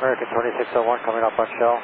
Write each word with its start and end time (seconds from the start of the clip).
American 0.00 0.26
2601 0.32 1.00
coming 1.04 1.24
up 1.28 1.38
on 1.38 1.46
shell. 1.58 1.76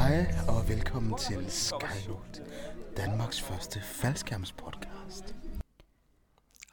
Hej 0.00 0.26
og 0.48 0.68
velkommen 0.68 1.18
til 1.18 1.44
Skyroot, 1.48 2.40
Danmarks 2.96 3.40
første 3.42 3.80
faldskærmspodcast. 3.82 5.34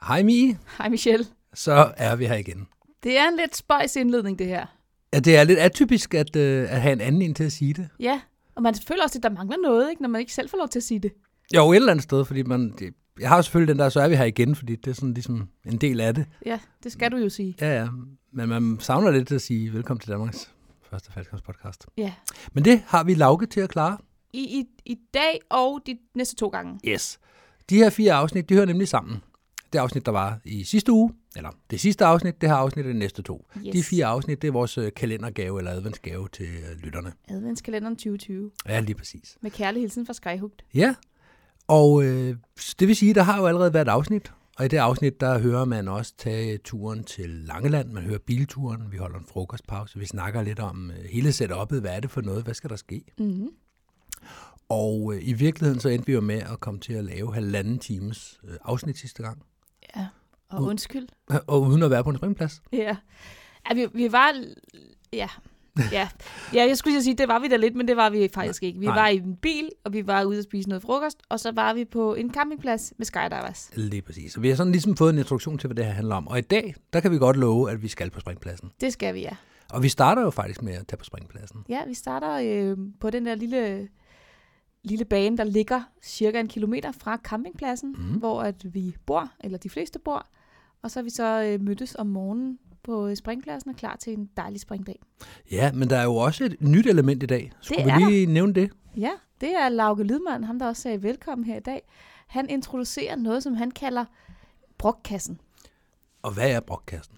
Hej 0.08 0.22
Mie, 0.22 0.58
Hej 0.78 0.88
Michelle. 0.88 1.26
så 1.54 1.92
er 1.96 2.16
vi 2.16 2.26
her 2.26 2.34
igen. 2.36 2.68
Det 3.02 3.18
er 3.18 3.28
en 3.28 3.36
lidt 3.36 3.56
spøjs 3.56 3.96
indledning, 3.96 4.38
det 4.38 4.46
her. 4.46 4.66
Ja, 5.12 5.18
det 5.18 5.36
er 5.38 5.44
lidt 5.44 5.58
atypisk 5.58 6.14
at, 6.14 6.36
øh, 6.36 6.62
at 6.72 6.80
have 6.80 6.92
en 6.92 7.00
anden 7.00 7.22
en 7.22 7.34
til 7.34 7.44
at 7.44 7.52
sige 7.52 7.74
det. 7.74 7.88
Ja, 8.00 8.20
og 8.58 8.62
man 8.62 8.74
føler 8.74 9.02
også, 9.02 9.18
at 9.18 9.22
der 9.22 9.30
mangler 9.30 9.56
noget, 9.56 9.90
ikke, 9.90 10.02
når 10.02 10.08
man 10.08 10.20
ikke 10.20 10.32
selv 10.32 10.48
får 10.50 10.58
lov 10.58 10.68
til 10.68 10.78
at 10.78 10.82
sige 10.82 11.00
det. 11.00 11.12
Jo, 11.54 11.72
et 11.72 11.76
eller 11.76 11.90
andet 11.90 12.02
sted, 12.02 12.24
fordi 12.24 12.42
man, 12.42 12.74
det, 12.78 12.94
jeg 13.20 13.28
har 13.28 13.42
selvfølgelig 13.42 13.74
den 13.74 13.78
der, 13.78 13.88
så 13.88 14.00
er 14.00 14.08
vi 14.08 14.14
her 14.16 14.24
igen, 14.24 14.56
fordi 14.56 14.76
det 14.76 14.90
er 14.90 14.94
sådan 14.94 15.14
ligesom 15.14 15.48
en 15.66 15.76
del 15.76 16.00
af 16.00 16.14
det. 16.14 16.26
Ja, 16.46 16.60
det 16.82 16.92
skal 16.92 17.12
du 17.12 17.16
jo 17.16 17.28
sige. 17.28 17.54
Ja, 17.60 17.80
ja, 17.80 17.88
men 18.32 18.48
man 18.48 18.76
savner 18.80 19.10
lidt 19.10 19.32
at 19.32 19.42
sige 19.42 19.72
velkommen 19.72 20.00
til 20.00 20.10
Danmarks 20.10 20.52
første 20.90 21.12
faldskærmspodcast. 21.12 21.86
Ja. 21.96 22.12
Men 22.52 22.64
det 22.64 22.82
har 22.86 23.04
vi 23.04 23.14
Lauke 23.14 23.46
til 23.46 23.60
at 23.60 23.68
klare. 23.68 23.98
I, 24.32 24.40
i, 24.40 24.64
I 24.84 24.98
dag 25.14 25.40
og 25.50 25.80
de 25.86 25.98
næste 26.14 26.36
to 26.36 26.48
gange. 26.48 26.80
Yes. 26.84 27.18
De 27.70 27.76
her 27.76 27.90
fire 27.90 28.12
afsnit, 28.12 28.48
de 28.48 28.54
hører 28.54 28.66
nemlig 28.66 28.88
sammen. 28.88 29.22
Det 29.72 29.78
afsnit, 29.78 30.06
der 30.06 30.12
var 30.12 30.40
i 30.44 30.64
sidste 30.64 30.92
uge, 30.92 31.12
eller 31.36 31.50
det 31.70 31.80
sidste 31.80 32.04
afsnit, 32.04 32.40
det 32.40 32.48
her 32.48 32.56
afsnit 32.56 32.86
er 32.86 32.92
de 32.92 32.98
næste 32.98 33.22
to. 33.22 33.46
Yes. 33.66 33.72
De 33.72 33.82
fire 33.82 34.06
afsnit, 34.06 34.42
det 34.42 34.48
er 34.48 34.52
vores 34.52 34.78
øh, 34.78 34.92
kalendergave 34.96 35.58
eller 35.58 35.70
adventsgave 35.70 36.28
til 36.32 36.46
øh, 36.46 36.82
lytterne. 36.82 37.12
Adventskalenderen 37.28 37.96
2020. 37.96 38.50
Ja, 38.68 38.80
lige 38.80 38.94
præcis. 38.94 39.38
Med 39.40 39.50
kærlig 39.50 39.82
hilsen 39.82 40.06
fra 40.06 40.12
Skyhooked. 40.12 40.58
Ja, 40.74 40.94
og 41.68 42.04
øh, 42.04 42.36
det 42.78 42.88
vil 42.88 42.96
sige, 42.96 43.14
der 43.14 43.22
har 43.22 43.40
jo 43.40 43.46
allerede 43.46 43.74
været 43.74 43.86
et 43.86 43.90
afsnit, 43.90 44.32
og 44.58 44.64
i 44.64 44.68
det 44.68 44.76
afsnit, 44.76 45.20
der 45.20 45.38
hører 45.38 45.64
man 45.64 45.88
også 45.88 46.14
tage 46.18 46.58
turen 46.58 47.04
til 47.04 47.30
Langeland, 47.30 47.92
man 47.92 48.02
hører 48.02 48.18
bilturen, 48.18 48.92
vi 48.92 48.96
holder 48.96 49.18
en 49.18 49.26
frokostpause, 49.28 49.98
vi 49.98 50.06
snakker 50.06 50.42
lidt 50.42 50.60
om 50.60 50.90
øh, 50.90 51.04
hele 51.10 51.28
setup'et, 51.28 51.80
hvad 51.80 51.96
er 51.96 52.00
det 52.00 52.10
for 52.10 52.20
noget, 52.20 52.44
hvad 52.44 52.54
skal 52.54 52.70
der 52.70 52.76
ske? 52.76 53.04
Mm-hmm. 53.18 53.48
Og 54.68 55.14
øh, 55.14 55.28
i 55.28 55.32
virkeligheden 55.32 55.80
så 55.80 55.88
endte 55.88 56.06
vi 56.06 56.12
jo 56.12 56.20
med 56.20 56.42
at 56.52 56.60
komme 56.60 56.80
til 56.80 56.92
at 56.92 57.04
lave 57.04 57.34
halvanden 57.34 57.78
times 57.78 58.40
øh, 58.44 58.56
afsnit 58.64 58.98
sidste 58.98 59.22
gang, 59.22 59.42
og 60.50 60.62
undskyld. 60.62 61.08
og 61.46 61.62
uden 61.62 61.82
at 61.82 61.90
være 61.90 62.04
på 62.04 62.10
en 62.10 62.16
springplads. 62.16 62.62
Ja. 62.72 62.96
ja 63.70 63.74
vi, 63.74 63.86
vi 63.94 64.12
var... 64.12 64.44
Ja. 65.12 65.28
Ja. 65.92 66.08
ja, 66.54 66.66
jeg 66.66 66.76
skulle 66.76 67.02
sige, 67.02 67.14
det 67.14 67.28
var 67.28 67.38
vi 67.38 67.48
da 67.48 67.56
lidt, 67.56 67.76
men 67.76 67.88
det 67.88 67.96
var 67.96 68.10
vi 68.10 68.28
faktisk 68.34 68.62
ikke. 68.62 68.80
Vi 68.80 68.86
Nej. 68.86 68.94
var 68.94 69.08
i 69.08 69.16
en 69.16 69.36
bil, 69.36 69.68
og 69.84 69.92
vi 69.92 70.06
var 70.06 70.24
ude 70.24 70.38
at 70.38 70.44
spise 70.44 70.68
noget 70.68 70.82
frokost, 70.82 71.18
og 71.28 71.40
så 71.40 71.52
var 71.52 71.74
vi 71.74 71.84
på 71.84 72.14
en 72.14 72.34
campingplads 72.34 72.92
med 72.98 73.06
skydivers. 73.06 73.70
Lige 73.74 74.02
præcis. 74.02 74.32
Så 74.32 74.40
vi 74.40 74.48
har 74.48 74.56
sådan 74.56 74.72
ligesom 74.72 74.96
fået 74.96 75.12
en 75.12 75.18
introduktion 75.18 75.58
til, 75.58 75.66
hvad 75.66 75.76
det 75.76 75.84
her 75.84 75.92
handler 75.92 76.16
om. 76.16 76.28
Og 76.28 76.38
i 76.38 76.42
dag, 76.42 76.74
der 76.92 77.00
kan 77.00 77.10
vi 77.10 77.18
godt 77.18 77.36
love, 77.36 77.70
at 77.70 77.82
vi 77.82 77.88
skal 77.88 78.10
på 78.10 78.20
springpladsen. 78.20 78.70
Det 78.80 78.92
skal 78.92 79.14
vi, 79.14 79.20
ja. 79.20 79.36
Og 79.72 79.82
vi 79.82 79.88
starter 79.88 80.22
jo 80.22 80.30
faktisk 80.30 80.62
med 80.62 80.72
at 80.72 80.86
tage 80.86 80.98
på 80.98 81.04
springpladsen. 81.04 81.64
Ja, 81.68 81.84
vi 81.86 81.94
starter 81.94 82.40
øh, 82.44 82.76
på 83.00 83.10
den 83.10 83.26
der 83.26 83.34
lille, 83.34 83.88
lille 84.84 85.04
bane, 85.04 85.36
der 85.36 85.44
ligger 85.44 85.82
cirka 86.02 86.40
en 86.40 86.48
kilometer 86.48 86.92
fra 86.92 87.18
campingpladsen, 87.24 87.94
mm. 87.98 88.18
hvor 88.18 88.42
at 88.42 88.74
vi 88.74 88.96
bor, 89.06 89.30
eller 89.40 89.58
de 89.58 89.70
fleste 89.70 89.98
bor. 89.98 90.26
Og 90.82 90.90
så 90.90 91.00
er 91.00 91.04
vi 91.04 91.10
så 91.10 91.42
øh, 91.42 91.60
mødtes 91.60 91.96
om 91.98 92.06
morgenen 92.06 92.58
på 92.82 93.08
øh, 93.08 93.16
springpladsen 93.16 93.70
og 93.70 93.76
klar 93.76 93.96
til 93.96 94.12
en 94.12 94.30
dejlig 94.36 94.60
springdag. 94.60 95.00
Ja, 95.50 95.72
men 95.72 95.90
der 95.90 95.96
er 95.96 96.04
jo 96.04 96.16
også 96.16 96.44
et 96.44 96.56
nyt 96.60 96.86
element 96.86 97.22
i 97.22 97.26
dag. 97.26 97.52
Skulle 97.60 97.84
Det 97.84 97.94
vi 97.94 98.04
lige 98.10 98.26
nævne 98.26 98.52
det? 98.52 98.70
Ja, 98.96 99.10
det 99.40 99.50
er 99.56 99.68
Lauke 99.68 100.02
Lydmand, 100.02 100.44
ham 100.44 100.58
der 100.58 100.66
også 100.66 100.82
sagde 100.82 101.02
velkommen 101.02 101.44
her 101.44 101.56
i 101.56 101.60
dag. 101.60 101.82
Han 102.26 102.50
introducerer 102.50 103.16
noget, 103.16 103.42
som 103.42 103.54
han 103.54 103.70
kalder 103.70 104.04
brokkassen. 104.78 105.40
Og 106.22 106.32
hvad 106.32 106.50
er 106.50 106.60
brokkassen? 106.60 107.14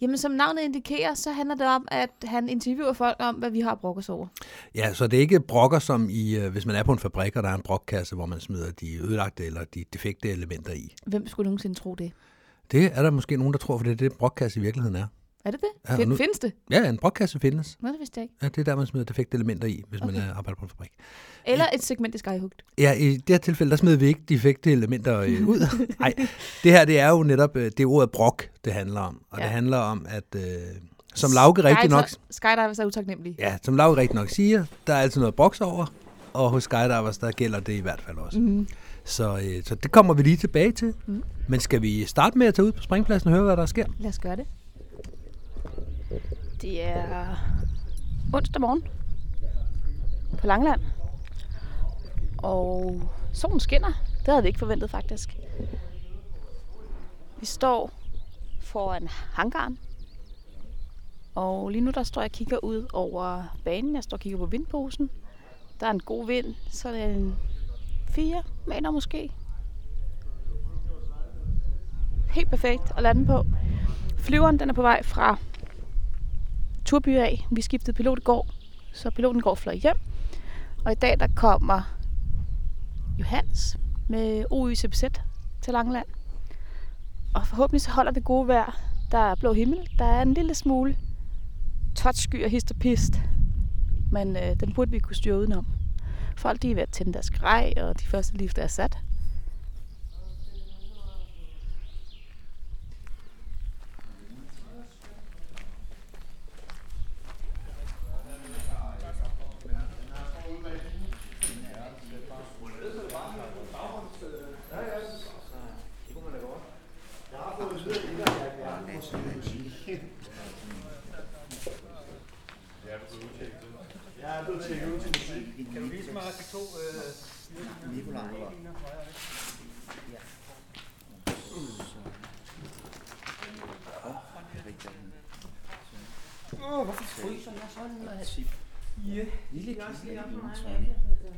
Jamen, 0.00 0.18
som 0.18 0.32
navnet 0.32 0.62
indikerer, 0.62 1.14
så 1.14 1.32
handler 1.32 1.54
det 1.54 1.66
om, 1.66 1.88
at 1.90 2.10
han 2.24 2.48
interviewer 2.48 2.92
folk 2.92 3.16
om, 3.18 3.34
hvad 3.34 3.50
vi 3.50 3.60
har 3.60 3.74
brok 3.74 3.96
os 3.96 4.08
over. 4.08 4.26
Ja, 4.74 4.94
så 4.94 5.06
det 5.06 5.16
er 5.16 5.20
ikke 5.20 5.40
brokker 5.40 5.78
som 5.78 6.08
i, 6.10 6.36
øh, 6.36 6.52
hvis 6.52 6.66
man 6.66 6.76
er 6.76 6.82
på 6.82 6.92
en 6.92 6.98
fabrik, 6.98 7.36
og 7.36 7.42
der 7.42 7.48
er 7.48 7.54
en 7.54 7.62
brokkasse, 7.62 8.14
hvor 8.14 8.26
man 8.26 8.40
smider 8.40 8.70
de 8.72 8.96
ødelagte 8.96 9.46
eller 9.46 9.64
de 9.64 9.84
defekte 9.92 10.30
elementer 10.30 10.72
i. 10.72 10.94
Hvem 11.06 11.26
skulle 11.26 11.44
nogensinde 11.46 11.76
tro 11.76 11.94
det? 11.94 12.12
Det 12.72 12.90
er 12.94 13.02
der 13.02 13.10
måske 13.10 13.36
nogen, 13.36 13.52
der 13.52 13.58
tror, 13.58 13.76
for 13.78 13.84
det 13.84 13.90
er 13.92 13.96
det, 13.96 14.12
brokkasse 14.12 14.60
i 14.60 14.62
virkeligheden 14.62 14.96
er. 14.96 15.06
Er 15.44 15.50
det 15.50 15.60
det? 15.60 15.68
Ja, 15.90 15.96
Find, 15.96 16.08
nu- 16.08 16.16
Findes 16.16 16.38
det? 16.38 16.52
Ja, 16.70 16.88
en 16.88 16.98
brokkasse 16.98 17.38
findes. 17.40 17.76
Nå, 17.80 17.88
det 17.88 17.96
vidste 17.98 18.20
jeg 18.20 18.22
ikke. 18.22 18.34
Ja, 18.42 18.48
det 18.48 18.58
er 18.58 18.64
der, 18.64 18.76
man 18.76 18.86
smider 18.86 19.04
defekte 19.04 19.34
elementer 19.36 19.68
i, 19.68 19.82
hvis 19.88 20.00
okay. 20.00 20.12
man 20.12 20.22
er 20.22 20.34
arbejder 20.34 20.58
på 20.58 20.64
en 20.64 20.68
fabrik. 20.68 20.90
Eller 21.46 21.64
et 21.74 21.82
segment 21.82 22.14
i 22.14 22.18
Skyhooked. 22.18 22.58
Ja, 22.78 22.92
i 22.92 23.16
det 23.16 23.28
her 23.28 23.38
tilfælde, 23.38 23.70
der 23.70 23.76
smider 23.76 23.96
vi 23.96 24.06
ikke 24.06 24.20
defekte 24.28 24.72
elementer 24.72 25.20
øh, 25.20 25.48
ud. 25.48 25.86
Nej, 26.00 26.14
det 26.62 26.72
her, 26.72 26.84
det 26.84 26.98
er 26.98 27.08
jo 27.10 27.22
netop, 27.22 27.56
øh, 27.56 27.64
det 27.64 27.80
er 27.80 27.86
ordet 27.86 28.10
brok, 28.10 28.44
det 28.64 28.72
handler 28.72 29.00
om. 29.00 29.20
Og 29.30 29.38
ja. 29.38 29.44
Det 29.44 29.52
handler 29.52 29.76
om, 29.78 30.06
at 30.08 30.24
øh, 30.36 30.42
som 31.14 31.30
Lauke 31.34 31.64
rigtig 31.64 31.90
nok, 31.90 32.08
Skydivers 32.30 32.78
er 32.78 32.84
utaknemmelige. 32.86 33.34
ja, 33.38 33.56
som 33.62 33.76
Lauke 33.76 34.00
rigtig 34.00 34.14
nok 34.14 34.28
siger, 34.30 34.64
der 34.86 34.94
er 34.94 35.00
altid 35.00 35.20
noget 35.20 35.34
broks 35.34 35.60
over, 35.60 35.86
og 36.32 36.50
hos 36.50 36.62
skydivers, 36.64 37.18
der 37.18 37.30
gælder 37.32 37.60
det 37.60 37.72
i 37.72 37.80
hvert 37.80 38.00
fald 38.00 38.16
også. 38.18 38.38
Mm. 38.40 38.66
Så, 39.06 39.36
øh, 39.36 39.64
så 39.64 39.74
det 39.74 39.90
kommer 39.90 40.14
vi 40.14 40.22
lige 40.22 40.36
tilbage 40.36 40.72
til. 40.72 40.94
Mm. 41.06 41.22
Men 41.48 41.60
skal 41.60 41.82
vi 41.82 42.04
starte 42.04 42.38
med 42.38 42.46
at 42.46 42.54
tage 42.54 42.66
ud 42.66 42.72
på 42.72 42.82
springpladsen 42.82 43.28
og 43.28 43.34
høre, 43.34 43.44
hvad 43.44 43.56
der 43.56 43.66
sker? 43.66 43.86
Lad 43.98 44.08
os 44.08 44.18
gøre 44.18 44.36
det. 44.36 44.46
Det 46.62 46.82
er 46.82 47.36
onsdag 48.34 48.60
morgen 48.60 48.84
på 50.38 50.46
Langland. 50.46 50.80
Og 52.38 53.02
solen 53.32 53.60
skinner. 53.60 53.92
Det 54.18 54.26
havde 54.26 54.42
vi 54.42 54.48
ikke 54.48 54.58
forventet 54.58 54.90
faktisk. 54.90 55.36
Vi 57.40 57.46
står 57.46 57.92
foran 58.60 59.08
hangaren. 59.08 59.78
Og 61.34 61.68
lige 61.68 61.80
nu 61.80 61.90
der 61.90 62.02
står 62.02 62.20
jeg 62.20 62.28
og 62.28 62.32
kigger 62.32 62.64
ud 62.64 62.86
over 62.92 63.56
banen. 63.64 63.94
Jeg 63.94 64.02
står 64.02 64.16
og 64.16 64.20
kigger 64.20 64.38
på 64.38 64.46
vindposen. 64.46 65.10
Der 65.80 65.86
er 65.86 65.90
en 65.90 66.00
god 66.00 66.26
vind, 66.26 66.54
så 66.70 66.92
det 66.92 67.00
er 67.02 67.08
en 67.08 67.34
4 68.08 68.42
meter 68.66 68.90
måske. 68.90 69.30
Helt 72.30 72.50
perfekt 72.50 72.92
at 72.96 73.02
lande 73.02 73.26
på. 73.26 73.46
Flyveren 74.18 74.58
den 74.58 74.70
er 74.70 74.74
på 74.74 74.82
vej 74.82 75.02
fra 75.02 75.36
Turby 76.84 77.16
af. 77.18 77.46
Vi 77.50 77.60
skiftede 77.60 77.96
pilot 77.96 78.18
i 78.18 78.22
går, 78.22 78.50
så 78.92 79.10
piloten 79.10 79.42
går 79.42 79.54
fløj 79.54 79.74
hjem. 79.74 79.96
Og 80.84 80.92
i 80.92 80.94
dag 80.94 81.20
der 81.20 81.28
kommer 81.36 81.96
Johannes 83.18 83.78
med 84.08 84.44
OYCBZ 84.50 85.04
til 85.60 85.72
Langeland. 85.72 86.06
Og 87.34 87.46
forhåbentlig 87.46 87.80
så 87.80 87.90
holder 87.90 88.12
det 88.12 88.24
gode 88.24 88.48
vejr. 88.48 88.80
Der 89.12 89.18
er 89.18 89.34
blå 89.34 89.52
himmel. 89.52 89.78
Der 89.98 90.04
er 90.04 90.22
en 90.22 90.34
lille 90.34 90.54
smule 90.54 90.96
touchsky 91.96 92.44
og 92.44 92.50
hist 92.50 92.70
og 92.70 92.76
pist. 92.76 93.20
Men 94.12 94.36
øh, 94.36 94.60
den 94.60 94.72
burde 94.72 94.90
vi 94.90 94.98
kunne 94.98 95.16
styre 95.16 95.38
udenom. 95.38 95.66
Folk 96.36 96.62
de 96.62 96.70
er 96.70 96.74
ved 96.74 96.82
at 96.82 96.90
tænde 96.90 97.12
deres 97.12 97.30
grej, 97.30 97.72
og 97.76 98.00
de 98.00 98.04
første 98.04 98.36
lift 98.36 98.58
er 98.58 98.66
sat. 98.66 98.98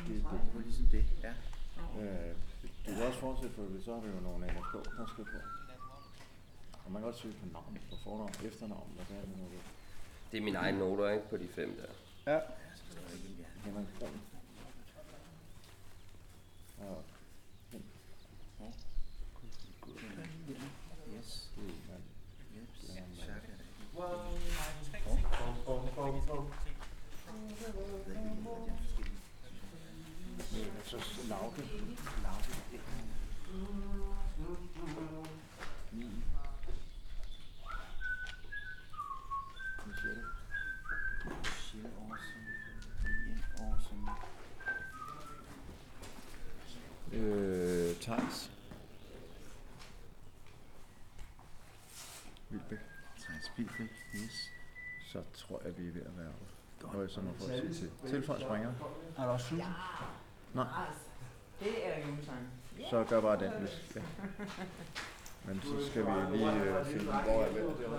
Det 0.08 0.54
er 0.54 0.62
ligesom 0.64 0.86
det, 0.86 1.04
ja. 1.22 1.32
Øh, 2.00 2.34
du 2.86 2.94
kan 2.94 3.02
også 3.02 3.18
fortsætte 3.18 3.54
på 3.56 3.62
det, 3.62 3.84
så 3.84 3.94
har 3.94 4.00
vi 4.00 4.08
jo 4.08 4.20
nogle 4.20 4.46
NSK, 4.46 4.74
der 4.98 5.06
skal 5.06 5.24
på. 5.24 5.38
Og 6.84 6.92
man 6.92 7.02
kan 7.02 7.10
godt 7.10 7.18
søge 7.18 7.34
på 7.34 7.46
navn, 7.52 7.78
på 7.90 7.96
fornavn, 8.04 8.32
efternavn, 8.44 8.90
hvad 8.94 9.04
det 9.08 9.16
er, 9.16 9.20
det 9.20 9.36
det. 9.36 9.60
Det 10.32 10.38
er 10.38 10.42
mine 10.42 10.58
egne 10.58 10.78
noter, 10.78 11.10
ikke? 11.10 11.28
På 11.30 11.36
de 11.36 11.48
fem 11.48 11.80
der. 11.80 11.92
Ja. 12.32 12.40
Henrik 13.68 13.88
Kron. 13.98 14.20
Og 16.78 17.04
Yes. 21.16 21.50
det 21.56 21.64
er 21.64 21.78
mand. 21.88 22.02
Yes. 22.56 22.70
Det 30.50 30.66
er 30.66 30.82
Så 30.84 30.98
mand. 31.28 31.52
Thijs. 48.08 48.50
Vilbæk. 52.48 52.78
Thijs 53.20 53.52
Vilbæk, 53.56 53.90
yes. 54.14 54.52
Så 55.12 55.22
tror 55.34 55.60
jeg, 55.64 55.78
vi 55.78 55.88
er 55.88 55.92
ved 55.92 56.02
at 56.02 56.18
være 56.18 56.28
oppe. 56.28 56.98
Og 56.98 57.10
så 57.10 57.20
må 57.20 57.30
folk 57.38 57.52
sige 57.52 57.74
til. 57.74 57.90
Tilføj 58.08 58.40
springer. 58.40 58.72
Er 59.18 59.22
der 59.22 59.28
også 59.28 59.46
Susan? 59.46 59.66
Nej. 60.54 60.66
Det 61.60 61.86
er 61.86 62.08
julesangen. 62.08 62.50
Så 62.90 63.04
gør 63.08 63.20
bare 63.20 63.40
den, 63.40 63.52
hvis 63.52 63.96
ja. 63.96 64.02
Men 65.44 65.62
så 65.62 65.90
skal 65.90 66.06
vi 66.06 66.36
lige 66.36 66.52
øh, 66.52 66.86
finde, 66.86 67.04
hvor 67.04 67.42
er 67.42 67.52
det. 67.52 67.98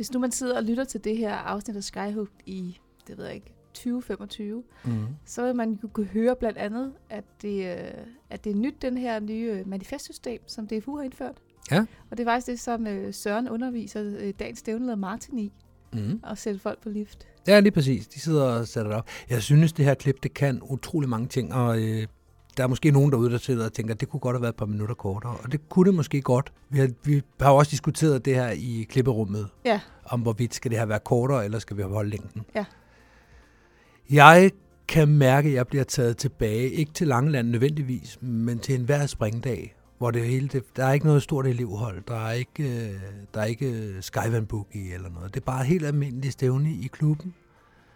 Hvis 0.00 0.12
nu 0.12 0.18
man 0.18 0.30
sidder 0.30 0.56
og 0.56 0.62
lytter 0.64 0.84
til 0.84 1.04
det 1.04 1.16
her 1.16 1.34
afsnit 1.34 1.76
af 1.76 1.84
Skyhook 1.84 2.28
i, 2.46 2.78
det 3.06 3.18
ved 3.18 3.24
jeg 3.24 3.34
ikke, 3.34 3.52
2025, 3.74 4.62
Mm. 4.84 4.90
så 5.24 5.42
vil 5.46 5.56
man 5.56 5.78
jo 5.82 5.88
kunne 5.88 6.06
høre 6.06 6.36
blandt 6.36 6.58
andet, 6.58 6.92
at 7.10 7.24
det, 7.42 7.72
øh, 7.72 8.04
at 8.30 8.44
det 8.44 8.50
er 8.52 8.56
nyt, 8.56 8.82
den 8.82 8.98
her 8.98 9.20
nye 9.20 9.50
øh, 9.58 9.68
manifestsystem, 9.68 10.40
som 10.48 10.66
DFU 10.66 10.96
har 10.96 11.02
indført. 11.02 11.36
Ja. 11.70 11.80
Og 12.10 12.18
det 12.18 12.20
er 12.20 12.30
faktisk 12.30 12.46
det, 12.46 12.60
som 12.60 12.86
øh, 12.86 13.14
Søren 13.14 13.48
underviser 13.48 14.32
dagens 14.38 14.58
stævneleder 14.58 14.96
Martin 14.96 15.38
i, 15.38 15.52
Mm. 15.92 16.20
at 16.30 16.38
sætte 16.38 16.60
folk 16.60 16.82
på 16.82 16.88
lift. 16.88 17.26
Ja, 17.46 17.60
lige 17.60 17.72
præcis. 17.72 18.08
De 18.08 18.20
sidder 18.20 18.44
og 18.44 18.68
sætter 18.68 18.90
det 18.90 18.98
op. 18.98 19.08
Jeg 19.30 19.42
synes, 19.42 19.72
det 19.72 19.84
her 19.84 19.94
klip, 19.94 20.22
det 20.22 20.34
kan 20.34 20.60
utrolig 20.62 21.08
mange 21.08 21.28
ting, 21.28 21.54
og 21.54 21.82
øh, 21.82 22.06
der 22.56 22.62
er 22.62 22.66
måske 22.68 22.90
nogen 22.90 23.12
derude, 23.12 23.30
der 23.30 23.38
sidder 23.38 23.64
og 23.64 23.72
tænker, 23.72 23.94
at 23.94 24.00
det 24.00 24.08
kunne 24.08 24.20
godt 24.20 24.34
have 24.36 24.42
været 24.42 24.52
et 24.52 24.56
par 24.58 24.66
minutter 24.66 24.94
kortere, 24.94 25.36
og 25.44 25.52
det 25.52 25.68
kunne 25.68 25.86
det 25.86 25.94
måske 25.94 26.20
godt. 26.22 26.52
Vi 26.70 26.78
har, 26.78 26.88
vi 27.04 27.22
har 27.40 27.50
også 27.50 27.70
diskuteret 27.70 28.24
det 28.24 28.34
her 28.34 28.48
i 28.50 28.86
klipperummet, 28.90 29.48
Ja. 29.64 29.80
om 30.04 30.20
hvorvidt 30.20 30.54
skal 30.54 30.70
det 30.70 30.78
her 30.78 30.86
være 30.86 30.98
kortere, 31.04 31.44
eller 31.44 31.58
skal 31.58 31.76
vi 31.76 31.82
holde 31.82 32.10
længden. 32.10 32.42
Ja. 32.54 32.64
Jeg 34.10 34.50
kan 34.88 35.08
mærke, 35.08 35.48
at 35.48 35.54
jeg 35.54 35.66
bliver 35.66 35.84
taget 35.84 36.16
tilbage, 36.16 36.70
ikke 36.70 36.92
til 36.92 37.06
Langeland 37.08 37.48
nødvendigvis, 37.48 38.18
men 38.22 38.58
til 38.58 38.74
enhver 38.74 39.06
springdag, 39.06 39.76
hvor 39.98 40.10
det 40.10 40.24
hele, 40.26 40.48
det, 40.48 40.62
der 40.76 40.84
er 40.84 40.92
ikke 40.92 41.06
noget 41.06 41.22
stort 41.22 41.46
elevhold, 41.46 42.02
der 42.08 42.26
er 42.26 42.32
ikke, 42.32 42.62
øh, 42.62 43.00
der 43.34 43.40
er 43.40 43.44
ikke 43.44 43.94
Skyvan 44.00 44.46
Boogie 44.46 44.94
eller 44.94 45.10
noget. 45.10 45.34
Det 45.34 45.40
er 45.40 45.44
bare 45.44 45.64
helt 45.64 45.86
almindeligt 45.86 46.32
stævne 46.32 46.70
i 46.72 46.88
klubben, 46.92 47.34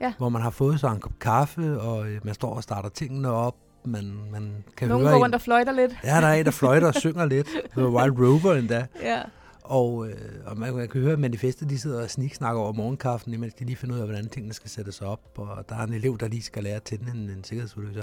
Ja. 0.00 0.12
hvor 0.18 0.28
man 0.28 0.42
har 0.42 0.50
fået 0.50 0.80
sig 0.80 0.92
en 0.92 1.00
kop 1.00 1.18
kaffe, 1.20 1.80
og 1.80 2.08
øh, 2.08 2.20
man 2.24 2.34
står 2.34 2.54
og 2.54 2.62
starter 2.62 2.88
tingene 2.88 3.30
op, 3.30 3.56
man, 3.86 4.14
man 4.32 4.64
kan 4.76 4.88
Nogen 4.88 5.04
høre 5.04 5.12
går 5.12 5.16
en- 5.16 5.22
rundt 5.22 5.34
og 5.34 5.40
fløjter 5.40 5.72
lidt. 5.72 5.96
Ja, 6.04 6.20
der 6.20 6.26
er 6.26 6.34
en, 6.34 6.44
der 6.44 6.50
fløjter 6.50 6.86
og 6.88 6.94
synger 7.04 7.24
lidt. 7.24 7.48
The 7.76 7.88
Wild 7.88 8.12
Rover 8.18 8.54
endda. 8.54 8.86
Ja. 9.02 9.20
Og, 9.64 10.08
øh, 10.08 10.14
og 10.46 10.58
man, 10.58 10.74
man 10.74 10.88
kan 10.88 11.00
høre, 11.00 11.12
at 11.12 11.18
manifestet 11.18 11.70
de 11.70 11.78
sidder 11.78 12.02
og 12.02 12.10
sniksnakker 12.10 12.60
over 12.62 12.72
morgenkaffen, 12.72 13.34
imens 13.34 13.54
de 13.54 13.64
lige 13.64 13.76
finder 13.76 13.94
ud 13.96 14.00
af, 14.00 14.06
hvordan 14.06 14.28
tingene 14.28 14.54
skal 14.54 14.70
sættes 14.70 15.00
op. 15.02 15.20
Og 15.36 15.68
der 15.68 15.76
er 15.76 15.82
en 15.86 15.92
elev, 15.92 16.18
der 16.18 16.28
lige 16.28 16.42
skal 16.42 16.62
lære 16.64 16.76
at 16.76 16.82
tænde 16.82 17.10
en, 17.14 17.30
en 17.30 17.44
sikkerhedsudløser. 17.44 18.02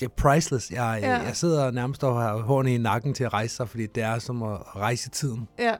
Det 0.00 0.04
er 0.06 0.10
priceless. 0.16 0.70
Jeg, 0.70 0.98
Ja. 1.02 1.10
ja. 1.10 1.22
jeg 1.22 1.36
sidder 1.36 1.70
nærmest 1.70 2.04
og 2.04 2.22
har 2.22 2.36
hårene 2.38 2.74
i 2.74 2.78
nakken 2.78 3.14
til 3.14 3.24
at 3.24 3.32
rejse 3.32 3.56
sig, 3.56 3.68
fordi 3.68 3.86
det 3.86 4.02
er 4.02 4.18
som 4.18 4.42
at 4.42 4.76
rejse 4.76 5.10
tiden. 5.10 5.48
ja. 5.58 5.74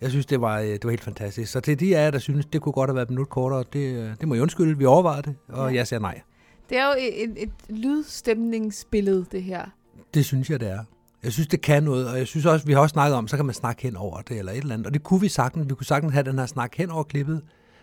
Jeg 0.00 0.10
synes, 0.10 0.26
det 0.26 0.40
var, 0.40 0.58
øh, 0.60 0.66
det 0.68 0.84
var 0.84 0.90
helt 0.90 1.04
fantastisk. 1.04 1.52
Så 1.52 1.60
til 1.60 1.80
de 1.80 1.96
af 1.96 2.04
jer, 2.04 2.10
der 2.10 2.18
synes, 2.18 2.46
det 2.46 2.60
kunne 2.60 2.72
godt 2.72 2.90
have 2.90 2.94
været 2.94 3.06
et 3.06 3.10
minut 3.10 3.28
kortere, 3.28 3.64
det, 3.72 3.94
øh, 3.94 4.10
det 4.20 4.28
må 4.28 4.34
I 4.34 4.40
undskylde. 4.40 4.78
Vi 4.78 4.84
overvejede 4.84 5.22
det, 5.22 5.34
og 5.48 5.70
Ja. 5.70 5.76
jeg 5.76 5.86
siger 5.86 6.00
nej. 6.00 6.20
Det 6.70 6.78
er 6.78 6.86
jo 6.86 6.94
et, 6.98 7.42
et, 7.42 7.50
lydstemningsbillede, 7.68 9.26
det 9.32 9.42
her. 9.42 9.66
Det 10.14 10.24
synes 10.24 10.50
jeg, 10.50 10.60
det 10.60 10.70
er. 10.70 10.84
Jeg 11.22 11.32
synes, 11.32 11.48
det 11.48 11.60
kan 11.60 11.82
noget, 11.82 12.08
og 12.10 12.18
jeg 12.18 12.26
synes 12.26 12.46
også, 12.46 12.66
vi 12.66 12.72
har 12.72 12.80
også 12.80 12.92
snakket 12.92 13.16
om, 13.16 13.28
så 13.28 13.36
kan 13.36 13.46
man 13.46 13.54
snakke 13.54 13.82
hen 13.82 13.96
over 13.96 14.20
det, 14.20 14.38
eller 14.38 14.52
et 14.52 14.58
eller 14.58 14.74
andet. 14.74 14.86
Og 14.86 14.94
det 14.94 15.02
kunne 15.02 15.20
vi 15.20 15.28
sagtens. 15.28 15.68
Vi 15.68 15.74
kunne 15.74 15.86
sagtens 15.86 16.12
have 16.12 16.22
den 16.24 16.38
her 16.38 16.46
snak 16.46 16.74
hen 16.74 16.90
over 16.90 17.02
klippet, 17.04 17.42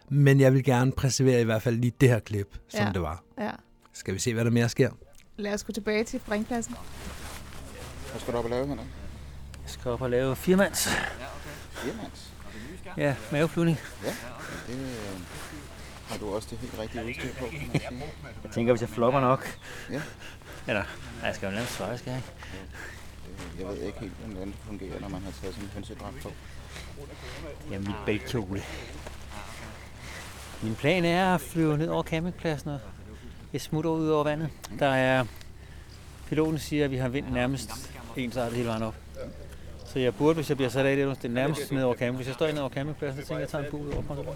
men 0.09 0.39
jeg 0.39 0.53
vil 0.53 0.63
gerne 0.63 0.91
præservere 0.91 1.41
i 1.41 1.43
hvert 1.43 1.61
fald 1.61 1.75
lige 1.75 1.93
det 2.01 2.09
her 2.09 2.19
klip, 2.19 2.57
som 2.69 2.85
Ja. 2.85 2.91
det 2.93 3.01
var. 3.01 3.23
Ja. 3.39 3.49
Skal 3.93 4.13
vi 4.13 4.19
se, 4.19 4.33
hvad 4.33 4.45
der 4.45 4.51
mere 4.51 4.69
sker? 4.69 4.89
Lad 5.37 5.53
os 5.53 5.63
gå 5.63 5.71
tilbage 5.71 6.03
til 6.03 6.19
springpladsen. 6.19 6.75
Hvad 8.11 8.21
skal 8.21 8.33
du 8.33 8.37
op 8.37 8.43
og 8.43 8.49
lave, 8.49 8.67
Henrik? 8.67 8.87
Jeg 9.63 9.69
skal 9.69 9.91
op 9.91 10.01
og 10.01 10.09
lave 10.09 10.35
firmands. 10.35 10.87
Firmands. 11.71 12.33
Ja, 12.97 13.15
maveflyvning. 13.31 13.77
Ja, 14.03 14.09
det 14.67 14.79
øh, 14.79 15.19
har 16.13 16.19
du 16.19 16.35
også 16.35 16.47
det 16.51 16.57
helt 16.59 16.79
rigtige 16.79 17.05
udstyr 17.05 17.33
på. 17.39 17.45
Jeg 18.43 18.51
tænker, 18.51 18.73
hvis 18.73 18.81
jeg 18.81 18.89
flopper 18.89 19.19
nok. 19.19 19.57
Ja. 19.91 20.01
Eller, 20.67 20.83
nej, 21.19 21.27
jeg 21.27 21.35
skal 21.35 21.45
jo 21.49 21.51
lave 21.55 21.65
svare, 21.67 21.97
skal 21.97 22.09
jeg 22.11 22.19
ikke? 22.19 22.31
Øh, 23.55 23.59
Jeg 23.59 23.67
ved 23.67 23.87
ikke 23.87 23.99
helt, 23.99 24.11
hvordan 24.13 24.47
det 24.47 24.55
fungerer, 24.67 24.99
når 24.99 25.09
man 25.09 25.21
har 25.21 25.31
taget 25.41 25.53
sådan 25.53 25.69
en 25.69 25.71
hønsedragt 25.73 26.21
på. 26.23 26.31
Jamen, 27.71 27.87
mit 27.87 27.95
bæltkjole. 28.05 28.63
Min 30.61 30.75
plan 30.75 31.05
er 31.05 31.35
at 31.35 31.41
flyve 31.41 31.77
ned 31.77 31.87
over 31.87 32.03
campingpladsen 32.03 32.69
og 32.69 32.79
jeg 33.53 33.61
smutter 33.61 33.91
ud 33.91 34.09
over 34.09 34.23
vandet. 34.23 34.49
Der 34.79 34.87
er... 34.87 35.25
Piloten 36.27 36.59
siger, 36.59 36.85
at 36.85 36.91
vi 36.91 36.97
har 36.97 37.07
vind 37.09 37.25
nærmest 37.31 37.69
ensartet 38.17 38.53
hele 38.57 38.67
vejen 38.67 38.83
op. 38.83 38.95
Så 39.85 39.99
jeg 39.99 40.15
burde, 40.15 40.35
hvis 40.35 40.49
jeg 40.49 40.57
bliver 40.57 40.69
sat 40.69 40.85
af 40.85 40.95
det, 40.95 41.17
det 41.21 41.25
er 41.25 41.33
nærmest 41.33 41.71
ned 41.71 41.83
over 41.83 41.95
camping. 41.95 42.15
Hvis 42.15 42.27
jeg 42.27 42.35
står 42.35 42.47
ned 42.47 42.57
over 42.59 42.69
campingpladsen, 42.69 43.21
så 43.21 43.27
tænker 43.27 43.39
jeg, 43.39 43.43
at 43.47 43.53
jeg 43.53 43.61
tager 43.61 43.63
en 43.65 43.71
bue 43.71 43.87
ud 43.87 43.93
over 43.93 44.23
mig. 44.23 44.35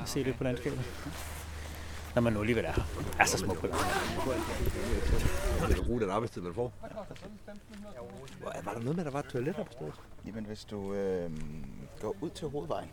Og 0.00 0.08
se 0.12 0.22
lidt 0.22 0.36
på 0.36 0.44
landskabet. 0.44 0.80
Når 2.14 2.22
man 2.22 2.32
nu 2.32 2.40
alligevel 2.40 2.64
er. 2.64 2.74
Er 3.18 3.24
så 3.24 3.38
smukt 3.38 3.60
på 3.60 3.66
det. 3.66 3.74
Vil 5.68 5.76
du 5.76 5.84
bruge 5.84 6.00
den 6.00 6.10
arbejdstid, 6.10 6.42
man 6.42 6.54
får? 6.54 6.72
Var 8.42 8.72
der 8.72 8.80
noget 8.80 8.96
med, 8.96 8.98
at 8.98 9.04
der 9.06 9.10
var 9.12 9.18
et 9.18 9.26
toilet 9.26 9.56
på 9.56 9.64
stedet? 9.70 9.94
Jamen, 10.26 10.44
hvis 10.44 10.64
du 10.64 10.94
øh, 10.94 11.30
går 12.00 12.16
ud 12.20 12.30
til 12.30 12.48
hovedvejen, 12.48 12.88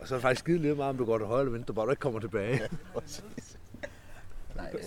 Og 0.00 0.08
så 0.08 0.14
er 0.14 0.16
det 0.16 0.22
faktisk 0.22 0.40
skide 0.40 0.58
lidt 0.58 0.76
meget, 0.76 0.90
om 0.90 0.96
du 0.96 1.04
går 1.04 1.18
til 1.18 1.26
højre 1.26 1.40
eller 1.40 1.52
venstre, 1.52 1.74
bare 1.74 1.86
du 1.86 1.90
ikke 1.90 2.00
kommer 2.00 2.20
tilbage. 2.20 2.60
præcis. 2.94 3.58
Nej, 4.56 4.70
øh, 4.74 4.80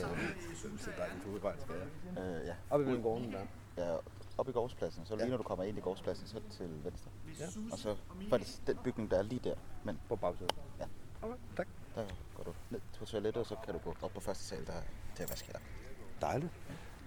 synes, 0.56 0.82
det 0.82 0.94
er 0.94 0.98
dejligt 0.98 1.24
hovedvej, 1.26 1.54
skal 1.62 1.76
jeg. 2.16 2.24
øh, 2.24 2.48
ja. 2.48 2.54
Op 2.70 2.82
imellem 2.82 3.04
gården 3.04 3.34
der. 3.34 3.86
ja, 3.86 3.98
op 4.38 4.50
i 4.50 4.52
gårdspladsen, 4.52 5.06
så 5.06 5.16
lige 5.16 5.30
når 5.30 5.38
du 5.38 5.44
kommer 5.44 5.64
ind 5.64 5.78
i 5.78 5.82
gårdspladsen, 5.82 6.28
så 6.28 6.40
til 6.58 6.70
venstre. 6.84 7.10
Ja. 7.40 7.46
Og 7.72 7.78
så 7.78 7.96
faktisk 8.30 8.68
den 8.68 8.78
bygning, 8.84 9.12
der 9.12 9.18
er 9.18 9.22
lige 9.24 9.40
der, 9.44 9.56
men 9.84 10.00
På 10.10 10.16
bagsædet. 10.16 10.56
Ja. 10.80 10.86
Okay, 11.22 11.36
tak. 11.58 11.68
der 11.96 12.06
går 12.36 12.44
du 12.44 12.54
ned 12.70 12.80
på 13.00 13.06
toilettet, 13.06 13.42
og 13.42 13.46
så 13.48 13.56
kan 13.66 13.74
du 13.74 13.80
gå 13.80 13.96
op 14.02 14.12
på 14.12 14.20
første 14.20 14.44
sal, 14.44 14.66
der 14.68 14.74
er 14.74 14.82
til 15.16 15.24
at 15.24 15.30
vaske 15.30 15.48
hænder. 15.48 15.60
Dejligt. 16.22 16.52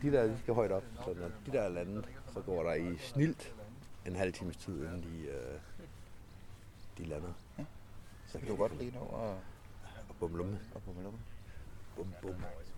De 0.03 0.13
der, 0.13 0.27
de 0.27 0.39
skal 0.39 0.55
højt 0.55 0.73
op, 0.73 0.83
så 1.05 1.15
når 1.15 1.31
de 1.47 1.53
der 1.53 1.61
er 1.63 1.69
landet, 1.69 2.09
så 2.33 2.41
går 2.41 2.63
der 2.63 2.75
i 2.75 2.99
snilt 2.99 3.55
en 4.07 4.17
halv 4.17 4.33
times 4.33 4.57
tid, 4.57 4.85
inden 4.85 5.03
de, 5.03 5.19
øh, 5.29 5.61
de 6.99 7.05
lander. 7.05 7.33
Så 8.27 8.39
kan 8.39 8.49
du 8.49 8.57
godt 8.57 8.79
lige 8.79 8.91
nå 8.91 9.01
og, 9.01 9.31
Og 10.09 10.17
bumlumme. 10.21 10.61
og 10.75 10.83
på 10.83 10.93
med 10.93 11.13
Bum 11.97 12.15
bum 12.23 12.35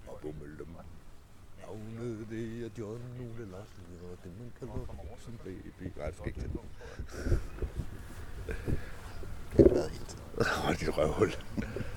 og 0.08 0.18
bummelum. 0.22 0.76
Navnet 1.66 2.26
det 2.30 2.64
er 2.64 2.68
John 2.78 3.00
Ole 3.20 3.50
Larsen, 3.50 3.85
og 4.02 4.18
den 4.25 4.32
man 4.38 4.52
kalder 4.58 4.73
Rosen 4.73 5.40
Baby. 5.44 5.92
Nej, 5.96 6.06
det 6.06 6.14
skal 6.16 6.26
ikke 6.26 6.40
til. 6.40 6.50
Det 9.56 9.66
har 9.66 9.75
været 9.75 9.90
helt. 9.90 10.16
Åh, 10.38 10.80
dit 10.80 10.99
røvhul. 10.99 11.30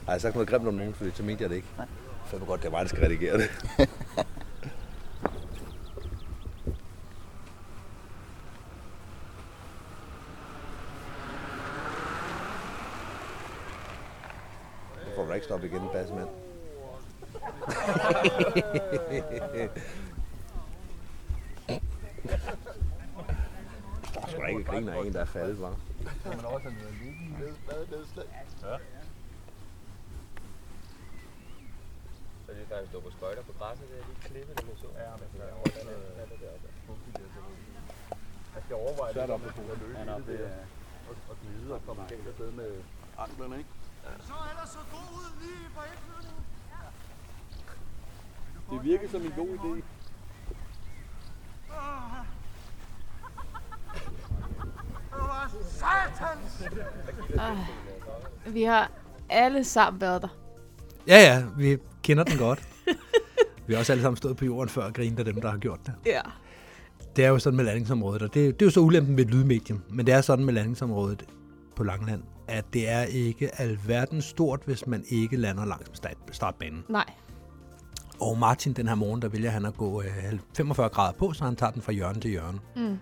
Har 0.06 0.12
jeg 0.12 0.22
sagt 0.22 0.36
noget 0.36 0.50
grimt 0.50 0.68
om 0.68 0.74
nogen, 0.74 0.94
fordi 0.94 1.12
så 1.12 1.24
mente 1.24 1.42
jeg 1.42 1.50
det 1.50 1.56
ikke. 1.56 1.68
Nej. 1.78 1.88
Fandme 2.26 2.48
godt, 2.48 2.62
det 2.62 2.68
er 2.68 2.72
mig, 2.72 2.82
der 2.82 2.88
skal 2.88 3.04
redigere 3.04 3.38
det. 3.38 3.50
Nu 15.06 15.16
får 15.16 15.26
du 15.26 15.34
ikke 15.34 15.46
stoppe 15.46 15.68
igen, 15.68 15.82
bassemand. 15.94 16.30
Der 24.14 24.22
er 24.22 24.28
sgu 24.28 24.42
da 24.42 24.48
ikke 24.48 24.64
griner 25.34 26.48
af 26.48 26.94
en, 27.06 27.36
der 27.40 27.48
er 27.48 27.66
faldet, 27.66 28.06
hva'? 28.64 28.80
Så 32.46 32.56
det 32.56 32.62
er 32.62 32.68
faktisk 32.68 32.92
stå 32.92 33.00
på 33.00 33.12
skøjter 33.18 33.44
på 33.44 33.54
græsset, 33.60 33.86
det 33.90 34.00
er 34.00 34.06
lige 34.10 34.22
klippet, 34.22 34.56
der 34.58 34.64
så. 34.84 34.88
Ja, 35.04 35.12
men 35.20 35.28
så 35.34 35.38
er 35.44 35.50
den 35.50 36.40
Jeg 38.56 38.62
skal 38.66 38.76
overveje 38.76 39.14
Så 39.14 39.22
er 39.22 39.26
der 39.26 39.34
oppe 39.34 39.52
på 39.56 39.62
at 39.72 39.78
løbe 39.80 39.94
i 39.94 40.32
det 40.32 40.40
der. 40.40 40.50
Og, 41.30 41.36
glide 41.42 41.74
og 41.74 41.82
komme 41.86 42.02
galt 42.10 42.28
afsted 42.28 42.52
med 42.52 42.84
anklerne, 43.18 43.58
ikke? 43.58 43.70
Så 44.20 44.34
ellers 44.52 44.70
så 44.70 44.80
god 44.92 45.10
ud 45.20 45.30
lige 45.42 45.70
på 45.76 45.82
indflyvningen. 45.92 46.44
Det 48.72 48.84
virker 48.84 49.10
som 49.10 49.22
en 49.22 49.32
god 49.32 49.52
idé. 49.58 49.84
Ah, 57.40 57.58
vi 58.54 58.64
har 58.64 58.92
alle 59.30 59.64
sammen 59.64 60.02
været 60.02 60.22
der. 60.22 60.28
Ja, 61.08 61.18
ja, 61.18 61.44
vi 61.58 61.78
kender 62.04 62.24
den 62.24 62.38
godt. 62.38 62.68
vi 63.68 63.74
har 63.74 63.80
også 63.80 63.92
alle 63.92 64.02
sammen 64.02 64.18
stået 64.18 64.38
på 64.38 64.46
jorden 64.46 64.70
før 64.70 64.84
og 64.84 64.94
grinet 64.94 65.20
af 65.20 65.26
dem, 65.26 65.42
der 65.42 65.50
har 65.50 65.58
gjort 65.58 65.80
det. 65.86 65.94
Ja. 66.06 66.22
Det 67.16 67.26
er 67.26 67.30
jo 67.30 67.40
sådan 67.40 67.58
med 67.58 67.66
landingsområdet, 67.66 68.22
og 68.22 68.34
det, 68.34 68.60
det 68.60 68.62
er 68.62 68.66
jo 68.66 68.72
så 68.72 68.80
ulempen 68.80 69.18
ved 69.18 69.26
et 69.26 69.32
lydmedium, 69.32 69.82
men 69.90 70.06
det 70.06 70.14
er 70.14 70.22
sådan 70.22 70.46
med 70.46 70.54
landingsområdet 70.54 71.26
på 71.76 71.84
Langland, 71.84 72.24
at 72.48 72.66
det 72.74 72.90
er 72.90 73.02
ikke 73.02 73.62
alverdens 73.62 74.26
stort, 74.26 74.62
hvis 74.66 74.88
man 74.88 75.04
ikke 75.10 75.38
lander 75.38 75.66
langs 75.66 75.90
start, 75.94 76.16
startbanen. 76.32 76.84
Nej. 76.90 77.06
Og 78.22 78.38
Martin 78.38 78.74
den 78.74 78.88
her 78.88 78.96
morgen, 78.96 79.22
der 79.22 79.28
vælger 79.28 79.50
han 79.50 79.66
at 79.66 79.78
gå 79.78 80.02
øh, 80.02 80.40
45 80.58 80.90
grader 80.90 81.14
på, 81.14 81.34
så 81.34 81.44
han 81.46 81.56
tager 81.56 81.72
den 81.72 81.82
fra 81.82 81.92
hjørne 81.92 82.20
til 82.20 82.32
hjørne. 82.32 82.60
Mm. 82.76 82.98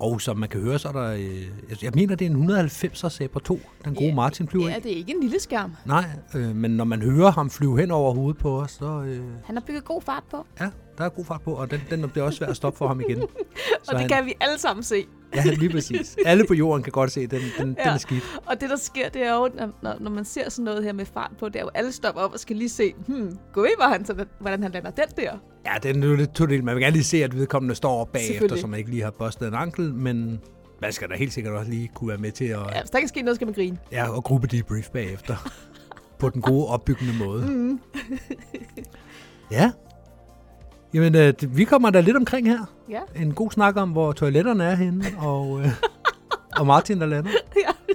Og 0.00 0.20
som 0.20 0.36
man 0.36 0.48
kan 0.48 0.60
høre, 0.60 0.78
så 0.78 0.88
er 0.88 0.92
der, 0.92 1.12
øh, 1.12 1.82
jeg- 1.82 1.92
mener, 1.94 2.14
det 2.16 2.26
er 2.26 2.30
en 2.30 2.36
190'er 2.50 3.08
Sabre 3.08 3.40
2, 3.40 3.60
den 3.84 3.94
gode 3.94 4.14
Martin 4.14 4.48
flyver 4.48 4.68
Ja, 4.68 4.74
det 4.82 4.92
er 4.92 4.96
ikke 4.96 5.12
en 5.14 5.20
lille 5.22 5.40
skærm. 5.40 5.72
Nej, 5.86 6.04
øh, 6.34 6.56
men 6.56 6.70
når 6.70 6.84
man 6.84 7.02
hører 7.02 7.30
ham 7.30 7.50
flyve 7.50 7.80
hen 7.80 7.90
over 7.90 8.14
hovedet 8.14 8.38
på 8.40 8.60
os, 8.60 8.70
så 8.70 8.84
øh, 9.06 9.20
Han 9.44 9.56
har 9.56 9.62
bygget 9.66 9.84
god 9.84 10.02
fart 10.02 10.22
på, 10.30 10.46
ja, 10.60 10.68
der 10.98 11.04
er 11.04 11.08
god 11.08 11.24
fart 11.24 11.40
på, 11.42 11.52
og 11.52 11.70
den, 11.70 11.80
den 11.90 12.10
bliver 12.10 12.24
også 12.24 12.36
svært 12.38 12.50
at 12.50 12.56
stoppe 12.56 12.76
for 12.78 12.88
ham 12.88 13.00
igen. 13.00 13.18
og 13.22 13.28
det 13.90 13.98
han- 14.00 14.08
kan 14.08 14.24
vi 14.26 14.34
alle 14.40 14.58
sammen 14.58 14.82
se. 14.82 15.04
Ja, 15.34 15.42
lige 15.44 15.70
præcis. 15.70 16.16
Alle 16.26 16.44
på 16.46 16.54
jorden 16.54 16.82
kan 16.82 16.92
godt 16.92 17.12
se, 17.12 17.26
den, 17.26 17.40
den, 17.58 17.76
ja. 17.78 17.84
den 17.84 17.92
er 17.92 17.98
skidt. 17.98 18.22
Og 18.46 18.60
det, 18.60 18.70
der 18.70 18.76
sker, 18.76 19.08
det 19.08 19.22
er 19.22 19.34
jo, 19.34 19.48
når, 19.82 19.96
når, 20.00 20.10
man 20.10 20.24
ser 20.24 20.50
sådan 20.50 20.64
noget 20.64 20.84
her 20.84 20.92
med 20.92 21.04
fart 21.04 21.30
på, 21.38 21.48
det 21.48 21.56
er 21.56 21.60
jo, 21.60 21.70
alle 21.74 21.92
stopper 21.92 22.20
op 22.20 22.32
og 22.32 22.40
skal 22.40 22.56
lige 22.56 22.68
se, 22.68 22.94
hmm, 23.06 23.38
gå 23.52 23.64
i, 23.64 23.70
hvor 23.76 23.86
han, 23.86 24.04
så, 24.04 24.24
hvordan 24.40 24.62
han 24.62 24.72
lander 24.72 24.90
den 24.90 25.06
der. 25.16 25.36
Ja, 25.66 25.78
den 25.82 26.02
er 26.02 26.08
jo 26.08 26.14
lidt 26.14 26.34
todelt. 26.34 26.64
Man 26.64 26.74
vil 26.74 26.82
gerne 26.82 26.92
lige 26.92 27.04
se, 27.04 27.24
at 27.24 27.36
vedkommende 27.36 27.74
står 27.74 28.00
op 28.00 28.12
bagefter, 28.12 28.56
så 28.56 28.66
man 28.66 28.78
ikke 28.78 28.90
lige 28.90 29.02
har 29.02 29.10
bustet 29.10 29.48
en 29.48 29.54
ankel, 29.54 29.94
men 29.94 30.40
man 30.82 30.92
skal 30.92 31.08
da 31.08 31.14
helt 31.14 31.32
sikkert 31.32 31.54
også 31.54 31.70
lige 31.70 31.90
kunne 31.94 32.08
være 32.08 32.18
med 32.18 32.32
til 32.32 32.44
at, 32.44 32.58
Ja, 32.58 32.80
hvis 32.80 32.90
der 32.90 32.98
kan 32.98 33.08
ske 33.08 33.22
noget, 33.22 33.36
skal 33.36 33.46
man 33.46 33.54
grine. 33.54 33.78
ja, 33.92 34.16
at 34.16 34.24
gruppe 34.24 34.46
debrief 34.46 34.88
bagefter. 34.90 35.50
på 36.18 36.28
den 36.28 36.42
gode, 36.42 36.66
opbyggende 36.66 37.14
måde. 37.24 37.46
Mm. 37.46 37.80
Ja. 39.50 39.70
Jamen, 40.94 41.14
øh, 41.14 41.34
vi 41.56 41.64
kommer 41.64 41.90
da 41.90 42.00
lidt 42.00 42.16
omkring 42.16 42.48
her. 42.48 42.64
Ja. 42.88 43.00
En 43.16 43.34
god 43.34 43.50
snak 43.50 43.76
om, 43.76 43.90
hvor 43.90 44.12
toiletterne 44.12 44.64
er 44.64 44.74
henne, 44.74 45.04
og, 45.18 45.60
øh, 45.60 45.68
og 46.58 46.66
Martin, 46.66 47.00
der 47.00 47.06
lander. 47.06 47.30
ja. 47.64 47.94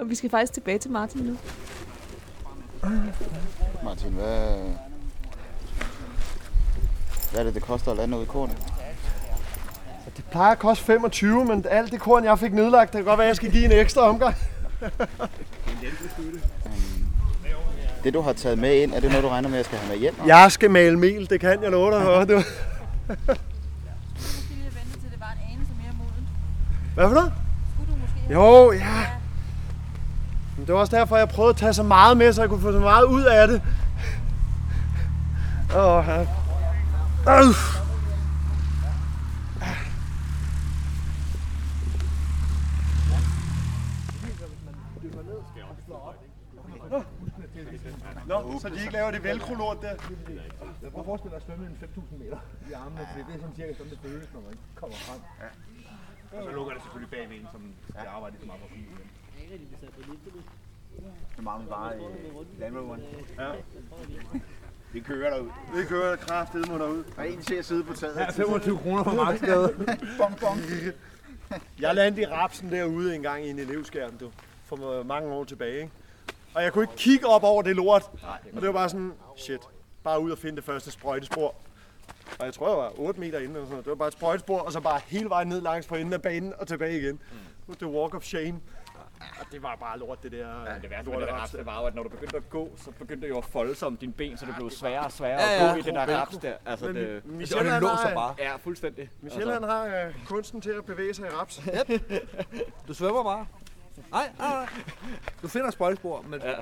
og 0.00 0.10
vi 0.10 0.14
skal 0.14 0.30
faktisk 0.30 0.52
tilbage 0.52 0.78
til 0.78 0.90
Martin 0.90 1.20
nu. 1.20 1.36
Martin, 3.84 4.12
hvad... 4.12 4.56
Hvad 7.30 7.40
er 7.40 7.44
det, 7.44 7.54
det 7.54 7.62
koster 7.62 7.90
at 7.90 7.96
lande 7.96 8.18
ud 8.18 8.22
i 8.22 8.26
kornet? 8.26 8.56
Det 10.16 10.24
plejer 10.30 10.52
at 10.52 10.58
koste 10.58 10.84
25, 10.84 11.44
men 11.44 11.64
alt 11.70 11.92
det 11.92 12.00
korn, 12.00 12.24
jeg 12.24 12.38
fik 12.38 12.52
nedlagt, 12.52 12.92
det 12.92 12.98
kan 12.98 13.04
godt 13.04 13.18
være, 13.18 13.26
at 13.26 13.28
jeg 13.28 13.36
skal 13.36 13.50
give 13.50 13.64
en 13.64 13.72
ekstra 13.72 14.00
omgang. 14.00 14.34
Det, 18.04 18.14
du 18.14 18.20
har 18.20 18.32
taget 18.32 18.58
med 18.58 18.82
ind, 18.82 18.92
er 18.94 19.00
det 19.00 19.08
noget, 19.10 19.24
du 19.24 19.28
regner 19.28 19.48
med, 19.48 19.58
at 19.58 19.58
jeg 19.58 19.64
skal 19.64 19.78
have 19.78 19.90
med 19.90 19.98
hjem? 19.98 20.14
Jeg 20.26 20.52
skal 20.52 20.70
male 20.70 20.98
mel, 20.98 21.30
det 21.30 21.40
kan 21.40 21.62
jeg 21.62 21.70
love 21.70 21.92
dig 21.92 22.02
for. 22.02 22.24
Du. 22.24 22.42
Hvad 26.94 27.08
for 27.08 27.14
noget? 27.14 27.32
Jo, 28.30 28.72
ja. 28.72 29.06
Men 30.56 30.66
det 30.66 30.74
var 30.74 30.80
også 30.80 30.96
derfor, 30.96 31.16
jeg 31.16 31.28
prøvede 31.28 31.50
at 31.50 31.56
tage 31.56 31.72
så 31.72 31.82
meget 31.82 32.16
med, 32.16 32.32
så 32.32 32.42
jeg 32.42 32.48
kunne 32.48 32.60
få 32.60 32.72
så 32.72 32.78
meget 32.78 33.04
ud 33.04 33.22
af 33.22 33.48
det. 33.48 33.62
Åh, 35.76 36.04
ja. 36.08 36.20
Øh. 37.38 37.83
Nå, 48.28 48.58
så 48.62 48.68
de 48.68 48.80
ikke 48.80 48.92
laver 48.92 49.10
det 49.10 49.24
velcro-lort 49.24 49.78
der. 49.82 49.88
Jeg 50.82 50.90
prøver 50.92 51.00
at 51.00 51.04
forestille 51.10 51.30
dig 51.30 51.36
at 51.36 51.46
svømme 51.46 51.66
en 51.66 51.78
5.000 51.82 52.18
meter 52.22 52.38
i 52.70 52.72
armene, 52.72 53.08
fordi 53.10 53.22
det 53.28 53.34
er 53.36 53.40
sådan 53.40 53.56
cirka 53.56 53.72
sådan, 53.74 53.90
det 53.90 53.98
føles, 54.02 54.28
når 54.34 54.40
man 54.40 54.54
kommer 54.74 54.96
frem. 54.96 55.20
Ja. 55.42 55.50
Og 56.38 56.44
så 56.44 56.50
lukker 56.56 56.72
det 56.74 56.82
selvfølgelig 56.82 57.10
bagved 57.10 57.36
en, 57.40 57.46
som 57.52 57.62
skal 57.90 58.08
arbejde 58.16 58.36
så 58.40 58.46
meget 58.46 58.60
for 58.60 58.66
at 58.66 58.72
komme 58.72 58.86
ud 58.88 58.96
igen. 58.98 59.08
Det 61.36 61.44
mangler 61.44 61.68
bare 61.70 61.96
i 61.98 62.00
Land 62.60 62.78
Roveren. 62.78 63.02
Ja. 63.38 63.50
Vi 64.92 65.00
kører 65.00 65.30
derud. 65.30 65.48
Det 65.76 65.88
kører 65.88 66.16
kraftedet 66.16 66.68
mod 66.70 66.78
derud. 66.78 67.04
Der 67.16 67.22
er 67.22 67.26
en 67.26 67.42
til 67.42 67.54
at 67.54 67.64
sidde 67.64 67.84
på 67.84 67.94
taget. 67.94 68.16
Ja, 68.16 68.30
25 68.30 68.78
kroner 68.78 69.04
for 69.04 69.12
Marksgade. 69.12 69.74
bong, 70.18 70.36
bong. 70.42 70.60
Jeg 71.80 71.94
landede 71.94 72.22
i 72.22 72.26
rapsen 72.26 72.72
derude 72.72 73.14
en 73.14 73.22
gang 73.22 73.44
i 73.44 73.50
en 73.50 73.58
elevskærm, 73.58 74.18
du. 74.18 74.30
For 74.64 75.02
mange 75.02 75.28
år 75.32 75.44
tilbage, 75.44 75.76
ikke? 75.80 75.92
Og 76.54 76.62
jeg 76.62 76.72
kunne 76.72 76.84
ikke 76.84 76.96
kigge 76.96 77.26
op 77.26 77.42
over 77.44 77.62
det 77.62 77.76
lort. 77.76 78.10
Og 78.52 78.60
det 78.60 78.66
var 78.66 78.72
bare 78.72 78.88
sådan, 78.88 79.12
shit. 79.36 79.60
Bare 80.04 80.20
ud 80.20 80.30
og 80.30 80.38
finde 80.38 80.56
det 80.56 80.64
første 80.64 80.90
sprøjtespor. 80.90 81.54
Og 82.38 82.46
jeg 82.46 82.54
tror, 82.54 82.68
jeg 82.68 82.78
var 82.78 82.92
8 82.96 83.20
meter 83.20 83.38
inde. 83.38 83.50
Eller 83.50 83.60
sådan 83.60 83.70
noget. 83.70 83.84
Det 83.84 83.90
var 83.90 83.96
bare 83.96 84.08
et 84.08 84.14
sprøjtespor, 84.14 84.58
og 84.58 84.72
så 84.72 84.80
bare 84.80 85.00
hele 85.06 85.28
vejen 85.28 85.48
ned 85.48 85.60
langs 85.60 85.86
på 85.86 85.94
enden 85.94 86.12
af 86.12 86.22
banen 86.22 86.52
og 86.58 86.68
tilbage 86.68 86.98
igen. 86.98 87.20
Mm. 87.66 87.74
Det 87.74 87.88
walk 87.88 88.14
of 88.14 88.22
shame. 88.22 88.60
Og 89.40 89.46
det 89.52 89.62
var 89.62 89.76
bare 89.76 89.98
lort, 89.98 90.22
det 90.22 90.32
der. 90.32 90.38
Ja, 90.38 90.78
det 90.82 90.90
værste 90.90 91.10
med 91.10 91.20
det 91.20 91.28
raps 91.28 91.40
raps, 91.40 91.50
det 91.50 91.66
var 91.66 91.80
jo, 91.80 91.86
at 91.86 91.94
når 91.94 92.02
du 92.02 92.08
begyndte 92.08 92.36
at 92.36 92.50
gå, 92.50 92.70
så 92.76 92.90
begyndte 92.90 93.26
det 93.26 93.28
jo 93.32 93.38
at 93.38 93.44
folde 93.44 93.74
sig 93.74 93.86
om 93.88 93.96
dine 93.96 94.12
ben, 94.12 94.36
så 94.36 94.46
det 94.46 94.54
blev 94.56 94.70
sværere 94.70 95.04
og 95.04 95.12
sværere 95.12 95.40
Ja, 95.42 95.54
at 95.54 95.66
ja. 95.66 95.72
gå 95.72 95.78
i 95.78 95.82
det 95.82 95.94
der 95.94 96.20
raps 96.20 96.36
der. 96.36 96.54
Altså, 96.66 96.86
Men 96.86 96.96
det, 96.96 97.26
Michel, 97.26 97.70
han 97.70 97.82
har, 97.82 98.34
Ja, 98.38 98.56
fuldstændig. 98.56 99.10
Michel, 99.20 99.52
han 99.52 99.62
har 99.62 99.84
øh, 99.86 100.14
kunsten 100.26 100.60
til 100.60 100.70
at 100.70 100.84
bevæge 100.84 101.14
sig 101.14 101.26
i 101.26 101.28
raps. 101.30 101.62
Du 102.88 102.94
svømmer 102.94 103.22
bare. 103.22 103.46
Nej, 104.10 104.30
nej, 104.38 104.48
nej. 104.54 104.68
Du 105.42 105.48
finder 105.48 105.66
et 105.68 105.72
spøjlespor, 105.74 106.22
men 106.28 106.40
Ja. 106.42 106.54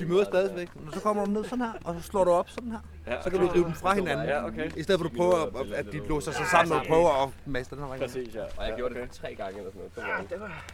de 0.00 0.06
møder 0.06 0.24
stadigvæk. 0.24 0.68
Men 0.76 0.92
så 0.92 1.00
kommer 1.00 1.24
du 1.24 1.30
ned 1.30 1.44
sådan 1.44 1.64
her, 1.64 1.72
og 1.84 1.94
så 1.94 2.02
slår 2.02 2.24
du 2.24 2.30
op 2.30 2.50
sådan 2.50 2.70
her. 2.70 2.78
Ja. 3.06 3.22
Så 3.22 3.30
kan 3.30 3.40
du 3.40 3.46
rive 3.46 3.64
dem 3.64 3.72
fra 3.74 3.94
hinanden. 3.94 4.26
Ja, 4.26 4.46
okay. 4.46 4.70
I 4.76 4.82
stedet 4.82 5.00
for 5.00 5.06
at 5.06 5.12
du 5.12 5.16
prøver, 5.16 5.60
at, 5.60 5.72
at 5.72 5.92
de 5.92 5.98
låser 6.08 6.32
sig 6.32 6.46
sammen 6.46 6.78
og 6.78 6.84
prøver 6.88 7.22
at 7.22 7.28
maste 7.46 7.74
den 7.74 7.82
her 7.84 7.88
vej. 7.88 7.98
Præcis, 7.98 8.34
ja. 8.34 8.42
Og 8.56 8.64
jeg 8.66 8.74
gjorde 8.76 8.94
det 8.94 9.10
tre 9.10 9.34
gange 9.34 9.58
eller 9.58 9.70
sådan 9.72 9.90
noget. 9.96 10.28
Ja, 10.30 10.34
det 10.34 10.40
var... 10.40 10.64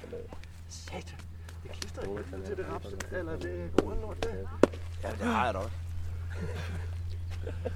Satan. 0.68 1.18
Det 1.62 1.70
klister 1.73 2.02
ikke 2.02 2.46
til 2.46 2.56
det 2.56 2.66
raps, 2.73 2.87
eller 3.12 3.37
det 3.37 3.70
kornlort 3.82 4.25
der. 4.25 4.30
Ja, 5.02 5.11
det 5.11 5.26
har 5.26 5.44
jeg 5.44 5.54
da 5.54 5.58
også. 5.58 5.70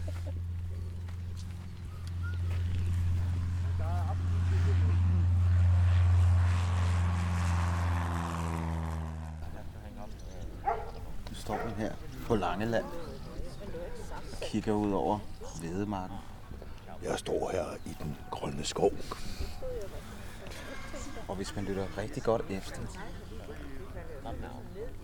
Nu 3.78 4.27
står 11.48 11.66
vi 11.66 11.82
her 11.82 11.92
på 12.26 12.36
Langeland 12.36 12.84
og 14.32 14.40
kigger 14.42 14.72
ud 14.72 14.92
over 14.92 15.18
Vedemarken. 15.62 16.16
Jeg 17.02 17.18
står 17.18 17.50
her 17.52 17.64
i 17.86 17.96
den 18.02 18.16
grønne 18.30 18.64
skov. 18.64 18.92
Og 21.28 21.36
hvis 21.36 21.56
man 21.56 21.64
lytter 21.64 21.98
rigtig 21.98 22.22
godt 22.22 22.42
efter, 22.50 22.80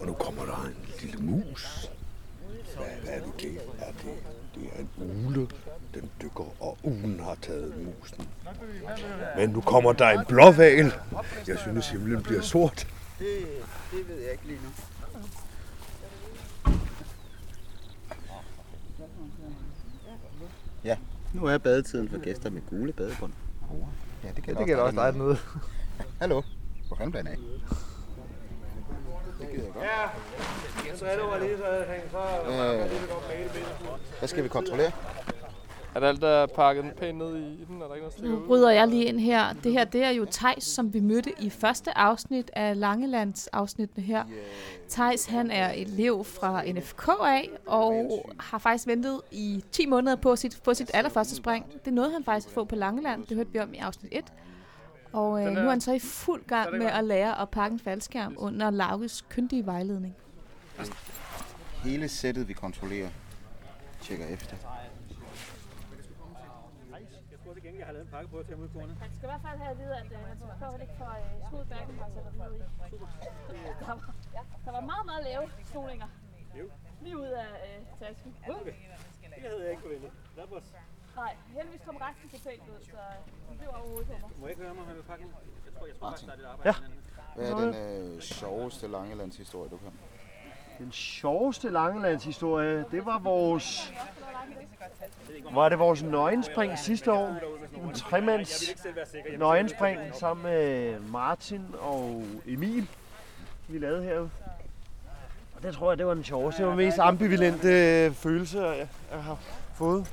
Og 0.01 0.07
nu 0.07 0.13
kommer 0.13 0.45
der 0.45 0.65
en 0.65 0.77
lille 1.01 1.19
mus. 1.19 1.91
Hvad, 2.77 2.87
hvad 3.03 3.15
er 3.15 3.25
det, 3.25 3.41
det 3.41 3.61
er? 3.79 3.93
Det, 3.93 4.15
det 4.55 4.69
er 4.73 4.81
en 4.81 5.27
ule. 5.27 5.49
Den 5.95 6.11
dykker, 6.23 6.63
og 6.63 6.79
ulen 6.83 7.21
har 7.21 7.35
taget 7.43 7.75
musen. 7.77 8.29
Men 9.37 9.51
nu 9.51 9.61
kommer 9.61 9.93
der 9.93 10.09
en 10.09 10.25
blåval. 10.29 10.93
Jeg 11.47 11.59
synes, 11.59 11.89
himlen 11.89 12.23
bliver 12.23 12.43
sort. 12.43 12.87
Det, 13.19 13.47
det 13.93 14.09
ved 14.09 14.21
jeg 14.23 14.33
ikke 14.33 14.47
lige 14.47 14.61
nu. 14.65 14.71
Ja, 20.85 20.97
nu 21.35 21.45
er 21.47 21.59
badetiden 21.59 22.09
for 22.09 22.19
gæster 22.19 22.51
med 22.51 22.63
gule 22.71 22.93
badebånd. 22.93 23.33
Ja, 24.25 24.29
det 24.37 24.45
gælder, 24.45 24.61
Det 24.61 24.67
gælder 24.67 24.83
også 24.83 24.97
dig 24.97 25.13
dernede. 25.13 25.37
Hallo. 26.21 26.43
Hvor 26.89 26.97
fanden 26.97 27.13
den 27.19 27.27
af? 27.27 27.37
Det 29.41 29.51
gider 29.51 29.65
jeg 29.65 29.73
godt. 29.75 29.85
Ja, 30.87 30.97
så 30.97 31.07
er 31.07 31.17
det 31.17 31.25
var 31.25 31.39
lige 31.39 31.57
så 31.57 31.85
hængt 31.89 32.11
så... 32.11 32.19
Øh, 32.51 32.91
hvad 34.19 34.29
skal 34.29 34.45
vi 34.45 34.49
kontrollere? 34.49 34.91
Er 35.95 36.01
det 36.01 36.07
alt, 36.07 36.21
der 36.23 36.29
er 36.29 36.47
pakket 36.47 36.93
pænt 36.97 37.19
ned 37.19 37.37
i, 37.37 37.65
den? 37.69 37.83
Er 37.83 37.87
der 37.87 37.95
ikke 37.95 38.07
noget, 38.07 38.17
der 38.21 38.29
Nu 38.29 38.37
ud? 38.37 38.47
bryder 38.47 38.71
jeg 38.71 38.89
lige 38.89 39.05
ind 39.05 39.21
her. 39.21 39.53
Det 39.53 39.73
her, 39.73 39.85
det 39.85 40.05
er 40.05 40.11
jo 40.11 40.25
Tejs, 40.31 40.65
som 40.65 40.95
vi 40.95 41.01
mødte 41.01 41.33
i 41.41 41.51
første 41.51 41.99
afsnit 41.99 42.51
af 42.53 42.81
Langelands 42.81 43.47
afsnittene 43.47 44.05
her. 44.05 44.25
Tejs, 44.89 45.27
han 45.27 45.51
er 45.51 45.71
elev 45.71 46.25
fra 46.25 46.63
NFK 46.73 47.09
af, 47.09 47.51
og 47.67 48.25
har 48.41 48.59
faktisk 48.59 48.87
ventet 48.87 49.21
i 49.31 49.65
10 49.73 49.87
måneder 49.87 50.17
på 50.17 50.37
sit, 50.37 50.61
på 50.65 50.75
sit 50.75 50.91
allerførste 50.95 51.37
spring. 51.37 51.67
Det 51.85 51.93
nåede 51.93 52.13
han 52.13 52.25
faktisk 52.25 52.49
at 52.49 52.55
få 52.55 52.65
på 52.65 52.75
Langeland. 52.77 53.27
Det 53.27 53.37
hørte 53.37 53.51
vi 53.53 53.59
om 53.59 53.75
i 53.75 53.79
afsnit 53.79 54.13
1. 54.13 54.25
Og 55.13 55.47
øh, 55.47 55.53
nu 55.53 55.61
er 55.61 55.71
han 55.71 55.81
så 55.81 55.93
i 55.93 55.99
fuld 55.99 56.47
gang 56.47 56.79
med 56.79 56.87
at 56.87 57.05
lære 57.05 57.41
at 57.41 57.49
pakke 57.49 57.75
en 57.75 57.81
faldskærm 57.81 58.35
under 58.39 58.71
Lauges 58.71 59.25
kyndige 59.29 59.67
vejledning. 59.67 60.15
Hele 61.85 62.09
sættet, 62.09 62.49
vi 62.49 62.53
kontrollerer, 62.53 63.09
tjekker 64.03 64.27
efter. 64.27 64.57
Lavet 68.15 68.27
en 68.27 68.31
pakke 68.31 68.31
på 68.35 68.39
at 68.43 68.47
tage 68.47 68.59
mod 68.63 68.69
kornet. 68.75 68.97
Man 69.05 69.13
skal 69.17 69.25
i 69.29 69.31
hvert 69.33 69.45
fald 69.47 69.59
have 69.65 69.73
at 69.75 69.79
vide, 69.83 69.95
at 70.03 70.09
øh, 70.17 70.21
man 70.29 70.37
skal 70.39 70.49
prøve 70.61 70.75
ikke 70.85 70.97
få 71.03 71.05
øh, 71.05 71.49
smooth 71.49 71.69
backen, 71.73 71.95
man 72.03 72.11
sætter 72.15 72.33
ned 72.41 72.51
i. 72.55 72.61
Der 73.81 73.95
var, 73.99 74.15
der 74.65 74.73
var 74.77 74.83
meget, 74.93 75.05
meget 75.11 75.23
lave 75.31 75.45
snoninger. 75.71 76.09
Jo. 76.61 76.65
Lige 77.05 77.17
ud 77.25 77.33
af 77.45 77.51
øh, 77.67 77.79
tasken. 78.01 78.31
Okay. 78.49 78.75
Det 79.35 79.43
havde 79.51 79.63
jeg 79.65 79.71
ikke 79.71 79.83
forventet. 79.83 80.11
That 80.39 80.49
was... 80.55 80.67
Nej, 81.17 81.33
heldigvis 81.57 81.83
kom 81.87 81.97
resten 81.97 82.27
pænt 82.45 82.69
ud, 82.73 82.81
så 82.93 82.97
øh, 82.97 83.19
det 83.49 83.59
blev 83.59 83.71
overhovedet 83.79 84.07
på 84.07 84.17
mig. 84.23 84.31
Må 84.39 84.45
jeg 84.47 84.51
ikke 84.51 84.63
høre 84.63 84.75
mig, 84.75 84.85
han 84.91 84.97
vil 84.97 85.07
pakke? 85.13 85.25
Jeg 85.67 85.73
tror, 85.77 85.87
jeg 85.87 85.97
tror 85.97 86.09
faktisk, 86.11 86.27
der 86.27 86.33
er 86.33 86.37
lidt 86.37 86.49
arbejde. 86.53 86.69
Ja. 86.71 86.75
Hvad 87.37 87.51
er 87.53 87.57
den 87.65 87.75
øh, 88.15 88.21
sjoveste 88.21 88.87
Langelandshistorie, 88.87 89.71
du 89.71 89.77
kan? 89.77 89.93
Den 90.79 90.93
sjoveste 90.93 91.71
Langelandshistorie, 91.71 92.85
det 92.91 93.07
var 93.07 93.19
vores... 93.19 93.93
Var 95.53 95.69
det 95.69 95.79
vores 95.79 96.03
nøgenspring 96.03 96.79
sidste 96.79 97.13
år? 97.13 97.37
En 97.85 97.95
tremands 97.95 98.75
nøgenspring 99.39 100.01
sammen 100.15 100.43
med 100.43 101.01
Martin 101.01 101.67
og 101.81 102.25
Emil, 102.47 102.89
vi 103.69 103.79
lavede 103.79 104.05
herude. 104.05 104.31
Og 105.57 105.63
det 105.63 105.75
tror 105.75 105.91
jeg, 105.91 105.99
det 105.99 106.07
var 106.07 106.15
den 106.15 106.25
sjoveste. 106.25 106.63
Det 106.63 106.67
var 106.67 106.77
den 106.77 106.87
mest 106.87 106.99
ambivalente 106.99 107.69
øh, 107.69 108.13
følelse, 108.13 108.63
jeg, 108.63 108.89
har 109.11 109.39
fået. 109.75 110.07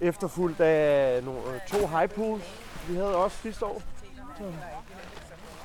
Efterfulgt 0.00 0.60
af 0.60 1.24
nogle, 1.24 1.40
øh, 1.40 1.60
to 1.68 1.86
high 1.86 2.08
pools, 2.08 2.44
vi 2.88 2.94
havde 2.94 3.16
også 3.16 3.36
sidste 3.36 3.66
år. 3.66 3.82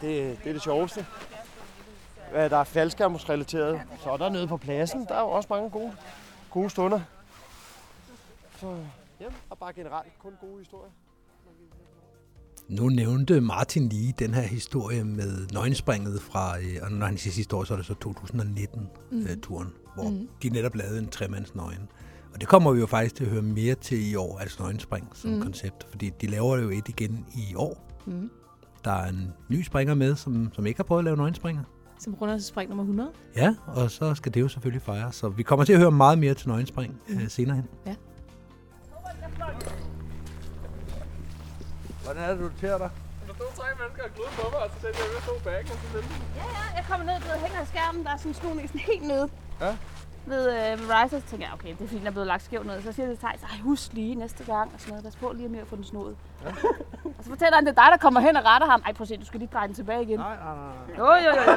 Det, 0.02 0.38
det 0.44 0.50
er 0.50 0.54
det 0.54 0.62
sjoveste. 0.62 1.06
Hvad 2.34 2.50
der 2.50 2.58
er 2.58 2.64
faldskærmsrelateret. 2.64 3.82
Så 4.04 4.10
er 4.12 4.18
der 4.18 4.30
nede 4.30 4.48
på 4.48 4.58
pladsen, 4.58 5.06
der 5.10 5.16
er 5.16 5.20
jo 5.22 5.28
også 5.28 5.48
mange 5.50 5.70
gode, 5.70 5.92
gode 6.50 6.70
stunder. 6.70 7.00
Så 8.60 8.78
ja, 9.20 9.26
og 9.50 9.58
bare 9.58 9.74
generelt 9.74 10.20
kun 10.20 10.32
gode 10.42 10.58
historier. 10.60 10.92
Nu 12.68 12.90
nævnte 12.90 13.42
Martin 13.42 13.90
lige 13.90 14.14
den 14.20 14.34
her 14.34 14.42
historie 14.42 15.04
med 15.04 15.48
nøgenspringet 15.54 16.22
fra, 16.22 16.60
øh, 16.60 16.66
og 16.82 16.92
når 16.92 17.06
han 17.06 17.18
siger 17.18 17.34
sidste 17.34 17.56
år, 17.56 17.64
så 17.64 17.74
er 17.74 17.78
det 17.78 17.86
så 17.86 17.94
2019-turen, 17.94 19.68
Mhm. 19.68 19.76
hvor 19.96 20.10
Mhm. 20.10 20.30
de 20.44 20.50
netop 20.50 20.76
lavede 20.76 21.00
en 21.00 21.08
tremands 21.08 21.56
nøgen. 21.56 21.88
Og 22.34 22.40
det 22.42 22.48
kommer 22.48 22.72
vi 22.72 22.80
jo 22.80 22.86
faktisk 22.86 23.16
til 23.16 23.24
at 23.24 23.30
høre 23.32 23.42
mere 23.42 23.76
til 23.76 24.12
i 24.12 24.16
år, 24.16 24.40
altså 24.40 24.64
nøgenspring 24.64 25.10
som 25.14 25.32
Mhm. 25.32 25.42
koncept, 25.42 25.88
fordi 25.90 26.10
de 26.22 26.28
laver 26.28 26.58
jo 26.58 26.70
et 26.70 26.90
igen 26.90 27.26
i 27.36 27.56
år. 27.56 28.02
Mhm. 28.06 28.32
Der 28.84 28.92
er 28.92 29.10
en 29.10 29.34
ny 29.50 29.64
springer 29.64 29.94
med, 29.94 30.16
som, 30.16 30.50
som 30.54 30.66
ikke 30.66 30.78
har 30.78 30.84
prøvet 30.84 31.00
at 31.00 31.06
lave 31.06 31.18
nøgenspringer. 31.18 31.64
Som 32.04 32.14
runder 32.14 32.38
til 32.38 32.46
spring 32.46 32.70
nummer 32.70 32.84
100. 32.84 33.12
Ja, 33.36 33.56
og 33.68 33.92
så 33.92 34.16
skal 34.16 34.34
det 34.34 34.42
jo 34.42 34.48
selvfølgelig 34.48 34.82
fejres. 34.82 35.16
Så 35.16 35.30
vi 35.30 35.44
kommer 35.44 35.66
til 35.66 35.74
at 35.74 35.80
høre 35.80 35.92
meget 35.92 36.18
mere 36.20 36.34
til 36.34 36.48
nøgenspring 36.50 37.02
øh, 37.10 37.30
senere 37.30 37.56
hen. 37.56 37.68
Ja. 37.86 37.96
Hvordan 42.04 42.24
er 42.24 42.30
det, 42.32 42.40
du 42.40 42.44
noterer 42.44 42.78
dig? 42.78 42.90
Der 43.28 43.34
stod 43.34 43.48
tre 43.60 43.66
mennesker 43.80 44.04
og 44.08 44.12
glødede 44.16 44.36
på 44.42 44.46
mig, 44.54 44.60
og 44.66 44.70
så 44.74 44.78
tænkte 44.84 45.00
jeg, 45.02 45.08
at 45.10 45.14
jeg 45.18 45.24
stod 45.28 45.40
bagen, 45.48 45.68
og 45.74 45.78
så 45.94 45.98
Ja, 46.40 46.46
ja, 46.58 46.66
jeg 46.78 46.84
kommer 46.90 47.06
ned, 47.10 47.16
det 47.26 47.42
hænger 47.46 47.62
i 47.66 47.68
skærmen, 47.74 48.02
der 48.06 48.12
er 48.16 48.18
sådan 48.18 48.32
en 48.32 48.36
snoning 48.42 48.66
sådan 48.70 48.82
helt 48.92 49.06
nede. 49.14 49.26
Ja. 49.66 49.72
Ved, 50.26 50.50
øh, 50.50 50.80
ved 50.80 50.96
Riser, 50.96 51.20
så 51.20 51.26
tænker 51.30 51.46
jeg, 51.46 51.54
okay, 51.54 51.68
det 51.68 51.82
er 51.82 51.88
fint, 51.88 52.00
den 52.00 52.08
er 52.08 52.12
blevet 52.12 52.28
lagt 52.28 52.44
skævt 52.44 52.66
ned. 52.66 52.82
Så 52.82 52.92
siger 52.92 53.08
jeg 53.08 53.18
til 53.18 53.28
Thijs, 53.28 53.62
husk 53.64 53.94
lige 53.94 54.16
næste 54.16 54.44
gang, 54.44 54.72
og 54.74 54.80
sådan 54.80 54.92
noget. 54.92 55.04
Pas 55.04 55.16
på 55.16 55.32
lige 55.36 55.50
med 55.50 55.60
at 55.60 55.68
få 55.68 55.76
den 55.76 55.84
snoet. 55.84 56.16
Ja. 56.44 56.50
og 57.18 57.24
så 57.24 57.30
fortæller 57.30 57.56
han, 57.56 57.66
det 57.66 57.78
er 57.78 57.82
dig, 57.84 57.92
der 57.92 57.98
kommer 57.98 58.20
hen 58.20 58.36
og 58.36 58.46
retter 58.46 58.68
ham. 58.68 58.82
Ej, 58.86 58.94
prøv 58.94 59.04
at 59.04 59.08
se, 59.08 59.18
du 59.18 59.26
skal 59.26 59.40
lige 59.40 59.50
dreje 59.54 59.68
den 59.68 59.76
tilbage 59.76 60.04
igen. 60.04 60.20
Nej, 60.20 60.36
nej, 60.36 60.56
nej. 60.56 60.98
Jo, 60.98 61.06
jo, 61.06 61.32
jo, 61.38 61.52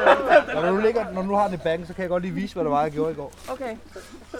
jo. 0.54 0.62
Når 0.62 0.70
du, 0.70 0.76
ligger, 0.76 1.12
når 1.12 1.22
du 1.22 1.34
har 1.34 1.44
den 1.44 1.54
i 1.54 1.62
bagen, 1.64 1.86
så 1.86 1.94
kan 1.94 2.02
jeg 2.02 2.08
godt 2.08 2.22
lige 2.22 2.34
vise, 2.34 2.54
hvad 2.54 2.64
det 2.64 2.72
var, 2.72 2.82
jeg 2.82 2.92
gjorde 2.92 3.12
i 3.12 3.14
går. 3.14 3.32
Okay, 3.52 3.76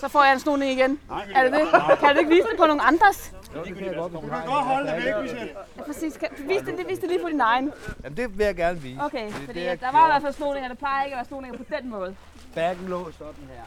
så 0.00 0.08
får 0.08 0.24
jeg 0.24 0.32
en 0.32 0.40
snoning 0.40 0.72
igen. 0.72 1.00
er 1.34 1.42
det 1.42 1.52
det? 1.52 1.68
Kan 2.00 2.14
du 2.14 2.18
ikke 2.18 2.30
vise 2.30 2.48
det 2.50 2.58
på 2.58 2.66
nogen 2.66 2.80
andres? 2.84 3.32
Jo, 3.56 3.64
det 3.64 3.76
kan 3.76 3.86
jeg 3.86 3.94
godt, 3.96 4.12
hvis 4.12 4.20
du 4.20 4.26
en. 4.26 4.32
Godt 4.32 4.64
holde 4.64 4.90
det 4.90 5.04
væk, 5.04 5.14
Michelle. 5.22 5.52
Ja, 5.76 5.82
præcis. 5.82 6.16
Kan, 6.16 6.28
vis, 6.38 6.60
det, 6.60 6.88
vis 6.88 6.98
det 6.98 7.08
lige 7.08 7.22
på 7.22 7.28
din 7.28 7.40
egen. 7.40 7.72
Jamen, 8.04 8.16
det 8.16 8.38
vil 8.38 8.44
jeg 8.44 8.56
gerne 8.56 8.80
vise. 8.80 9.00
Okay, 9.02 9.28
er 9.28 9.32
fordi 9.32 9.60
det, 9.60 9.66
jeg 9.66 9.80
der 9.80 9.92
var 9.92 10.06
i 10.06 10.10
hvert 10.10 10.22
fald 10.22 10.32
snoninger, 10.32 10.68
der 10.68 10.74
plejer 10.74 11.04
ikke 11.04 11.14
at 11.14 11.18
være 11.18 11.24
snoninger 11.24 11.58
på 11.58 11.64
den 11.80 11.90
måde. 11.90 12.16
Bagen 12.54 12.86
lå 12.88 13.10
sådan 13.12 13.48
her. 13.54 13.62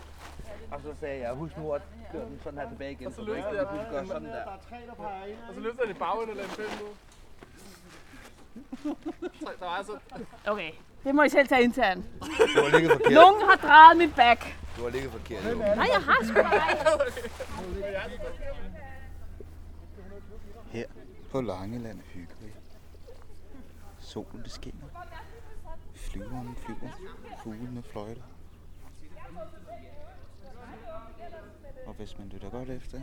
Og 0.71 0.81
så 0.81 0.93
sagde 0.99 1.21
jeg, 1.21 1.33
husk 1.33 1.57
nu 1.57 1.71
at 1.71 1.81
køre 2.11 2.25
den 2.25 2.39
sådan 2.43 2.59
her 2.59 2.69
tilbage 2.69 2.91
igen. 2.91 3.13
Så 3.13 3.21
du 3.21 3.33
ikke 3.33 3.49
lige 3.51 3.65
pludselig 3.65 3.87
gør 3.91 4.05
sådan 4.05 4.27
der. 4.27 4.45
Og 5.47 5.53
så 5.53 5.59
løftede 5.59 5.87
jeg 5.87 5.95
det 5.95 6.01
og 6.01 6.27
lagde 6.27 6.41
den 6.41 6.49
fem 6.49 6.69
nu. 6.81 6.87
Så 9.39 9.51
der 9.59 9.65
var 9.65 9.77
altså... 9.77 9.99
Okay, 10.47 10.71
det 11.03 11.15
må 11.15 11.23
I 11.23 11.29
selv 11.29 11.47
tage 11.47 11.63
internt. 11.63 12.05
Du 12.21 12.27
har 12.63 12.69
ligget 12.77 12.91
forkert. 12.91 13.11
Nogen 13.11 13.41
har 13.49 13.55
drejet 13.55 13.97
mit 13.97 14.15
back. 14.15 14.55
Du 14.77 14.83
har 14.83 14.89
ligget 14.89 15.11
forkert. 15.11 15.51
Jo. 15.51 15.57
Nej, 15.57 15.87
jeg 15.93 16.01
har 16.01 16.23
sgu 16.23 16.35
da 16.35 16.41
ej. 16.41 16.77
Her 20.71 20.85
på 21.31 21.41
Langeland 21.41 22.01
hygger 22.01 22.35
vi. 22.41 22.51
Solen 23.99 24.43
det 24.43 24.51
skinner. 24.51 24.85
Flyveren 25.95 26.55
flyver. 26.65 26.89
Fuglene 27.43 27.83
fløjter. 27.83 28.21
Hvis 31.99 32.17
man 32.17 32.29
lytter 32.29 32.49
godt 32.49 32.69
efter, 32.69 33.01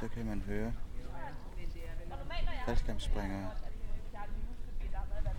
så 0.00 0.08
kan 0.08 0.26
man 0.26 0.40
høre 0.40 0.72
faldskærmsspringere, 2.66 3.50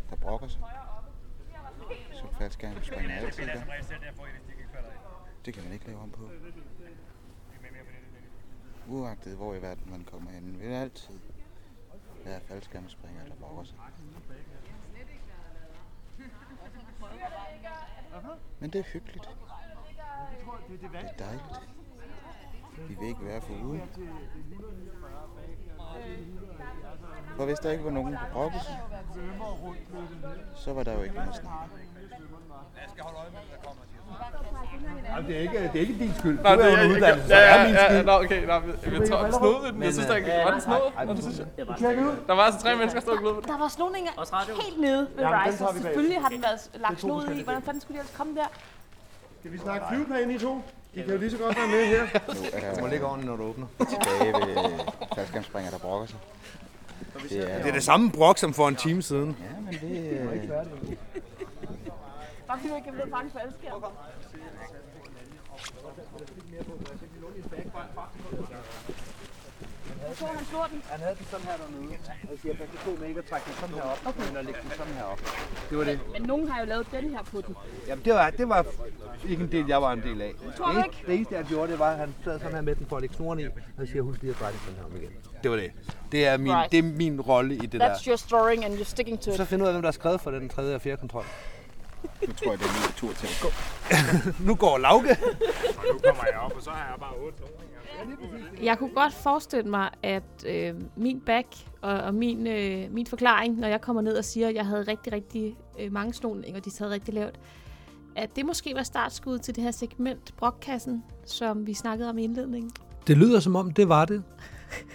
der 0.09 0.15
brokker 0.15 0.47
sig. 0.47 0.61
Så 2.13 2.27
faldskærmsspringere 2.37 3.17
altid 3.17 3.45
der. 3.45 3.63
Det 5.45 5.53
kan 5.53 5.63
man 5.63 5.73
ikke 5.73 5.85
lave 5.85 5.99
om 5.99 6.11
på. 6.11 6.29
Uagtet 8.87 9.35
hvor 9.35 9.55
i 9.55 9.61
verden 9.61 9.91
man 9.91 10.03
kommer 10.03 10.31
hen, 10.31 10.59
vil 10.59 10.69
der 10.69 10.81
altid 10.81 11.19
være 12.25 12.41
faldskærmsspringere, 12.41 13.29
der 13.29 13.35
brokker 13.35 13.63
sig. 13.63 13.77
Men 18.59 18.69
det 18.69 18.79
er 18.79 18.83
hyggeligt. 18.83 19.29
Det 20.69 20.95
er 20.95 21.11
dejligt. 21.17 21.86
Vi 22.87 22.95
vil 22.99 23.07
ikke 23.07 23.25
være 23.25 23.41
foruden. 23.41 23.81
For 27.37 27.45
hvis 27.45 27.59
der 27.59 27.71
ikke 27.71 27.83
var 27.83 27.91
nogen, 27.91 28.13
der 28.13 28.19
brokkede 28.33 28.63
sig, 28.63 28.79
så 30.55 30.73
var 30.73 30.83
der 30.83 30.93
jo 30.93 31.01
ikke 31.01 31.15
noget 31.15 31.29
at 31.29 31.35
snakke 31.35 31.59
om. 31.63 31.69
Jamen, 35.09 35.29
det 35.29 35.37
er 35.37 35.41
ikke, 35.41 35.57
det 35.57 35.75
er 35.75 35.79
ikke 35.79 35.99
din 35.99 36.13
skyld. 36.19 36.39
Nej, 36.39 36.55
det 36.55 36.65
er 36.65 36.77
en 36.77 36.83
ikke... 36.83 36.95
uddannelse, 36.95 37.35
Ja, 37.35 37.41
det 37.41 37.49
er 37.49 37.59
ja, 37.59 37.65
min 37.67 37.75
ja, 37.75 37.87
skyld. 37.87 38.05
Nå, 38.05 38.11
okay, 38.11 38.45
nej, 38.45 38.59
men 38.59 39.01
jeg 39.01 39.09
tror, 39.09 39.31
snod 39.39 39.63
vi 39.63 39.71
den. 39.71 39.83
Jeg 39.83 39.93
synes, 39.93 40.07
der 40.07 40.15
ikke 40.15 40.29
var 40.45 40.51
den 40.51 40.61
snod. 40.61 41.05
Nå, 41.05 41.13
det 41.13 41.23
synes 41.23 41.39
jeg. 41.39 41.47
Der 42.27 42.33
var 42.33 42.43
altså 42.43 42.61
tre 42.61 42.75
mennesker, 42.75 42.99
der 42.99 43.05
stod 43.05 43.17
og 43.17 43.35
på. 43.35 43.47
Der 43.47 43.57
var 43.57 43.67
snoninger 43.67 44.11
helt 44.63 44.81
nede 44.81 45.07
ved 45.15 45.23
bagefter. 45.23 45.73
Selvfølgelig 45.73 46.21
har 46.21 46.29
den 46.29 46.43
været 46.43 46.69
lagt 46.73 46.95
Det 46.95 47.03
er 47.03 47.07
to 47.09 47.21
snod 47.21 47.35
i. 47.35 47.43
Hvordan 47.43 47.61
fanden 47.61 47.81
skulle 47.81 47.95
de 47.95 47.99
ellers 47.99 48.17
komme 48.17 48.35
der? 48.35 48.47
Skal 49.39 49.51
vi 49.51 49.57
snakke 49.57 49.85
flyveplan 49.89 50.31
i 50.31 50.37
to? 50.39 50.61
De 50.97 51.03
kan 51.03 51.11
jo 51.13 51.17
lige 51.17 51.31
så 51.31 51.37
godt 51.37 51.57
være 51.57 51.67
med 51.67 51.85
her. 51.85 52.03
Nu 52.33 52.41
er 52.53 52.73
Du 52.73 52.81
må 52.81 52.87
ligge 52.87 53.05
ordentligt, 53.05 53.29
når 53.29 53.35
du 53.37 53.43
åbner. 53.43 53.67
tilbage 53.77 54.33
ved 54.33 54.79
faldskærmspringere, 55.15 55.71
der 55.71 55.79
brokker 55.79 56.07
sig. 56.07 56.19
Det 57.29 57.51
er, 57.51 57.57
Det 57.57 57.67
er 57.67 57.73
det 57.73 57.83
samme 57.83 58.11
brok 58.11 58.37
som 58.37 58.53
for 58.53 58.67
en 58.67 58.75
time 58.75 59.01
siden. 59.01 59.37
Ja, 59.41 59.59
men 59.61 59.73
det 59.73 60.11
øh, 60.11 60.49
Bare 62.47 62.57
fordi 62.57 62.69
du 62.69 62.75
ikke 62.75 62.85
kan 62.85 62.93
blive 62.93 63.09
fange 63.09 63.29
på 63.29 63.39
Jeg 70.21 70.27
så, 70.29 70.35
han 70.37 70.45
slår 70.45 70.67
den. 70.71 70.81
Han 70.93 70.99
havde 70.99 71.15
den 71.19 71.25
sådan 71.31 71.45
her 71.45 71.57
dernede. 71.61 71.81
Og 72.23 72.29
jeg 72.31 72.39
siger, 72.41 72.53
pas 72.55 72.67
på 72.85 72.91
med 72.99 73.07
ikke 73.07 73.19
at 73.19 73.25
trække 73.25 73.45
den 73.49 73.53
sådan 73.61 73.75
her 73.75 73.81
op, 73.81 73.99
okay. 74.09 74.27
men 74.27 74.37
at 74.37 74.45
lægge 74.45 74.59
den 74.63 74.71
sådan 74.71 74.93
her 74.93 75.03
op. 75.03 75.19
Det 75.69 75.77
var 75.77 75.83
det. 75.83 75.99
Men 76.13 76.21
nogen 76.21 76.47
har 76.51 76.59
jo 76.61 76.65
lavet 76.65 76.87
den 76.91 77.09
her 77.09 77.23
på 77.23 77.41
den. 77.47 77.55
Jamen, 77.87 78.05
det 78.05 78.13
var, 78.13 78.29
det 78.29 78.49
var 78.49 78.65
ikke 79.29 79.43
en 79.43 79.51
del, 79.51 79.65
jeg 79.67 79.81
var 79.81 79.91
en 79.93 80.01
del 80.01 80.21
af. 80.21 80.31
Tror 80.57 80.71
du 80.71 80.77
det, 80.77 80.85
ikke? 80.85 80.97
det 81.07 81.15
eneste, 81.15 81.35
jeg 81.35 81.45
gjorde, 81.45 81.71
det 81.71 81.79
var, 81.79 81.91
at 81.91 81.97
han 81.97 82.15
sad 82.23 82.39
sådan 82.39 82.53
her 82.53 82.61
med 82.61 82.75
den 82.75 82.85
for 82.89 82.95
at 82.95 83.01
lægge 83.01 83.15
snoren 83.15 83.39
i, 83.39 83.45
og 83.45 83.51
så 83.79 83.85
siger 83.85 83.95
jeg, 83.95 84.03
husk 84.03 84.21
lige 84.21 84.31
at 84.33 84.39
dreje 84.39 84.51
den 84.51 84.59
sådan 84.65 84.75
her 84.79 84.85
om 84.85 84.95
igen. 84.95 85.11
Det 85.43 85.51
var 85.51 85.57
det. 85.57 85.71
Det 86.11 86.27
er 86.27 86.37
min, 86.37 86.51
Right. 86.51 86.71
det 86.71 86.79
er 86.79 86.83
min 86.83 87.21
rolle 87.21 87.55
i 87.55 87.65
det 87.65 87.81
That's 87.81 87.85
der. 87.87 88.07
your 88.07 88.15
story 88.15 88.63
and 88.63 88.73
you're 88.79 88.83
sticking 88.83 89.19
to 89.21 89.31
it. 89.31 89.37
Så 89.37 89.45
find 89.45 89.61
ud 89.61 89.67
af, 89.67 89.73
hvem 89.73 89.81
der 89.81 89.87
har 89.87 89.91
skrevet 89.91 90.21
for 90.21 90.31
den 90.31 90.49
tredje 90.49 90.75
og 90.75 90.81
fjerde 90.81 90.97
kontrol. 90.97 91.23
Nu 92.27 92.33
tror 92.33 92.51
jeg, 92.51 92.59
det 92.59 92.65
er 92.65 92.73
min 92.73 92.93
tur 92.95 93.13
til 93.13 93.27
at 93.27 93.39
gå. 93.41 93.49
nu 94.47 94.55
går 94.55 94.77
Lauke. 94.77 95.17
Nu 95.93 95.99
kommer 96.05 96.23
jeg 96.31 96.39
op, 96.39 96.53
og 96.55 96.63
så 96.63 96.69
har 96.69 96.91
jeg 96.91 96.99
bare 96.99 97.13
otte 97.25 97.43
Jeg 98.63 98.77
kunne 98.77 98.93
godt 98.93 99.13
forestille 99.13 99.69
mig, 99.69 99.89
at 100.03 100.45
øh, 100.45 100.73
min 100.95 101.19
back 101.19 101.47
og, 101.81 101.93
og 101.93 102.13
min, 102.13 102.47
øh, 102.47 102.91
min 102.91 103.07
forklaring, 103.07 103.59
når 103.59 103.67
jeg 103.67 103.81
kommer 103.81 104.01
ned 104.01 104.17
og 104.17 104.25
siger, 104.25 104.47
at 104.47 104.55
jeg 104.55 104.65
havde 104.65 104.83
rigtig, 104.83 105.13
rigtig 105.13 105.55
øh, 105.79 105.91
mange 105.91 106.13
snoninger, 106.13 106.59
og 106.59 106.65
de 106.65 106.71
sad 106.71 106.89
rigtig 106.89 107.13
lavt, 107.13 107.39
at 108.15 108.35
det 108.35 108.45
måske 108.45 108.75
var 108.75 108.83
startskud 108.83 109.39
til 109.39 109.55
det 109.55 109.63
her 109.63 109.71
segment, 109.71 110.33
brokkassen, 110.37 111.03
som 111.25 111.67
vi 111.67 111.73
snakkede 111.73 112.09
om 112.09 112.17
i 112.17 112.23
indledningen. 112.23 112.71
Det 113.07 113.17
lyder 113.17 113.39
som 113.39 113.55
om, 113.55 113.71
det 113.71 113.89
var 113.89 114.05
det. 114.05 114.23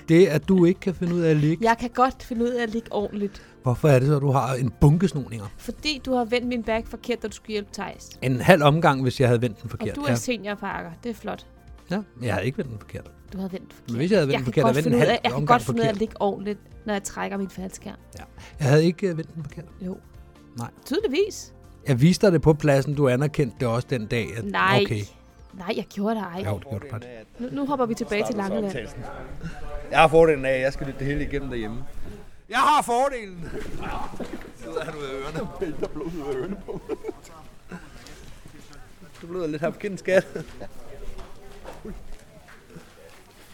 Det, 0.08 0.26
at 0.26 0.48
du 0.48 0.64
ikke 0.64 0.80
kan 0.80 0.94
finde 0.94 1.14
ud 1.14 1.20
af 1.20 1.30
at 1.30 1.36
ligge. 1.36 1.64
Jeg 1.68 1.78
kan 1.78 1.90
godt 1.90 2.22
finde 2.22 2.44
ud 2.44 2.48
af 2.48 2.62
at 2.62 2.70
ligge 2.70 2.92
ordentligt, 2.92 3.42
Hvorfor 3.62 3.88
er 3.88 3.98
det 3.98 4.08
så, 4.08 4.16
at 4.16 4.22
du 4.22 4.30
har 4.30 4.54
en 4.54 4.72
bunke 4.80 5.08
snoninger? 5.08 5.46
fordi 5.56 6.00
du 6.04 6.14
har 6.14 6.24
vendt 6.24 6.46
min 6.46 6.62
back 6.62 6.86
forkert, 6.86 7.22
da 7.22 7.28
du 7.28 7.34
skulle 7.34 7.52
hjælpe 7.52 7.70
Thijs. 7.72 8.10
En 8.22 8.40
halv 8.40 8.62
omgang, 8.62 9.02
hvis 9.02 9.20
jeg 9.20 9.28
havde 9.28 9.42
vendt 9.42 9.62
den 9.62 9.70
forkert. 9.70 9.88
Og 9.88 9.96
du 9.96 10.00
er 10.02 10.14
seniorparker, 10.14 10.90
det 11.04 11.10
er 11.10 11.14
flot. 11.14 11.46
Ja, 11.90 12.00
jeg 12.22 12.34
havde 12.34 12.46
ikke 12.46 12.58
vendt 12.58 12.70
den 12.70 12.78
forkert. 12.78 13.10
Du 13.32 13.38
havde 13.38 13.52
vendt 13.52 13.72
forkert. 13.72 13.88
Men 13.90 13.96
hvis 13.96 14.10
jeg 14.10 14.18
havde 14.18 14.28
vendt 14.28 14.44
den 14.46 14.52
kan 14.52 14.62
forkert, 14.62 14.64
godt 14.64 14.74
havde 14.74 14.78
jeg 14.78 14.84
finde 14.84 14.96
vendt 14.96 15.04
en 15.04 15.08
af, 15.08 15.08
halv 15.08 15.20
jeg 15.24 15.32
kan 15.32 15.46
godt 15.46 15.62
finde 15.62 15.80
ud 15.80 15.84
af 15.86 15.88
at 15.88 15.96
ligge 15.96 16.14
ordentligt, 16.20 16.58
når 16.86 16.92
jeg 16.92 17.02
trækker 17.02 17.36
min 17.38 17.50
faldskærm. 17.50 17.96
Ja. 18.18 18.24
Jeg 18.60 18.68
havde 18.68 18.84
ikke 18.84 19.08
øh, 19.08 19.16
vendt 19.18 19.34
den 19.34 19.42
forkert. 19.42 19.64
Jo. 19.86 19.96
Nej. 20.58 20.70
Tydeligvis. 20.86 21.52
Jeg 21.88 22.00
viste 22.00 22.26
dig 22.26 22.32
det 22.32 22.42
på 22.42 22.52
pladsen. 22.52 22.94
Du 22.94 23.08
anerkendte 23.08 23.56
det 23.60 23.68
også 23.68 23.86
den 23.90 24.06
dag. 24.06 24.26
At, 24.36 24.44
Nej. 24.44 24.82
Okay. 24.84 25.00
Nej, 25.54 25.72
jeg 25.76 25.84
gjorde 25.84 26.14
det 26.14 26.22
ej. 26.22 26.44
Jo, 26.50 26.58
det 26.58 26.68
gjorde 26.68 26.84
du 26.86 26.90
godt. 26.90 27.06
Nu, 27.38 27.48
nu 27.52 27.66
hopper 27.66 27.86
vi 27.86 27.94
tilbage 27.94 28.24
til 28.26 28.34
Langeland. 28.36 28.76
Jeg 29.90 30.00
har 30.00 30.08
fordelen 30.08 30.44
af, 30.44 30.50
at 30.50 30.60
jeg 30.60 30.72
skal 30.72 30.86
lytte 30.86 30.98
det 30.98 31.06
hele 31.06 31.24
igennem 31.24 31.48
derhjemme. 31.48 31.84
Jeg 32.52 32.60
har 32.60 32.82
fordelen! 32.82 33.50
Så 34.56 34.70
er 34.70 34.90
du 34.90 34.98
af 34.98 35.12
ørerne. 35.12 35.48
Der 35.80 35.88
blod 35.88 36.06
ud 36.06 36.20
af 36.20 36.34
ørerne 36.34 36.62
på 36.66 36.80
Du 39.22 39.26
blev 39.26 39.48
lidt 39.48 39.62
hapkind, 39.62 39.98
skat. 39.98 40.26
Jeg 40.34 40.44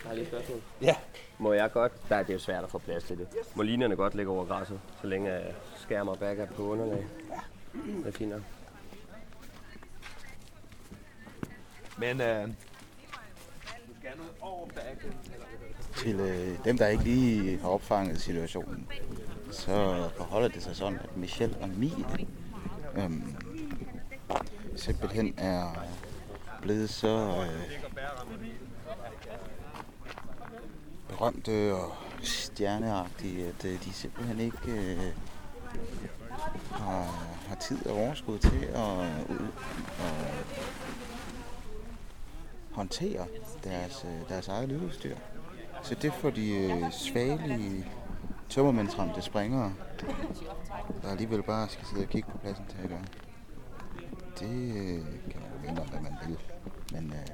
har 0.05 0.15
lige 0.15 0.23
et 0.23 0.29
spørgsmål. 0.29 0.63
Ja. 0.83 0.97
Må 1.39 1.53
jeg 1.53 1.73
godt, 1.73 1.93
der 2.09 2.17
er 2.17 2.23
det 2.23 2.35
jo 2.35 2.39
svært 2.39 2.65
at 2.65 2.71
få 2.71 2.79
plads 2.79 3.05
til 3.05 3.19
det. 3.19 3.29
Må 3.55 3.63
linerne 3.63 3.97
godt 3.97 4.15
ligge 4.15 4.33
over 4.33 4.45
græsset, 4.45 4.81
så 5.01 5.07
længe 5.07 5.33
jeg 5.33 5.55
skærmer 5.77 6.13
og 6.13 6.19
backer 6.19 6.47
på 6.47 6.63
underlag? 6.63 7.07
Det 7.73 8.07
er 8.07 8.11
fint 8.11 8.31
nok. 8.31 8.43
Men 11.99 12.21
øh, 12.21 12.49
til 15.99 16.21
øh, 16.21 16.65
dem, 16.65 16.79
der 16.79 16.87
ikke 16.87 17.05
lige 17.05 17.59
har 17.59 17.69
opfanget 17.69 18.21
situationen, 18.21 18.87
så 19.51 20.09
forholder 20.17 20.49
det 20.49 20.63
sig 20.63 20.77
sådan, 20.77 20.99
at 20.99 21.17
Michel 21.17 21.57
og 21.61 21.69
Mie 21.69 22.05
øh, 22.97 23.11
simpelthen 24.77 25.35
er 25.37 25.87
blevet 26.63 26.91
så 26.91 27.45
øh, 27.47 27.81
berømte 31.09 31.75
og 31.75 31.93
stjerneagtige, 32.23 33.47
at 33.47 33.65
øh, 33.65 33.85
de 33.85 33.93
simpelthen 33.93 34.41
ikke 34.41 34.73
øh, 34.73 35.13
har, 36.71 37.03
har 37.49 37.57
tid 37.57 37.87
og 37.87 37.97
overskud 37.97 38.39
til 38.39 38.65
at, 38.75 38.99
øh, 39.31 39.41
at 39.99 40.47
håndtere 42.73 43.27
deres, 43.65 44.05
øh, 44.05 44.29
deres 44.29 44.49
eget 44.49 44.69
lydudstyr. 44.69 45.17
Så 45.83 45.95
det 45.95 46.13
får 46.13 46.31
de 46.31 46.51
øh, 46.51 46.93
svagelige 46.93 47.87
tømmermændsramte 48.49 49.23
springere, 49.23 49.73
der 51.03 51.11
alligevel 51.11 51.43
bare 51.43 51.69
skal 51.69 51.87
sidde 51.87 52.03
og 52.03 52.09
kigge 52.09 52.31
på 52.31 52.39
pladsen 52.39 52.65
til 52.67 52.79
at 52.83 52.89
gøre. 52.89 53.05
Det 54.41 54.77
øh, 54.77 55.05
kan 55.31 55.41
man 55.41 55.77
jo 55.77 55.83
om, 55.83 55.89
hvad 55.89 56.01
man 56.01 56.13
vil. 56.27 56.39
Men, 56.93 57.13
øh, 57.13 57.29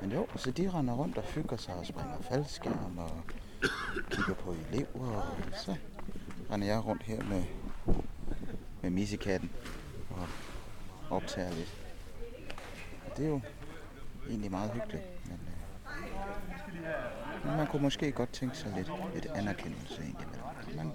men 0.00 0.12
jo, 0.12 0.26
så 0.36 0.50
de 0.50 0.70
render 0.70 0.94
rundt 0.94 1.18
og 1.18 1.24
hygger 1.24 1.56
sig 1.56 1.74
og 1.74 1.86
springer 1.86 2.20
faldskærm 2.20 2.98
og 2.98 3.10
kigger 4.10 4.34
på 4.34 4.54
elever. 4.68 5.16
Og 5.16 5.24
så 5.52 5.76
render 6.50 6.66
jeg 6.66 6.86
rundt 6.86 7.02
her 7.02 7.22
med, 7.24 7.44
med 8.82 8.90
missekatten 8.90 9.50
og 10.10 10.26
optager 11.10 11.50
lidt. 11.50 11.74
Og 13.06 13.16
det 13.16 13.24
er 13.24 13.28
jo 13.28 13.40
egentlig 14.28 14.50
meget 14.50 14.70
hyggeligt. 14.70 15.04
Men, 15.24 15.40
øh, 16.74 17.31
men 17.44 17.56
man 17.56 17.66
kunne 17.66 17.82
måske 17.82 18.12
godt 18.12 18.32
tænke 18.32 18.56
sig 18.56 18.72
lidt, 18.76 18.90
lidt 19.14 19.26
anerkendelse 19.26 20.02
egentlig. 20.02 20.28
Man, 20.76 20.92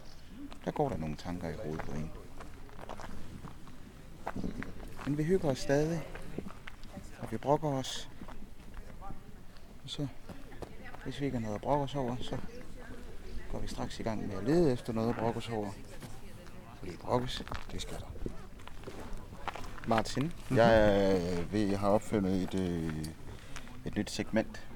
der 0.65 0.71
går 0.71 0.89
der 0.89 0.97
nogle 0.97 1.15
tanker 1.15 1.49
i 1.49 1.53
hovedet 1.63 1.81
på 1.81 1.91
en. 1.91 2.11
Men 5.05 5.17
vi 5.17 5.23
hygger 5.23 5.49
os 5.49 5.59
stadig. 5.59 6.07
Og 7.19 7.31
vi 7.31 7.37
brokker 7.37 7.69
os. 7.69 8.09
Og 9.83 9.89
så, 9.89 10.07
hvis 11.03 11.19
vi 11.19 11.25
ikke 11.25 11.37
har 11.37 11.41
noget 11.41 11.55
at 11.55 11.61
brokke 11.61 11.83
os 11.83 11.95
over, 11.95 12.15
så 12.21 12.37
går 13.51 13.59
vi 13.59 13.67
straks 13.67 13.99
i 13.99 14.03
gang 14.03 14.27
med 14.27 14.37
at 14.37 14.43
lede 14.43 14.71
efter 14.71 14.93
noget 14.93 15.09
at 15.09 15.15
brokke 15.15 15.37
os 15.37 15.49
over. 15.49 15.71
Fordi 16.79 16.97
brokkes, 16.97 17.43
det 17.71 17.81
skal 17.81 17.97
der. 17.97 18.31
Martin, 19.87 20.33
jeg 20.51 21.21
øh, 21.39 21.53
ved, 21.53 21.67
jeg 21.67 21.79
har 21.79 21.89
opfundet 21.89 22.43
et, 22.43 22.59
øh, 22.59 23.05
et 23.85 23.95
nyt 23.95 24.11
segment 24.11 24.67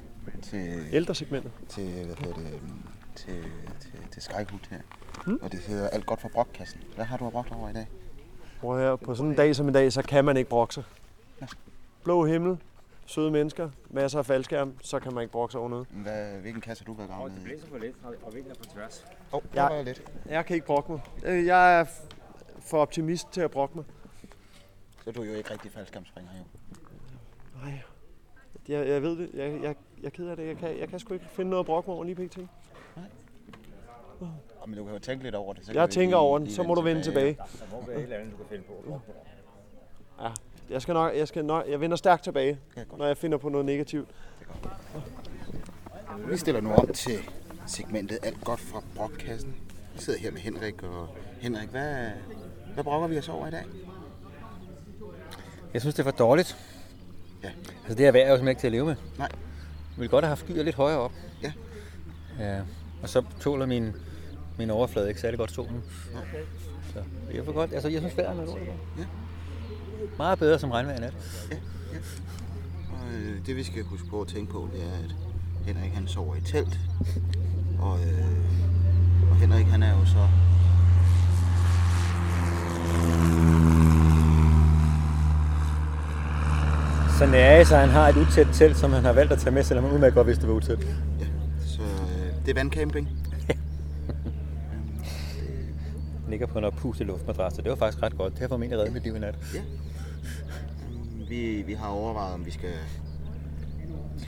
til... 0.41 0.87
Ældresegmentet? 0.91 1.51
Til, 1.69 2.05
hvad 2.05 2.15
hedder 2.15 2.33
det, 2.33 2.53
øhm, 2.53 2.81
til, 3.15 3.43
til, 3.79 3.91
til 4.11 4.21
Skyhoot 4.21 4.67
her. 4.69 4.79
Mm. 5.27 5.39
Og 5.41 5.51
det 5.51 5.59
hedder 5.59 5.89
Alt 5.89 6.05
godt 6.05 6.21
for 6.21 6.29
brokkassen. 6.29 6.81
Hvad 6.95 7.05
har 7.05 7.17
du 7.17 7.25
at 7.25 7.31
brokke 7.31 7.51
over 7.55 7.69
i 7.69 7.73
dag? 7.73 7.87
Prøv 8.59 8.79
her, 8.79 8.95
på 8.95 9.15
sådan 9.15 9.29
en 9.31 9.37
dag 9.37 9.55
som 9.55 9.69
i 9.69 9.71
dag, 9.71 9.93
så 9.93 10.01
kan 10.01 10.25
man 10.25 10.37
ikke 10.37 10.49
brokke 10.49 10.73
sig. 10.73 10.83
Blå 12.03 12.25
himmel, 12.25 12.57
søde 13.05 13.31
mennesker, 13.31 13.69
masser 13.89 14.19
af 14.19 14.25
faldskærm, 14.25 14.73
så 14.81 14.99
kan 14.99 15.13
man 15.13 15.21
ikke 15.21 15.31
brokke 15.31 15.51
sig 15.51 15.59
over 15.59 15.69
noget. 15.69 15.87
Hvad, 15.91 16.31
hvilken 16.41 16.61
kasse 16.61 16.83
har 16.83 16.85
du 16.85 16.97
været 16.97 17.09
gammel 17.09 17.31
Det 17.35 17.43
blæser 17.43 17.67
for 17.67 17.77
lidt, 17.77 17.95
og 18.23 18.33
vinden 18.33 18.51
er 18.51 18.55
på 18.55 18.63
tværs. 18.63 19.05
Åh, 19.33 19.37
oh, 19.37 19.43
Jeg- 19.53 19.63
var 19.63 19.81
lidt. 19.81 20.03
Jeg 20.25 20.45
kan 20.45 20.53
ikke 20.53 20.65
brokke 20.65 20.91
mig. 20.91 21.01
Øh, 21.25 21.45
Jeg 21.45 21.79
er 21.79 21.85
for 22.61 22.77
optimist 22.77 23.27
til 23.31 23.41
at 23.41 23.51
brokke 23.51 23.75
mig. 23.75 23.85
Så 25.03 25.11
du 25.11 25.21
er 25.21 25.25
jo 25.25 25.33
ikke 25.33 25.51
rigtig 25.51 25.71
faldskærmspringer, 25.71 26.31
jo. 26.37 26.43
Nej, 27.63 27.81
jeg, 28.67 28.87
jeg 28.87 29.01
ved 29.01 29.17
det. 29.17 29.29
Jeg, 29.33 29.59
jeg, 29.63 29.75
jeg 30.01 30.05
er 30.05 30.09
ked 30.09 30.27
af 30.27 30.35
det. 30.35 30.47
Jeg 30.47 30.57
kan, 30.57 30.79
jeg 30.79 30.87
kan 30.89 30.99
sgu 30.99 31.13
ikke 31.13 31.25
finde 31.29 31.49
noget 31.49 31.59
at 31.59 31.65
brokke 31.65 31.89
mig 31.89 31.95
over 31.95 32.03
lige 32.05 32.15
pt. 32.27 32.37
Oh, 34.63 34.69
men 34.69 34.77
du 34.77 34.83
kan 34.83 34.93
jo 34.93 34.99
tænke 34.99 35.23
lidt 35.23 35.35
over 35.35 35.53
det. 35.53 35.65
Så 35.65 35.71
Jeg 35.73 35.89
tænker 35.89 36.07
lige- 36.09 36.15
over 36.17 36.39
den, 36.39 36.49
så 36.49 36.63
må 36.63 36.75
du 36.75 36.81
vende 36.81 37.03
tilbage. 37.03 37.33
Der 37.37 37.43
må 37.71 37.85
være 37.87 37.97
et 37.97 38.03
eller 38.03 38.15
andet, 38.17 38.31
du 38.31 38.37
kan 38.37 38.45
finde 38.49 38.63
på 38.63 38.73
at 38.73 38.83
brokke 38.85 39.05
dig 39.07 39.15
over. 40.19 40.29
Ja, 40.29 40.33
jeg 40.73 40.81
skal 40.81 40.93
nok, 40.93 41.15
jeg 41.15 41.27
skal 41.27 41.45
nok, 41.45 41.67
jeg 41.69 41.81
vender 41.81 41.97
stærkt 41.97 42.23
tilbage, 42.23 42.59
når 42.97 43.05
jeg 43.05 43.17
finder 43.17 43.37
på 43.37 43.49
noget 43.49 43.65
negativt. 43.65 44.09
Vi 46.29 46.37
stiller 46.37 46.61
nu 46.61 46.71
om 46.73 46.87
til 46.87 47.19
segmentet 47.67 48.19
Alt 48.23 48.43
godt 48.43 48.59
fra 48.59 48.83
brokkassen. 48.95 49.55
Vi 49.93 49.99
sidder 49.99 50.19
her 50.19 50.31
med 50.31 50.39
Henrik 50.39 50.83
og 50.83 51.07
Henrik, 51.41 51.69
hvad, 51.69 52.09
hvad 52.73 52.83
brokker 52.83 53.07
vi 53.07 53.17
os 53.17 53.29
over 53.29 53.47
i 53.47 53.51
dag? 53.51 53.63
Jeg 55.73 55.81
synes, 55.81 55.95
det 55.95 56.05
var 56.05 56.11
dårligt. 56.11 56.57
Ja. 57.43 57.51
Altså, 57.81 57.95
det 57.95 58.07
er 58.07 58.11
vejr 58.11 58.21
jo 58.21 58.27
simpelthen 58.27 58.47
ikke 58.47 58.59
til 58.59 58.67
at 58.67 58.71
leve 58.71 58.85
med. 58.85 58.95
Nej. 59.17 59.29
Vi 59.95 59.99
ville 60.01 60.09
godt 60.09 60.25
have 60.25 60.29
haft 60.29 60.45
skyer 60.45 60.63
lidt 60.63 60.75
højere 60.75 60.99
op. 60.99 61.11
Ja. 61.43 61.51
ja. 62.39 62.61
Og 63.01 63.09
så 63.09 63.23
tåler 63.39 63.65
min, 63.65 63.91
min 64.57 64.69
overflade 64.69 65.07
ikke 65.09 65.21
særlig 65.21 65.37
godt 65.39 65.51
solen. 65.51 65.83
Så 66.93 66.99
jeg 67.33 67.45
får 67.45 67.51
godt. 67.51 67.73
Altså, 67.73 67.89
jeg 67.89 67.99
synes, 68.01 68.17
vejret 68.17 68.39
er 68.39 68.45
dårligt. 68.45 68.69
Ja. 68.97 69.05
Meget 70.17 70.39
bedre 70.39 70.59
som 70.59 70.71
regnvejr 70.71 70.97
i 70.97 70.99
nat. 70.99 71.13
Og 72.89 73.13
øh, 73.13 73.45
det 73.45 73.55
vi 73.55 73.63
skal 73.63 73.83
huske 73.83 74.07
på 74.07 74.21
at 74.21 74.27
tænke 74.27 74.51
på, 74.51 74.69
det 74.73 74.83
er, 74.83 74.93
at 74.93 75.15
Henrik 75.65 75.91
han 75.91 76.07
sover 76.07 76.35
i 76.35 76.41
telt. 76.41 76.79
Og, 77.79 77.99
øh, 77.99 79.29
og 79.29 79.35
Henrik 79.35 79.65
han 79.65 79.83
er 79.83 79.99
jo 79.99 80.05
så... 80.05 80.27
Så 87.21 87.27
nære, 87.27 87.65
så 87.65 87.77
han 87.77 87.89
har 87.89 88.09
et 88.09 88.17
utæt 88.17 88.47
telt, 88.53 88.77
som 88.77 88.91
han 88.91 89.03
har 89.03 89.13
valgt 89.13 89.31
at 89.31 89.39
tage 89.39 89.51
med, 89.51 89.63
selvom 89.63 89.85
han 89.85 89.93
udmærket 89.93 90.15
godt 90.15 90.27
vidste, 90.27 90.41
det 90.41 90.49
var 90.49 90.55
utæt. 90.55 90.79
Så 91.65 91.81
øh, 91.81 92.45
det 92.45 92.49
er 92.49 92.53
vandcamping. 92.53 93.09
Ligger 96.29 96.47
på 96.47 96.57
en 96.57 96.63
oppustet 96.63 97.07
luftmadras, 97.07 97.53
så 97.53 97.61
det 97.61 97.69
var 97.69 97.75
faktisk 97.75 98.03
ret 98.03 98.17
godt. 98.17 98.33
Det 98.33 98.39
har 98.41 98.47
formentlig 98.47 98.79
reddet 98.79 98.93
mit 98.93 99.03
liv 99.03 99.15
i 99.15 99.19
nat. 99.19 99.35
Ja. 99.53 99.61
Vi, 101.29 101.61
vi 101.61 101.73
har 101.73 101.87
overvejet, 101.87 102.33
om 102.33 102.45
vi 102.45 102.51
skal 102.51 102.73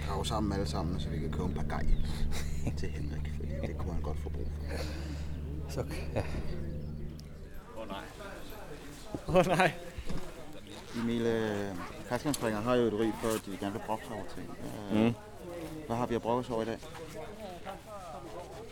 grave 0.08 0.26
sammen 0.26 0.54
alle 0.54 0.68
sammen, 0.68 1.00
så 1.00 1.10
vi 1.10 1.20
kan 1.20 1.32
købe 1.32 1.46
en 1.46 1.54
par 1.54 1.66
gej 1.70 1.86
til 2.80 2.90
Henrik, 2.90 3.32
fordi 3.36 3.52
det 3.68 3.78
kunne 3.78 3.94
han 3.94 4.02
godt 4.02 4.18
få 4.24 4.30
brug 4.30 4.48
for. 4.58 4.84
Så, 5.70 5.84
ja. 6.16 6.24
Åh 7.76 7.82
oh, 7.82 7.88
nej. 7.88 8.04
Åh 9.28 9.36
oh, 9.36 9.48
nej. 9.48 9.72
Emil, 11.04 11.26
faldskærmsspringere 12.14 12.62
har 12.62 12.76
jo 12.76 12.84
et 12.88 12.94
ry 12.94 13.12
for, 13.22 13.28
at 13.28 13.46
de 13.46 13.58
gerne 13.60 13.74
vil 13.74 13.82
brokke 13.86 14.06
sig 14.06 14.16
over 14.16 14.26
ting. 14.36 14.58
Øh, 14.94 15.06
Mm. 15.06 15.14
Hvad 15.88 15.96
har 15.96 16.06
vi 16.06 16.16
at 16.16 16.22
brokke 16.22 16.40
os 16.40 16.50
over 16.50 16.62
i 16.62 16.66
dag? 16.66 16.78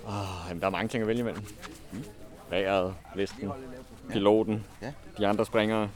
Oh, 0.07 0.49
jamen, 0.49 0.61
der 0.61 0.67
er 0.67 0.71
mange 0.71 0.87
ting 0.87 1.01
at 1.01 1.07
vælge 1.07 1.19
imellem. 1.19 1.43
Vejret, 2.49 2.95
vesten, 3.15 3.51
piloten, 4.09 4.65
Ja. 4.81 4.93
de 5.17 5.27
andre 5.27 5.45
springere, 5.45 5.89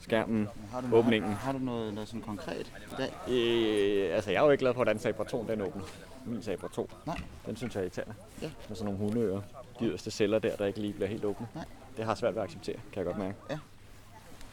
skærmen, 0.00 0.48
Har 0.72 0.80
du, 0.80 0.96
åbningen. 0.96 1.30
Har, 1.30 1.36
har 1.38 1.52
du 1.52 1.58
noget, 1.58 1.94
noget 1.94 2.08
sådan 2.08 2.22
konkret 2.22 2.72
i 2.92 2.94
dag? 2.98 3.12
Øh, 3.34 4.14
altså, 4.14 4.30
jeg 4.30 4.40
er 4.40 4.44
jo 4.44 4.50
ikke 4.50 4.60
glad 4.62 4.72
for, 4.72 4.78
hvordan 4.78 4.98
Sabra 4.98 5.24
2 5.24 5.46
den 5.48 5.60
åbner. 5.60 5.82
Min 6.26 6.42
Sabra 6.42 6.68
2. 6.74 6.90
Nej. 7.06 7.20
Den 7.46 7.56
synes 7.56 7.74
jeg 7.74 7.80
er 7.80 7.84
irriterende. 7.84 8.14
Ja. 8.42 8.50
Med 8.68 8.76
sådan 8.76 8.84
nogle 8.94 8.98
hundeører. 8.98 9.40
De 9.80 9.84
yderste 9.84 10.10
celler 10.10 10.38
der, 10.38 10.56
der 10.56 10.66
ikke 10.66 10.80
lige 10.80 10.92
bliver 10.92 11.08
helt 11.08 11.24
åbne. 11.24 11.46
Nej. 11.54 11.64
Det 11.96 12.04
har 12.04 12.14
svært 12.14 12.34
ved 12.34 12.42
at 12.42 12.48
acceptere, 12.48 12.76
kan 12.92 12.96
jeg 12.96 13.04
godt 13.04 13.18
mærke. 13.18 13.34
Ja. 13.50 13.58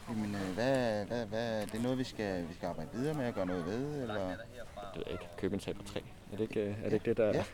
Jamen, 0.08 0.34
øh, 0.34 0.54
hvad, 0.54 1.04
hvad, 1.04 1.26
hvad, 1.26 1.66
det 1.66 1.74
er 1.74 1.82
noget, 1.82 1.98
vi 1.98 2.04
skal, 2.04 2.48
vi 2.48 2.54
skal 2.54 2.66
arbejde 2.66 2.90
videre 2.92 3.14
med 3.14 3.26
og 3.26 3.34
gøre 3.34 3.46
noget 3.46 3.66
ved, 3.66 4.02
eller? 4.02 4.28
Det 4.28 4.36
ved 4.94 5.02
jeg 5.06 5.12
ikke. 5.12 5.28
Købe 5.36 5.54
en 5.54 5.60
Sabra 5.60 5.82
3. 5.86 6.00
Er 6.32 6.36
det 6.36 6.40
ikke, 6.40 6.60
øh, 6.60 6.84
er 6.84 6.84
det, 6.84 6.92
ikke 6.92 7.04
det, 7.04 7.16
der 7.16 7.26
Ja. 7.32 7.44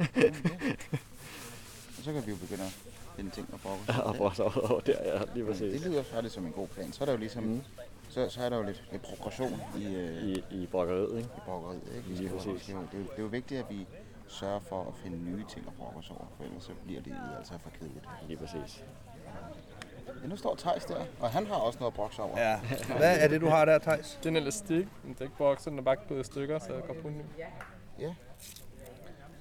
Og 1.98 2.04
så 2.04 2.12
kan 2.12 2.26
vi 2.26 2.30
jo 2.30 2.37
begynde 2.37 2.64
at 2.64 2.76
finde 3.16 3.30
ting 3.30 3.50
at 3.52 3.61
brokke 3.61 3.82
os 3.88 3.98
Og 3.98 4.14
brokke 4.16 4.42
over 4.44 4.80
der, 4.80 4.96
ja, 5.04 5.18
lige 5.18 5.44
Men 5.44 5.46
præcis. 5.46 5.82
Det 5.82 5.90
lyder 5.90 6.02
faktisk 6.02 6.34
som 6.34 6.46
en 6.46 6.52
god 6.52 6.68
plan. 6.68 6.92
Så 6.92 7.04
er 7.04 7.06
der 7.06 7.12
jo 7.12 7.18
ligesom, 7.18 7.44
mm. 7.44 7.62
Så, 8.08 8.28
så 8.28 8.40
er 8.42 8.48
der 8.48 8.56
jo 8.56 8.62
lidt, 8.62 8.84
lidt 8.92 9.02
progression 9.02 9.61
i, 9.78 9.94
øh, 9.94 10.22
I, 10.22 10.44
i 10.50 10.66
brokkeriet, 10.66 11.16
ikke? 11.16 11.28
i 11.37 11.40
brokkeriet. 11.44 11.82
Ikke? 11.96 12.08
Vi 12.08 12.14
Lige 12.14 12.30
præcis. 12.30 12.66
Det, 12.66 12.74
er 12.74 12.78
jo, 12.78 12.87
det, 12.92 12.94
er 12.94 12.98
jo, 12.98 13.04
det 13.04 13.18
er 13.18 13.22
jo 13.22 13.28
vigtigt, 13.28 13.61
at 13.61 13.66
vi 13.70 13.87
sørger 14.28 14.61
for 14.61 14.84
at 14.88 14.94
finde 15.02 15.18
nye 15.18 15.44
ting 15.48 15.66
at 15.66 15.72
brokke 15.78 15.98
os 15.98 16.11
over, 16.11 16.26
for 16.37 16.44
ellers 16.44 16.64
så 16.64 16.72
bliver 16.84 17.02
det 17.02 17.14
altså 17.38 17.52
for 17.58 17.70
kedeligt. 17.70 18.04
Lige 18.28 18.37
præcis. 18.37 18.84
Ja, 20.23 20.29
nu 20.29 20.37
står 20.37 20.55
Thijs 20.57 20.85
der, 20.85 21.05
og 21.21 21.31
han 21.31 21.47
har 21.47 21.55
også 21.55 21.79
noget 21.81 22.14
sig 22.14 22.25
over. 22.25 22.40
Ja. 22.40 22.61
Hvad 22.97 23.18
er 23.18 23.29
det, 23.29 23.40
du 23.40 23.49
har 23.49 23.64
der, 23.64 23.79
Thijs? 23.79 24.18
Det 24.23 24.27
er 24.27 24.31
en 24.31 24.37
elastik, 24.37 24.87
men 25.05 25.12
det 25.12 25.21
er 25.21 25.25
ikke 25.25 25.37
bokset, 25.37 25.71
den 25.71 25.79
er 25.79 25.83
bare 25.83 25.97
gået 26.09 26.21
i 26.21 26.25
stykker, 26.25 26.59
så 26.59 26.73
jeg 26.73 26.83
går 26.87 26.94
på 27.03 27.09
en 27.09 27.18
ny. 27.18 27.23
Ja. 27.99 28.14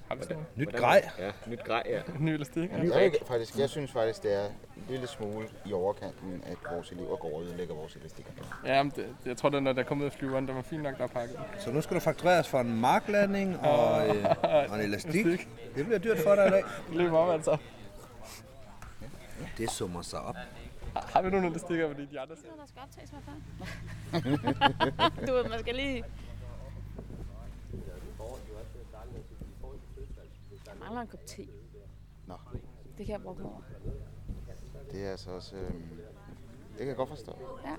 Har 0.08 0.14
du 0.14 0.22
sådan 0.22 0.36
en 0.36 0.44
Nyt 0.56 0.72
grej. 0.72 1.10
Ja, 1.18 1.30
nyt 1.46 1.64
grej, 1.64 1.82
ja. 1.86 2.00
ny 2.26 2.30
elastik? 2.30 2.70
Ja, 2.70 2.98
jeg, 2.98 3.12
faktisk, 3.26 3.58
jeg 3.58 3.70
synes 3.70 3.92
faktisk, 3.92 4.22
det 4.22 4.34
er 4.34 4.46
en 4.46 4.84
lille 4.88 5.06
smule 5.06 5.48
i 5.66 5.72
overkanten, 5.72 6.42
at 6.46 6.56
vores 6.72 6.92
elever 6.92 7.16
går 7.16 7.34
og 7.36 7.42
ødelægger 7.42 7.74
vores 7.74 7.96
elastikker. 7.96 8.32
Ja, 8.66 8.82
men 8.82 8.92
det, 8.96 9.06
det, 9.24 9.26
jeg 9.26 9.36
tror, 9.36 9.48
den 9.48 9.66
der, 9.66 9.72
der 9.72 9.82
kom 9.82 10.00
ud 10.00 10.06
af 10.06 10.12
flyveren, 10.12 10.48
der 10.48 10.54
var 10.54 10.62
fint 10.62 10.82
nok, 10.82 10.98
der 10.98 11.04
er 11.04 11.08
pakket. 11.08 11.40
Så 11.58 11.72
nu 11.72 11.80
skal 11.80 11.94
du 11.94 12.00
faktureres 12.00 12.48
for 12.48 12.60
en 12.60 12.80
marklanding 12.80 13.60
og, 13.60 14.06
øh, 14.16 14.24
og 14.42 14.74
en 14.74 14.80
elastik. 14.80 15.24
Det 15.74 15.84
bliver 15.86 15.98
dyrt 15.98 16.18
for 16.18 16.34
dig 16.34 16.46
i 16.46 16.50
dag. 16.50 16.62
Det 16.88 16.96
løber 16.96 17.18
op, 17.18 17.34
altså. 17.34 17.56
Det 19.58 19.70
summer 19.70 20.02
sig 20.02 20.20
op. 20.20 20.36
Har, 20.94 21.22
vi 21.22 21.30
nogle 21.30 21.46
elastikker, 21.46 21.88
fordi 21.88 22.06
de 22.06 22.20
andre 22.20 22.34
Det 22.34 22.44
der 22.44 22.66
skal 22.66 22.82
optages 22.82 23.12
med 23.12 23.20
før. 23.20 23.32
du 25.26 25.32
ved, 25.32 25.48
man 25.48 25.60
skal 25.60 25.74
lige... 25.74 26.04
Jeg 30.66 30.74
mangler 30.80 31.00
en 31.00 31.06
kop 31.06 31.26
te. 31.26 31.46
Nå, 32.26 32.34
Det 32.98 33.06
kan 33.06 33.12
jeg 33.12 33.22
bruge 33.22 33.44
over. 33.44 33.60
det 34.92 35.06
er 35.06 35.10
altså 35.10 35.30
også... 35.30 35.56
Øh, 35.56 35.72
det 36.70 36.78
kan 36.78 36.88
jeg 36.88 36.96
godt 36.96 37.08
forstå. 37.08 37.38
Ja. 37.64 37.76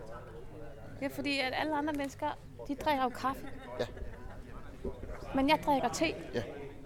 Det 1.00 1.06
er 1.06 1.10
fordi, 1.10 1.40
at 1.40 1.54
alle 1.56 1.76
andre 1.76 1.94
mennesker, 1.94 2.30
de 2.68 2.76
drikker 2.76 3.04
jo 3.04 3.10
kaffe. 3.10 3.48
Ja. 3.80 3.86
Men 5.36 5.50
jeg 5.50 5.60
drikker 5.66 5.90
te. 5.90 6.06
Ja. 6.34 6.44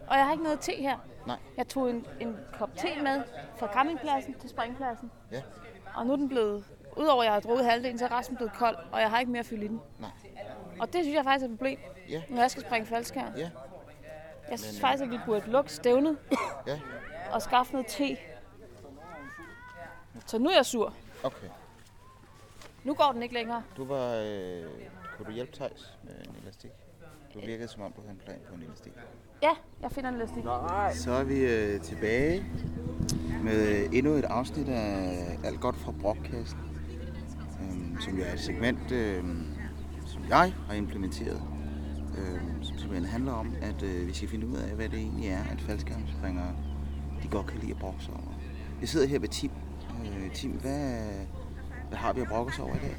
Og 0.07 0.15
jeg 0.17 0.25
har 0.25 0.31
ikke 0.31 0.43
noget 0.43 0.59
te 0.59 0.71
her. 0.75 0.97
Nej. 1.27 1.37
Jeg 1.57 1.67
tog 1.67 1.89
en, 1.89 2.05
en 2.19 2.37
kop 2.57 2.75
te 2.75 2.87
med 3.03 3.23
fra 3.57 3.67
campingpladsen 3.73 4.33
til 4.33 4.49
springpladsen. 4.49 5.11
Ja. 5.31 5.41
Og 5.95 6.05
nu 6.05 6.13
er 6.13 6.17
den 6.17 6.29
blevet, 6.29 6.65
udover 6.97 7.21
at 7.21 7.25
jeg 7.25 7.33
har 7.33 7.39
drukket 7.39 7.65
halvdelen, 7.65 7.97
så 7.97 8.05
er 8.05 8.17
resten 8.17 8.35
blevet 8.35 8.53
kold, 8.53 8.75
og 8.91 8.99
jeg 9.01 9.09
har 9.09 9.19
ikke 9.19 9.31
mere 9.31 9.39
at 9.39 9.45
fylde 9.45 9.65
i 9.65 9.67
den. 9.67 9.81
Nej. 9.99 10.09
Og 10.79 10.93
det 10.93 11.03
synes 11.03 11.15
jeg 11.15 11.23
faktisk 11.23 11.45
er 11.45 11.51
et 11.51 11.57
problem, 11.57 11.79
Ja. 12.09 12.21
når 12.29 12.41
jeg 12.41 12.51
skal 12.51 12.63
springe 12.63 12.85
faldskærm. 12.87 13.33
Ja. 13.37 13.49
Jeg 14.49 14.59
synes 14.59 14.75
Men, 14.75 14.81
faktisk, 14.81 15.03
at 15.03 15.11
vi 15.11 15.19
burde 15.25 15.49
lukke 15.51 15.71
stævnet 15.73 16.17
Ja. 16.67 16.79
og 17.31 17.41
skaffe 17.41 17.71
noget 17.73 17.87
te. 17.87 18.17
Så 20.25 20.37
nu 20.37 20.49
er 20.49 20.55
jeg 20.55 20.65
sur. 20.65 20.93
Okay. 21.23 21.47
Nu 22.83 22.93
går 22.93 23.11
den 23.11 23.23
ikke 23.23 23.33
længere. 23.35 23.63
Du 23.77 23.85
var... 23.85 24.13
Øh, 24.15 24.63
kunne 25.17 25.25
du 25.25 25.31
hjælpe 25.31 25.51
Thijs 25.55 25.97
med 26.03 26.13
en 26.15 26.35
elastik? 26.41 26.71
Du 27.33 27.39
virkede 27.39 27.67
som 27.67 27.81
om, 27.81 27.91
du 27.93 28.01
havde 28.01 28.11
en 28.13 28.17
plan 28.25 28.39
på 28.49 28.55
en 28.55 28.61
elastik. 28.61 28.93
Ja, 29.43 29.49
jeg 29.81 29.91
finder 29.91 30.09
en 30.09 30.15
elastik. 30.15 30.43
Så 30.93 31.11
er 31.11 31.23
vi 31.23 31.39
øh, 31.39 31.81
tilbage 31.81 32.45
med 33.43 33.87
endnu 33.91 34.13
et 34.13 34.23
afsnit 34.23 34.69
af 34.69 35.37
Alt 35.43 35.59
godt 35.59 35.75
fra 35.75 35.91
Brokkassen, 36.01 36.59
øhm, 37.61 38.01
som 38.01 38.17
jo 38.17 38.23
er 38.23 38.33
et 38.33 38.39
segment, 38.39 38.91
øhm, 38.91 39.45
som 40.05 40.21
jeg 40.29 40.53
har 40.67 40.73
implementeret, 40.73 41.41
øhm, 42.17 42.63
som 42.63 42.77
simpelthen 42.77 43.09
handler 43.09 43.31
om, 43.31 43.53
at 43.61 43.83
øh, 43.83 44.07
vi 44.07 44.13
skal 44.13 44.29
finde 44.29 44.47
ud 44.47 44.55
af, 44.55 44.75
hvad 44.75 44.89
det 44.89 44.99
egentlig 44.99 45.29
er, 45.29 45.43
at 45.51 45.61
faldskærmsspringere 45.61 46.51
de 47.23 47.27
godt 47.27 47.47
kan 47.47 47.59
lide 47.59 47.71
at 47.71 47.77
brokke 47.77 48.03
sig 48.03 48.13
over. 48.13 48.33
Jeg 48.81 48.89
sidder 48.89 49.07
her 49.07 49.19
med 49.19 49.27
Tim. 49.27 49.51
Øh, 50.05 50.33
Tim, 50.33 50.51
hvad, 50.51 51.03
hvad 51.89 51.97
har 51.97 52.13
vi 52.13 52.21
at 52.21 52.27
brokke 52.27 52.51
os 52.51 52.59
over 52.59 52.75
i 52.75 52.79
dag? 52.79 52.95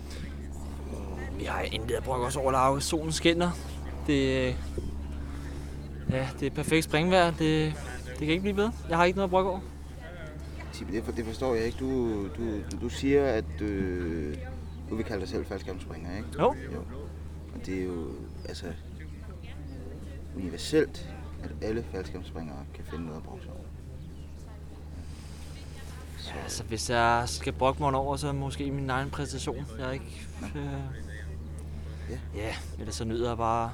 Vi 1.39 1.45
har 1.45 1.61
intet 1.61 1.95
at 1.95 2.05
brokke 2.05 2.27
os 2.27 2.37
over, 2.37 2.53
Lauke. 2.53 2.81
Solen 2.81 3.13
skinner. 3.13 3.51
Det, 4.07 4.57
ja, 6.11 6.29
det 6.41 6.47
er 6.47 6.51
perfekt 6.51 6.85
springvejr. 6.85 7.31
Det, 7.31 7.75
det 8.09 8.19
kan 8.19 8.29
ikke 8.29 8.41
blive 8.41 8.55
bedre. 8.55 8.73
Jeg 8.89 8.97
har 8.97 9.05
ikke 9.05 9.17
noget 9.17 9.29
at 9.29 9.31
brokke 9.31 9.51
over. 9.51 9.61
Det, 10.93 11.05
for, 11.05 11.13
det 11.13 11.25
forstår 11.25 11.55
jeg 11.55 11.65
ikke. 11.67 11.79
Du, 11.79 12.23
du, 12.29 12.61
du, 12.81 12.89
siger, 12.89 13.25
at 13.25 13.61
øh, 13.61 14.37
du 14.91 14.97
vil 14.97 15.05
kalde 15.05 15.21
dig 15.21 15.29
selv 15.29 15.47
faldskærmspringer, 15.47 16.17
ikke? 16.17 16.29
Jo. 16.39 16.55
jo. 16.73 16.79
Og 17.55 17.67
det 17.67 17.81
er 17.81 17.85
jo 17.85 18.07
altså 18.49 18.67
universelt, 20.37 21.15
at 21.43 21.51
alle 21.63 21.85
faldskærmsspringere 21.93 22.65
kan 22.75 22.85
finde 22.85 23.05
noget 23.05 23.17
at 23.17 23.25
brokke 23.25 23.47
over. 23.49 23.61
Ja, 26.27 26.43
altså, 26.43 26.65
hvis 26.65 26.91
jeg 26.91 27.23
skal 27.27 27.53
brokke 27.53 27.83
mig 27.83 27.95
over, 27.95 28.17
så 28.17 28.29
er 28.29 28.33
måske 28.33 28.71
min 28.71 28.91
egen 28.91 29.11
præstation. 29.11 29.67
Jeg 29.79 29.89
er 29.89 29.93
ikke... 29.93 30.27
Øh, 30.57 30.63
ja. 32.11 32.19
ja, 32.35 32.55
ellers 32.79 32.95
så 32.95 33.05
nyder 33.05 33.29
jeg 33.29 33.37
bare 33.37 33.73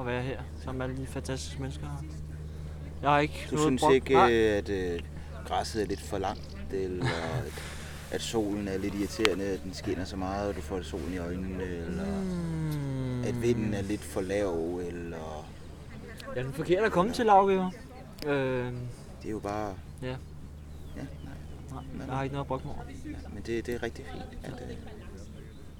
at 0.00 0.06
være 0.06 0.22
her 0.22 0.40
sammen 0.64 0.78
med 0.78 0.86
alle 0.86 1.02
de 1.02 1.06
fantastiske 1.06 1.62
mennesker. 1.62 1.86
Jeg 3.02 3.10
har 3.10 3.18
ikke 3.18 3.46
Du 3.50 3.54
noget 3.56 3.66
synes 3.68 3.82
brok- 3.82 3.92
ikke, 3.92 4.12
Nej. 4.14 4.32
at 4.32 4.68
øh, 4.68 5.00
græsset 5.46 5.82
er 5.82 5.86
lidt 5.86 6.00
for 6.00 6.18
langt, 6.18 6.56
eller 6.72 7.04
at, 7.06 7.62
at 8.10 8.20
solen 8.22 8.68
er 8.68 8.78
lidt 8.78 8.94
irriterende, 8.94 9.44
at 9.44 9.62
den 9.64 9.74
skinner 9.74 10.04
så 10.04 10.16
meget, 10.16 10.48
og 10.48 10.56
du 10.56 10.60
får 10.60 10.82
solen 10.82 11.12
i 11.14 11.18
øjnene, 11.18 11.62
eller 11.64 12.04
Hmm. 12.04 13.24
at 13.24 13.42
vinden 13.42 13.74
er 13.74 13.82
lidt 13.82 14.00
for 14.00 14.20
lav, 14.20 14.80
eller... 14.88 15.46
Er 16.36 16.42
den 16.42 16.52
forkerte 16.52 16.86
at 16.86 16.92
komme 16.92 17.12
til, 17.12 17.26
Lauke, 17.26 17.52
jo. 17.54 17.70
Øh, 18.30 18.64
Det 19.22 19.26
er 19.26 19.30
jo 19.30 19.38
bare... 19.38 19.74
ja. 20.02 20.06
Ja, 20.08 20.14
nej. 20.96 21.82
Nej, 21.96 22.06
jeg 22.06 22.14
har 22.16 22.22
ikke 22.22 22.32
noget 22.32 22.44
at 22.44 22.48
brokke 22.48 22.66
mig 22.66 22.74
over. 22.76 22.84
Ja, 23.04 23.28
men 23.34 23.42
det, 23.46 23.66
det 23.66 23.74
er 23.74 23.82
rigtig 23.82 24.04
fint, 24.12 24.44
at 24.44 24.52
øh, 24.52 24.76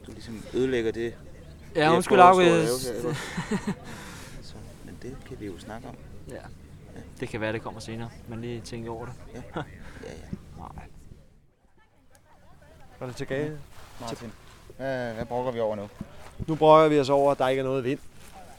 du 0.06 0.12
ligesom 0.12 0.42
ødelægger 0.54 0.92
det. 0.92 1.14
Ja, 1.76 1.94
undskyld, 1.96 2.16
Lauke. 2.18 2.42
det 5.02 5.16
kan 5.28 5.40
vi 5.40 5.46
jo 5.46 5.58
snakke 5.58 5.88
om. 5.88 5.94
Ja. 6.30 6.40
Det 7.20 7.28
kan 7.28 7.40
være, 7.40 7.52
det 7.52 7.62
kommer 7.62 7.80
senere, 7.80 8.10
men 8.28 8.40
lige 8.40 8.60
tænke 8.60 8.90
over 8.90 9.04
det. 9.04 9.14
Ja, 9.34 9.40
ja, 9.56 9.62
ja. 10.10 10.36
Nej. 10.58 10.84
Er 13.00 13.06
det 13.06 13.16
tilbage? 13.16 13.58
Martin, 14.00 14.32
hvad, 14.76 15.14
hvad 15.14 15.24
brokker 15.26 15.52
vi 15.52 15.60
over 15.60 15.76
nu? 15.76 15.88
Nu 16.46 16.54
brokker 16.54 16.88
vi 16.88 17.00
os 17.00 17.08
over, 17.08 17.32
at 17.32 17.38
der 17.38 17.48
ikke 17.48 17.60
er 17.60 17.64
noget 17.64 17.84
vind. 17.84 17.98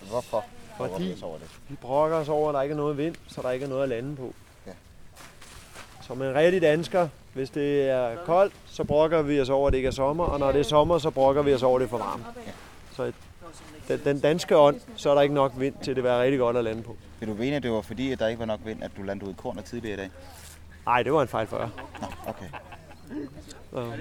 Hvorfor 0.09 0.45
brokker 0.77 0.97
vi 0.97 1.03
Fordi 1.03 1.13
os 1.13 1.21
over 1.23 1.37
det? 1.37 1.47
vi 1.69 1.75
brokker 1.75 2.17
os 2.17 2.29
over, 2.29 2.49
at 2.49 2.53
der 2.53 2.61
ikke 2.61 2.73
er 2.73 2.77
noget 2.77 2.97
vind, 2.97 3.15
så 3.27 3.41
der 3.41 3.51
ikke 3.51 3.63
er 3.65 3.69
noget 3.69 3.83
at 3.83 3.89
lande 3.89 4.15
på. 4.15 4.33
Ja. 4.67 4.71
Som 6.01 6.21
en 6.21 6.35
rigtig 6.35 6.61
dansker, 6.61 7.07
hvis 7.33 7.49
det 7.49 7.89
er 7.89 8.15
koldt, 8.25 8.53
så 8.65 8.83
brokker 8.83 9.21
vi 9.21 9.41
os 9.41 9.49
over, 9.49 9.67
at 9.67 9.71
det 9.71 9.77
ikke 9.77 9.87
er 9.87 9.91
sommer, 9.91 10.23
og 10.23 10.39
når 10.39 10.51
det 10.51 10.59
er 10.59 10.63
sommer, 10.63 10.97
så 10.97 11.09
brokker 11.09 11.41
vi 11.41 11.53
os 11.53 11.63
over, 11.63 11.75
at 11.75 11.81
det 11.81 11.85
er 11.85 11.89
for 11.89 11.97
varmt. 11.97 12.23
Et- 12.47 12.53
den, 13.89 13.99
den 14.05 14.19
danske 14.19 14.57
ånd, 14.57 14.79
så 14.95 15.09
er 15.09 15.15
der 15.15 15.21
ikke 15.21 15.35
nok 15.35 15.51
vind 15.57 15.75
til, 15.83 15.91
at 15.91 15.95
det 15.95 16.03
være 16.03 16.21
rigtig 16.23 16.39
godt 16.39 16.57
at 16.57 16.63
lande 16.63 16.83
på. 16.83 16.95
Vil 17.19 17.29
du 17.29 17.33
mene, 17.33 17.55
at 17.55 17.63
det 17.63 17.71
var 17.71 17.81
fordi, 17.81 18.11
at 18.11 18.19
der 18.19 18.27
ikke 18.27 18.39
var 18.39 18.45
nok 18.45 18.59
vind, 18.65 18.83
at 18.83 18.91
du 18.97 19.03
landede 19.03 19.25
ud 19.29 19.33
i 19.33 19.35
kornet 19.37 19.65
tidligere 19.65 19.93
i 19.93 19.97
dag? 19.97 20.09
Nej, 20.85 21.03
det 21.03 21.13
var 21.13 21.21
en 21.21 21.27
fejl 21.27 21.47
for 21.47 21.57
jer. 21.57 21.69
Nå, 22.01 22.07
okay. 22.27 22.45
Så, 23.71 23.91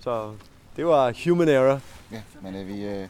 så 0.00 0.32
det 0.76 0.86
var 0.86 1.14
human 1.24 1.48
error. 1.48 1.80
Ja, 2.12 2.22
men 2.40 2.54
øh, 2.54 2.68
vi, 2.68 2.84
øh, 2.84 3.08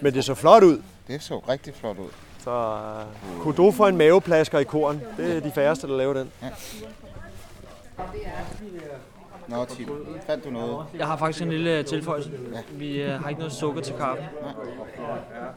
Men 0.00 0.14
det 0.14 0.24
så 0.24 0.34
flot 0.34 0.62
ud. 0.62 0.82
det 1.08 1.22
så 1.22 1.38
rigtig 1.38 1.74
flot 1.74 1.98
ud. 1.98 2.08
Så 2.38 2.78
uh, 3.36 3.42
kudo 3.42 3.70
for 3.72 3.86
en 3.86 3.96
maveplasker 3.96 4.58
i 4.58 4.64
korn. 4.64 5.00
Det 5.16 5.36
er 5.36 5.40
de 5.40 5.50
færreste, 5.50 5.86
der 5.86 5.96
laver 5.96 6.14
den. 6.14 6.32
Ja. 6.42 6.48
Nå, 9.48 9.64
Tim, 9.64 9.88
fandt 10.26 10.44
du 10.44 10.50
noget? 10.50 10.86
Jeg 10.98 11.06
har 11.06 11.16
faktisk 11.16 11.42
en 11.42 11.50
lille 11.50 11.82
tilføjelse. 11.82 12.30
Ja. 12.52 12.58
Vi 12.72 13.02
øh, 13.02 13.10
har 13.20 13.28
ikke 13.28 13.38
noget 13.38 13.52
sukker 13.52 13.80
til 13.82 13.94
kaffen. 13.94 14.24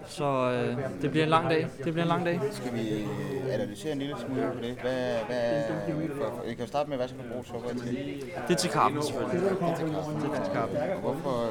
Så 0.06 0.26
øh, 0.52 0.78
det 1.02 1.12
bliver 1.12 1.24
en 1.24 1.30
lang 1.30 1.50
dag. 1.50 1.68
Det 1.84 1.94
bliver 1.94 2.02
en 2.02 2.08
lang 2.08 2.26
dag. 2.26 2.40
Skal 2.52 2.74
vi 2.74 2.90
øh, 2.90 3.54
analysere 3.54 3.92
en 3.92 4.00
lille 4.00 4.16
smule 4.26 4.52
på 4.54 4.60
det? 4.62 4.78
Hvad, 4.82 5.14
hvad, 5.28 5.64
for, 6.18 6.44
vi 6.48 6.54
kan 6.54 6.66
jo 6.66 6.68
starte 6.68 6.90
med, 6.90 6.98
hvad 6.98 7.08
skal 7.08 7.20
du 7.24 7.30
bruge 7.32 7.46
sukker 7.46 7.70
til? 7.70 7.96
Det 8.48 8.54
er 8.54 8.58
til 8.58 8.70
kaffen, 8.70 9.04
selvfølgelig. 9.04 9.42
Det 9.42 9.62
er 9.62 9.76
til 9.76 9.90
kaffen. 9.94 10.16
Det 10.16 10.40
er 10.40 10.44
til 10.44 10.54
kaffen. 10.54 10.78
Og 10.78 11.00
hvorfor? 11.00 11.50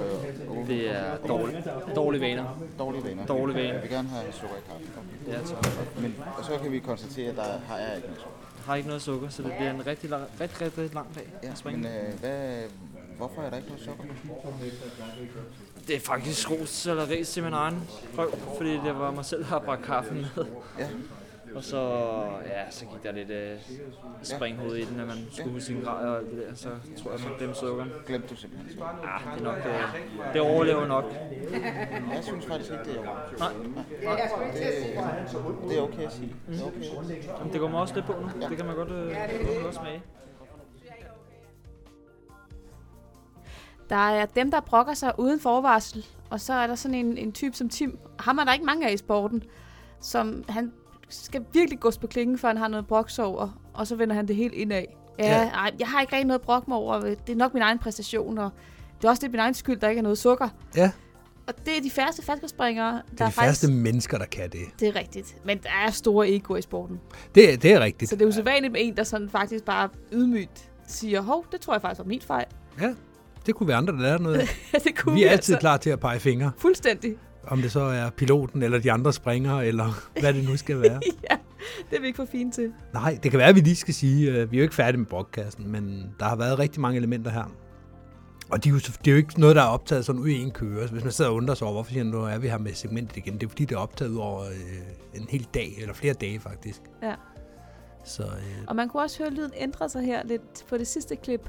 Øh, 0.61 0.69
Det 0.69 0.91
er 0.91 1.17
dårligt. 1.29 1.69
Dårlige 1.97 2.21
vaner. 2.21 2.45
Dårlige 2.79 3.05
vaner. 3.05 3.27
Dårlige 3.27 3.57
vaner. 3.57 3.73
Jeg 3.73 3.83
vil 3.83 3.91
gerne 3.91 4.09
have 4.09 4.33
sukker 4.33 4.57
i 4.57 4.61
kaffen. 4.69 4.87
Ja, 5.27 5.33
tak. 5.33 6.01
Men, 6.03 6.17
og 6.39 6.45
så 6.45 6.53
kan 6.63 6.73
vi 6.73 6.79
konstatere, 6.79 7.31
at 7.31 7.37
der 7.37 7.43
har 7.69 7.79
jeg 7.79 7.97
ikke 7.97 8.09
noget 8.09 8.21
sukker. 8.21 8.48
Har 8.69 8.75
ikke 8.75 8.89
noget 8.89 9.03
sukker, 9.03 9.29
så 9.29 9.43
det 9.43 9.53
bliver 9.57 9.71
en 9.71 9.87
rigtig, 9.87 10.11
lang, 10.11 10.25
rigtig, 10.41 10.61
rigtig, 10.61 10.95
lang 10.95 11.15
dag 11.15 11.29
Ja, 11.43 11.51
at 11.51 11.59
springe. 11.59 11.81
men 11.83 11.91
øh, 11.93 12.21
hvad, 12.21 12.63
hvorfor 13.17 13.43
er 13.43 13.51
der 13.51 13.57
ikke 13.57 13.69
noget 13.69 13.85
sukker? 13.85 14.05
Det 15.89 15.97
er 15.97 16.01
faktisk 16.01 16.51
ros 16.51 16.87
eller 16.87 17.09
ris 17.11 17.29
til 17.31 17.43
min 17.43 17.53
egen 17.53 17.89
røv, 18.19 18.39
fordi 18.57 18.71
det 18.71 18.99
var 18.99 19.11
mig 19.11 19.25
selv, 19.25 19.41
der 19.41 19.47
har 19.47 19.59
bragt 19.59 19.85
kaffen 19.85 20.17
med. 20.37 20.45
Ja. 20.79 20.89
Og 21.55 21.65
så, 21.65 21.81
ja, 22.47 22.71
så 22.71 22.87
gik 22.87 23.03
der 23.03 23.13
lidt 23.13 23.31
øh, 23.31 23.59
springhoved 24.23 24.77
i 24.77 24.85
den, 24.85 25.01
at 25.01 25.07
man 25.07 25.17
skulle 25.31 25.53
huske 25.53 25.67
sin 25.67 25.81
grad 25.81 26.09
og 26.09 26.19
alt 26.19 26.31
det 26.31 26.47
der, 26.49 26.55
så 26.55 26.69
tror 27.03 27.11
jeg, 27.11 27.21
man 27.29 27.39
glemte 27.39 27.59
sukkeren. 27.59 27.93
Glemte 28.07 28.29
du 28.29 28.37
simpelthen? 28.37 28.79
Ja, 28.79 28.85
det 29.35 29.41
er 29.41 29.45
nok, 29.45 29.59
øh, 29.59 30.33
det 30.33 30.41
overlever 30.41 30.87
nok. 30.87 31.05
Jeg 32.15 32.25
synes 32.25 32.47
faktisk 32.47 32.71
ikke, 32.73 32.85
det 32.85 32.97
er 32.97 33.01
okay. 33.01 33.39
Nej. 33.39 33.53
Det, 34.53 35.69
det 35.69 35.79
er 35.79 35.83
okay 35.83 36.03
at 36.03 36.13
sige. 36.13 36.35
Det 36.49 36.61
er 36.61 36.65
okay. 36.65 36.85
Jamen, 37.39 37.53
det 37.53 37.61
går 37.61 37.69
mig 37.69 37.81
også 37.81 37.95
lidt 37.95 38.07
på 38.07 38.13
nu. 38.13 38.49
Det 38.49 38.57
kan 38.57 38.67
man 38.67 38.77
godt, 38.77 38.91
øh, 38.91 39.09
det 39.09 39.17
kan 39.17 39.55
man 39.55 39.63
godt 39.63 39.75
smage. 39.75 40.03
Der 43.91 43.97
er 43.97 44.27
dem, 44.27 44.51
der 44.51 44.61
brokker 44.61 44.95
sig 44.95 45.13
uden 45.19 45.41
forvarsel, 45.41 46.07
og 46.31 46.41
så 46.41 46.53
er 46.53 46.67
der 46.67 46.75
sådan 46.75 46.95
en, 46.95 47.19
en 47.19 47.33
type 47.33 47.57
som 47.57 47.69
Tim. 47.69 47.99
Ham 48.19 48.39
er 48.39 48.45
der 48.45 48.53
ikke 48.53 48.65
mange 48.65 48.89
af 48.89 48.93
i 48.93 48.97
sporten, 48.97 49.43
som 50.01 50.45
han 50.49 50.73
skal 51.09 51.45
virkelig 51.53 51.81
gås 51.81 51.99
på 51.99 52.07
klingen, 52.07 52.39
før 52.39 52.49
han 52.49 52.57
har 52.57 52.69
noget 52.69 52.87
broks 52.87 53.19
over, 53.19 53.61
og 53.75 53.87
så 53.87 53.97
vender 53.97 54.15
han 54.15 54.29
det 54.29 54.37
helt 54.37 54.55
indad. 54.55 54.83
Ja, 55.19 55.41
Ja. 55.41 55.49
Ej, 55.49 55.71
jeg 55.79 55.89
har 55.89 56.01
ikke 56.01 56.13
rigtig 56.13 56.27
noget 56.27 56.41
brok 56.43 56.69
mig 56.69 56.77
over. 56.79 57.01
Det 57.01 57.19
er 57.33 57.35
nok 57.37 57.55
min 57.55 57.63
egen 57.63 57.79
præstation, 57.79 58.39
og 58.39 58.51
det 59.01 59.05
er 59.05 59.11
også 59.11 59.23
lidt 59.23 59.33
min 59.33 59.41
egen 59.41 59.55
skyld, 59.55 59.81
der 59.81 59.89
ikke 59.89 59.99
er 59.99 60.03
noget 60.03 60.19
sukker. 60.19 60.49
Ja, 60.77 60.91
Og 61.47 61.55
det 61.67 61.77
er 61.79 61.81
de 61.83 61.91
færreste 61.91 62.23
faldskærmsspringere, 62.23 62.93
der 62.93 63.01
det 63.11 63.21
er 63.21 63.27
de 63.27 63.33
faktisk... 63.33 63.41
færreste 63.41 63.69
mennesker, 63.73 64.19
der 64.19 64.25
kan 64.27 64.51
det. 64.51 64.61
Det 64.81 64.89
er 64.89 64.97
rigtigt. 64.97 65.37
Men 65.45 65.59
der 65.59 65.69
er 65.87 65.91
store 65.91 66.29
egoer 66.29 66.57
i 66.59 66.63
sporten. 66.63 67.01
Det, 67.35 67.53
er- 67.53 67.57
det 67.57 67.73
er 67.73 67.81
rigtigt. 67.81 68.09
Så 68.11 68.17
det 68.17 68.23
er 68.25 68.29
usædvanligt 68.29 68.73
med 68.73 68.81
en, 68.85 68.97
der 68.97 69.05
sådan 69.05 69.29
faktisk 69.31 69.65
bare 69.65 69.89
ydmygt 70.13 70.71
siger, 70.87 71.21
hov, 71.21 71.45
det 71.53 71.61
tror 71.61 71.75
jeg 71.75 71.83
faktisk 71.83 71.99
var 71.99 72.05
min 72.05 72.21
fejl. 72.21 72.47
Ja, 72.81 72.95
det 73.47 73.55
kunne 73.55 73.69
være 73.69 73.77
andre, 73.77 73.93
der 73.93 74.01
lærte 74.01 74.23
noget 74.23 74.39
af. 74.39 74.49
det 74.85 74.99
kunne 74.99 75.15
vi 75.15 75.25
er 75.25 75.31
altid 75.31 75.55
altså. 75.55 75.61
klar 75.61 75.77
til 75.77 75.91
at 75.91 76.01
pege 76.01 76.21
fingre. 76.21 76.51
Fuldstændig. 76.59 77.17
Om 77.51 77.63
det 77.63 77.73
så 77.73 77.81
er 77.81 78.11
piloten, 78.11 78.63
eller 78.63 78.79
de 78.79 78.93
andre 78.93 79.13
springere, 79.13 79.67
eller 79.67 80.01
hvad 80.21 80.35
det 80.35 80.45
nu 80.49 80.57
skal 80.57 80.81
være. 80.81 81.01
ja, 81.31 81.37
det 81.91 81.97
er 81.97 82.01
vi 82.01 82.07
ikke 82.07 82.17
for 82.17 82.29
fine 82.33 82.53
til. 82.53 82.73
Nej, 82.95 83.19
det 83.23 83.31
kan 83.31 83.39
være, 83.39 83.49
at 83.49 83.55
vi 83.55 83.61
lige 83.61 83.77
skal 83.77 83.95
sige, 83.95 84.31
øh, 84.31 84.51
vi 84.51 84.57
er 84.57 84.61
jo 84.61 84.63
ikke 84.63 84.75
færdige 84.75 84.99
med 84.99 85.07
brokkassen, 85.07 85.73
men 85.73 86.15
der 86.21 86.27
har 86.27 86.37
været 86.37 86.59
rigtig 86.59 86.81
mange 86.81 86.97
elementer 86.97 87.31
her. 87.31 87.45
Og 88.51 88.65
det 88.65 88.71
er, 88.71 88.75
jo, 88.75 88.79
det 88.79 89.07
er 89.07 89.11
jo 89.11 89.17
ikke 89.17 89.41
noget, 89.41 89.57
der 89.57 89.63
er 89.63 89.67
optaget 89.67 90.05
sådan 90.05 90.21
ud 90.21 90.29
i 90.29 90.43
en 90.43 90.51
køre. 90.51 90.87
Så 90.87 90.93
hvis 90.93 91.05
man 91.05 91.13
sidder 91.13 91.31
og 91.31 91.37
undrer 91.37 91.55
sig 91.55 91.67
over, 91.67 91.75
hvorfor 91.75 91.93
siger 91.93 92.05
nu 92.05 92.23
er 92.23 92.39
vi 92.39 92.49
her 92.49 92.59
med 92.59 92.75
segmentet 92.75 93.17
igen, 93.17 93.35
det 93.35 93.43
er 93.43 93.49
fordi, 93.49 93.65
det 93.65 93.75
er 93.75 93.79
optaget 93.79 94.19
over 94.19 94.43
øh, 94.43 95.21
en 95.21 95.27
hel 95.31 95.49
dag, 95.55 95.75
eller 95.81 95.95
flere 95.95 96.15
dage 96.15 96.41
faktisk. 96.41 96.81
Ja. 97.03 97.15
Så 98.05 98.23
øh, 98.23 98.65
Og 98.67 98.77
man 98.77 98.89
kunne 98.89 99.03
også 99.03 99.23
høre 99.23 99.31
lyden 99.31 99.53
ændre 99.57 99.89
sig 99.89 100.03
her 100.03 100.25
lidt 100.25 100.67
på 100.69 100.79
det 100.79 100.87
sidste 100.87 101.17
klip. 101.17 101.49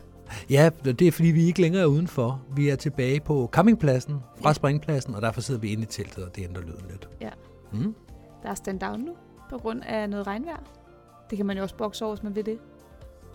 Ja, 0.50 0.70
det 0.84 1.02
er 1.02 1.12
fordi, 1.12 1.28
vi 1.28 1.44
ikke 1.44 1.62
længere 1.62 1.82
er 1.82 1.88
udenfor. 1.88 2.42
Vi 2.56 2.70
er 2.70 2.76
tilbage 2.76 3.20
på 3.20 3.50
campingpladsen, 3.52 4.20
fra 4.42 4.54
springpladsen, 4.54 5.16
og 5.16 5.22
derfor 5.22 5.42
sidder 5.42 5.62
vi 5.62 5.72
inde 5.72 5.84
i 5.84 5.86
teltet, 5.86 6.24
og 6.24 6.36
det 6.36 6.44
ændrer 6.44 6.62
lyden 6.62 6.86
lidt. 6.90 7.10
Ja. 7.22 7.30
Mm. 7.74 7.96
Der 8.44 8.50
er 8.50 8.56
stand 8.56 8.80
down 8.80 9.00
nu, 9.00 9.12
på 9.50 9.58
grund 9.58 9.82
af 9.86 10.10
noget 10.10 10.28
regnvejr. 10.28 10.64
Det 11.30 11.38
kan 11.38 11.46
man 11.46 11.58
jo 11.58 11.64
også 11.64 11.76
bokse 11.76 12.06
over, 12.06 12.16
hvis 12.16 12.24
man 12.24 12.36
vil 12.36 12.46
det. 12.46 12.60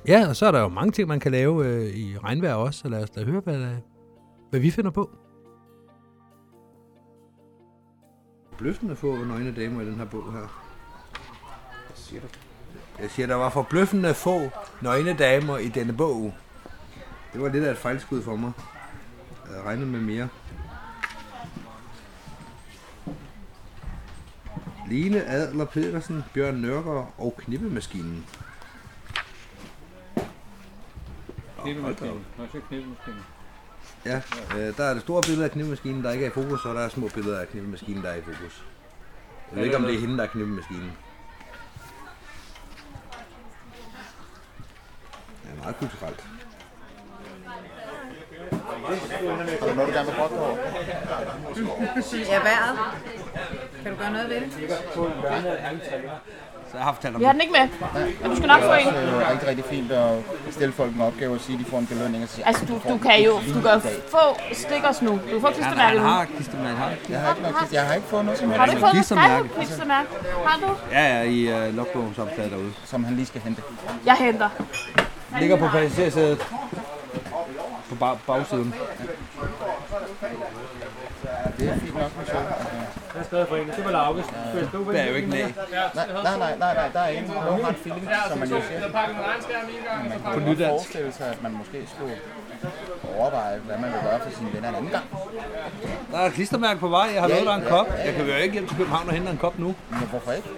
Ja, 0.09 0.29
og 0.29 0.37
så 0.37 0.47
er 0.47 0.53
der 0.53 0.61
jo 0.61 0.69
mange 0.69 0.93
ting, 0.93 1.09
man 1.09 1.21
kan 1.21 1.33
lave 1.33 1.67
øh, 1.67 1.97
i 1.97 2.19
regnvejr 2.19 2.55
også, 2.55 2.81
så 2.81 2.89
lad 2.89 3.03
os 3.03 3.11
da 3.11 3.25
høre, 3.25 3.41
hvad, 3.41 3.67
hvad 4.51 4.61
vi 4.61 4.71
finder 4.71 4.91
på. 4.91 5.11
Bløffende 8.59 8.97
få 8.97 9.17
nøgne 9.25 9.55
damer 9.55 9.81
i 9.81 9.87
den 9.87 9.95
her 9.95 10.05
bog 10.05 10.33
her. 10.33 10.63
Hvad 11.87 11.97
siger 11.97 12.21
du? 12.21 12.27
Jeg 13.01 13.11
siger, 13.11 13.27
der 13.27 13.35
var 13.35 13.51
forbløffende 13.51 14.15
få 14.15 14.41
nøgne 14.83 15.15
damer 15.15 15.59
i 15.59 15.69
denne 15.69 15.93
bog. 15.93 16.35
Det 17.35 17.43
var 17.43 17.49
lidt 17.49 17.65
af 17.65 17.71
et 17.71 17.79
fejlskud 17.79 18.23
for 18.23 18.37
mig. 18.37 18.53
Jeg 19.45 19.53
havde 19.53 19.63
regnet 19.63 19.89
med 19.89 20.01
mere. 20.01 20.29
Line 24.89 25.25
Adler 25.25 25.65
Pedersen, 25.65 26.25
Bjørn 26.35 26.55
Nørgaard 26.55 27.15
og 27.19 27.35
Knippemaskinen. 27.39 28.27
Knippemaskinen. 31.63 32.25
Ja, 34.05 34.23
øh, 34.57 34.77
der 34.77 34.85
er 34.85 34.93
det 34.95 35.03
store 35.03 35.23
billede 35.23 35.45
af 35.45 35.51
knippemaskinen, 35.51 36.05
der 36.05 36.13
ikke 36.13 36.25
er 36.25 36.31
i 36.31 36.33
fokus, 36.33 36.65
og 36.65 36.75
der 36.75 36.81
er 36.81 36.89
små 36.89 37.09
billeder 37.15 37.41
af 37.41 37.49
knippemaskinen, 37.49 38.03
der 38.03 38.09
er 38.09 38.17
i 38.17 38.23
fokus. 38.23 38.65
Jeg 39.51 39.59
ved 39.59 39.65
ikke, 39.65 39.77
om 39.77 39.83
det 39.83 39.95
er 39.95 40.01
hende, 40.01 40.17
der 40.17 40.23
er 40.23 40.29
knippemaskinen. 40.29 40.93
Det 45.43 45.51
er 45.53 45.57
meget 45.63 45.77
kulturelt. 45.77 46.34
Er 48.53 49.67
der 49.67 49.75
noget, 49.75 49.89
du 49.89 49.95
gerne 49.95 50.07
vil 50.09 50.15
brokke 50.19 50.37
over? 50.39 50.57
Ja, 52.33 52.39
vejret. 52.39 52.79
Kan 53.83 53.93
du 53.93 53.99
gøre 53.99 54.13
noget 54.13 54.29
ved 54.29 54.37
det? 54.41 54.53
Så 56.71 56.79
jeg 56.79 56.85
har 56.85 56.91
haft 56.93 57.03
talt 57.03 57.15
om 57.15 57.21
Vi 57.21 57.25
har 57.25 57.33
den 57.33 57.41
ikke 57.41 57.53
med, 57.53 57.69
men 58.21 58.31
du 58.31 58.37
skal 58.37 58.49
nok 58.49 58.61
få 58.63 58.73
en. 58.73 58.87
Det 58.87 58.95
er 59.23 59.31
rigtig, 59.31 59.49
rigtig 59.49 59.65
fint 59.65 59.93
at 59.93 60.11
stille 60.51 60.73
folk 60.73 60.95
en 60.95 61.01
opgave 61.01 61.35
og 61.35 61.41
sige, 61.41 61.59
at 61.59 61.65
de 61.65 61.71
får 61.71 61.79
en 61.79 61.87
belønning. 61.87 62.23
Og 62.23 62.29
sige, 62.29 62.47
Altså, 62.47 62.65
du, 62.67 62.75
du 62.89 62.99
kan 62.99 63.23
jo 63.25 63.33
du 63.55 63.61
kan 63.61 63.81
få 64.09 64.25
stickers 64.53 65.03
nu. 65.03 65.11
Du 65.11 65.19
kan 65.33 65.41
få 65.41 65.51
klistermærket 65.51 66.03
nu. 66.03 66.09
klistermærke. 66.37 66.77
Har. 66.77 66.93
Jeg 67.09 67.21
har 67.21 67.31
ikke, 67.31 67.43
noget, 67.43 67.57
klist- 67.57 67.73
jeg 67.75 67.87
har 67.87 67.95
ikke 67.95 68.07
fået 68.07 68.25
noget 68.25 68.41
som 68.41 68.51
Har 68.51 68.67
du 68.67 68.71
ikke 68.73 68.81
fået 68.81 68.95
noget 68.95 69.07
Klistermærke. 69.07 69.49
klistermærke? 69.49 70.09
Har 70.47 70.59
du? 70.67 70.75
Ja, 70.93 71.17
ja, 71.17 71.23
i 71.23 71.69
uh, 71.69 71.77
logbogen, 71.77 72.13
som 72.15 72.29
er 72.37 72.49
derude. 72.49 72.73
Som 72.85 73.05
han 73.05 73.15
lige 73.17 73.27
skal 73.27 73.41
hente. 73.41 73.63
Jeg 74.07 74.15
henter. 74.15 74.49
Ligger 75.41 75.57
på 75.57 75.69
passagersædet. 75.69 76.47
På 77.89 77.95
bag- 77.95 78.19
bagsiden. 78.27 78.75
Det 81.59 81.69
er 81.69 81.79
fint 81.79 81.95
nok 81.95 82.17
med 82.19 82.27
så. 82.27 82.33
Jeg 82.37 82.47
har 83.15 83.25
skrevet 83.25 83.49
for 83.49 83.57
en. 83.57 83.67
Det 83.67 83.85
var 83.85 83.91
Lauges. 83.91 84.27
Der 84.93 84.99
er 84.99 85.09
jo 85.09 85.15
ikke 85.15 85.31
næ. 85.31 85.43
Nej, 85.43 85.53
nej, 85.95 86.07
nej, 86.39 86.57
nej, 86.59 86.75
nej, 86.75 86.89
der 86.93 87.01
er 87.01 87.09
ingen. 87.09 87.31
No 87.33 87.63
hard 87.63 87.75
feeling, 87.75 88.09
som 88.29 88.39
man 88.39 88.49
jo 88.49 88.61
siger. 88.69 88.81
Man 90.37 90.45
kunne 90.45 90.57
forestille 90.67 91.13
sig, 91.13 91.27
at 91.27 91.43
man 91.43 91.53
måske 91.53 91.89
skulle 91.97 92.17
overveje, 93.19 93.59
hvad 93.59 93.79
man 93.79 93.93
vil 93.93 94.01
gøre 94.03 94.21
for 94.21 94.31
sine 94.39 94.53
venner 94.53 94.69
en 94.69 94.75
anden 94.75 94.91
gang. 94.91 95.05
Der 96.13 96.19
er 96.19 96.27
et 96.27 96.33
klistermærke 96.33 96.81
på 96.81 96.89
vej. 96.89 97.11
Jeg 97.15 97.23
har 97.23 97.29
Ja, 97.29 97.35
lovet 97.35 97.47
dig 97.49 97.55
en 97.57 97.63
ja, 97.63 97.69
kop. 97.69 97.87
Jeg 98.05 98.15
kan 98.15 98.27
jo 98.27 98.35
ikke 98.35 98.53
hjem 98.53 98.67
til 98.69 98.77
København 98.77 99.09
og 99.09 99.15
hente 99.15 99.31
en 99.31 99.39
kop 99.39 99.59
nu. 99.59 99.75
Men 99.91 99.99
hvorfor 100.11 100.33
ikke? 100.33 100.49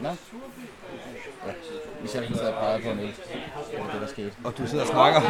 Nå. 0.00 0.08
Han 2.14 2.34
sad 2.34 2.48
og 2.52 2.60
pegede 2.62 2.82
på 2.82 2.90
en 2.90 2.98
øl. 2.98 3.06
Det 3.70 3.78
var 3.78 3.92
det, 3.92 4.00
der 4.00 4.06
skete. 4.06 4.32
Og 4.44 4.58
du 4.58 4.66
sidder 4.66 4.84
og 4.84 4.90
snakker. 4.90 5.20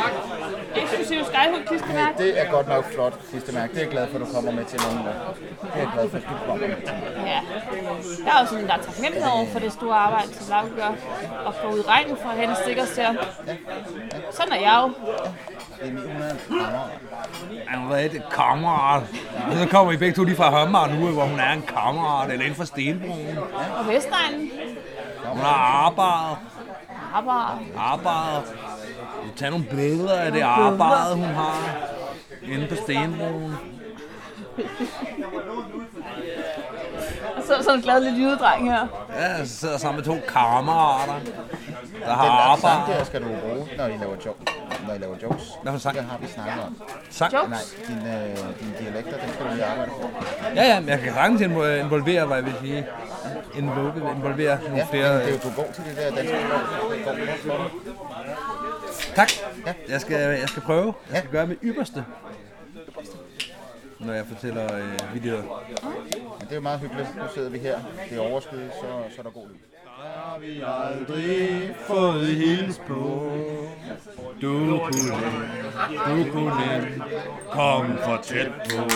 Eksklusiv 0.77 1.25
skyhook 1.25 1.65
klistermærke. 1.67 2.19
Det 2.23 2.41
er 2.41 2.51
godt 2.51 2.69
nok 2.69 2.85
flot, 2.95 3.15
klistermærke. 3.31 3.73
Det 3.73 3.79
er 3.79 3.85
jeg 3.85 3.91
glad 3.91 4.07
for, 4.11 4.19
at 4.19 4.27
du 4.27 4.33
kommer 4.35 4.53
med 4.53 4.65
til 4.65 4.81
nogen. 4.85 4.99
Det 5.63 5.71
er 5.75 5.79
jeg 5.79 5.91
glad 5.95 6.11
for, 6.11 6.17
at 6.17 6.23
du 6.23 6.35
kommer 6.47 6.67
med 6.67 6.77
til. 6.77 6.95
Ja. 7.33 7.41
Der 8.25 8.33
er 8.35 8.41
jo 8.41 8.47
sådan, 8.47 8.67
der 8.67 8.75
er 8.75 8.83
taknemmelighed 8.83 9.31
over 9.37 9.47
for 9.53 9.59
det 9.59 9.73
store 9.73 9.97
arbejde, 9.97 10.29
som 10.35 10.47
Laura 10.51 10.69
gør. 10.77 10.93
Og 11.47 11.55
få 11.63 11.67
ud 11.75 11.79
i 11.79 11.83
regnen 11.83 12.17
for 12.23 12.29
at 12.29 12.37
hente 12.37 12.55
stickers 12.63 12.91
til 12.91 13.03
ham. 13.03 13.17
Sådan 14.31 14.53
er 14.53 14.61
jeg 14.69 14.77
jo. 14.83 14.89
Det 15.81 15.89
er 15.89 15.93
900 15.93 16.39
kammerat. 16.49 16.91
Han 17.67 17.79
har 17.81 17.89
været 17.89 18.15
et 18.15 18.23
kammerat. 18.33 19.03
Og 19.51 19.57
så 19.57 19.69
kommer 19.71 19.93
I 19.93 19.97
begge 19.97 20.15
to 20.15 20.25
lige 20.25 20.37
fra 20.37 20.51
Hørmar 20.51 20.87
nu, 20.87 21.07
hvor 21.07 21.25
hun 21.25 21.41
er 21.41 21.53
en 21.53 21.63
kammerat, 21.63 22.31
eller 22.31 22.45
inden 22.45 22.57
for 22.57 22.65
Stenbroen. 22.65 23.39
Og 23.79 23.87
Vestegnen. 23.89 24.51
Hun 25.25 25.41
har 25.41 25.85
arbejdet, 25.87 26.39
Arbejde. 27.15 27.61
arbejdet. 27.77 28.53
Vi 29.25 29.31
tager 29.37 29.51
nogle 29.51 29.67
billeder 29.71 30.19
af 30.21 30.33
det 30.33 30.41
arbejde, 30.41 31.15
hun 31.15 31.25
har 31.25 31.79
inde 32.43 32.67
på 32.69 32.75
Stenbroen. 32.75 33.55
Så 37.49 37.55
er 37.55 37.63
sådan 37.63 37.75
en 37.79 37.83
glad 37.83 38.01
lille 38.01 38.19
jydedreng 38.19 38.71
her. 38.73 38.87
Ja, 39.19 39.45
så 39.47 39.57
sidder 39.57 39.75
jeg 39.75 39.81
sammen 39.81 39.97
med 39.97 40.05
to 40.15 40.17
kammerater, 40.29 41.15
der 42.07 42.13
har 42.15 42.25
Den 42.25 42.33
der 42.33 42.61
sang 42.61 42.73
arbejdet. 42.75 42.99
der 42.99 43.05
skal 43.05 43.21
du 43.23 43.29
bruge, 43.43 43.69
når 43.79 43.87
I 43.87 43.97
laver, 44.01 44.17
jo- 44.27 44.35
når 44.89 44.95
I 44.95 44.99
laver 44.99 45.17
jokes. 45.23 45.45
Hvad 45.63 45.73
for 45.73 45.79
sang? 45.79 45.97
Det 45.97 46.05
har 46.05 46.19
vi 46.19 46.27
snakket 46.27 46.65
om. 46.67 46.77
Sang? 47.11 47.33
Nej, 47.33 47.59
dine, 47.89 48.25
øh, 48.31 48.37
dine 48.61 48.73
dialekter, 48.81 49.13
dem 49.23 49.29
skal 49.35 49.47
du 49.47 49.51
lige 49.55 49.65
arbejde 49.65 49.91
på. 49.91 50.11
Ja, 50.55 50.63
ja, 50.65 50.81
men 50.81 50.89
jeg 50.89 51.01
kan 51.01 51.13
sagtens 51.15 51.41
invo- 51.43 51.65
involvere, 51.85 52.25
hvad 52.27 52.37
jeg 52.37 52.45
vil 52.47 52.55
sige. 52.61 52.87
Involvere, 53.55 54.15
involvere 54.17 54.59
nogle 54.63 54.77
Ja, 54.77 54.87
flere. 54.91 55.13
men 55.13 55.21
det 55.21 55.29
er 55.29 55.33
jo, 55.33 55.39
du 55.43 55.49
er 55.49 55.55
god 55.65 55.73
til 55.75 55.85
det 55.85 55.97
der 55.97 56.11
danske 56.17 56.37
sprog. 56.39 56.77
Flot. 57.43 57.61
Tak. 59.17 59.29
Jeg 59.89 60.01
skal, 60.01 60.17
jeg 60.41 60.49
skal 60.49 60.63
prøve. 60.63 60.95
Jeg 61.11 61.19
skal 61.19 61.31
gøre 61.31 61.47
mit 61.47 61.59
ypperste. 61.63 62.05
Når 64.01 64.13
jeg 64.13 64.27
fortæller 64.27 64.75
øh, 64.75 65.15
videoer. 65.15 65.43
Men 66.39 66.41
det 66.41 66.51
er 66.51 66.55
jo 66.55 66.61
meget 66.61 66.81
hyggeligt. 66.81 67.17
Nu 67.17 67.23
sidder 67.35 67.51
vi 67.51 67.59
her. 67.59 67.79
Det 68.11 68.19
er 68.19 68.21
overskyet, 68.21 68.71
så, 68.81 69.15
så 69.15 69.19
er 69.19 69.23
der 69.23 69.31
god 69.31 69.49
lyd. 69.49 69.55
Har 69.99 70.39
vi 70.41 70.63
aldrig 70.67 71.71
fået 71.87 72.27
hils 72.27 72.81
på. 72.89 73.33
Du 74.43 74.53
kunne, 74.59 75.13
du 76.09 76.33
kunne 76.33 77.03
komme 77.51 77.99
for 78.05 78.19
tæt 78.23 78.53
på. 78.53 78.91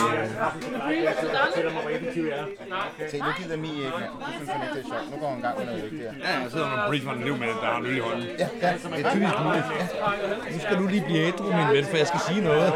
Se, 3.09 3.17
nu 3.19 3.25
gider 3.37 3.57
Mi 3.57 3.67
ikke. 3.67 3.83
Nu 4.19 4.25
synes 4.35 4.49
han 4.49 4.61
ikke, 4.61 4.75
det 4.75 4.83
er 4.83 4.89
sjovt. 4.89 5.11
Nu 5.11 5.17
går 5.21 5.29
han 5.29 5.39
i 5.39 5.41
gang 5.41 5.57
med 5.57 5.65
noget 5.65 5.83
vigtigere. 5.83 6.13
Ja, 6.23 6.39
jeg 6.41 6.51
sidder 6.51 6.67
med 6.69 6.77
Bridgman 6.87 7.19
Liv 7.23 7.37
med, 7.37 7.47
der 7.47 7.65
har 7.65 7.77
en 7.79 7.85
øl 7.85 7.97
i 7.97 7.99
hånden. 7.99 8.27
Ja, 8.39 8.47
ja. 8.61 8.73
Det 8.97 9.05
er 9.05 9.11
typisk 9.11 9.33
muligt. 9.45 9.65
Nu 10.53 10.59
skal 10.59 10.77
du 10.77 10.87
lige 10.87 11.03
blive 11.05 11.19
ædru, 11.27 11.43
min 11.43 11.67
ven, 11.75 11.85
for 11.85 11.97
jeg 11.97 12.07
skal 12.07 12.19
sige 12.19 12.41
noget. 12.41 12.73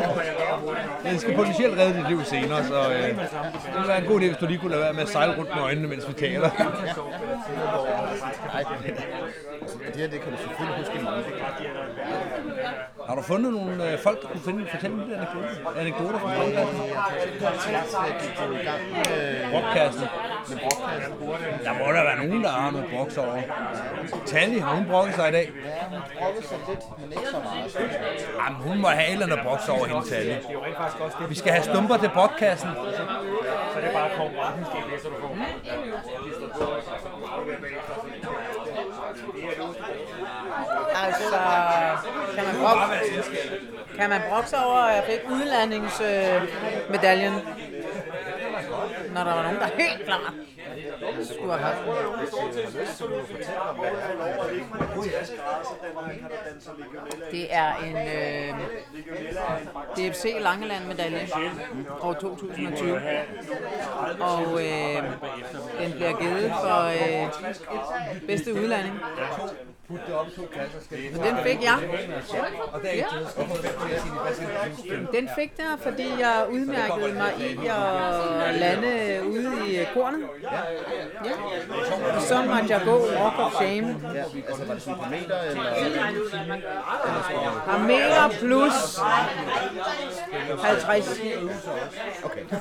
Jeg 1.05 1.19
skal 1.19 1.35
potentielt 1.35 1.77
redde 1.77 1.99
dit 1.99 2.07
liv 2.07 2.23
senere, 2.25 2.63
så 2.65 2.79
øh, 2.89 3.03
det 3.03 3.17
ville 3.73 3.87
være 3.87 4.01
en 4.01 4.07
god 4.07 4.19
idé, 4.21 4.25
hvis 4.25 4.37
du 4.37 4.45
lige 4.45 4.59
kunne 4.59 4.71
lade 4.71 4.81
være 4.83 4.93
med 4.93 5.01
at 5.01 5.09
sejle 5.09 5.37
rundt 5.37 5.55
med 5.55 5.63
øjnene, 5.63 5.87
mens 5.87 6.07
vi 6.07 6.13
taler. 6.13 6.49
Ej, 8.53 8.63
det 9.93 9.95
her, 9.95 10.07
det 10.07 10.21
kan 10.21 10.31
du 10.31 10.37
selvfølgelig 10.37 10.77
huske 10.77 10.95
i 10.99 11.03
morgen. 11.03 11.23
Har 13.07 13.15
du 13.15 13.21
fundet 13.21 13.53
nogle 13.53 13.91
øh, 13.91 13.99
folk, 13.99 14.21
der 14.21 14.27
kunne 14.27 14.41
finde, 14.41 14.67
fortælle 14.71 14.97
lidt 14.97 15.13
anekdoter, 15.17 15.79
anekdoter 15.79 16.19
fra 16.19 16.29
brandkassen? 16.35 16.79
Brokkassen. 19.51 20.07
Med 20.49 20.57
brokkassen. 20.63 21.13
Der 21.65 21.73
må 21.73 21.85
der 21.95 22.03
være 22.03 22.17
nogen, 22.25 22.43
der 22.43 22.49
har 22.49 22.71
noget 22.71 22.87
broks 22.93 23.17
over. 23.17 23.41
Tali, 24.25 24.57
har 24.59 24.75
hun 24.75 24.85
brokket 24.85 25.15
sig 25.15 25.29
i 25.29 25.31
dag? 25.31 25.51
Ja, 25.65 25.85
hun 25.89 25.99
brokkede 26.19 26.47
sig 26.47 26.57
lidt, 26.69 26.79
men 26.99 27.11
ikke 27.11 27.27
så 27.31 27.39
meget. 27.43 27.75
jeg. 27.75 27.89
Jamen, 28.39 28.61
hun 28.67 28.77
må 28.81 28.87
have 28.87 29.07
et 29.07 29.13
eller 29.13 29.25
andet 29.25 29.39
broks 29.45 29.69
over 29.69 29.85
hende, 29.85 30.09
Tali. 30.09 30.35
Vi 31.29 31.35
skal 31.35 31.51
have 31.51 31.63
stumper 31.63 31.97
til 31.97 32.09
brokkassen. 32.09 32.69
Så 33.73 33.77
det 33.81 33.89
er 33.89 33.93
bare 33.93 34.09
konkurrencen, 34.17 34.81
det 34.91 35.01
så 35.01 35.09
du 35.09 35.15
får. 35.21 35.35
Altså, 41.33 42.07
kan 42.35 42.43
man 42.45 42.55
brokke, 42.61 42.83
kan 43.99 44.09
man 44.09 44.21
brokke 44.29 44.49
sig 44.49 44.65
over, 44.65 44.77
at 44.79 44.95
jeg 44.95 45.03
fik 45.09 45.19
udlandingsmedaljen? 45.31 47.33
Øh, 47.33 47.39
Når 49.13 49.23
der 49.23 49.33
var 49.33 49.43
nogen, 49.43 49.59
der 49.59 49.67
helt 49.77 50.05
klart 50.05 50.33
skulle 51.25 51.53
have 51.53 51.63
haft 51.63 51.83
den. 51.85 51.97
Det 57.31 57.53
er 57.53 57.73
en 57.75 57.95
øh, 57.97 58.53
DFC 59.95 60.35
Langeland 60.39 60.85
medalje 60.85 61.27
mm, 61.73 61.85
år 62.01 62.13
2020. 62.13 63.01
Og 64.19 64.63
øh, 64.63 65.03
den 65.79 65.91
bliver 65.91 66.19
givet 66.19 66.51
for 66.61 66.83
øh, 66.87 68.27
bedste 68.27 68.53
udlanding. 68.53 68.99
Put 69.87 69.99
det 70.07 70.15
op 70.15 70.27
i 70.27 70.31
to 70.35 70.41
kasser. 70.53 70.79
Skal 70.81 70.97
Men 71.11 71.21
den 71.21 71.37
fik 71.43 71.63
jeg. 71.63 71.77
Og 72.73 72.81
sige, 74.75 75.07
Den 75.11 75.29
fik 75.35 75.51
jeg, 75.57 75.77
fordi 75.79 76.07
jeg 76.19 76.47
udmærkede 76.51 77.13
mig 77.13 77.33
i 77.39 77.67
at 77.67 78.55
lande 78.55 79.21
ude 79.27 79.73
i 79.73 79.85
kornet. 79.93 80.19
Ja. 80.43 80.56
Og 82.15 82.21
så 82.21 82.45
måtte 82.45 82.65
jeg 82.69 82.81
gå 82.85 82.91
Walk 82.91 83.39
of 83.39 83.53
Shame. 83.53 83.95
Ja, 84.13 84.23
altså 84.47 84.65
var 84.65 84.73
det 84.73 84.83
sådan 84.83 84.99
på 85.03 85.09
meter, 85.09 85.39
eller? 85.41 85.63
Har 87.65 87.77
mere 87.87 88.29
plus 88.39 88.99
50. 90.63 91.19
Okay. 92.23 92.41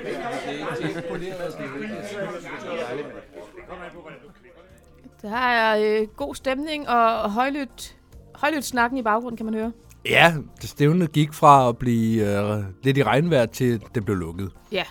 Der 5.22 5.36
er 5.38 6.00
øh, 6.02 6.08
god 6.08 6.36
stemning 6.36 6.90
og 6.90 7.32
højlydt, 7.32 7.96
højlydt 8.36 8.66
snakken 8.66 8.98
i 8.98 9.02
baggrunden, 9.02 9.38
kan 9.38 9.46
man 9.46 9.56
høre. 9.56 9.72
Ja, 10.06 10.34
det 10.62 10.70
stævnet 10.70 11.12
gik 11.12 11.34
fra 11.34 11.70
at 11.70 11.78
blive 11.78 12.40
øh, 12.58 12.64
lidt 12.84 12.98
i 12.98 13.04
regnvejr 13.04 13.46
til 13.46 13.82
det 13.96 14.06
blev 14.06 14.18
lukket. 14.18 14.50
Ja. 14.72 14.84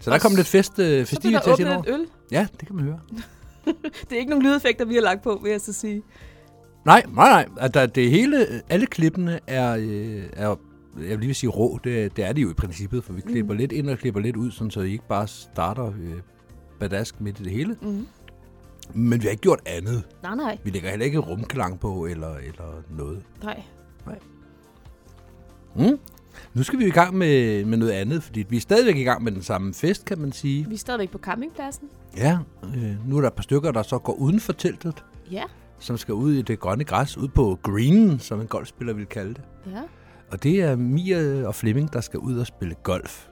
Så 0.00 0.10
der 0.10 0.18
kom 0.18 0.34
lidt 0.36 0.46
fest, 0.46 0.78
øh, 0.78 1.06
Så 1.06 1.20
blev 1.20 1.32
der 1.32 1.40
festivitet 1.40 1.58
ind 1.72 1.80
et 1.86 1.94
øl. 1.94 2.06
Ja, 2.30 2.46
det 2.60 2.66
kan 2.68 2.76
man 2.76 2.84
høre. 2.84 3.00
Det 4.10 4.12
er 4.12 4.16
ikke 4.16 4.30
nogen 4.30 4.44
lydeffekter, 4.44 4.84
vi 4.84 4.94
har 4.94 5.00
lagt 5.02 5.22
på, 5.22 5.40
vil 5.42 5.50
jeg 5.50 5.60
så 5.60 5.72
sige. 5.72 6.02
Nej, 6.84 7.02
nej, 7.14 7.28
nej. 7.30 7.48
At 7.60 7.74
der, 7.74 7.86
det 7.86 8.10
hele, 8.10 8.46
alle 8.68 8.86
klippene 8.86 9.40
er, 9.46 9.76
øh, 9.80 10.22
er 10.32 10.56
jeg 11.00 11.08
vil 11.10 11.18
lige 11.18 11.26
vil 11.26 11.34
sige 11.34 11.50
rå, 11.50 11.78
det, 11.84 12.16
det 12.16 12.24
er 12.24 12.32
de 12.32 12.40
jo 12.40 12.50
i 12.50 12.54
princippet, 12.54 13.04
for 13.04 13.12
vi 13.12 13.20
klipper 13.20 13.52
Mhm. 13.54 13.58
lidt 13.60 13.72
ind 13.72 13.90
og 13.90 13.98
klipper 13.98 14.20
lidt 14.20 14.36
ud, 14.36 14.50
sådan, 14.50 14.70
så 14.70 14.80
I 14.80 14.92
ikke 14.92 15.08
bare 15.08 15.26
starter 15.28 15.86
øh, 15.86 16.14
badask 16.80 17.20
midt 17.20 17.40
i 17.40 17.42
det 17.42 17.52
hele. 17.52 17.76
Mhm. 17.82 18.06
Men 18.94 19.20
vi 19.20 19.26
har 19.26 19.30
ikke 19.30 19.40
gjort 19.40 19.60
andet. 19.66 20.02
Nej, 20.22 20.34
nej. 20.34 20.58
Vi 20.64 20.70
lægger 20.70 20.90
heller 20.90 21.06
ikke 21.06 21.18
rumklang 21.18 21.80
på 21.80 22.06
eller, 22.06 22.34
eller 22.36 22.82
noget. 22.98 23.22
Nej. 23.42 23.62
Mm. 25.76 25.98
Nu 26.54 26.62
skal 26.62 26.78
vi 26.78 26.86
i 26.86 26.90
gang 26.90 27.16
med, 27.16 27.64
med 27.64 27.78
noget 27.78 27.92
andet, 27.92 28.22
fordi 28.22 28.46
vi 28.48 28.56
er 28.56 28.60
stadigvæk 28.60 28.96
i 28.96 29.02
gang 29.02 29.22
med 29.24 29.32
den 29.32 29.42
samme 29.42 29.74
fest, 29.74 30.04
kan 30.04 30.18
man 30.18 30.32
sige. 30.32 30.66
Vi 30.68 30.74
er 30.74 30.78
stadigvæk 30.78 31.10
på 31.10 31.18
campingpladsen. 31.18 31.88
Ja, 32.16 32.38
øh, 32.76 33.08
nu 33.08 33.16
er 33.16 33.20
der 33.20 33.28
et 33.28 33.34
par 33.34 33.42
stykker, 33.42 33.72
der 33.72 33.82
så 33.82 33.98
går 33.98 34.12
uden 34.12 34.40
for 34.40 34.52
teltet, 34.52 35.04
Ja. 35.30 35.42
som 35.78 35.96
skal 35.98 36.14
ud 36.14 36.32
i 36.32 36.42
det 36.42 36.60
grønne 36.60 36.84
græs, 36.84 37.16
ud 37.18 37.28
på 37.28 37.58
greenen, 37.62 38.18
som 38.18 38.40
en 38.40 38.46
golfspiller 38.46 38.94
vil 38.94 39.06
kalde 39.06 39.34
det. 39.34 39.42
Ja. 39.66 39.80
Og 40.30 40.42
det 40.42 40.60
er 40.62 40.76
Mia 40.76 41.46
og 41.46 41.54
Flemming, 41.54 41.92
der 41.92 42.00
skal 42.00 42.18
ud 42.20 42.38
og 42.38 42.46
spille 42.46 42.74
golf. 42.82 43.26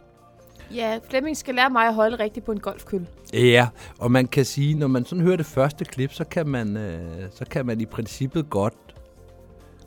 Ja, 0.74 0.98
Flemming 1.10 1.36
skal 1.36 1.54
lære 1.54 1.70
mig 1.70 1.86
at 1.86 1.94
holde 1.94 2.16
rigtigt 2.18 2.46
på 2.46 2.52
en 2.52 2.60
golfkøl. 2.60 3.06
Ja, 3.32 3.68
og 3.98 4.10
man 4.12 4.26
kan 4.26 4.44
sige, 4.44 4.74
når 4.74 4.86
man 4.86 5.04
sådan 5.04 5.24
hører 5.24 5.36
det 5.36 5.46
første 5.46 5.84
klip, 5.84 6.12
så 6.12 6.24
kan 6.24 6.48
man, 6.48 6.76
øh, 6.76 7.22
så 7.30 7.44
kan 7.50 7.66
man 7.66 7.80
i 7.80 7.86
princippet 7.86 8.50
godt 8.50 8.74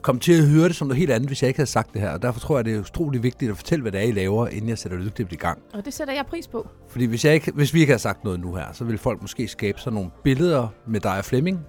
komme 0.02 0.20
til 0.20 0.42
at 0.42 0.48
høre 0.48 0.68
det 0.68 0.76
som 0.76 0.88
noget 0.88 0.98
helt 0.98 1.10
andet, 1.10 1.28
hvis 1.28 1.42
jeg 1.42 1.48
ikke 1.48 1.58
havde 1.58 1.70
sagt 1.70 1.92
det 1.92 2.00
her. 2.00 2.10
Og 2.10 2.22
derfor 2.22 2.40
tror 2.40 2.58
jeg, 2.58 2.64
det 2.64 2.74
er 2.74 2.80
utrolig 2.80 3.22
vigtigt 3.22 3.50
at 3.50 3.56
fortælle, 3.56 3.82
hvad 3.82 3.92
det 3.92 4.00
er, 4.00 4.04
I 4.04 4.12
laver, 4.12 4.48
inden 4.48 4.68
jeg 4.68 4.78
sætter 4.78 4.98
lydklippet 4.98 5.32
i 5.32 5.38
gang. 5.38 5.62
Og 5.72 5.84
det 5.84 5.94
sætter 5.94 6.14
jeg 6.14 6.26
pris 6.26 6.48
på. 6.48 6.68
Fordi 6.88 7.04
hvis, 7.04 7.24
jeg 7.24 7.34
ikke, 7.34 7.52
hvis 7.52 7.74
vi 7.74 7.80
ikke 7.80 7.90
havde 7.90 8.02
sagt 8.02 8.24
noget 8.24 8.40
nu 8.40 8.54
her, 8.54 8.72
så 8.72 8.84
ville 8.84 8.98
folk 8.98 9.22
måske 9.22 9.48
skabe 9.48 9.80
sådan 9.80 9.94
nogle 9.94 10.10
billeder 10.24 10.68
med 10.86 11.00
dig 11.00 11.18
og 11.18 11.24
Flemming, 11.24 11.60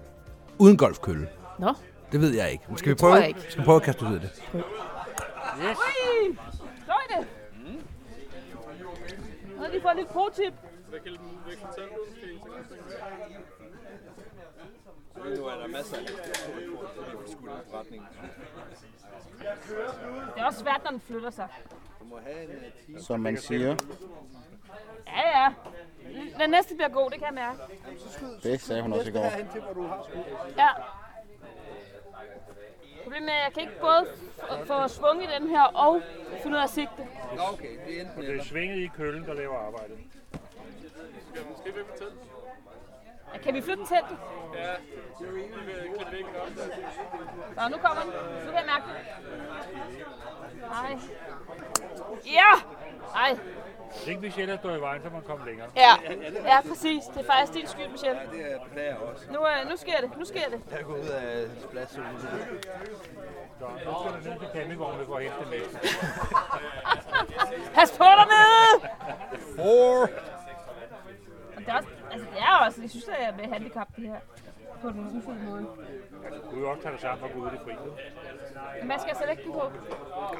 uden 0.60 0.78
golfkølle. 0.78 1.28
Nå. 1.60 1.74
Det 2.12 2.22
ved 2.22 2.36
jeg 2.36 2.52
ikke. 2.52 2.64
Men 2.68 2.78
skal 2.78 2.90
vi 2.90 2.96
prøve, 2.96 3.14
jeg 3.14 3.28
ikke. 3.28 3.40
skal 3.50 3.62
vi 3.62 3.66
prøve 3.66 3.76
at 3.76 3.82
kaste 3.82 4.06
ud 4.06 4.14
af 4.14 4.20
det? 4.20 4.30
Yes. 4.54 5.78
Ui! 5.78 6.38
Slå 6.86 6.94
i 6.94 7.20
det! 7.20 7.28
Nu 9.56 9.64
har 9.64 9.68
de 9.68 9.82
fået 9.82 9.96
lidt 9.96 10.08
pro-tip. 10.08 10.54
Nu 15.26 15.46
er 15.46 15.56
der 15.56 15.68
masser 15.68 15.98
af 15.98 16.04
skudt 17.28 17.50
i 17.50 17.76
retning. 17.76 18.08
Det 20.36 20.42
er 20.42 20.46
også 20.46 20.60
svært, 20.60 20.82
når 20.84 20.92
den 20.92 21.02
flytter 21.02 21.30
sig. 21.30 21.48
Du 22.00 22.06
må 22.06 22.20
have 22.26 22.44
en 22.44 22.50
time. 22.86 23.02
Som 23.02 23.20
man 23.20 23.38
siger. 23.38 23.76
Ja, 25.08 25.44
ja. 25.44 25.54
Den 26.40 26.50
næste 26.50 26.76
bliver 26.76 26.90
god, 26.90 27.10
det 27.10 27.20
kan 27.20 27.26
jeg 27.26 27.34
mærke. 27.34 27.60
Det 28.44 28.62
sagde 28.62 28.82
hun 28.82 28.94
også 28.94 29.10
i 29.10 29.14
går. 29.14 29.30
til, 29.54 29.62
hvor 29.62 29.74
du 29.74 29.88
har 29.88 30.08
skudt. 30.10 30.58
Ja. 30.58 30.68
Problemet 33.04 33.30
er, 33.30 33.34
at 33.34 33.44
jeg 33.44 33.54
kan 33.54 33.62
ikke 33.62 33.80
både 33.80 34.08
få 34.66 34.88
svung 34.88 35.24
i 35.24 35.28
den 35.40 35.50
her 35.50 35.62
og 35.62 36.02
finde 36.42 36.56
ud 36.56 36.60
af 36.60 36.64
at 36.64 36.70
sigte. 36.70 37.08
Okay, 37.54 37.78
det 37.88 37.98
er 37.98 38.02
enten 38.02 38.22
Det 38.22 38.40
er 38.40 38.44
svinget 38.44 38.78
i 38.78 38.88
kølen, 38.98 39.24
der 39.26 39.34
laver 39.34 39.58
arbejdet. 39.58 39.98
Skal 41.60 41.76
vi 41.76 41.80
vi 41.80 41.86
fortælle? 41.90 42.14
Kan 43.44 43.54
vi 43.54 43.62
flytte 43.62 43.86
teltet? 43.86 44.18
Ja. 44.56 44.74
Nå, 47.56 47.68
nu 47.70 47.78
kommer 47.78 48.02
den. 48.02 48.12
Nu 48.46 48.52
kan 48.52 48.56
jeg 48.56 48.66
mærke 48.66 48.86
det. 48.88 48.96
Nej. 50.70 51.00
Ja! 52.26 52.52
Nej. 53.14 53.38
Ikke 54.08 54.22
Michelle, 54.22 54.54
der 54.54 54.60
står 54.60 54.76
i 54.76 54.82
vejen, 54.82 55.02
så 55.04 55.10
man 55.10 55.22
kommer 55.22 55.46
længere. 55.46 55.68
Ja, 55.76 55.94
ja, 56.46 56.62
præcis. 56.70 57.04
Det 57.06 57.20
er 57.28 57.34
faktisk 57.34 57.54
din 57.54 57.68
skyld, 57.68 57.88
Michelle. 57.88 58.22
Ja, 58.32 58.38
det 58.38 58.54
er 58.54 58.60
beklager 58.64 58.96
også. 58.96 59.26
Nu, 59.32 59.40
øh, 59.48 59.70
nu 59.70 59.78
sker 59.78 59.98
det. 60.02 60.18
Nu 60.18 60.26
sker 60.26 60.50
det. 60.50 60.62
Jeg 60.72 60.84
går 60.86 60.94
ud 60.94 61.08
af 61.08 61.48
spladsolen. 61.70 62.20
Så 62.22 62.28
nu 63.86 63.94
skal 64.00 64.24
du 64.24 64.30
ned 64.30 64.40
til 64.40 64.48
campingvognen 64.54 65.06
for 65.06 65.16
at 65.16 65.24
hente 65.24 65.50
næste. 65.52 65.80
Pas 67.74 67.92
på 67.92 68.04
dernede! 68.04 68.90
Four. 69.56 70.10
Og 71.62 71.68
det 71.68 71.74
er, 71.74 71.78
også, 71.78 71.90
altså, 72.12 72.28
det 72.34 72.42
er 72.42 72.66
også, 72.66 72.82
jeg 72.82 72.90
synes, 72.90 73.08
at 73.08 73.16
jeg 73.20 73.30
er 73.30 73.36
med 73.38 73.46
handicap, 73.54 73.88
det 73.96 74.08
her. 74.08 74.20
På 74.82 74.90
den 74.90 75.18
ufulde 75.18 75.44
måde. 75.44 75.66
Altså, 76.26 76.40
du 76.42 76.50
kunne 76.50 76.62
jo 76.62 76.70
også 76.70 76.82
tage 76.82 76.92
dig 76.92 77.02
sammen 77.02 77.24
og 77.24 77.30
gå 77.34 77.40
ud 77.40 77.48
i 77.48 77.52
det 77.52 77.62
fri. 77.66 77.74
Men 78.80 78.86
Hvad 78.90 79.00
skal 79.00 79.10
jeg 79.14 79.18
så 79.22 79.26
lægge 79.28 79.44
den 79.44 79.52
på? 79.52 79.64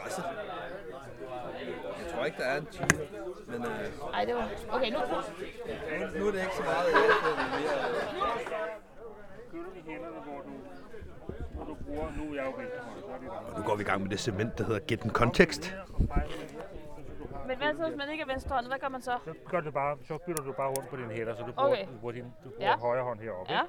Græsset. 0.02 0.26
Jeg 2.00 2.06
tror 2.12 2.26
ikke, 2.26 2.38
der 2.38 2.48
er 2.54 2.58
en 2.58 2.66
time. 2.66 2.88
Men 3.48 3.60
uh, 3.62 4.14
Ej, 4.14 4.26
det 4.26 4.36
var... 4.36 4.50
Okay, 4.76 4.92
nu... 4.92 5.00
nu, 6.00 6.20
nu 6.20 6.28
er 6.28 6.32
det 6.32 6.42
ikke 6.46 6.56
så 6.62 6.64
meget. 6.64 6.88
Jeg 6.94 7.04
er 7.32 7.50
mere, 7.60 7.76
Køler 9.52 9.72
de 9.76 9.82
hænderne, 9.92 10.20
hvor 10.28 10.40
du, 10.48 10.54
hvor 11.54 11.66
du 11.66 11.76
bruger, 11.86 12.08
nu 12.18 12.32
er 12.32 12.36
jeg 12.36 12.46
jo 12.46 12.54
det 12.62 12.68
Og 13.54 13.60
nu 13.60 13.64
går 13.66 13.76
vi 13.76 13.82
i 13.82 13.86
gang 13.86 14.02
med 14.02 14.10
det 14.10 14.20
segment, 14.20 14.58
der 14.58 14.64
hedder 14.64 14.80
Get 14.88 15.02
en 15.02 15.10
Kontekst. 15.10 15.76
Hvad 17.62 17.76
så, 17.76 17.88
hvis 17.88 17.98
man 17.98 18.10
ikke 18.10 18.22
er 18.22 18.28
venstrehåndet? 18.28 18.72
Hvad 18.72 18.80
gør 18.80 18.90
man 18.90 19.02
så? 19.02 19.18
Så, 19.26 19.34
gør 19.50 19.60
det 19.60 19.74
bare, 19.74 19.98
så 20.08 20.18
bytter 20.18 20.44
du 20.44 20.52
bare 20.52 20.68
rundt 20.68 20.90
på 20.90 20.96
dine 20.96 21.14
hænder, 21.14 21.36
så 21.36 21.44
du 21.44 21.52
bruger, 21.52 21.70
Okay. 21.72 21.86
du 21.88 21.98
bruger, 22.00 22.12
din, 22.14 22.24
du 22.44 22.50
bruger 22.50 22.70
Ja. 22.72 22.78
højre 22.78 23.04
hånd 23.04 23.20
heroppe. 23.20 23.54
Ja. 23.54 23.62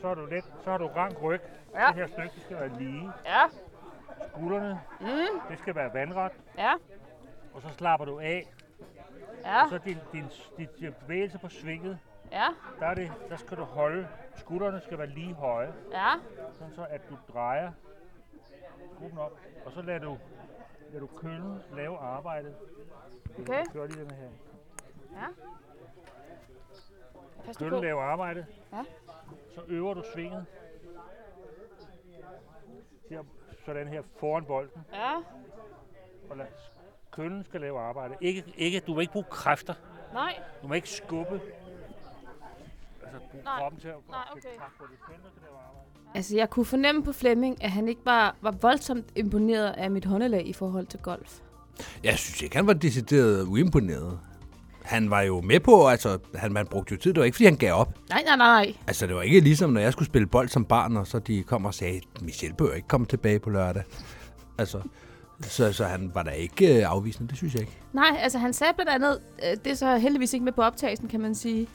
Så 0.00 0.08
har 0.08 0.14
du 0.14 0.26
let, 0.26 0.44
så 0.64 0.70
har 0.70 0.78
du 0.78 0.86
rank 0.86 1.22
ryg. 1.22 1.40
Ja. 1.74 1.86
Det 1.86 1.94
her 1.94 2.06
stykke 2.06 2.30
det 2.34 2.42
skal 2.42 2.56
være 2.56 2.68
lige. 2.78 3.10
Ja. 3.24 3.42
Skuldrene, 4.28 4.80
Mm. 5.00 5.40
det 5.50 5.58
skal 5.58 5.74
være 5.74 5.94
vandret. 5.94 6.32
Ja. 6.58 6.72
Og 7.54 7.62
så 7.62 7.68
slapper 7.68 8.04
du 8.06 8.18
af. 8.18 8.46
Ja. 9.44 9.62
Og 9.62 9.68
så 9.70 9.78
din, 9.78 9.98
din, 10.12 10.24
din, 10.58 10.68
din 10.80 10.92
bevægelse 11.00 11.38
på 11.38 11.48
svinget, 11.48 11.98
Ja. 12.32 12.46
der, 12.80 12.86
er 12.86 12.94
det, 12.94 13.12
der 13.28 13.36
skal 13.36 13.56
du 13.56 13.62
holde, 13.64 14.08
skuldrene 14.36 14.80
skal 14.80 14.98
være 14.98 15.06
lige 15.06 15.34
høje. 15.34 15.72
Ja. 15.92 16.10
Sådan 16.52 16.74
så, 16.74 16.86
at 16.90 17.00
du 17.10 17.16
drejer 17.32 17.72
gruppen 18.98 19.18
op. 19.18 19.32
Og 19.66 19.72
så 19.72 19.82
lader 19.82 19.98
du, 19.98 20.18
lader 20.96 21.06
du 21.06 21.18
køllen 21.18 21.62
lave 21.72 21.98
arbejdet. 21.98 22.54
Okay. 23.40 23.64
Du 23.64 23.70
kører 23.72 23.86
lige 23.86 24.00
den 24.00 24.10
her. 24.10 24.28
Ja. 25.12 25.26
Pas 27.44 27.56
på. 27.58 27.64
laver 27.64 28.02
arbejdet. 28.02 28.46
Ja. 28.72 28.84
så 29.54 29.62
øver 29.68 29.94
du 29.94 30.02
svinget. 30.14 30.46
Her, 33.10 33.22
sådan 33.66 33.88
her 33.88 34.02
foran 34.16 34.44
bolden. 34.44 34.84
Ja. 34.92 35.16
Og 36.30 36.36
lad, 36.36 36.46
køllen 37.12 37.44
skal 37.44 37.60
lave 37.60 37.80
arbejde. 37.80 38.16
Ikke, 38.20 38.44
ikke, 38.56 38.80
du 38.80 38.94
må 38.94 39.00
ikke 39.00 39.12
bruge 39.12 39.26
kræfter. 39.30 39.74
Nej. 40.12 40.42
Du 40.62 40.68
må 40.68 40.74
ikke 40.74 40.90
skubbe. 40.90 41.40
Altså 43.02 43.28
bruge 43.30 43.44
Nej. 43.44 43.58
kroppen 43.58 43.80
til 43.80 43.88
at 43.88 43.96
Nej, 44.08 44.24
til 44.40 44.50
okay. 44.50 44.58
kraft 44.58 44.74
på 44.78 44.84
det. 44.90 45.00
Køllen 45.00 45.30
skal 45.30 45.42
lave 45.42 45.58
arbejde. 45.58 45.85
Altså, 46.16 46.36
jeg 46.36 46.50
kunne 46.50 46.64
fornemme 46.64 47.02
på 47.02 47.12
Flemming, 47.12 47.64
at 47.64 47.70
han 47.70 47.88
ikke 47.88 48.04
bare 48.04 48.32
var 48.42 48.54
voldsomt 48.62 49.06
imponeret 49.16 49.74
af 49.78 49.90
mit 49.90 50.04
håndelag 50.04 50.46
i 50.46 50.52
forhold 50.52 50.86
til 50.86 51.00
golf. 51.00 51.38
Jeg 52.04 52.18
synes 52.18 52.42
ikke, 52.42 52.56
han 52.56 52.66
var 52.66 52.72
decideret 52.72 53.46
uimponeret. 53.46 54.18
Han 54.82 55.10
var 55.10 55.20
jo 55.20 55.40
med 55.40 55.60
på, 55.60 55.86
altså, 55.86 56.18
han, 56.34 56.52
man 56.52 56.66
brugte 56.66 56.94
jo 56.94 57.00
tid. 57.00 57.12
Det 57.12 57.20
var 57.20 57.24
ikke, 57.24 57.34
fordi 57.34 57.44
han 57.44 57.56
gav 57.56 57.72
op. 57.72 57.94
Nej, 58.08 58.22
nej, 58.26 58.36
nej. 58.36 58.74
Altså, 58.86 59.06
det 59.06 59.14
var 59.14 59.22
ikke 59.22 59.40
ligesom, 59.40 59.70
når 59.70 59.80
jeg 59.80 59.92
skulle 59.92 60.06
spille 60.06 60.26
bold 60.26 60.48
som 60.48 60.64
barn, 60.64 60.96
og 60.96 61.06
så 61.06 61.18
de 61.18 61.42
kom 61.42 61.64
og 61.64 61.74
sagde, 61.74 62.00
Michel 62.22 62.54
bør 62.54 62.74
ikke 62.74 62.88
komme 62.88 63.06
tilbage 63.06 63.38
på 63.38 63.50
lørdag. 63.50 63.82
Altså, 64.58 64.80
så, 65.42 65.72
så 65.72 65.84
han 65.84 66.10
var 66.14 66.22
da 66.22 66.30
ikke 66.30 66.78
øh, 66.78 66.90
afvisende, 66.90 67.28
det 67.28 67.36
synes 67.36 67.54
jeg 67.54 67.60
ikke. 67.62 67.78
Nej, 67.92 68.18
altså 68.20 68.38
han 68.38 68.52
sagde 68.52 68.72
blandt 68.74 68.90
andet, 68.90 69.20
øh, 69.44 69.56
det 69.64 69.70
er 69.72 69.74
så 69.74 69.96
heldigvis 69.96 70.32
ikke 70.32 70.44
med 70.44 70.52
på 70.52 70.62
optagelsen, 70.62 71.08
kan 71.08 71.20
man 71.20 71.34
sige, 71.34 71.68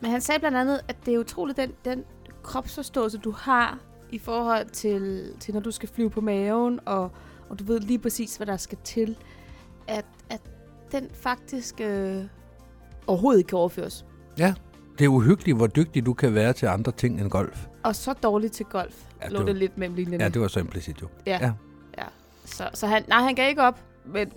men 0.00 0.10
han 0.10 0.20
sagde 0.20 0.38
blandt 0.38 0.58
andet, 0.58 0.80
at 0.88 0.96
det 1.06 1.14
er 1.14 1.18
utroligt 1.18 1.56
den, 1.56 1.72
den 1.84 2.04
kropsforståelse, 2.42 3.18
du 3.18 3.30
har 3.30 3.78
i 4.10 4.18
forhold 4.18 4.66
til, 4.70 5.32
til 5.40 5.54
når 5.54 5.60
du 5.60 5.70
skal 5.70 5.88
flyve 5.88 6.10
på 6.10 6.20
maven, 6.20 6.80
og, 6.86 7.10
og 7.48 7.58
du 7.58 7.64
ved 7.64 7.80
lige 7.80 7.98
præcis, 7.98 8.36
hvad 8.36 8.46
der 8.46 8.56
skal 8.56 8.78
til, 8.84 9.16
at, 9.88 10.04
at 10.30 10.40
den 10.92 11.08
faktisk 11.14 11.80
øh, 11.80 12.22
overhovedet 13.06 13.38
ikke 13.38 13.48
kan 13.48 13.58
overføres. 13.58 14.04
Ja, 14.38 14.54
det 14.98 15.04
er 15.04 15.08
uhyggeligt, 15.08 15.56
hvor 15.56 15.66
dygtig 15.66 16.06
du 16.06 16.12
kan 16.12 16.34
være 16.34 16.52
til 16.52 16.66
andre 16.66 16.92
ting 16.92 17.20
end 17.20 17.30
golf. 17.30 17.66
Og 17.82 17.96
så 17.96 18.12
dårligt 18.12 18.52
til 18.52 18.66
golf, 18.66 19.04
Ja, 19.20 19.24
det 19.24 19.32
lå 19.32 19.38
var- 19.38 19.46
det 19.46 19.56
lidt 19.56 19.78
mellem 19.78 19.94
linjerne. 19.96 20.24
Ja, 20.24 20.28
det 20.30 20.40
var 20.40 20.48
så 20.48 20.60
implicit 20.60 21.02
jo. 21.02 21.08
Ja. 21.26 21.38
ja. 21.42 21.52
ja. 21.98 22.04
Så, 22.44 22.70
så 22.74 22.86
han, 22.86 23.04
nej, 23.08 23.18
han 23.22 23.34
gav 23.34 23.48
ikke 23.48 23.62
op, 23.62 23.80
men 24.06 24.32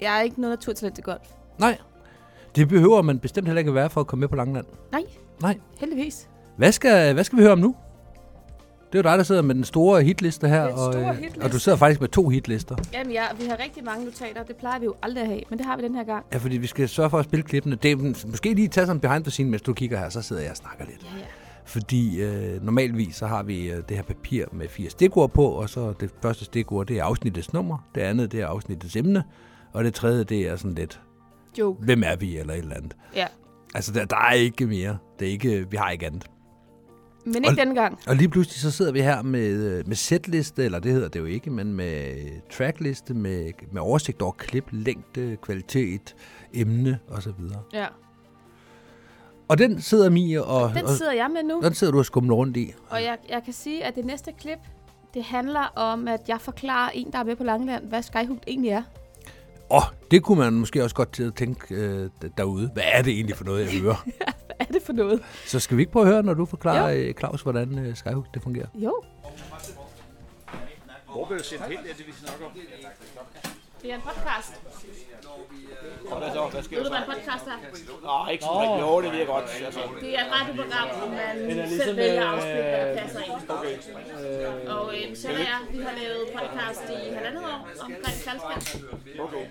jeg 0.00 0.18
er 0.18 0.22
ikke 0.22 0.40
noget 0.40 0.52
naturtalent 0.52 0.94
til 0.94 1.04
golf. 1.04 1.28
Nej, 1.58 1.78
det 2.56 2.68
behøver 2.68 3.02
man 3.02 3.18
bestemt 3.18 3.48
heller 3.48 3.58
ikke 3.58 3.74
være 3.74 3.90
for 3.90 4.00
at 4.00 4.06
komme 4.06 4.20
med 4.20 4.28
på 4.28 4.36
Langland. 4.36 4.66
Nej, 4.92 5.04
Nej. 5.42 5.58
heldigvis. 5.78 6.28
Hvad 6.60 6.72
skal, 6.72 7.14
hvad 7.14 7.24
skal 7.24 7.38
vi 7.38 7.42
høre 7.42 7.52
om 7.52 7.58
nu? 7.58 7.74
Det 8.92 8.98
er 8.98 8.98
jo 8.98 9.02
dig, 9.02 9.18
der 9.18 9.24
sidder 9.24 9.42
med 9.42 9.54
den 9.54 9.64
store 9.64 10.02
hitliste 10.02 10.48
her, 10.48 10.62
Den 10.66 10.72
og, 10.72 10.92
store 10.92 11.08
øh, 11.08 11.16
hitliste. 11.16 11.42
og 11.42 11.52
du 11.52 11.58
sidder 11.58 11.78
faktisk 11.78 12.00
med 12.00 12.08
to 12.08 12.28
hitlister. 12.28 12.76
Jamen 12.92 13.12
ja, 13.12 13.22
vi 13.40 13.44
har 13.46 13.60
rigtig 13.64 13.84
mange 13.84 14.04
notater. 14.04 14.42
Det 14.42 14.56
plejer 14.56 14.78
vi 14.78 14.84
jo 14.84 14.94
aldrig 15.02 15.22
at 15.22 15.28
have, 15.28 15.40
men 15.50 15.58
det 15.58 15.66
har 15.66 15.76
vi 15.76 15.82
den 15.82 15.94
her 15.94 16.04
gang. 16.04 16.24
Ja, 16.32 16.38
fordi 16.38 16.56
vi 16.56 16.66
skal 16.66 16.88
sørge 16.88 17.10
for 17.10 17.18
at 17.18 17.24
spille 17.24 17.42
klippene. 17.42 17.76
Det 17.76 17.92
er, 17.92 17.96
måske 18.26 18.54
lige 18.54 18.68
tage 18.68 18.86
sådan 18.86 18.96
en 18.96 19.00
behind 19.00 19.24
the 19.24 19.30
scene, 19.30 19.50
mens 19.50 19.62
du 19.62 19.72
kigger 19.72 19.98
her, 19.98 20.08
så 20.08 20.22
sidder 20.22 20.42
jeg 20.42 20.50
og 20.50 20.56
snakker 20.56 20.84
lidt. 20.84 21.02
Ja, 21.02 21.18
ja. 21.18 21.24
Fordi 21.64 22.22
øh, 22.22 22.64
normalvis 22.64 23.16
så 23.16 23.26
har 23.26 23.42
vi 23.42 23.70
øh, 23.70 23.82
det 23.88 23.96
her 23.96 24.02
papir 24.04 24.44
med 24.52 24.68
fire 24.68 24.90
stikord 24.90 25.30
på, 25.30 25.46
og 25.46 25.68
så 25.68 25.92
det 26.00 26.10
første 26.22 26.44
stikord, 26.44 26.86
det 26.86 26.98
er 26.98 27.04
afsnittets 27.04 27.52
nummer, 27.52 27.88
det 27.94 28.00
andet, 28.00 28.32
det 28.32 28.40
er 28.40 28.46
afsnittets 28.46 28.96
emne, 28.96 29.24
og 29.72 29.84
det 29.84 29.94
tredje, 29.94 30.24
det 30.24 30.40
er 30.48 30.56
sådan 30.56 30.74
lidt, 30.74 31.00
Joke. 31.58 31.84
hvem 31.84 32.02
er 32.06 32.16
vi, 32.16 32.38
eller 32.38 32.54
et 32.54 32.58
eller 32.58 32.76
andet. 32.76 32.96
Ja. 33.16 33.26
Altså, 33.74 33.92
der, 33.92 34.04
der 34.04 34.16
er 34.16 34.32
ikke 34.32 34.66
mere. 34.66 34.98
Det 35.18 35.28
er 35.28 35.32
ikke, 35.32 35.70
vi 35.70 35.76
har 35.76 35.90
ikke 35.90 36.06
andet. 36.06 36.26
Men 37.32 37.36
ikke 37.36 37.48
Og- 37.50 37.56
denne 37.56 37.74
gang. 37.74 37.98
Og 38.06 38.16
lige 38.16 38.28
pludselig 38.28 38.60
så 38.60 38.70
sidder 38.70 38.92
vi 38.92 39.00
her 39.00 39.22
med, 39.22 39.78
øh, 39.78 39.88
med 39.88 39.96
setliste, 39.96 40.64
eller 40.64 40.78
det 40.78 40.92
hedder 40.92 41.08
det 41.08 41.20
jo 41.20 41.24
ikke, 41.24 41.50
men 41.50 41.74
med 41.74 42.14
trackliste, 42.52 43.14
med, 43.14 43.50
med 43.72 43.82
oversigt 43.82 44.22
over 44.22 44.32
klip, 44.32 44.64
længde, 44.70 45.36
kvalitet, 45.42 46.14
emne 46.54 46.98
osv. 47.10 47.32
Ja. 47.72 47.86
Og 49.48 49.58
den 49.58 49.80
sidder 49.80 50.10
Mie 50.10 50.44
og... 50.44 50.70
Den 50.74 50.88
sidder 50.88 51.12
jeg 51.12 51.30
med 51.30 51.42
nu. 51.42 51.60
Den 51.62 51.74
sidder 51.74 51.92
du 51.92 51.98
og 51.98 52.04
skumler 52.06 52.34
rundt 52.34 52.56
i. 52.56 52.72
Og 52.90 53.02
jeg, 53.02 53.18
jeg 53.28 53.42
kan 53.44 53.52
sige, 53.52 53.84
at 53.84 53.94
det 53.94 54.04
næste 54.04 54.32
klip, 54.40 54.58
det 55.14 55.24
handler 55.24 55.72
om, 55.76 56.08
at 56.08 56.20
jeg 56.28 56.40
forklarer 56.40 56.90
en, 56.94 57.12
der 57.12 57.18
er 57.18 57.24
med 57.24 57.36
på 57.36 57.44
Langeland, 57.44 57.84
hvad 57.84 58.02
Skyhook 58.02 58.38
egentlig 58.46 58.70
er. 58.70 58.82
Åh, 59.70 59.76
oh, 59.76 59.82
det 60.10 60.22
kunne 60.22 60.38
man 60.38 60.52
måske 60.52 60.84
også 60.84 60.96
godt 60.96 61.12
til 61.12 61.22
at 61.22 61.34
tænke 61.34 61.74
øh, 61.74 62.10
derude. 62.36 62.70
Hvad 62.72 62.82
er 62.92 63.02
det 63.02 63.12
egentlig 63.12 63.36
for 63.36 63.44
noget, 63.44 63.72
jeg 63.72 63.80
hører? 63.80 64.04
Hvad 64.46 64.56
er 64.58 64.64
det 64.64 64.82
for 64.82 64.92
noget? 64.92 65.22
så 65.46 65.60
skal 65.60 65.76
vi 65.76 65.82
ikke 65.82 65.92
prøve 65.92 66.06
at 66.06 66.12
høre, 66.12 66.22
når 66.22 66.34
du 66.34 66.44
forklarer, 66.46 66.90
Jo. 66.90 66.98
øh, 67.08 67.14
Claus, 67.14 67.42
hvordan 67.42 67.78
øh, 67.78 67.96
Skyhook 67.96 68.34
det 68.34 68.42
fungerer? 68.42 68.66
Jo. 68.74 69.02
Hvor 71.12 71.26
blev 71.26 71.38
det 71.38 71.46
sendt 71.46 71.64
helt 71.64 71.80
det, 71.98 72.06
vi 72.06 72.12
snakker 72.12 72.46
om? 72.46 72.52
Det 73.82 73.90
er 73.90 73.94
en 73.94 74.00
podcast. 74.00 74.60
Og 76.12 76.16
hvad 76.18 76.30
så? 76.36 76.42
Hvad 76.52 76.62
sker 76.62 76.76
Ved 76.76 76.84
der 76.84 76.90
du, 76.90 76.94
hvad 76.96 77.04
så? 77.04 77.10
en 77.10 77.16
podcast 77.16 77.46
er? 77.54 77.58
Nej, 78.10 78.32
ikke 78.32 78.44
sådan 78.44 78.60
rigtig. 78.64 78.80
Jo, 78.86 78.90
det 79.04 79.10
virker 79.16 79.32
godt. 79.34 79.46
Altså. 79.66 79.80
Det 80.02 80.10
er 80.16 80.22
et 80.26 80.30
radioprogram, 80.36 80.88
hvor 80.98 81.08
man 81.20 81.36
er 81.60 81.68
selv 81.68 81.72
ligesom, 81.72 81.96
vælger 81.96 82.24
at 82.24 82.28
øh, 82.28 82.34
afspille, 82.34 82.62
hvad 82.70 82.80
der 82.86 82.94
passer 83.00 83.20
ind. 83.26 83.32
Okay. 83.56 83.74
Og 84.76 84.84
øh, 84.96 85.16
så 85.20 85.28
er 85.28 85.42
jeg, 85.52 85.60
vi 85.74 85.80
har 85.86 85.94
lavet 86.00 86.22
podcast 86.38 86.82
i 86.96 86.98
halvandet 87.16 87.42
år 87.52 87.60
omkring 87.86 88.16
faldskærm. 88.26 88.62
Okay. 89.26 89.44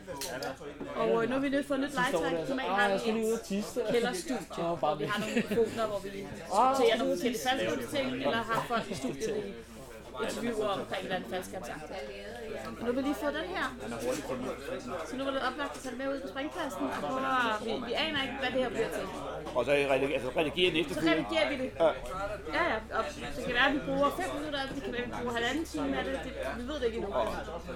Og 1.01 1.13
øh, 1.23 1.23
nu 1.29 1.33
har 1.35 1.41
vi 1.45 1.49
lige 1.49 1.63
fået 1.69 1.79
et 1.79 1.83
nyt 1.85 1.95
legetøj. 1.99 2.31
Normalt 2.49 2.71
har 2.79 2.87
vi 2.89 3.09
et 3.21 3.65
kælderstudie, 3.91 4.65
hvor 4.81 4.95
vi 4.99 5.05
har 5.11 5.17
nogle 5.21 5.35
mikrofoner, 5.39 5.85
hvor 5.91 5.99
vi 6.05 6.09
sorterer 6.57 6.97
nogle 7.01 7.11
forskellige 7.13 7.43
faldskærmsting, 7.47 8.07
eller 8.25 8.41
har 8.49 8.65
folk 8.71 8.85
i 8.93 8.95
studiet, 9.01 9.43
vi 9.45 10.23
interviewer 10.23 10.67
omkring, 10.79 11.01
hvordan 11.07 11.23
faldskærmsagt 11.31 11.91
er. 11.91 12.38
Og 12.77 12.79
nu 12.79 12.85
har 12.85 12.95
vi 12.99 13.01
lige 13.09 13.19
fået 13.23 13.35
den 13.39 13.47
her. 13.55 13.65
Så 15.09 15.13
nu 15.17 15.23
var 15.27 15.31
det 15.31 15.41
oplagt 15.49 15.73
at 15.75 15.81
tage 15.83 15.91
det 15.93 15.99
med 16.01 16.07
ud 16.13 16.19
på 16.25 16.27
springpladsen, 16.33 16.81
og 16.83 16.91
prøve 17.01 17.19
at, 17.19 17.65
vi, 17.65 17.71
vi 17.89 17.93
aner 18.05 18.19
ikke, 18.25 18.37
hvad 18.41 18.49
det 18.53 18.59
her 18.63 18.69
bliver 18.75 18.91
til. 18.97 19.05
Og 19.57 19.61
så 19.65 19.71
redigerer, 19.71 20.13
altså, 20.19 20.29
redigerer 20.39 20.71
det 20.75 20.81
Så 20.95 20.99
redigerer 21.11 21.47
vi 21.51 21.55
det. 21.63 21.69
Ja. 21.79 21.89
Ja, 22.57 22.63
ja. 22.73 22.77
Og 22.97 23.03
det 23.35 23.43
kan 23.47 23.53
være, 23.59 23.67
at 23.71 23.75
vi 23.77 23.81
bruger 23.87 24.09
5 24.09 24.25
minutter 24.37 24.59
af 24.63 24.65
det, 24.67 24.75
det 24.75 24.83
kan 24.87 24.93
være, 24.97 25.05
at 25.07 25.11
vi 25.11 25.15
bruger 25.21 25.33
halvanden 25.39 25.65
time 25.71 25.91
af 25.99 26.03
det. 26.07 26.13
det 26.25 26.31
vi 26.59 26.63
ved 26.69 26.75
det 26.79 26.85
ikke 26.89 26.97
endnu. 26.97 27.11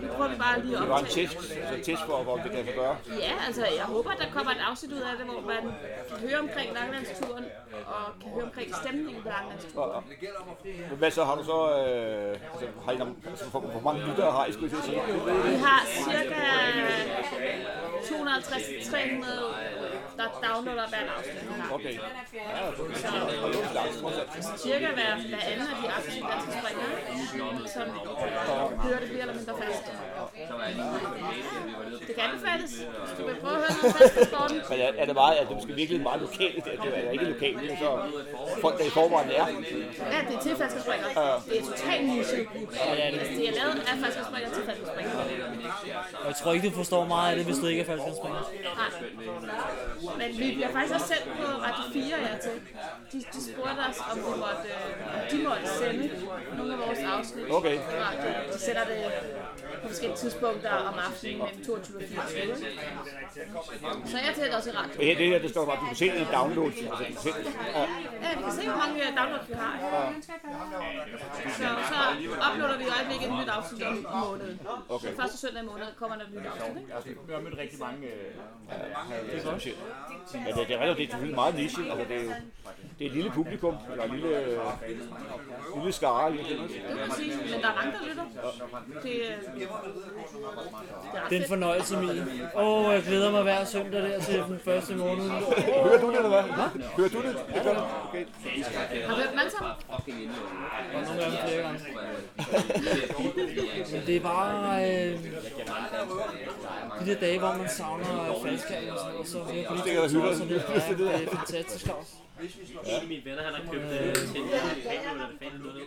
Nu 0.02 0.08
prøver 0.18 0.30
vi 0.36 0.38
bare 0.46 0.56
lige 0.66 0.76
at 0.76 0.82
Det 0.82 0.90
var 0.94 1.00
en 1.00 1.06
optage. 1.06 1.28
test, 1.28 1.52
altså 1.62 1.76
test 1.90 2.02
for, 2.10 2.18
hvor 2.28 2.36
det 2.44 2.52
kan 2.52 2.66
gøre. 2.82 2.96
Ja, 3.28 3.34
altså 3.48 3.62
jeg 3.80 3.86
håber, 3.96 4.10
at 4.16 4.20
der 4.24 4.30
kommer 4.36 4.52
et 4.58 4.64
afsnit 4.70 4.92
ud 4.98 5.04
af 5.10 5.14
det, 5.20 5.26
hvor 5.32 5.42
man 5.54 5.64
kan 6.10 6.18
høre 6.28 6.40
omkring 6.46 6.68
Langelandsturen, 6.78 7.46
og 7.96 8.04
kan 8.22 8.30
høre 8.36 8.46
omkring 8.50 8.70
stemningen 8.82 9.22
på 9.24 9.30
Langelandsturen. 9.36 10.04
Men 10.90 10.98
hvad 11.02 11.12
så 11.18 11.24
har 11.24 11.36
du 11.40 11.44
så, 11.54 11.60
øh, 11.80 12.40
altså, 12.54 12.66
har 12.86 12.92
I, 12.92 12.98
altså, 13.30 13.46
hvor, 13.52 13.60
hvor 13.60 13.84
mange 13.88 14.00
lyttere 14.08 14.32
har 14.32 14.46
I, 14.46 14.52
skulle 14.52 14.73
at? 14.78 15.52
Vi 15.52 15.56
har 15.66 15.82
cirka 16.06 16.42
250-300, 18.04 18.14
der 20.18 20.28
downloader 20.44 20.88
hver 20.90 20.98
afsnit. 21.18 21.42
vi 21.42 21.54
har. 21.62 21.74
Okay. 21.74 21.96
Så, 22.96 24.58
cirka 24.58 24.88
hver, 24.98 25.12
hver 25.30 25.44
anden 25.52 25.68
af 25.74 25.78
de 25.82 25.88
aktive 25.98 26.26
danske 26.32 26.52
springere, 26.60 26.92
som 27.76 27.86
hører 28.84 29.00
det 29.00 29.10
bliver 29.10 29.22
eller 29.22 29.36
mindre 29.36 29.54
fast. 29.64 29.84
Det 32.08 32.16
kan 32.16 32.24
anbefales. 32.30 32.72
Du 33.18 33.26
vil 33.28 33.36
prøve 33.42 33.56
at 33.56 33.62
høre 33.64 33.74
noget 33.82 33.96
fast 33.96 34.14
på 34.18 34.24
sporten. 34.32 34.58
Men 34.70 34.80
er, 34.80 34.92
er 35.02 35.06
det 35.06 35.16
meget, 35.24 35.36
at 35.36 35.48
det 35.48 35.56
måske 35.56 35.74
virkelig 35.74 36.02
meget 36.02 36.22
lokalt? 36.22 36.66
Det 36.66 36.74
er, 36.74 36.82
det 36.84 37.08
er 37.08 37.12
ikke 37.12 37.26
lokalt, 37.26 37.56
men 37.58 37.78
så 37.84 37.90
folk, 38.62 38.78
der 38.80 38.86
i 38.86 38.90
forvejen 38.90 39.30
er. 39.30 39.46
Ja, 40.14 40.20
det 40.28 40.36
er 40.38 40.42
til 40.46 40.56
falskespringere. 40.56 41.42
Det 41.50 41.56
er 41.60 41.66
totalt 41.72 42.06
niche. 42.10 42.40
Altså, 43.20 43.34
det 43.40 43.46
er 43.50 43.54
lavet 43.60 43.76
af 43.92 43.96
falskespringere 44.04 44.53
til 44.54 44.64
falskespringere. 44.66 45.53
Og 46.22 46.28
jeg 46.28 46.36
tror 46.36 46.54
ikke, 46.54 46.70
du 46.70 46.76
forstår 46.76 47.06
meget 47.06 47.30
af 47.32 47.36
det, 47.38 47.46
hvis 47.46 47.58
du 47.58 47.66
ikke 47.66 47.82
er 47.82 47.86
faldskærmspringer. 47.86 48.42
Nej. 48.80 50.18
Men 50.18 50.30
vi 50.40 50.48
bliver 50.56 50.72
faktisk 50.72 50.94
også 50.94 51.08
sendt 51.08 51.26
på 51.38 51.46
Radio 51.68 51.84
4 51.94 52.04
her 52.28 52.38
til. 52.46 52.56
De, 53.12 53.18
de 53.34 53.40
spurgte 53.52 53.82
os, 53.90 54.00
om, 54.12 54.18
vi 54.18 54.24
måtte, 54.46 54.68
øh, 54.76 55.16
om 55.16 55.22
de 55.32 55.38
måtte 55.48 55.68
sende 55.80 56.06
nogle 56.58 56.74
af 56.74 56.80
vores 56.80 57.00
afsnit. 57.00 57.52
Okay. 57.52 57.78
De 58.54 58.60
sætter 58.60 58.84
det 58.86 59.00
på 59.82 59.88
forskellige 59.88 60.18
tidspunkter 60.18 60.72
om 60.90 60.96
aftenen 61.08 61.38
mellem 61.38 61.66
22 61.66 61.98
og 61.98 62.04
24. 62.04 62.56
Så 64.12 64.18
jeg 64.28 64.34
tænker 64.36 64.58
også 64.58 64.70
i 64.70 64.74
radio. 64.74 64.94
Men 64.98 65.08
her, 65.08 65.18
det 65.18 65.28
her, 65.28 65.40
der 65.40 65.50
står 65.50 65.66
bare, 65.66 65.78
du 65.82 65.86
kan 65.86 65.96
se 65.96 66.06
en 66.08 66.28
download. 66.38 66.68
Altså, 66.68 67.04
du 67.10 67.14
kan 67.14 67.22
se, 67.26 67.30
ja. 67.76 67.86
Ja, 68.24 68.30
vi 68.38 68.42
kan 68.48 68.54
se, 68.60 68.64
hvor 68.70 68.78
mange 68.84 68.96
øh, 69.08 69.18
downloads 69.20 69.48
vi 69.50 69.54
har. 69.64 69.74
Så, 71.60 71.68
så 71.92 71.98
uploader 72.48 72.78
vi 72.78 72.84
i 72.84 72.92
øjeblikket 72.98 73.28
et 73.28 73.34
nyt 73.40 73.50
afsnit 73.58 73.84
om 73.84 73.94
om 74.10 74.20
måneden. 74.28 74.60
Okay. 74.90 75.08
Så 75.10 75.16
første 75.22 75.38
søndag 75.38 75.62
i 75.64 75.66
måneden 75.66 75.93
kommer 75.99 76.16
der 76.18 76.24
et 76.24 76.34
nyt 76.34 76.45
afsnit. 76.45 76.84
Ikke? 77.09 77.28
Vi 77.28 77.34
har 77.34 77.41
mødt 77.41 77.57
rigtig 77.57 77.80
mange... 77.80 78.07
Øh, 78.07 78.30
det 79.32 79.39
er 79.39 79.51
godt. 79.51 79.68
Men 80.34 80.53
det, 80.57 80.68
det 80.68 80.76
er 80.76 80.89
rigtigt, 80.89 81.11
det 81.22 81.32
er 81.32 81.36
meget 81.36 81.55
niche. 81.55 81.84
Altså, 81.91 82.05
det 82.09 82.18
er 82.18 82.24
jo 82.24 82.32
det 82.99 83.05
er 83.05 83.09
et 83.09 83.16
lille 83.16 83.32
publikum, 83.32 83.76
eller 83.91 84.03
en 84.03 84.11
lille, 84.11 84.38
øh, 84.38 84.59
lille 85.76 85.93
skare. 85.93 86.32
virkeligheden. 86.32 86.70
Det 86.70 87.01
er 87.01 87.07
præcis, 87.07 87.34
men 87.51 87.61
der 87.61 87.68
er 87.68 87.76
mange, 87.76 87.91
der 87.91 87.99
lytter. 88.09 88.24
Det, 89.03 89.11
øh, 89.11 89.55
det 89.55 89.64
er 89.64 91.30
Det 91.30 91.38
er 91.38 91.41
en 91.41 91.47
fornøjelse, 91.47 91.97
Mie. 91.97 92.49
Åh, 92.55 92.86
oh, 92.86 92.93
jeg 92.93 93.03
glæder 93.03 93.32
mig 93.32 93.43
hver 93.43 93.64
søndag 93.64 94.01
der 94.01 94.20
til 94.20 94.43
den 94.47 94.59
første 94.59 94.95
morgen. 94.95 95.30
Hører 95.84 96.01
du 96.01 96.09
det, 96.09 96.16
eller 96.16 96.30
hvad? 96.30 96.43
Hører 96.97 97.09
du 97.09 97.22
det? 97.22 97.36
Det 97.53 97.64
gør 97.64 97.74
du? 97.74 97.82
Okay. 98.09 98.26
Har 99.05 99.16
du 99.16 99.22
hørt 99.22 99.32
dem 99.32 99.39
alle 99.39 99.51
sammen? 99.51 99.74
Og 99.89 100.01
nogle 101.07 101.22
dem 101.26 101.32
flere 101.47 101.61
gange. 101.61 101.80
Men 103.91 104.01
det 104.07 104.16
er 104.16 104.20
bare 104.20 104.91
øh, 104.91 105.20
de 106.99 107.06
der 107.10 107.20
dage, 107.20 107.39
hvor 107.39 107.54
man 107.58 107.70
savner 107.70 108.36
faldskærm 108.43 108.84
og 108.93 108.99
sådan 108.99 109.14
noget, 109.14 109.28
så 109.28 109.39
hører 109.39 109.68
på 109.70 109.76
de 109.76 109.80
Stikker 109.80 110.01
og 110.01 110.10
hylder. 110.10 110.36
så 110.36 110.43
det, 110.43 111.06
ja, 111.06 111.18
det 111.18 111.28
er 111.28 111.36
fantastisk 111.36 111.86
Claus. 111.86 112.08
En 112.86 113.01
af 113.01 113.08
mine 113.08 113.26
venner, 113.26 113.43
han 113.43 113.54
har 113.54 113.72
købt 113.72 113.84
øh, 113.84 114.16
til 114.16 114.41
en 114.41 114.43
eller 114.43 115.24
er. 115.24 115.84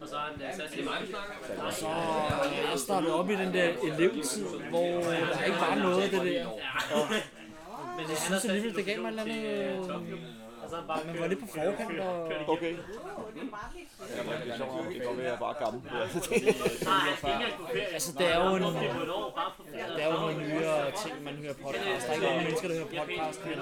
Og 0.00 0.08
så 0.08 0.16
har 0.16 0.32
han 0.32 0.42
øh, 0.48 0.56
sat 0.56 0.70
sig 0.70 0.78
i 0.80 0.84
mig, 0.84 0.98
Og 1.66 1.72
så 1.72 1.86
er 1.86 2.70
jeg 2.70 2.78
startet 2.78 3.12
op 3.12 3.30
i 3.30 3.34
den 3.34 3.54
der 3.54 3.68
elevtid, 3.94 4.46
hvor 4.70 4.98
øh, 4.98 5.04
der 5.04 5.44
ikke 5.44 5.60
var 5.60 5.74
noget 5.74 6.02
af 6.02 6.10
det 6.10 6.20
der. 6.20 6.46
Men 7.96 8.10
jeg 8.10 8.18
synes 8.18 8.44
alligevel, 8.44 8.76
det 8.76 8.84
gav 8.84 9.00
mig 9.00 9.08
et 9.08 9.20
eller 9.20 9.94
andet... 9.94 10.41
Øh, 10.72 11.06
man 11.06 11.20
var 11.20 11.26
lidt 11.26 11.40
på 11.40 11.46
forkant 11.46 12.00
og... 12.00 12.32
Okay. 12.48 12.72
Ja, 14.16 14.22
men 14.22 14.32
det 14.44 14.52
er 14.52 14.56
sjovt, 14.56 14.88
det 14.94 15.02
kan 15.02 15.18
være, 15.18 15.30
jeg 15.30 15.38
bare 15.38 15.54
gammel. 15.64 15.82
Altså, 17.92 18.12
det 18.18 18.26
er 18.34 18.50
jo 18.50 18.56
en... 18.56 18.62
Det 18.62 20.02
er 20.02 20.06
jo 20.06 20.20
nogle 20.20 20.36
nyere 20.48 20.90
ting, 21.02 21.24
man 21.24 21.34
hører 21.34 21.54
podcast. 21.54 22.06
Der 22.06 22.10
er 22.10 22.14
ikke 22.14 22.26
nogen 22.26 22.44
mennesker, 22.44 22.68
der 22.68 22.74
hører 22.74 22.86
podcast. 22.86 23.40
Men... 23.46 23.58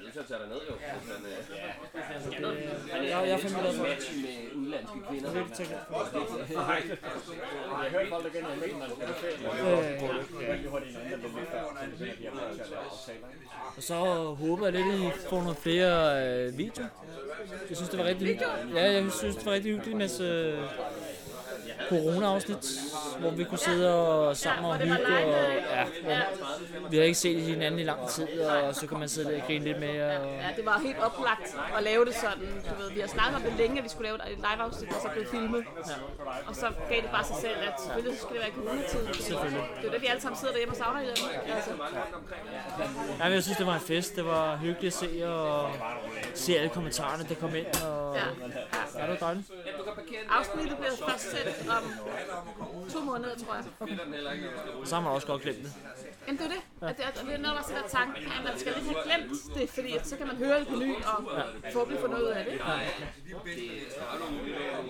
Ja. 0.00 0.04
Jeg 0.04 0.10
skal 0.14 0.24
tage 0.28 0.40
dig 0.42 0.48
ned, 0.54 0.60
jo. 0.70 0.74
Men, 1.08 1.20
øh, 1.30 3.06
Jeg- 3.08 3.28
jeg 3.28 3.30
er 3.30 3.38
fandme 3.38 3.60
glad 3.60 3.72
for 3.76 3.84
det. 3.84 3.90
match 3.92 4.06
med 4.24 4.36
udlandske 4.60 4.98
kvinder. 5.08 5.30
Det 5.30 5.40
er 5.40 5.44
lidt 5.44 5.54
tænkt. 5.58 5.72
Nej. 6.54 6.82
Jeg 7.82 7.90
hører 7.94 8.08
folk, 8.08 8.24
der 8.24 8.30
gerne 8.40 8.48
vil 8.50 8.58
med, 8.60 8.68
har 8.80 9.60
hørt 12.50 12.64
at 12.64 12.64
til 12.66 13.08
at 13.10 13.14
ikke? 13.14 13.26
Og 13.76 13.82
så 13.82 13.94
håber 14.44 14.64
jeg 14.66 14.72
lidt, 14.72 14.86
at 14.94 15.00
I 15.00 15.10
får 15.28 15.40
nogle 15.42 15.54
flere 15.56 16.26
øh, 16.28 16.58
videoer. 16.58 16.88
Jeg 17.68 17.76
synes, 17.76 17.88
det 17.90 17.98
var 17.98 18.04
rigtig 18.04 18.26
hyggeligt. 18.26 18.74
Ja, 18.74 18.92
jeg 18.92 19.12
synes, 19.12 19.36
det 19.36 19.46
var 19.46 19.52
rigtig 19.52 19.72
hyggeligt 19.72 19.96
med 19.96 20.20
øh, 20.20 20.58
corona-afsnit, 21.88 22.66
hvor 23.18 23.30
vi 23.30 23.44
kunne 23.44 23.58
sidde 23.58 23.94
og 24.08 24.36
sammen 24.36 24.64
og 24.70 24.76
hygge. 24.78 25.06
Og, 25.06 25.10
ja, 25.70 25.84
hvor 26.80 26.88
vi 26.90 26.96
har 26.96 27.04
ikke 27.04 27.18
set 27.18 27.42
hinanden 27.42 27.80
i 27.80 27.84
lang 27.84 28.08
tid, 28.08 28.40
og 28.40 28.74
så 28.74 28.86
kan 28.86 28.98
man 28.98 29.08
sidde 29.08 29.30
der 29.32 29.40
og 29.40 29.46
grine 29.46 29.64
lidt 29.64 29.80
mere. 29.80 30.04
Og, 30.20 30.26
Ja, 30.44 30.48
det 30.56 30.66
var 30.66 30.78
helt 30.84 30.98
oplagt 30.98 31.56
at 31.76 31.82
lave 31.82 32.04
det 32.04 32.14
sådan. 32.14 32.62
Du 32.70 32.82
ved, 32.82 32.90
vi 32.90 33.00
har 33.00 33.06
snakket 33.08 33.36
om 33.36 33.42
det 33.42 33.52
længe, 33.58 33.78
at 33.78 33.84
vi 33.84 33.88
skulle 33.88 34.08
lave 34.08 34.32
et 34.32 34.38
live-afsnit, 34.38 34.88
og 34.88 35.00
så 35.02 35.08
blev 35.14 35.26
filmet. 35.30 35.64
Og 36.46 36.54
så 36.56 36.66
gav 36.90 37.00
det 37.02 37.10
bare 37.10 37.24
sig 37.24 37.36
selv, 37.40 37.56
at 37.68 37.80
selvfølgelig 37.80 38.18
skal 38.20 38.32
det 38.34 38.40
være 38.40 38.48
i 38.48 38.52
coronatiden. 38.52 39.14
Selvfølgelig. 39.14 39.64
Det 39.80 39.86
er 39.88 39.92
det, 39.92 40.02
vi 40.02 40.06
alle 40.06 40.22
sammen 40.22 40.38
sidder 40.38 40.52
derhjemme 40.52 40.72
og 40.74 40.78
savner 40.78 41.00
i 41.00 41.04
den. 41.04 41.16
Altså. 41.56 41.70
Ja, 43.18 43.24
men 43.24 43.32
jeg 43.32 43.42
synes, 43.42 43.58
det 43.58 43.66
var 43.66 43.74
en 43.74 43.80
fest. 43.80 44.16
Det 44.16 44.24
var 44.24 44.56
hyggeligt 44.56 44.94
at 44.94 44.98
se, 45.00 45.26
og 45.28 45.70
se 46.34 46.56
alle 46.58 46.68
kommentarerne, 46.68 47.24
der 47.28 47.34
kom 47.34 47.54
ind. 47.54 47.66
Og, 47.84 48.14
Ja. 48.14 48.20
ja, 48.98 49.02
det 49.02 49.10
var 49.20 49.26
dejligt. 49.26 49.46
Afsnittet 50.30 50.76
bliver 50.78 50.92
først 51.08 51.30
sendt 51.30 51.68
om 51.76 52.88
to 52.92 53.00
måneder, 53.00 53.34
tror 53.38 53.54
jeg. 53.54 53.64
Og 54.80 54.86
så 54.86 54.94
har 54.94 55.02
man 55.02 55.12
også 55.12 55.26
godt 55.26 55.42
glemt 55.42 55.58
det. 55.58 55.72
Jamen 56.26 56.38
det 56.38 56.46
er 56.46 56.50
det. 56.50 56.88
At 56.88 56.96
det, 56.96 57.04
er, 57.04 57.10
det 57.26 57.34
er 57.34 57.38
noget, 57.38 57.58
der 57.68 57.72
være 57.74 57.88
tanken, 57.88 58.16
at 58.24 58.44
man 58.44 58.58
skal 58.58 58.72
lidt 58.76 58.86
have 58.86 59.02
glemt 59.04 59.54
det, 59.54 59.70
fordi 59.70 59.96
at 59.96 60.06
så 60.08 60.16
kan 60.16 60.26
man 60.26 60.36
høre 60.36 60.60
det 60.60 60.68
på 60.68 60.74
ny 60.76 60.94
og 61.04 61.24
forhåbentlig 61.72 62.00
få 62.00 62.06
noget 62.06 62.22
ud 62.24 62.28
af 62.28 62.44
det. 62.44 62.60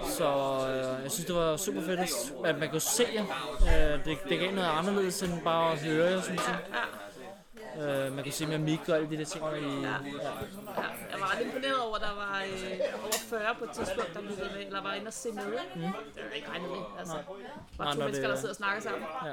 Så 0.08 0.28
øh, 0.68 1.02
jeg 1.02 1.10
synes, 1.10 1.26
det 1.26 1.34
var 1.34 1.56
super 1.56 1.82
fedt, 1.82 2.00
at- 2.00 2.32
at 2.44 2.58
man 2.58 2.70
kunne 2.70 2.80
se 2.80 3.04
jer. 3.14 3.24
Øh, 3.94 4.04
det, 4.04 4.18
det 4.28 4.38
gav 4.40 4.52
noget 4.52 4.68
anderledes 4.68 5.22
end 5.22 5.42
bare 5.44 5.72
at 5.72 5.78
høre 5.78 6.10
jer, 6.10 6.20
synes 6.22 6.40
jeg. 6.48 6.58
Øh, 7.80 8.12
man 8.14 8.24
kan 8.24 8.32
se 8.32 8.46
med 8.46 8.58
mik 8.58 8.88
og 8.88 8.96
alle 8.96 9.10
de 9.10 9.16
der 9.18 9.24
ting. 9.24 9.44
I, 9.44 9.48
ja. 9.82 9.88
Ja, 9.88 10.86
jeg 11.12 11.20
var 11.20 11.34
ret 11.36 11.42
imponeret 11.46 11.78
over, 11.86 11.96
at 11.96 12.02
der 12.02 12.14
var 12.14 12.42
øh, 12.46 13.04
over 13.04 13.12
40 13.28 13.54
på 13.58 13.64
et 13.64 13.70
tidspunkt, 13.70 14.14
der 14.14 14.20
lyttede 14.20 14.50
med, 14.56 14.66
eller 14.66 14.82
var 14.82 14.94
inde 14.94 15.06
og 15.06 15.12
se 15.12 15.28
med. 15.32 15.42
Ikke? 15.46 15.58
Mm. 15.74 15.80
Det 15.82 16.22
var 16.28 16.34
ikke 16.34 16.48
regnet 16.50 16.68
med. 16.70 16.78
Altså, 16.98 17.14
Nej. 17.14 17.22
bare 17.78 17.86
Nej, 17.86 17.92
to 17.92 17.98
når 17.98 18.04
mennesker, 18.04 18.26
det- 18.26 18.34
der 18.34 18.40
sidder 18.40 18.52
og 18.52 18.56
snakker 18.56 18.82
sammen. 18.82 19.02
Ja. 19.24 19.30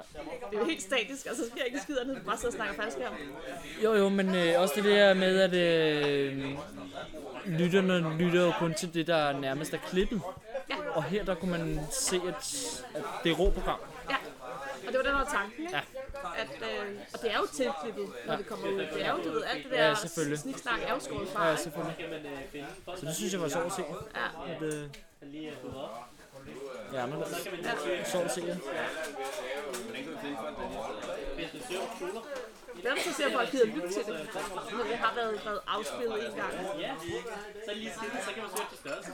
Det 0.50 0.56
er 0.56 0.60
jo 0.60 0.66
helt 0.66 0.82
statisk, 0.82 1.26
altså 1.26 1.44
så 1.44 1.50
sker 1.50 1.64
ikke 1.64 1.80
skidt 1.80 2.00
andet, 2.00 2.18
bare 2.26 2.38
sidder 2.38 2.50
og 2.50 2.54
snakker 2.56 2.76
faldskærm. 2.82 3.14
Jo, 3.84 3.94
jo, 3.94 4.10
men 4.10 4.36
øh, 4.36 4.62
også 4.62 4.74
det 4.76 4.84
der 4.84 5.14
med, 5.14 5.34
at 5.48 5.54
øh, 5.54 6.44
lytterne 7.46 8.18
lytter 8.18 8.42
jo 8.46 8.52
kun 8.60 8.74
til 8.74 8.94
det, 8.94 9.08
der 9.08 9.40
nærmest 9.40 9.74
er 9.74 9.78
klippet. 9.90 10.22
Ja. 10.70 10.76
Og 10.94 11.04
her 11.04 11.24
der 11.26 11.36
kunne 11.36 11.52
man 11.52 11.80
se, 11.92 12.16
at, 12.28 12.36
at 12.96 13.04
det 13.24 13.32
er 13.32 13.36
rå 13.36 13.50
program. 13.52 13.80
Ja, 14.94 14.98
og 15.00 15.04
det 15.06 15.12
var 15.12 15.12
den, 15.12 15.14
der 15.20 15.24
var 15.26 15.32
tanken, 15.40 15.62
ikke? 15.66 15.76
Ja. 15.78 15.82
At, 16.44 16.50
øh, 16.70 17.00
og 17.14 17.22
det 17.22 17.32
er 17.34 17.38
jo 17.38 17.46
tilklippet, 17.60 18.08
når 18.26 18.34
Ja. 18.34 18.38
det 18.38 18.46
kommer 18.48 18.68
ud. 18.68 18.80
Det 18.80 19.06
er 19.06 19.12
jo, 19.12 19.18
du 19.24 19.30
ved, 19.32 19.44
alt 19.44 19.64
det 19.70 19.78
Ja, 19.78 19.84
der 19.88 19.96
selvfølgelig. 19.96 20.40
sniksnak 20.40 20.80
er 20.88 20.94
jo 20.94 21.00
skåret 21.00 21.28
fra, 21.34 21.46
Ja, 21.46 21.52
ikke? 21.52 21.64
selvfølgelig. 21.64 21.96
Så 23.00 23.06
det 23.06 23.16
synes 23.16 23.34
jeg 23.34 23.42
var 23.42 23.50
sjovt 23.50 23.66
at 23.66 23.72
se. 23.74 23.84
Ja. 24.16 24.54
At, 24.56 24.62
øh, 24.62 24.84
ja, 26.94 27.06
men 27.06 27.20
ja. 27.64 28.04
sjovt 28.06 28.26
at 28.26 28.32
se. 28.32 28.42
Ja. 28.48 28.56
Er 32.86 32.96
så 33.04 33.14
ser 33.18 33.32
folk 33.32 33.52
gider 33.52 33.66
lytte 33.66 33.90
til 33.90 34.04
det. 34.08 34.30
Når 34.72 34.84
det 34.84 34.98
har 34.98 35.16
været, 35.16 35.42
været 35.46 35.60
afspillet 35.68 36.28
en 36.28 36.36
gang. 36.36 36.54
Ja, 36.80 36.92
så 37.66 37.72
lige 37.74 37.92
siden, 38.00 38.18
så 38.26 38.32
kan 38.34 38.44
man 38.44 38.52
søge 38.58 38.68
til 38.70 38.78
størrelse. 38.78 39.12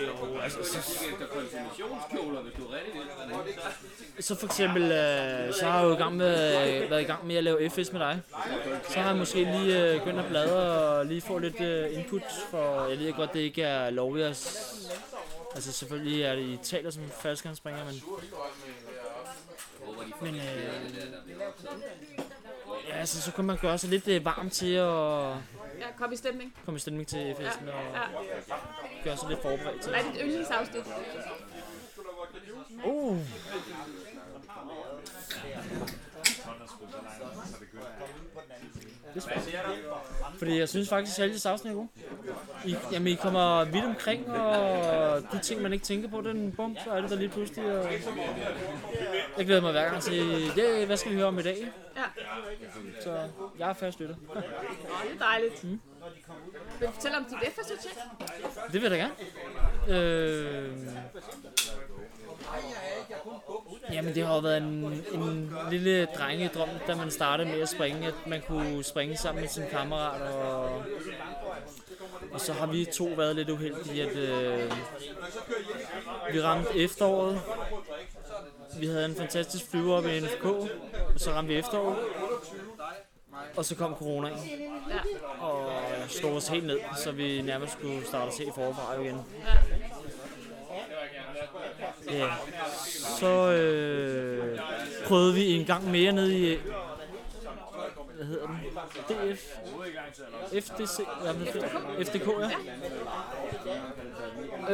Jo, 0.00 0.40
altså, 0.40 0.58
så, 0.64 0.78
hvis 0.78 2.54
du 2.56 2.64
er 2.64 4.22
så 4.22 4.34
for 4.34 4.46
eksempel, 4.46 4.82
øh, 4.82 5.54
så 5.54 5.66
har 5.66 5.78
jeg 5.78 5.88
jo 5.88 5.92
i 5.94 5.96
gang 5.96 6.16
med, 6.16 6.82
øh, 6.82 6.90
været 6.90 7.00
i 7.00 7.04
gang 7.04 7.26
med 7.26 7.36
at 7.36 7.44
lave 7.44 7.70
FS 7.70 7.92
med 7.92 8.00
dig. 8.00 8.20
Så 8.88 9.00
har 9.00 9.08
jeg 9.08 9.18
måske 9.18 9.44
lige 9.44 9.92
øh, 9.92 9.98
begyndt 9.98 10.20
at 10.20 10.28
bladre 10.28 10.98
og 10.98 11.06
lige 11.06 11.20
få 11.20 11.38
lidt 11.38 11.60
øh, 11.60 11.98
input, 11.98 12.22
for 12.50 12.86
jeg 12.86 12.98
ved 12.98 13.12
godt, 13.12 13.32
det 13.32 13.40
ikke 13.40 13.62
er 13.62 13.90
lovligt 13.90 14.26
at... 14.26 14.68
Altså 15.54 15.72
selvfølgelig 15.72 16.22
er 16.22 16.34
det, 16.34 16.42
I 16.42 16.58
taler 16.62 16.90
som 16.90 17.02
faldskærmspringer, 17.22 17.84
men... 17.84 17.94
Men 20.22 20.34
øh, 20.34 20.40
ja, 22.88 22.94
altså, 22.96 23.22
så 23.22 23.32
kan 23.32 23.44
man 23.44 23.58
gøre 23.58 23.78
sig 23.78 23.90
lidt 23.90 24.08
øh, 24.08 24.24
varm 24.24 24.50
til 24.50 24.74
at 24.74 24.86
Ja, 25.80 25.86
kom 25.98 26.12
i 26.12 26.16
stemning. 26.16 26.54
komme 26.64 26.76
i 26.76 26.80
stemning 26.80 27.08
til 27.08 27.34
festen 27.38 27.68
og 27.68 27.74
Ja. 27.74 28.00
gøre 29.04 29.16
sig 29.16 29.28
lidt 29.28 29.42
forberedt 29.42 29.82
til 29.82 29.92
er 29.92 30.02
dit 30.02 30.20
yndlingsafsnit? 30.22 30.84
Uh. 32.84 33.18
Det 39.14 39.24
er. 39.26 39.60
Fordi 40.38 40.58
jeg 40.58 40.68
synes 40.68 40.88
faktisk, 40.88 41.18
at 41.18 41.30
de 41.30 41.48
afsnit 41.48 41.70
er 41.70 41.74
gode. 41.74 41.88
I, 42.64 42.76
jamen, 42.92 43.08
I 43.08 43.14
kommer 43.14 43.64
vidt 43.64 43.84
omkring, 43.84 44.30
og 44.30 45.22
de 45.32 45.38
ting, 45.38 45.62
man 45.62 45.72
ikke 45.72 45.84
tænker 45.84 46.08
på, 46.08 46.20
den 46.20 46.52
bum, 46.52 46.76
så 46.84 46.90
er 46.90 47.00
det 47.00 47.10
der 47.10 47.16
lige 47.16 47.28
pludselig. 47.28 47.78
Og 47.78 47.92
jeg 49.38 49.46
glæder 49.46 49.60
mig 49.60 49.72
hver 49.72 49.90
gang 49.90 50.02
til, 50.02 50.46
ja, 50.56 50.84
hvad 50.86 50.96
skal 50.96 51.10
vi 51.12 51.16
høre 51.16 51.26
om 51.26 51.38
i 51.38 51.42
dag? 51.42 51.72
Ja. 51.96 52.02
Så 53.02 53.28
jeg 53.58 53.70
er 53.70 53.74
fast 53.74 54.00
lytter. 54.00 54.14
Åh, 54.30 54.36
det 54.36 54.44
er 55.14 55.18
dejligt. 55.18 55.64
Mm. 55.64 55.80
Vil 56.78 56.88
du 56.88 56.92
fortælle 56.92 57.16
om 57.16 57.24
dit 57.24 57.48
eftersucces? 57.48 57.98
Det 58.72 58.82
vil 58.82 58.82
jeg 58.82 58.90
da 58.90 58.96
gerne. 58.96 59.14
Øh, 59.88 60.72
jamen 63.92 64.14
det 64.14 64.26
har 64.26 64.34
jo 64.34 64.40
været 64.40 64.56
en, 64.56 65.04
en 65.14 65.52
lille 65.70 66.04
drengedrøm, 66.18 66.68
da 66.86 66.94
man 66.94 67.10
startede 67.10 67.48
med 67.48 67.60
at 67.60 67.68
springe, 67.68 68.06
at 68.06 68.14
man 68.26 68.42
kunne 68.48 68.84
springe 68.84 69.16
sammen 69.16 69.40
med 69.40 69.48
sine 69.48 69.66
kammerater. 69.70 70.30
Og, 70.30 70.82
og 72.32 72.40
så 72.40 72.52
har 72.52 72.66
vi 72.66 72.84
to 72.92 73.04
været 73.04 73.36
lidt 73.36 73.50
uheldige, 73.50 74.02
at 74.02 74.16
øh, 74.16 74.70
vi 76.32 76.40
ramte 76.42 76.76
efteråret. 76.76 77.40
Vi 78.78 78.86
havde 78.86 79.04
en 79.04 79.14
fantastisk 79.16 79.70
flyver 79.70 79.94
op 79.96 80.06
i 80.06 80.20
NFK, 80.20 80.44
og 80.44 80.68
så 81.16 81.30
ramte 81.30 81.48
vi 81.52 81.58
efteråret. 81.58 81.96
Og 83.56 83.64
så 83.64 83.74
kom 83.76 83.94
corona 83.94 84.28
ind 84.28 84.36
Ja. 84.90 85.44
og 85.46 85.72
slog 86.08 86.32
os 86.32 86.48
helt 86.48 86.66
ned, 86.66 86.78
så 86.96 87.12
vi 87.12 87.42
nærmest 87.42 87.72
skulle 87.72 88.06
starte 88.06 88.28
os 88.28 88.38
helt 88.38 88.54
forfra 88.54 89.00
igen. 89.00 89.14
Ja. 89.46 89.52
Så 93.18 93.50
øh, 93.52 94.58
prøvede 95.06 95.34
vi 95.34 95.52
en 95.52 95.66
gang 95.66 95.90
mere 95.90 96.12
ned 96.12 96.30
i, 96.30 96.56
hvad 98.16 98.26
hedder 98.26 98.46
den? 98.46 98.56
DF? 99.08 99.40
FDC? 100.64 101.00
Ja, 101.24 101.32
men 101.32 101.46
det- 101.46 102.06
FDK, 102.08 102.28
ja. 102.28 102.50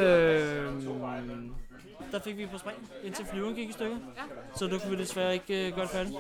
Øhm, 0.01 1.55
der 2.13 2.19
fik 2.19 2.37
vi 2.37 2.47
på 2.47 2.59
spring, 2.59 2.89
indtil 3.05 3.27
flyveren 3.33 3.55
gik 3.55 3.69
i 3.69 3.73
stykker. 3.73 3.97
Så 4.57 4.67
der 4.67 4.79
kunne 4.79 4.91
vi 4.91 4.97
desværre 5.03 5.33
ikke 5.35 5.67
øh, 5.67 5.73
gøre 5.75 5.83
det 5.85 5.91
færdigt. 5.91 6.17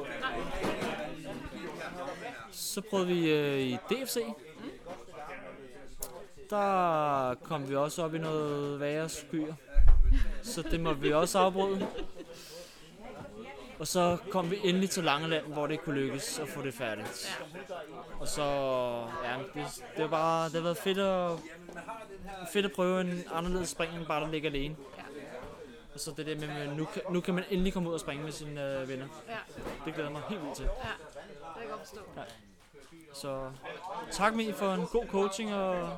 Så 2.53 2.81
prøvede 2.91 3.09
vi 3.09 3.31
øh, 3.31 3.59
i 3.61 3.77
DFC. 3.91 4.17
Der 6.51 7.35
kom 7.43 7.69
vi 7.69 7.77
også 7.77 8.03
op 8.05 8.15
i 8.15 8.19
noget 8.19 8.81
værre 8.81 9.09
skyer. 9.09 9.55
Så 10.43 10.63
det 10.63 10.81
måtte 10.81 11.01
vi 11.01 11.13
også 11.13 11.39
afbryde. 11.39 11.87
Og 13.79 13.87
så 13.87 14.17
kom 14.31 14.51
vi 14.51 14.59
endelig 14.65 14.91
til 14.91 15.05
Langeland, 15.05 15.47
hvor 15.47 15.67
det 15.67 15.81
kunne 15.85 16.01
lykkes 16.01 16.39
at 16.39 16.49
få 16.49 16.63
det 16.63 16.75
færdigt. 16.75 17.39
Og 18.21 18.29
så, 18.29 18.43
ja, 19.25 19.37
det, 19.55 19.83
det 19.97 20.03
var 20.03 20.09
bare, 20.09 20.45
det 20.45 20.55
har 20.55 20.61
været 20.63 20.77
fedt 20.77 20.99
at, 20.99 21.31
fedt 22.53 22.67
at 22.67 22.73
prøve 22.73 23.01
en 23.01 23.23
anderledes 23.33 23.69
spring, 23.69 23.97
end 23.97 24.07
bare 24.07 24.25
at 24.25 24.31
ligge 24.31 24.49
alene. 24.49 24.77
Og 25.95 26.01
så 26.01 26.13
det 26.17 26.27
der 26.27 26.35
med, 26.35 26.49
at 26.49 26.77
nu, 26.77 26.85
kan- 26.85 27.03
nu 27.11 27.21
kan 27.21 27.35
man 27.35 27.45
endelig 27.51 27.73
komme 27.73 27.89
ud 27.89 27.95
og 27.95 28.01
springe 28.01 28.25
med 28.25 28.33
sine 28.33 28.81
øh, 28.81 28.89
venner. 28.89 29.07
Ja. 29.29 29.35
Det 29.85 29.95
glæder 29.95 30.11
mig 30.11 30.23
helt 30.29 30.43
vildt 30.43 30.57
til. 30.57 30.65
Ja, 30.65 30.71
det 30.71 31.39
kan 31.55 31.63
jeg 31.63 31.71
godt 31.71 31.81
forstå. 31.81 32.01
Ja. 32.17 32.23
Så 33.15 33.39
tak 34.11 34.35
mig 34.37 34.55
for 34.55 34.73
en 34.75 34.87
god 34.93 35.05
coaching 35.11 35.55
og 35.55 35.89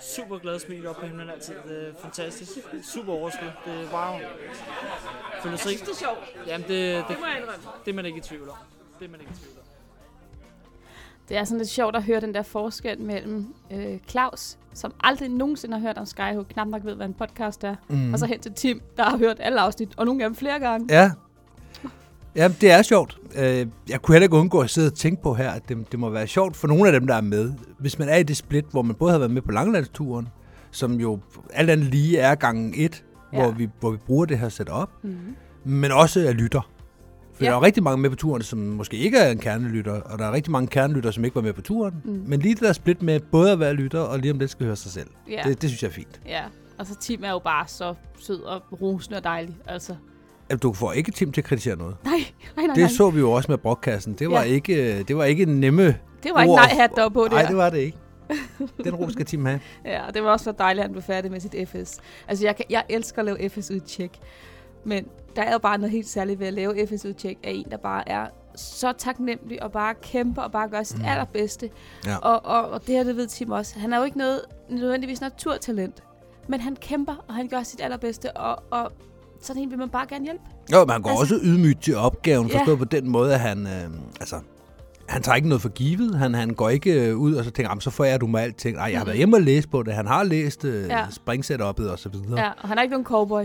super 0.00 0.38
glad 0.38 0.58
smil 0.58 0.86
op 0.86 0.96
på 0.96 1.06
himlen 1.06 1.30
altid. 1.30 1.54
Det 1.68 1.88
er 1.88 1.92
fantastisk. 2.02 2.50
Super 2.82 3.12
overskud. 3.12 3.46
Det 3.64 3.72
er 3.74 3.78
wow. 3.78 4.18
Føler 5.42 5.52
Jeg 5.52 5.58
synes, 5.58 5.80
det 5.80 5.88
er 5.90 5.94
sjovt. 5.94 6.18
Jamen 6.46 6.68
det, 6.68 6.96
det, 6.96 7.04
Det 7.08 7.16
må 7.20 7.26
jeg 7.26 7.36
indrømme. 7.40 7.64
det 7.84 7.90
er 7.90 7.94
man 7.94 8.06
ikke 8.06 8.18
i 8.18 8.20
tvivl 8.20 8.48
om. 8.48 8.56
Det 8.98 9.06
er 9.06 9.10
man 9.10 9.20
ikke 9.20 9.32
i 9.32 9.36
tvivl 9.36 9.56
om. 9.56 9.62
Det 11.28 11.36
er 11.36 11.44
sådan 11.44 11.58
lidt 11.58 11.68
sjovt 11.70 11.96
at 11.96 12.02
høre 12.02 12.20
den 12.20 12.34
der 12.34 12.42
forskel 12.42 13.00
mellem 13.00 13.54
øh, 13.70 13.98
Claus, 14.08 14.58
som 14.74 14.94
aldrig 15.00 15.28
nogensinde 15.28 15.74
har 15.78 15.80
hørt 15.86 15.98
om 15.98 16.06
Skyhook, 16.06 16.46
knap 16.48 16.66
nok 16.66 16.84
ved, 16.84 16.94
hvad 16.94 17.06
en 17.06 17.14
podcast 17.14 17.64
er, 17.64 17.76
Mhm. 17.88 18.12
og 18.12 18.18
så 18.18 18.26
hen 18.26 18.40
til 18.40 18.52
Tim, 18.54 18.82
der 18.96 19.02
har 19.04 19.16
hørt 19.16 19.36
alle 19.40 19.60
afsnit, 19.60 19.88
og 19.96 20.06
nogle 20.06 20.24
af 20.24 20.28
dem 20.30 20.36
flere 20.36 20.58
gange. 20.60 20.94
Ja. 20.94 21.10
Ja, 22.36 22.48
det 22.60 22.70
er 22.70 22.82
sjovt. 22.82 23.18
Øh, 23.36 23.66
Jeg 23.88 24.02
kunne 24.02 24.14
heller 24.14 24.24
ikke 24.24 24.36
undgå 24.36 24.60
at 24.60 24.70
sidde 24.70 24.86
og 24.88 24.94
tænke 24.94 25.22
på 25.22 25.34
her, 25.34 25.50
at 25.50 25.62
det, 25.68 25.92
det 25.92 25.98
må 26.00 26.10
være 26.10 26.26
sjovt 26.26 26.56
for 26.56 26.68
nogle 26.68 26.86
af 26.86 26.92
dem, 27.00 27.06
der 27.06 27.14
er 27.14 27.20
med. 27.20 27.52
Hvis 27.78 27.98
man 27.98 28.08
er 28.08 28.16
i 28.16 28.22
det 28.22 28.36
split, 28.36 28.64
hvor 28.70 28.82
man 28.82 28.94
både 28.94 29.10
har 29.12 29.18
været 29.18 29.30
med 29.30 29.42
på 29.42 29.52
langlandsturen, 29.52 30.28
som 30.70 31.00
jo 31.00 31.18
alt 31.52 31.70
andet 31.70 31.86
lige 31.86 32.18
er 32.18 32.34
gangen 32.34 32.72
et, 32.76 33.04
ja. 33.32 33.42
hvor, 33.42 33.50
vi, 33.50 33.68
hvor 33.80 33.90
vi 33.90 33.96
bruger 33.96 34.24
det 34.24 34.38
her 34.38 34.48
setup, 34.48 34.90
Mhm. 35.02 35.14
men 35.64 35.92
også 35.92 36.20
er 36.28 36.32
lytter. 36.32 36.68
For 37.34 37.44
Ja. 37.44 37.48
ja. 37.48 37.50
der 37.50 37.56
er 37.58 37.62
rigtig 37.62 37.82
mange 37.82 37.98
med 38.02 38.10
på 38.10 38.16
turen, 38.16 38.42
som 38.42 38.58
måske 38.58 38.96
ikke 38.96 39.18
er 39.18 39.30
en 39.30 39.38
kernelytter, 39.38 39.92
og 40.00 40.18
der 40.18 40.24
er 40.26 40.32
rigtig 40.32 40.52
mange 40.52 40.68
kernelytter, 40.68 41.10
som 41.10 41.24
ikke 41.24 41.34
var 41.34 41.42
med 41.42 41.52
på 41.52 41.60
turen. 41.62 41.94
Mm. 42.04 42.22
Men 42.26 42.40
lige 42.40 42.54
det 42.54 42.62
der 42.62 42.72
split 42.72 43.02
med 43.02 43.20
både 43.20 43.52
at 43.52 43.60
være 43.60 43.72
lytter, 43.74 44.00
og 44.00 44.18
lige 44.18 44.32
om 44.32 44.38
det 44.38 44.50
skal 44.50 44.66
høre 44.66 44.76
sig 44.76 44.90
selv, 44.92 45.08
Ja. 45.30 45.42
det, 45.44 45.62
det 45.62 45.70
synes 45.70 45.82
jeg 45.82 45.88
er 45.88 45.92
fint. 45.92 46.20
Ja, 46.26 46.42
og 46.78 46.86
så 46.86 46.96
Tim 47.00 47.24
er 47.24 47.30
jo 47.30 47.38
bare 47.38 47.64
så 47.68 47.94
sød 48.18 48.40
og 48.42 48.62
rosende 48.82 49.16
og 49.18 49.24
dejlig. 49.24 49.56
Altså, 49.66 49.94
At 50.52 50.62
du 50.62 50.72
får 50.72 50.92
ikke 50.92 51.10
Tim 51.10 51.32
til 51.32 51.40
at 51.40 51.44
kritisere 51.44 51.76
noget. 51.76 51.96
nej, 52.04 52.12
nej, 52.56 52.66
nej. 52.66 52.74
Det 52.74 52.82
nej. 52.82 52.88
så 52.90 53.10
vi 53.10 53.20
jo 53.20 53.32
også 53.32 53.52
med 53.52 53.58
brokkassen. 53.58 54.12
Det 54.12 54.30
var, 54.30 54.38
Ja. 54.42 54.42
ikke, 54.48 55.02
det 55.02 55.16
var 55.16 55.24
ikke 55.24 55.44
nemme 55.46 55.82
Det 56.22 56.30
var 56.34 56.42
ikke 56.42 56.54
nej-hat, 56.54 56.90
der 56.96 57.08
på 57.08 57.28
Nej, 57.30 57.40
der. 57.42 57.48
det 57.48 57.56
var 57.56 57.70
det 57.70 57.78
ikke. 57.78 57.98
Den 58.84 58.94
ro 58.94 59.10
skal 59.10 59.26
Tim 59.26 59.44
have. 59.44 59.60
Ja, 59.84 60.06
og 60.06 60.14
det 60.14 60.22
var 60.22 60.30
også 60.30 60.44
så 60.44 60.52
dejligt, 60.52 60.80
at 60.80 60.84
han 60.84 60.92
blev 60.92 61.02
færdig 61.02 61.30
med 61.30 61.40
sit 61.40 61.54
FS. 61.68 61.98
Altså, 62.28 62.44
jeg, 62.44 62.56
kan, 62.56 62.64
jeg 62.70 62.84
elsker 62.88 63.18
at 63.18 63.24
lave 63.24 63.48
FS-udtjek. 63.48 64.10
Men 64.84 65.06
der 65.36 65.42
er 65.42 65.52
jo 65.52 65.58
bare 65.58 65.78
noget 65.78 65.90
helt 65.92 66.08
særligt 66.08 66.40
ved 66.40 66.46
at 66.46 66.52
lave 66.52 66.86
FS-udtjek 66.86 67.38
af 67.42 67.50
en, 67.50 67.66
der 67.70 67.76
bare 67.76 68.08
er 68.08 68.26
så 68.56 68.92
taknemmelig 68.98 69.62
og 69.62 69.72
bare 69.72 69.94
kæmper 70.02 70.42
og 70.42 70.52
bare 70.52 70.68
gør 70.68 70.82
sit 70.82 70.98
mm. 70.98 71.04
allerbedste. 71.04 71.70
Ja. 72.06 72.16
Og, 72.16 72.44
og, 72.44 72.70
og 72.70 72.86
det 72.86 72.94
her, 72.94 73.04
det 73.04 73.16
ved 73.16 73.26
Tim 73.26 73.50
også. 73.50 73.78
Han 73.78 73.92
er 73.92 73.98
jo 73.98 74.04
ikke 74.04 74.18
noget 74.18 74.40
nødvendigvis 74.70 75.20
naturtalent. 75.20 76.02
Men 76.48 76.60
han 76.60 76.76
kæmper, 76.76 77.24
og 77.28 77.34
han 77.34 77.48
gør 77.48 77.62
sit 77.62 77.80
allerbedste, 77.80 78.32
og, 78.36 78.62
og 78.70 78.92
sådan 79.42 79.62
en 79.62 79.70
vil 79.70 79.78
man 79.78 79.88
bare 79.88 80.06
gerne 80.08 80.24
hjælpe. 80.24 80.42
Jo, 80.72 80.84
man 80.84 81.02
går 81.02 81.10
altså, 81.10 81.34
også 81.34 81.44
ydmygt 81.46 81.82
til 81.82 81.96
opgaven, 81.96 82.48
Ja. 82.48 82.58
forstået 82.58 82.78
på 82.78 82.84
den 82.84 83.08
måde, 83.10 83.34
at 83.34 83.40
han, 83.40 83.66
øh, 83.66 83.90
altså, 84.20 84.36
han 85.08 85.22
tager 85.22 85.36
ikke 85.36 85.48
noget 85.48 85.62
for 85.62 85.68
givet. 85.68 86.18
Han, 86.18 86.34
han 86.34 86.50
går 86.54 86.68
ikke 86.68 87.08
øh, 87.08 87.16
ud 87.16 87.34
og 87.34 87.44
så 87.44 87.50
tænker, 87.50 87.70
"Jamen, 87.70 87.80
så 87.80 87.90
får 87.90 88.04
jeg 88.04 88.20
du 88.20 88.26
mig 88.26 88.42
alting. 88.42 88.76
Nej, 88.76 88.84
jeg 88.84 88.98
har 88.98 89.04
Mhm. 89.04 89.06
været 89.06 89.16
hjemme 89.18 89.36
og 89.36 89.40
læst 89.42 89.70
på 89.70 89.82
det. 89.82 89.94
Han 89.94 90.06
har 90.06 90.22
læst 90.24 90.64
øh, 90.64 90.86
ja. 90.88 91.04
springsetup'et 91.06 91.90
og 91.90 91.98
så 91.98 92.08
videre. 92.08 92.40
Ja, 92.40 92.50
og 92.62 92.68
han 92.68 92.78
er 92.78 92.82
ikke 92.82 92.92
nogen 92.92 93.04
cowboy. 93.06 93.44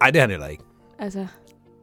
Nej, 0.00 0.10
det 0.10 0.16
er 0.16 0.20
han 0.20 0.30
heller 0.30 0.46
ikke. 0.46 0.62
Altså, 0.98 1.26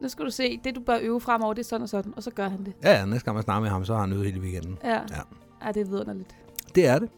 nu 0.02 0.08
skal 0.08 0.24
du 0.24 0.30
se, 0.30 0.60
det 0.64 0.74
du 0.74 0.80
bør 0.80 0.98
øve 1.00 1.20
fremover, 1.20 1.54
det 1.54 1.60
er 1.62 1.68
sådan 1.68 1.82
og 1.82 1.88
sådan, 1.88 2.12
og 2.16 2.22
så 2.22 2.30
gør 2.30 2.48
han 2.48 2.64
det. 2.64 2.72
Ja, 2.84 2.98
ja, 2.98 3.04
næste 3.04 3.24
gang 3.24 3.34
man 3.34 3.44
snakker 3.44 3.60
med 3.60 3.70
ham, 3.70 3.84
så 3.84 3.94
har 3.94 4.00
han 4.00 4.12
øvet 4.12 4.26
hele 4.26 4.40
weekenden. 4.40 4.78
Ja, 4.84 4.90
ja. 4.90 4.98
ja 5.66 5.72
det 5.72 5.80
er 5.80 5.84
vidunderligt. 5.84 6.36
Det 6.74 6.86
er 6.86 6.98
det. 6.98 7.08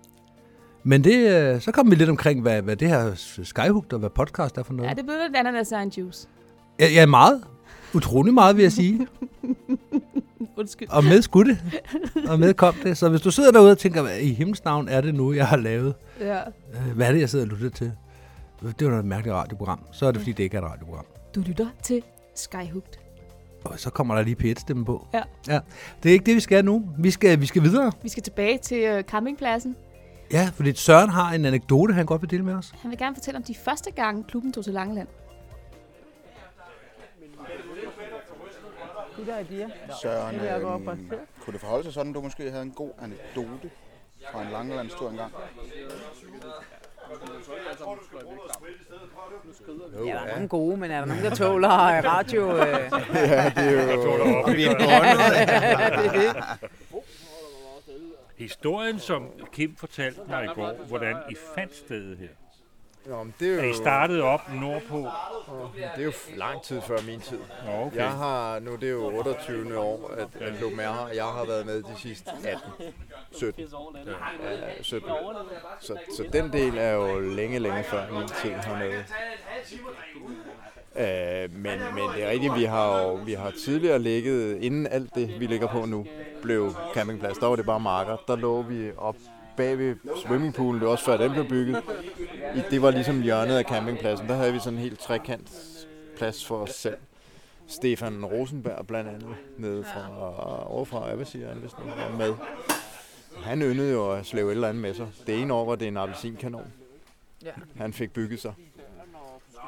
Men 0.85 1.05
det, 1.05 1.30
øh, 1.30 1.61
så 1.61 1.72
kom 1.72 1.91
vi 1.91 1.95
lidt 1.97 2.11
omkring, 2.11 2.41
hvad, 2.43 2.62
hvad 2.62 2.76
det 2.76 2.89
her 2.89 3.12
Skyhook 3.43 3.93
og 3.93 3.99
hvad 3.99 4.11
podcast 4.11 4.59
er 4.59 4.62
for 4.62 4.72
noget. 4.72 4.89
Ja, 4.91 4.95
det 4.95 5.05
blev 5.05 5.16
lidt 5.26 5.37
ananas 5.37 5.72
og 5.72 5.82
en 5.82 5.89
juice. 5.89 6.28
Ja, 6.80 6.87
ja, 6.89 7.07
meget. 7.07 7.45
Utrolig 7.95 8.35
meget, 8.35 8.57
vil 8.57 8.62
jeg 8.62 8.72
sige. 8.72 9.07
Undskyld. 10.57 10.89
Og 10.91 11.05
med 11.05 11.22
skulle 11.22 11.51
det. 11.55 11.82
Og 12.28 12.39
med 12.41 12.55
kom 12.55 12.74
det. 12.82 12.99
Så 12.99 13.09
hvis 13.09 13.20
du 13.20 13.30
sidder 13.30 13.51
derude 13.53 13.70
og 13.70 13.78
tænker, 13.78 14.03
hvad 14.03 14.18
i 14.18 14.32
himlens 14.32 14.64
navn 14.64 14.89
er 14.89 15.01
det 15.01 15.14
nu, 15.14 15.32
jeg 15.32 15.49
har 15.49 15.57
lavet? 15.57 15.95
Ja. 16.20 16.39
Øh, 16.39 16.97
Hvad 16.97 17.09
er 17.09 17.12
det, 17.12 17.20
jeg 17.20 17.28
sidder 17.30 17.45
og 17.45 17.51
lytter 17.51 17.70
til? 17.70 17.93
Det 18.78 18.85
var 18.85 18.91
noget 18.91 19.05
mærkeligt 19.05 19.35
radioprogram. 19.35 19.80
Så 19.93 20.07
er 20.07 20.11
det, 20.12 20.20
fordi 20.20 20.32
det 20.32 20.45
ikke 20.45 20.57
er 20.57 20.62
et 20.62 20.70
radioprogram. 20.70 21.05
Du 21.35 21.41
lytter 21.41 21.66
til 21.82 22.03
Skyhooked. 22.35 22.93
Og 23.64 23.80
så 23.80 23.91
kommer 23.91 24.14
der 24.14 24.22
lige 24.22 24.37
P1-stemme 24.43 24.85
på. 24.85 25.07
Ja. 25.14 25.22
ja. 25.49 25.61
Det 26.03 26.09
er 26.09 26.12
ikke 26.12 26.26
det, 26.26 26.35
vi 26.35 26.41
skal 26.41 26.64
nu. 26.64 26.89
Vi 26.99 27.11
skal, 27.11 27.41
vi 27.41 27.47
skal 27.47 27.62
videre. 27.62 27.93
Vi 28.03 28.09
skal 28.09 28.22
tilbage 28.22 28.59
til 28.59 28.78
øh, 28.78 29.03
campingpladsen. 29.03 29.76
Ja, 30.33 30.51
fordi 30.55 30.75
Søren 30.75 31.09
har 31.11 31.33
en 31.35 31.45
anekdote, 31.45 31.95
han 31.95 32.07
godt 32.07 32.22
vil 32.22 32.31
dele 32.31 32.45
med 32.45 32.55
os. 32.55 32.75
Han 32.83 32.91
vil 32.91 32.99
gerne 32.99 33.16
fortælle 33.16 33.37
om 33.39 33.43
de 33.43 33.55
første 33.55 33.91
gange, 33.91 34.25
klubben 34.25 34.53
tog 34.53 34.64
til 34.64 34.72
Langeland. 34.72 35.09
De 39.16 39.27
der 39.27 39.39
idéer. 39.41 40.01
Søren, 40.03 40.35
Det 40.39 40.62
øhm, 40.64 41.11
kunne 41.41 41.53
det 41.53 41.61
forholde 41.61 41.85
sig 41.85 41.93
sådan, 41.93 42.11
at 42.11 42.14
du 42.16 42.20
måske 42.20 42.51
havde 42.51 42.62
en 42.62 42.70
god 42.70 42.91
anekdote 43.03 43.70
fra 44.33 44.43
en 44.43 44.49
langlandstur 44.53 45.11
engang? 45.11 45.33
Ja, 50.07 50.12
der 50.12 50.18
er 50.20 50.33
nogle 50.35 50.49
gode, 50.49 50.77
men 50.77 50.91
er 50.91 50.99
der 50.99 51.07
nogen, 51.07 51.22
der 51.25 51.35
tåler 51.35 51.68
radio? 51.68 52.57
Øh... 52.57 52.66
Ja, 53.14 53.53
det 53.57 53.59
er 53.59 53.70
jo- 53.70 53.89
Der 53.89 53.97
tåler 53.97 54.35
op. 54.37 54.53
Vi 54.53 54.64
er 54.66 54.70
er 54.70 56.03
det. 56.12 56.37
Historien, 58.37 58.99
som 58.99 59.28
Kim 59.53 59.76
fortalte 59.76 60.20
mig 60.28 60.45
i 60.45 60.49
går, 60.55 60.72
hvordan 60.89 61.16
I 61.30 61.35
fandt 61.55 61.76
stedet 61.76 62.18
her. 62.18 62.28
Nå, 63.07 63.22
men 63.22 63.35
det 63.41 63.59
er 63.59 63.64
jo... 63.64 63.70
I 63.70 63.74
startede 63.74 64.22
op 64.22 64.41
nordpå. 64.53 65.09
Det 65.97 66.01
er 66.01 66.05
jo 66.05 66.12
lang 66.37 66.62
tid 66.62 66.80
før 66.80 66.99
min 67.07 67.20
tid. 67.20 67.39
Nå, 67.66 67.72
okay. 67.72 67.97
Jeg 67.97 68.11
har, 68.11 68.59
nu 68.59 68.72
er 68.72 68.76
det 68.76 68.91
jo 68.91 69.18
28. 69.18 69.78
år, 69.78 70.11
at, 70.11 70.28
at 70.43 70.59
klubben 70.59 70.80
er 70.80 70.93
her. 70.93 71.09
Jeg 71.14 71.24
har 71.24 71.45
været 71.45 71.66
med 71.66 71.82
de 71.82 71.97
sidste 71.97 72.30
18, 72.45 72.95
17. 73.32 73.62
Ja, 73.62 74.82
17. 74.82 75.11
Så, 75.80 75.99
så 76.16 76.28
den 76.32 76.53
del 76.53 76.78
er 76.78 76.93
jo 76.93 77.20
længe, 77.20 77.59
længe 77.59 77.85
før 77.85 78.11
min 78.11 78.28
tid 78.28 78.51
hernede. 78.51 79.05
Øh, 80.97 81.53
men, 81.53 81.78
men 81.95 82.05
det 82.16 82.24
er 82.24 82.30
rigtigt, 82.30 82.55
vi 82.57 82.64
har 82.64 83.03
jo 83.03 83.14
vi 83.14 83.32
har 83.32 83.53
tidligere 83.64 83.99
ligget, 83.99 84.62
inden 84.62 84.86
alt 84.86 85.14
det, 85.14 85.40
vi 85.40 85.47
ligger 85.47 85.68
på 85.68 85.86
nu, 85.86 86.07
blev 86.42 86.74
campingplads. 86.95 87.38
Der 87.38 87.47
var 87.47 87.57
det 87.57 87.66
bare 87.66 87.80
marker. 87.80 88.16
Der 88.28 88.36
lå 88.36 88.62
vi 88.62 88.90
op 88.97 89.16
bag 89.57 89.78
ved 89.78 89.97
swimmingpoolen, 90.26 90.80
det 90.80 90.86
var 90.86 90.92
også 90.92 91.05
før 91.05 91.16
den 91.16 91.32
blev 91.32 91.49
bygget. 91.49 91.82
Det 92.70 92.82
var 92.82 92.90
ligesom 92.90 93.22
hjørnet 93.22 93.57
af 93.57 93.64
campingpladsen. 93.64 94.28
Der 94.28 94.34
havde 94.34 94.53
vi 94.53 94.59
sådan 94.59 94.72
en 94.72 94.82
helt 94.82 95.01
trekant 95.01 95.51
plads 96.16 96.47
for 96.47 96.57
os 96.57 96.70
selv. 96.70 96.97
Stefan 97.66 98.24
Rosenberg 98.24 98.86
blandt 98.86 99.11
andet, 99.11 99.34
nede 99.59 99.84
fra, 99.84 100.72
overfra 100.72 101.12
Abbasieren, 101.12 101.59
hvis 101.59 101.72
nu 101.78 101.84
var 101.84 102.16
med. 102.18 102.34
Han 103.42 103.62
yndede 103.62 103.92
jo 103.92 104.12
at 104.12 104.26
slæve 104.26 104.49
et 104.49 104.55
eller 104.55 104.68
andet 104.68 104.82
med 104.82 104.95
sig. 104.95 105.07
Det 105.26 105.40
ene 105.40 105.55
år 105.55 105.64
var 105.64 105.74
det 105.74 105.88
en 105.88 105.97
appelsinkanon. 105.97 106.72
Han 107.76 107.92
fik 107.92 108.12
bygget 108.12 108.40
sig. 108.40 108.53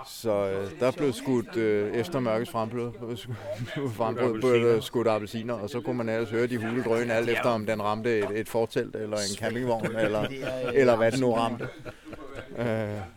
Så 0.06 0.30
øh, 0.30 0.80
der 0.80 0.90
blev 0.90 1.12
skudt, 1.12 1.56
øh, 1.56 1.94
efter 1.94 2.20
mørkets 2.20 2.50
frembrud, 2.50 3.16
frembrud 3.96 4.40
blev 4.40 4.74
der 4.74 4.80
skudt 4.80 5.08
appelsiner, 5.08 5.54
og 5.54 5.70
så 5.70 5.80
kunne 5.80 5.96
man 5.96 6.08
ellers 6.08 6.30
høre 6.30 6.46
de 6.46 6.58
hule 6.58 6.82
drøn, 6.82 7.10
alt 7.10 7.28
efter 7.28 7.48
om 7.48 7.66
den 7.66 7.82
ramte 7.82 8.18
et, 8.18 8.30
et 8.34 8.48
fortelt, 8.48 8.96
eller 8.96 9.16
en 9.16 9.36
campingvogn, 9.38 9.96
eller, 10.04 10.26
eller 10.74 10.96
hvad 10.96 11.12
det 11.12 11.20
nu 11.20 11.34
ramte. 11.34 11.68
Øh, 12.58 12.66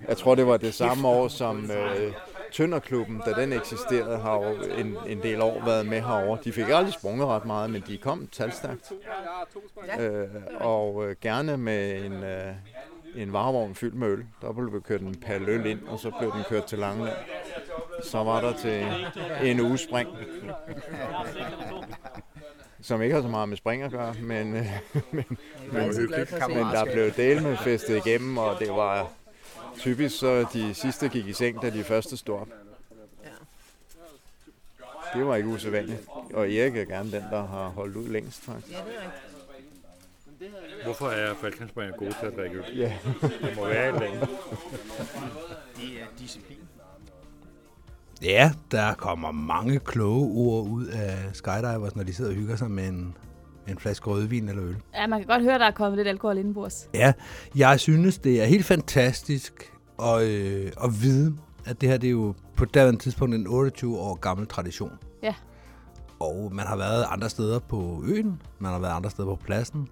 jeg 0.08 0.18
tror, 0.18 0.36
det 0.36 0.48
var 0.48 0.58
det 0.58 0.74
samme 0.74 1.08
år, 1.08 1.28
som 1.28 1.72
øh, 1.72 2.14
Tønderklubben, 2.52 3.22
da 3.26 3.42
den 3.42 3.54
eksisterede, 3.54 4.18
har 4.18 4.36
jo 4.36 4.56
en, 4.78 4.98
en 5.08 5.22
del 5.24 5.42
år 5.42 5.66
været 5.66 5.86
med 5.86 6.02
herover. 6.02 6.38
De 6.38 6.52
fik 6.52 6.70
aldrig 6.70 6.94
sprunget 6.94 7.28
ret 7.28 7.46
meget, 7.46 7.70
men 7.70 7.84
de 7.88 7.98
kom 7.98 8.28
talstærkt. 8.32 8.92
Øh, 10.00 10.28
og 10.56 11.10
øh, 11.10 11.16
gerne 11.22 11.58
med 11.58 12.06
en, 12.06 12.24
øh, 12.24 12.54
en 13.16 13.34
varevogn 13.34 13.76
fyldt 13.76 13.96
med 13.96 14.08
øl. 14.08 14.26
Der 14.42 14.54
blev 14.54 14.82
kørt 14.82 15.02
en 15.02 15.16
pal 15.16 15.50
øl 15.50 15.66
ind, 15.66 15.80
og 15.88 16.00
så 16.00 16.12
blev 16.20 16.32
den 16.32 16.44
kørt 16.50 16.66
til 16.66 16.80
Langeland. 16.80 17.18
Så 18.04 18.24
var 18.24 18.42
der 18.42 18.58
til 18.58 18.88
en 19.44 19.60
uge 19.60 19.78
spring. 19.78 20.10
Som 22.82 23.02
ikke 23.02 23.16
har 23.16 23.22
så 23.22 23.28
meget 23.28 23.50
med 23.50 23.58
spring 23.58 23.84
at 23.84 23.92
gøre, 23.92 24.14
men, 24.22 24.56
øh, 24.56 24.66
men, 25.12 25.26
men, 25.72 25.88
men 26.48 26.58
der 26.58 26.86
blev 26.94 27.12
del 27.12 27.44
med 27.44 27.58
festet 27.58 28.06
igennem, 28.06 28.38
og 28.38 28.60
det 28.60 28.70
var 28.70 29.12
typisk 29.78 30.20
så 30.20 30.46
de 30.54 30.74
sidste 30.74 31.10
gik 31.10 31.28
i 31.28 31.34
seng, 31.34 31.62
da 31.62 31.70
de 31.70 31.84
første 31.84 32.18
stod 32.18 32.40
op. 32.40 32.48
Det 35.14 35.26
var 35.26 35.36
ikke 35.36 35.50
usædvanligt. 35.50 36.08
Og 36.34 36.52
Erik 36.52 36.78
er 36.78 36.86
gerne 36.86 37.12
den, 37.12 37.24
der 37.32 37.48
har 37.48 37.70
holdt 37.70 37.96
ud 37.96 38.08
længst, 38.08 38.42
faktisk. 38.42 38.72
Ja, 38.72 38.78
det 38.78 38.84
er 38.96 39.02
rigtigt. 39.02 39.29
Hvorfor 40.84 41.08
er 41.08 41.34
Falkensbringer 41.42 41.98
gode 41.98 42.14
til 42.20 42.26
at 42.26 42.36
drikke 42.38 42.58
øl? 42.58 42.78
Ja. 42.78 42.94
Det 43.22 43.54
må 43.56 43.66
være 43.66 43.90
et 43.90 43.96
eller 43.96 44.08
andet. 44.08 44.30
Det 45.76 45.84
er 46.02 46.06
disciplin. 46.20 46.58
Ja, 48.24 48.52
der 48.72 48.94
kommer 48.94 49.32
mange 49.32 49.80
kloge 49.80 50.32
ord 50.36 50.68
ud 50.68 50.86
af 50.86 51.18
skydivers, 51.34 51.96
når 51.96 52.04
de 52.04 52.14
sidder 52.14 52.32
og 52.32 52.36
hygger 52.36 52.56
sig 52.56 52.72
med 52.72 52.88
en, 52.88 53.18
en 53.68 53.80
flaske 53.80 54.08
rødvin 54.10 54.50
eller 54.50 54.64
øl. 54.64 54.76
Ja, 54.94 55.08
man 55.08 55.20
kan 55.20 55.28
godt 55.28 55.42
høre, 55.42 55.54
at 55.54 55.60
der 55.60 55.68
er 55.68 55.72
kommet 55.72 55.98
lidt 55.98 56.08
alkohol 56.08 56.38
indenbords. 56.38 56.90
Ja, 56.94 57.14
jeg 57.56 57.80
synes, 57.80 58.18
det 58.18 58.42
er 58.42 58.46
helt 58.46 58.66
fantastisk 58.66 59.74
at, 60.04 60.22
øh, 60.24 60.72
at 60.84 61.02
vide, 61.02 61.38
at 61.66 61.82
det 61.82 61.90
her 61.90 61.98
det 61.98 62.08
er 62.08 62.12
jo 62.12 62.34
på 62.56 62.66
daværende 62.66 63.00
tidspunkt 63.00 63.36
en 63.36 63.48
28 63.48 63.98
år 63.98 64.16
gammel 64.16 64.48
tradition. 64.48 64.92
Ja. 65.24 65.34
Og 66.20 66.50
man 66.54 66.66
har 66.68 66.78
været 66.78 67.06
andre 67.10 67.30
steder 67.30 67.60
på 67.60 68.04
øen, 68.06 68.42
man 68.60 68.72
har 68.72 68.80
været 68.80 68.94
andre 68.96 69.10
steder 69.10 69.28
på 69.28 69.36
pladsen. 69.46 69.88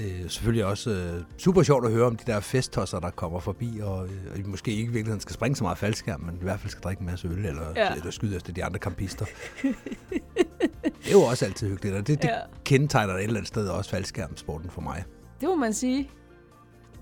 Øh, 0.00 0.30
selvfølgelig 0.30 0.64
også 0.64 0.90
øh, 0.90 1.22
super 1.38 1.62
sjovt 1.62 1.86
at 1.86 1.92
høre 1.92 2.06
om 2.06 2.16
de 2.16 2.32
der 2.32 2.40
festtosser, 2.40 3.00
der 3.00 3.10
kommer 3.10 3.40
forbi, 3.40 3.80
og, 3.82 4.04
øh, 4.06 4.12
og 4.32 4.38
I 4.38 4.42
måske 4.42 4.70
ikke 4.70 4.82
i 4.82 4.86
virkeligheden 4.86 5.20
skal 5.20 5.34
springe 5.34 5.56
så 5.56 5.64
meget 5.64 5.78
faldskærm, 5.78 6.20
men 6.20 6.34
i 6.40 6.42
hvert 6.42 6.60
fald 6.60 6.70
skal 6.70 6.82
drikke 6.82 7.00
en 7.00 7.06
masse 7.06 7.28
øl, 7.28 7.46
eller, 7.46 7.62
Ja. 7.76 7.94
eller 7.94 8.10
skyde 8.10 8.36
efter 8.36 8.52
de 8.52 8.64
andre 8.64 8.78
kampister. 8.78 9.24
det 9.62 11.06
er 11.08 11.12
jo 11.12 11.20
også 11.22 11.44
altid 11.44 11.68
hyggeligt, 11.68 11.96
og 11.96 12.06
det, 12.06 12.22
det 12.22 12.28
Ja. 12.28 12.38
kendetegner 12.64 13.14
et 13.14 13.22
eller 13.22 13.36
andet 13.36 13.48
sted 13.48 13.68
også 13.68 13.90
faldskærmsporten 13.90 14.70
for 14.70 14.80
mig. 14.80 15.04
Det 15.40 15.48
må 15.48 15.56
man 15.56 15.72
sige. 15.72 16.10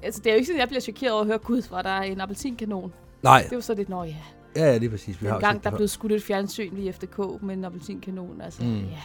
Altså, 0.03 0.20
det 0.24 0.30
er 0.30 0.34
jo 0.34 0.36
ikke 0.36 0.47
sådan, 0.47 0.57
at 0.57 0.61
jeg 0.61 0.68
bliver 0.68 0.80
chokeret 0.80 1.12
over 1.12 1.20
at 1.20 1.26
høre, 1.26 1.38
gud, 1.38 1.68
hvor 1.68 1.82
der 1.82 1.91
er 1.91 2.03
en 2.03 2.20
appelsinkanon. 2.20 2.93
Nej. 3.22 3.43
Det 3.43 3.53
er 3.53 3.57
jo 3.57 3.61
så 3.61 3.74
lidt, 3.74 3.88
nå 3.88 4.05
ja. 4.05 4.14
Ja, 4.57 4.64
ja, 4.64 4.76
lige 4.76 4.91
præcis. 4.91 5.22
Vi 5.22 5.26
har 5.26 5.34
en 5.36 5.41
jo 5.43 5.47
gang, 5.47 5.64
der 5.64 5.70
blev 5.76 5.88
skudt 5.88 6.12
et 6.12 6.22
fjernsyn 6.22 6.74
lige 6.74 6.88
efter 6.88 7.07
K 7.07 7.43
med 7.43 7.55
en 7.57 7.64
appelsinkanon. 7.64 8.41
Altså, 8.41 8.62
Mm. 8.64 8.76
ja. 8.78 8.99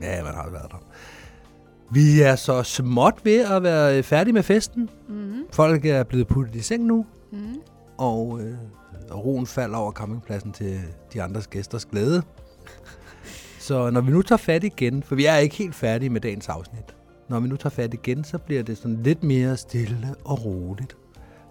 Ja, 0.00 0.24
man 0.24 0.34
har 0.34 0.50
været 0.50 0.70
der. 0.70 0.76
Vi 1.90 2.20
er 2.20 2.36
så 2.36 2.62
småt 2.62 3.20
ved 3.24 3.44
at 3.44 3.62
være 3.62 4.02
færdige 4.02 4.32
med 4.34 4.42
festen. 4.42 4.90
Mhm. 5.08 5.42
Folk 5.52 5.84
er 5.84 6.02
blevet 6.02 6.26
puttet 6.28 6.54
i 6.54 6.60
seng 6.60 6.84
nu, 6.84 7.06
Mhm. 7.32 7.56
og, 7.98 8.40
øh, 8.42 8.54
og 9.10 9.24
roen 9.24 9.46
falder 9.46 9.76
over 9.78 9.92
campingpladsen 9.92 10.52
til 10.52 10.80
de 11.12 11.22
andres 11.22 11.46
gæsters 11.46 11.84
glæde. 11.86 12.22
Så 13.58 13.90
når 13.90 14.00
vi 14.00 14.10
nu 14.12 14.22
tager 14.22 14.36
fat 14.36 14.64
igen, 14.64 15.02
for 15.02 15.14
vi 15.14 15.24
er 15.26 15.36
ikke 15.36 15.56
helt 15.56 15.74
færdige 15.74 16.10
med 16.10 16.20
dagens 16.20 16.48
afsnit. 16.48 16.94
Når 17.28 17.40
vi 17.40 17.48
nu 17.48 17.56
tager 17.56 17.70
fat 17.70 17.94
igen, 17.94 18.24
så 18.24 18.38
bliver 18.38 18.62
det 18.62 18.78
sådan 18.78 19.02
lidt 19.02 19.22
mere 19.24 19.56
stille 19.56 20.14
og 20.24 20.44
roligt. 20.44 20.96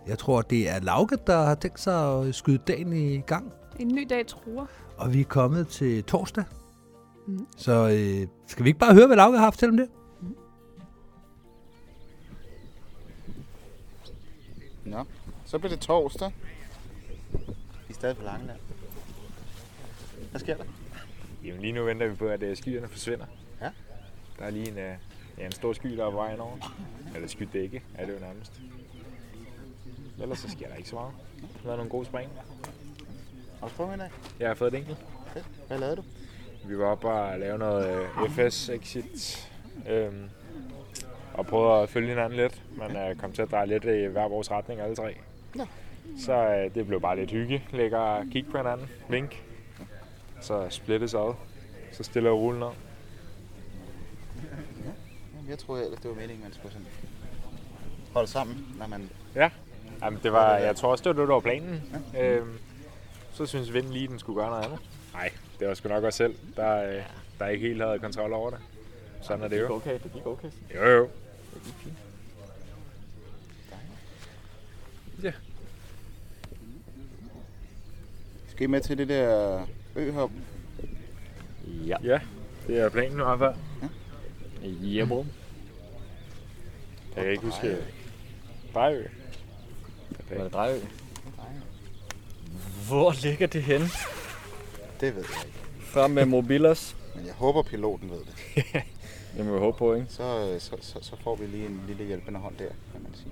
Jeg 0.07 0.17
tror, 0.17 0.41
det 0.41 0.69
er 0.69 0.79
Lauke, 0.79 1.17
der 1.27 1.43
har 1.43 1.55
tænkt 1.55 1.79
sig 1.79 2.19
at 2.21 2.35
skyde 2.35 2.57
dagen 2.67 2.93
i 2.93 3.17
gang. 3.19 3.51
En 3.79 3.87
ny 3.87 4.07
dag 4.09 4.27
truer. 4.27 4.65
Og 4.97 5.13
vi 5.13 5.19
er 5.21 5.25
kommet 5.25 5.67
til 5.67 6.03
torsdag. 6.03 6.43
Mhm. 7.27 7.45
Så 7.57 7.71
øh, 7.87 8.27
skal 8.47 8.63
vi 8.63 8.69
ikke 8.69 8.79
bare 8.79 8.93
høre, 8.93 9.07
hvad 9.07 9.17
Lauke 9.17 9.37
har 9.37 9.43
haft 9.43 9.59
til 9.59 9.69
om 9.69 9.77
det? 9.77 9.87
Nå, 14.87 15.05
så 15.45 15.59
bliver 15.59 15.69
det 15.69 15.79
torsdag. 15.79 16.31
Vi 17.87 17.89
er 17.89 17.93
stadig 17.93 18.17
på 18.17 18.23
Langeland. 18.23 18.59
Hvad 20.31 20.39
sker 20.39 20.57
der? 20.57 20.63
Jamen 21.43 21.61
lige 21.61 21.73
nu 21.73 21.83
venter 21.83 22.07
vi 22.07 22.15
på, 22.15 22.27
at 22.27 22.43
øh, 22.43 22.57
skyerne 22.57 22.87
forsvinder. 22.87 23.25
Ja. 23.61 23.69
Der 24.39 24.45
er 24.45 24.49
lige 24.49 24.67
en, 24.67 24.77
øh, 24.77 24.95
ja, 25.37 25.45
en 25.45 25.51
stor 25.51 25.73
sky, 25.73 25.97
der 25.97 26.05
er 26.05 26.09
på 26.09 26.15
vejen 26.15 26.39
over. 26.39 26.75
Eller 27.15 27.27
skydække 27.27 27.83
er 27.95 28.05
det 28.05 28.13
jo 28.13 28.19
nærmest. 28.19 28.61
Ellers 30.21 30.39
så 30.39 30.49
sker 30.49 30.67
der 30.67 30.75
ikke 30.75 30.89
så 30.89 30.95
meget. 30.95 31.13
Der 31.41 31.47
har 31.57 31.63
været 31.65 31.77
nogle 31.77 31.89
gode 31.91 32.05
spring. 32.05 32.31
Har 33.59 33.67
du 33.67 33.73
sprunget 33.73 33.95
i 33.95 33.99
dag? 33.99 34.09
Jeg 34.39 34.47
har 34.47 34.55
fået 34.55 34.73
et 34.73 34.77
enkelt. 34.77 34.97
Fedt. 35.33 35.45
Hvad 35.67 35.79
lavede 35.79 35.95
du? 35.95 36.03
Vi 36.65 36.77
var 36.77 36.85
oppe 36.85 37.07
og 37.07 37.39
lave 37.39 37.57
noget 37.57 38.09
øh, 38.23 38.29
FS-exit. 38.29 39.51
Øhm, 39.89 40.29
og 41.37 41.45
prøvede 41.45 41.81
at 41.81 41.89
følge 41.89 42.09
hinanden 42.09 42.37
lidt. 42.39 42.61
Men 42.77 42.97
øh, 42.97 43.15
kom 43.15 43.31
til 43.31 43.41
at 43.41 43.51
dreje 43.51 43.65
lidt 43.67 43.83
i 43.83 44.05
hver 44.05 44.27
vores 44.27 44.51
retning 44.51 44.81
alle 44.81 44.95
tre. 44.95 45.15
Ja. 45.57 45.65
Så 46.25 46.33
øh, 46.33 46.75
det 46.75 46.87
blev 46.87 47.01
bare 47.01 47.15
lidt 47.15 47.31
hygge. 47.31 47.63
Ligge 47.73 47.97
og 47.97 48.25
kigge 48.31 48.51
på 48.51 48.57
hinanden. 48.57 48.89
Vink. 49.09 49.43
Så 50.41 50.67
splittes 50.69 51.13
ad. 51.13 51.33
Så 51.91 52.03
stille 52.03 52.29
og 52.29 52.39
roligt 52.39 52.59
ned. 52.59 52.69
Jamen, 55.35 55.49
Jeg 55.49 55.59
troede 55.59 55.83
ellers, 55.83 55.99
det 55.99 56.09
var 56.09 56.15
meningen, 56.15 56.43
man 56.43 56.53
skulle 56.53 56.71
sådan 56.71 56.87
holde 58.13 58.27
sammen, 58.27 58.75
når 58.79 58.87
man... 58.87 59.09
Ja. 59.35 59.49
Jamen, 60.01 60.19
det 60.23 60.31
var, 60.31 60.57
jeg 60.57 60.75
tror 60.75 60.91
også, 60.91 61.03
det 61.03 61.09
var 61.15 61.21
det, 61.21 61.27
der 61.27 61.33
var 61.33 61.39
planen. 61.41 61.83
Ja. 62.13 62.29
Øhm, 62.35 62.57
så 63.33 63.45
synes 63.45 63.73
vinden 63.73 63.93
lige, 63.93 64.07
den 64.07 64.19
skulle 64.19 64.41
gøre 64.41 64.49
noget 64.49 64.65
andet. 64.65 64.79
Nej, 65.13 65.31
det 65.59 65.67
var 65.67 65.73
sgu 65.73 65.89
nok 65.89 66.03
også 66.03 66.17
selv, 66.17 66.35
der, 66.55 66.89
øh, 66.89 67.01
der 67.39 67.47
ikke 67.47 67.67
helt 67.67 67.81
havde 67.83 67.99
kontrol 67.99 68.33
over 68.33 68.49
det. 68.49 68.59
Sådan 69.21 69.43
er 69.43 69.47
det 69.47 69.59
jo. 69.61 69.73
okay, 69.75 69.99
det 70.03 70.11
gik 70.13 70.25
okay. 70.25 70.49
Jo, 70.75 70.89
jo. 70.89 71.09
Ja. 75.23 75.31
Skal 78.47 78.63
I 78.63 78.67
med 78.67 78.81
til 78.81 78.97
det 78.97 79.07
der 79.07 79.67
øhop? 79.95 80.31
Ja. 81.67 81.97
Ja, 82.03 82.19
det 82.67 82.79
er 82.79 82.89
planen 82.89 83.19
i 83.19 83.23
hvert 83.23 83.39
fald. 83.39 83.55
Ja, 84.81 85.05
bro. 85.05 85.25
Jeg 87.15 87.23
kan 87.23 87.31
ikke 87.31 87.45
huske... 87.45 87.77
Drejø. 88.73 89.07
Var 90.29 90.43
det 90.43 90.53
Drejø? 90.53 90.79
Hvor 92.87 93.23
ligger 93.23 93.47
det 93.47 93.63
henne? 93.63 93.89
Det 95.01 95.15
ved 95.15 95.23
jeg 95.23 95.45
ikke. 95.45 95.57
Frem 95.79 96.11
med 96.11 96.25
Mobilos. 96.25 96.95
Men 97.15 97.25
jeg 97.25 97.33
håber, 97.33 97.61
piloten 97.61 98.09
ved 98.09 98.17
det. 98.17 98.83
Det 99.37 99.45
må 99.45 99.53
vi 99.53 99.59
håbe 99.59 99.77
på, 99.77 99.93
ikke? 99.93 100.07
Så, 100.09 100.23
øh, 100.23 100.59
så, 100.59 100.77
så, 100.81 100.99
så 101.01 101.15
får 101.23 101.35
vi 101.35 101.45
lige 101.45 101.65
en 101.65 101.83
lille 101.87 102.05
hjælpende 102.05 102.39
hånd 102.39 102.57
der, 102.57 102.69
kan 102.93 103.03
man 103.03 103.13
sige. 103.13 103.31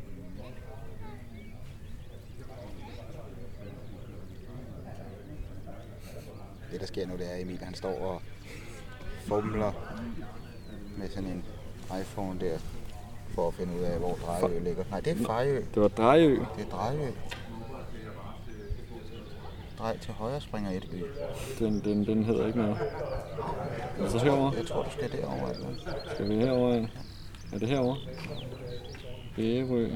Det, 6.71 6.79
der 6.79 6.85
sker 6.87 7.07
nu, 7.07 7.13
det 7.13 7.25
er, 7.31 7.35
at 7.35 7.41
Emil 7.41 7.59
han 7.59 7.73
står 7.73 7.99
og 7.99 8.21
fumler 9.27 9.71
med 10.97 11.09
sådan 11.09 11.29
en 11.29 11.45
iPhone 12.01 12.39
der, 12.39 12.57
for 13.35 13.47
at 13.47 13.53
finde 13.53 13.73
ud 13.79 13.83
af, 13.83 13.99
hvor 13.99 14.13
Drejø 14.25 14.59
ligger. 14.59 14.83
Nej, 14.89 14.99
det 14.99 15.21
er 15.21 15.25
Fejø. 15.25 15.63
Det 15.73 15.81
var 15.81 15.87
Drejø. 15.87 16.39
Det 16.57 16.65
er 16.65 16.69
Drejø. 16.69 17.11
Drej 19.79 19.97
til 19.97 20.13
højre 20.13 20.41
springer 20.41 20.71
et 20.71 20.87
ø. 20.93 20.99
Den, 21.59 21.79
den, 21.79 22.05
den 22.05 22.23
hedder 22.23 22.47
ikke 22.47 22.57
noget. 22.59 22.77
Er 23.99 24.09
det 24.11 24.21
herovre? 24.21 24.53
Jeg 24.57 24.67
tror, 24.67 24.83
du 24.83 24.89
skal 24.91 25.11
derover 25.11 25.49
eller 25.49 25.67
Skal 26.13 26.29
vi 26.29 26.35
herover? 26.35 26.73
af? 26.73 26.87
Er 27.53 27.59
det 27.59 27.67
herover? 27.67 27.95
Ærø. 29.39 29.89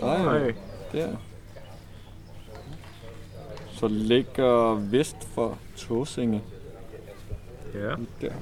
Drejø. 0.00 0.52
Der. 0.92 1.16
Så 3.72 3.88
ligger 3.88 4.74
vest 4.74 5.24
for 5.24 5.58
Tåsinge. 5.76 6.42
Ja. 7.74 7.94
Der. 8.20 8.32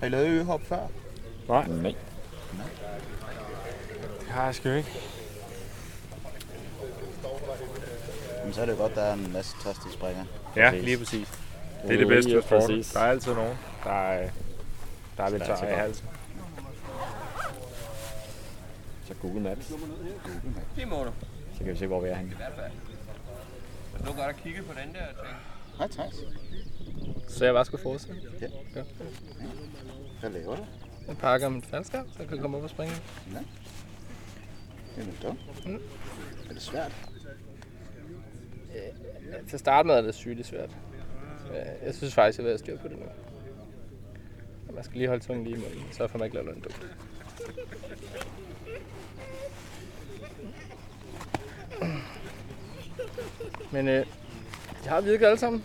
Har 0.00 0.06
I 0.06 0.08
lavet 0.08 0.28
øhop 0.28 0.60
før? 0.60 0.86
Nej. 1.48 1.66
Nej. 1.66 1.94
Har 4.32 4.44
jeg 4.44 4.54
sgu 4.54 4.68
ikke. 4.68 4.90
Men 8.44 8.52
så 8.52 8.60
er 8.60 8.66
det 8.66 8.72
jo 8.72 8.78
godt, 8.78 8.94
der 8.94 9.02
er 9.02 9.12
en 9.12 9.32
masse 9.32 9.56
tørstige 9.62 9.92
springer. 9.92 10.24
Ja, 10.56 10.70
lige 10.70 10.98
præcis. 10.98 11.28
Det 11.82 11.94
er 11.94 11.98
det 11.98 12.08
bedste 12.08 12.34
ved 12.34 12.42
sporten. 12.42 12.68
præcis. 12.68 12.92
Der 12.92 13.00
er 13.00 13.04
altid 13.10 13.34
nogen, 13.34 13.56
der 13.84 13.90
er, 14.08 14.30
der 15.16 15.24
er 15.24 15.30
lidt 15.30 15.44
tør 15.44 15.54
i 15.72 15.74
halsen. 15.74 16.06
Så 19.08 19.14
Google 19.22 19.40
Maps. 19.40 19.66
Det 20.76 20.88
må 20.88 21.04
du. 21.04 21.10
Så 21.52 21.58
kan 21.58 21.66
vi 21.72 21.76
se, 21.78 21.86
hvor 21.86 22.00
vi 22.00 22.08
er 22.08 22.14
henne. 22.14 22.36
Du 23.98 24.12
kan 24.12 24.24
godt 24.24 24.36
kigge 24.42 24.62
på 24.62 24.72
den 24.84 24.94
der 24.94 25.06
ting. 25.06 25.36
Hej, 25.78 25.88
Thijs. 25.88 26.14
Så 27.28 27.44
jeg 27.44 27.54
bare 27.54 27.64
skulle 27.64 27.82
fortsætte? 27.82 28.20
Ja. 28.40 28.46
ja. 28.76 28.82
Hvad 30.20 30.30
laver 30.30 30.56
du? 30.56 30.64
Jeg 31.08 31.16
pakker 31.18 31.48
mit 31.48 31.66
faldskab, 31.66 32.04
så 32.12 32.16
jeg 32.18 32.28
kan 32.28 32.38
komme 32.38 32.56
op 32.56 32.62
og 32.62 32.70
springe. 32.70 32.94
Ja. 33.32 33.38
Det 34.96 35.02
er 35.02 35.06
nu 35.06 35.12
dumt. 35.22 35.66
Mm. 35.66 35.80
Er 36.48 36.52
det 36.52 36.62
svært? 36.62 36.92
Ja, 38.74 39.38
til 39.48 39.56
at 39.56 39.60
starte 39.60 39.86
med 39.86 39.94
er 39.94 40.02
det 40.02 40.14
sygt 40.14 40.46
svært. 40.46 40.70
Ja, 41.52 41.64
Jeg 41.86 41.94
synes 41.94 42.14
faktisk, 42.14 42.38
jeg 42.38 42.44
vil 42.44 42.50
have 42.50 42.58
styr 42.58 42.78
på 42.78 42.88
det 42.88 42.98
nu. 42.98 43.04
Man 44.74 44.84
skal 44.84 44.98
lige 44.98 45.08
holde 45.08 45.24
tungen 45.24 45.44
lige 45.44 45.56
i 45.56 45.60
munden, 45.60 45.92
så 45.92 46.06
får 46.08 46.18
man 46.18 46.26
ikke 46.26 46.34
lavet 46.36 46.46
noget 46.48 46.64
dumt. 46.64 46.96
Men 53.70 53.88
øh, 53.88 54.06
de 54.84 54.88
har 54.88 55.00
virket 55.00 55.26
alle 55.26 55.38
sammen. 55.38 55.64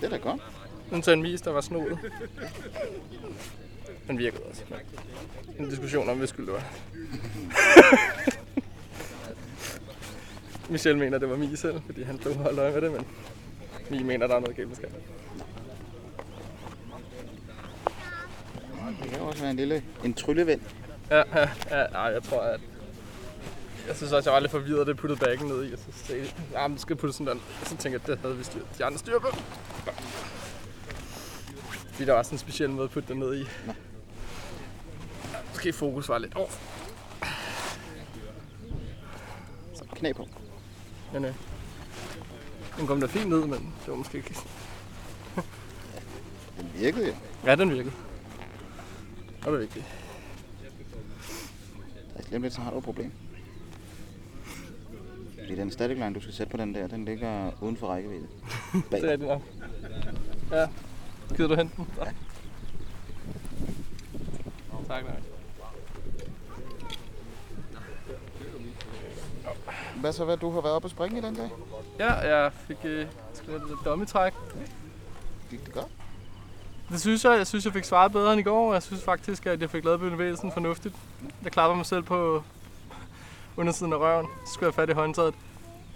Det 0.00 0.04
er 0.04 0.08
da 0.10 0.16
godt. 0.16 0.40
Undtagen 0.92 1.22
Mies, 1.22 1.40
der 1.40 1.50
var 1.50 1.60
snoet. 1.60 1.98
Den 4.08 4.18
virkede 4.18 4.42
også. 4.42 4.62
En 5.58 5.68
diskussion 5.68 6.08
om, 6.08 6.18
hvis 6.18 6.30
skyld 6.30 6.46
det 6.46 6.54
var. 6.54 6.64
Michel 10.72 10.98
mener, 10.98 11.18
det 11.18 11.30
var 11.30 11.36
Mies 11.36 11.58
selv, 11.58 11.80
fordi 11.86 12.02
han 12.02 12.20
stod 12.20 12.32
og 12.32 12.38
holdt 12.38 12.58
øje 12.58 12.72
med 12.72 12.80
det, 12.80 12.92
men 12.92 13.06
Mie 13.90 14.04
mener, 14.04 14.26
der 14.26 14.36
er 14.36 14.40
noget 14.40 14.56
galt 14.56 14.68
med 14.68 14.76
skabet. 14.76 15.02
Det 19.02 19.10
kan 19.10 19.20
også 19.20 19.40
være 19.40 19.50
en 19.50 19.56
lille 19.56 19.82
en 20.04 20.14
tryllevind. 20.14 20.60
Ja, 21.10 21.22
ja, 21.34 21.48
ja, 21.70 22.02
jeg 22.02 22.22
tror, 22.22 22.40
at 22.40 22.60
jeg 23.88 23.96
synes 23.96 24.12
også, 24.12 24.30
jeg 24.30 24.34
var 24.34 24.40
lidt 24.40 24.50
forvirret, 24.50 24.86
det 24.86 24.96
puttede 24.96 25.20
bagen 25.20 25.46
ned 25.46 25.70
i. 25.70 25.72
Og 25.72 25.78
så 25.78 25.84
sagde 25.94 26.22
jeg, 26.22 26.34
ja, 26.52 26.68
men 26.68 26.78
skal 26.78 26.96
putte 26.96 27.16
sådan 27.16 27.26
der. 27.26 27.42
Så 27.62 27.68
tænkte 27.68 27.88
jeg, 27.88 27.94
at 27.94 28.06
det 28.06 28.18
havde 28.18 28.36
vi 28.36 28.44
styr, 28.44 28.60
de 28.78 28.84
andre 28.84 28.98
styr 28.98 29.18
på. 29.18 29.28
Fordi 31.92 32.04
der 32.04 32.12
var 32.12 32.22
sådan 32.22 32.34
en 32.34 32.38
speciel 32.38 32.70
måde 32.70 32.84
at 32.84 32.90
putte 32.90 33.08
den 33.08 33.18
ned 33.18 33.40
i. 33.40 33.44
Måske 35.48 35.72
fokus 35.72 36.08
var 36.08 36.18
lidt 36.18 36.34
over. 36.34 36.48
Så 39.74 39.84
knæ 39.94 40.12
på. 40.12 40.28
Men 41.12 41.24
øh, 41.24 41.34
den 42.78 42.86
kom 42.86 43.00
da 43.00 43.06
fint 43.06 43.28
ned, 43.28 43.40
men 43.40 43.52
det 43.52 43.88
var 43.88 43.94
måske 43.94 44.18
ikke... 44.18 44.36
Den 46.58 46.70
virkede 46.74 47.06
jo. 47.06 47.14
Ja, 47.46 47.54
den 47.54 47.70
virkede. 47.70 47.94
Og 49.46 49.52
det 49.52 49.54
er 49.54 49.58
vigtigt. 49.58 49.84
Lige 52.26 52.36
om 52.36 52.42
lidt, 52.42 52.54
så 52.54 52.60
har 52.60 52.70
du 52.70 52.78
et 52.78 52.84
problem. 52.84 53.12
Fordi 55.40 55.56
den 55.56 55.70
static 55.70 55.98
line, 55.98 56.14
du 56.14 56.20
skal 56.20 56.34
sætte 56.34 56.50
på 56.50 56.56
den 56.56 56.74
der, 56.74 56.86
den 56.86 57.04
ligger 57.04 57.50
uden 57.60 57.76
for 57.76 57.86
rækkevidde. 57.86 58.26
Bag. 58.90 59.00
Det 59.02 59.12
er 59.12 59.16
det 59.16 59.28
nok. 59.28 59.42
Ja. 60.50 60.68
Gider 61.36 61.48
du 61.48 61.54
hente 61.54 61.76
den? 61.76 61.86
Ja. 61.98 62.04
Tak, 64.88 65.04
nej. 65.04 65.31
Hvad 70.02 70.12
så, 70.12 70.24
hvad 70.24 70.36
du 70.36 70.50
har 70.50 70.60
været 70.60 70.74
oppe 70.74 70.86
og 70.86 70.90
springe 70.90 71.18
i 71.18 71.20
den 71.20 71.34
dag? 71.34 71.50
Ja, 71.98 72.12
jeg 72.12 72.52
fik 72.52 72.76
øh, 72.84 73.06
skrevet 73.34 73.62
lidt 73.68 73.78
dummy-træk. 73.84 74.32
Gik 75.50 75.64
det 75.66 75.74
godt? 75.74 75.86
Det 76.88 77.00
synes 77.00 77.24
jeg. 77.24 77.36
Jeg 77.36 77.46
synes, 77.46 77.64
jeg 77.64 77.72
fik 77.72 77.84
svaret 77.84 78.12
bedre 78.12 78.32
end 78.32 78.40
i 78.40 78.44
går. 78.44 78.72
Jeg 78.72 78.82
synes 78.82 79.04
faktisk, 79.04 79.46
at 79.46 79.60
jeg 79.60 79.70
fik 79.70 79.84
lavet 79.84 80.00
bevægelsen 80.00 80.52
fornuftigt. 80.52 80.94
Jeg 81.44 81.52
klapper 81.52 81.76
mig 81.76 81.86
selv 81.86 82.02
på 82.02 82.42
undersiden 83.56 83.92
af 83.92 83.96
røven. 83.96 84.26
Så 84.46 84.52
skulle 84.54 84.66
jeg 84.66 84.74
fat 84.74 84.88
i 84.90 84.92
håndtaget. 84.92 85.34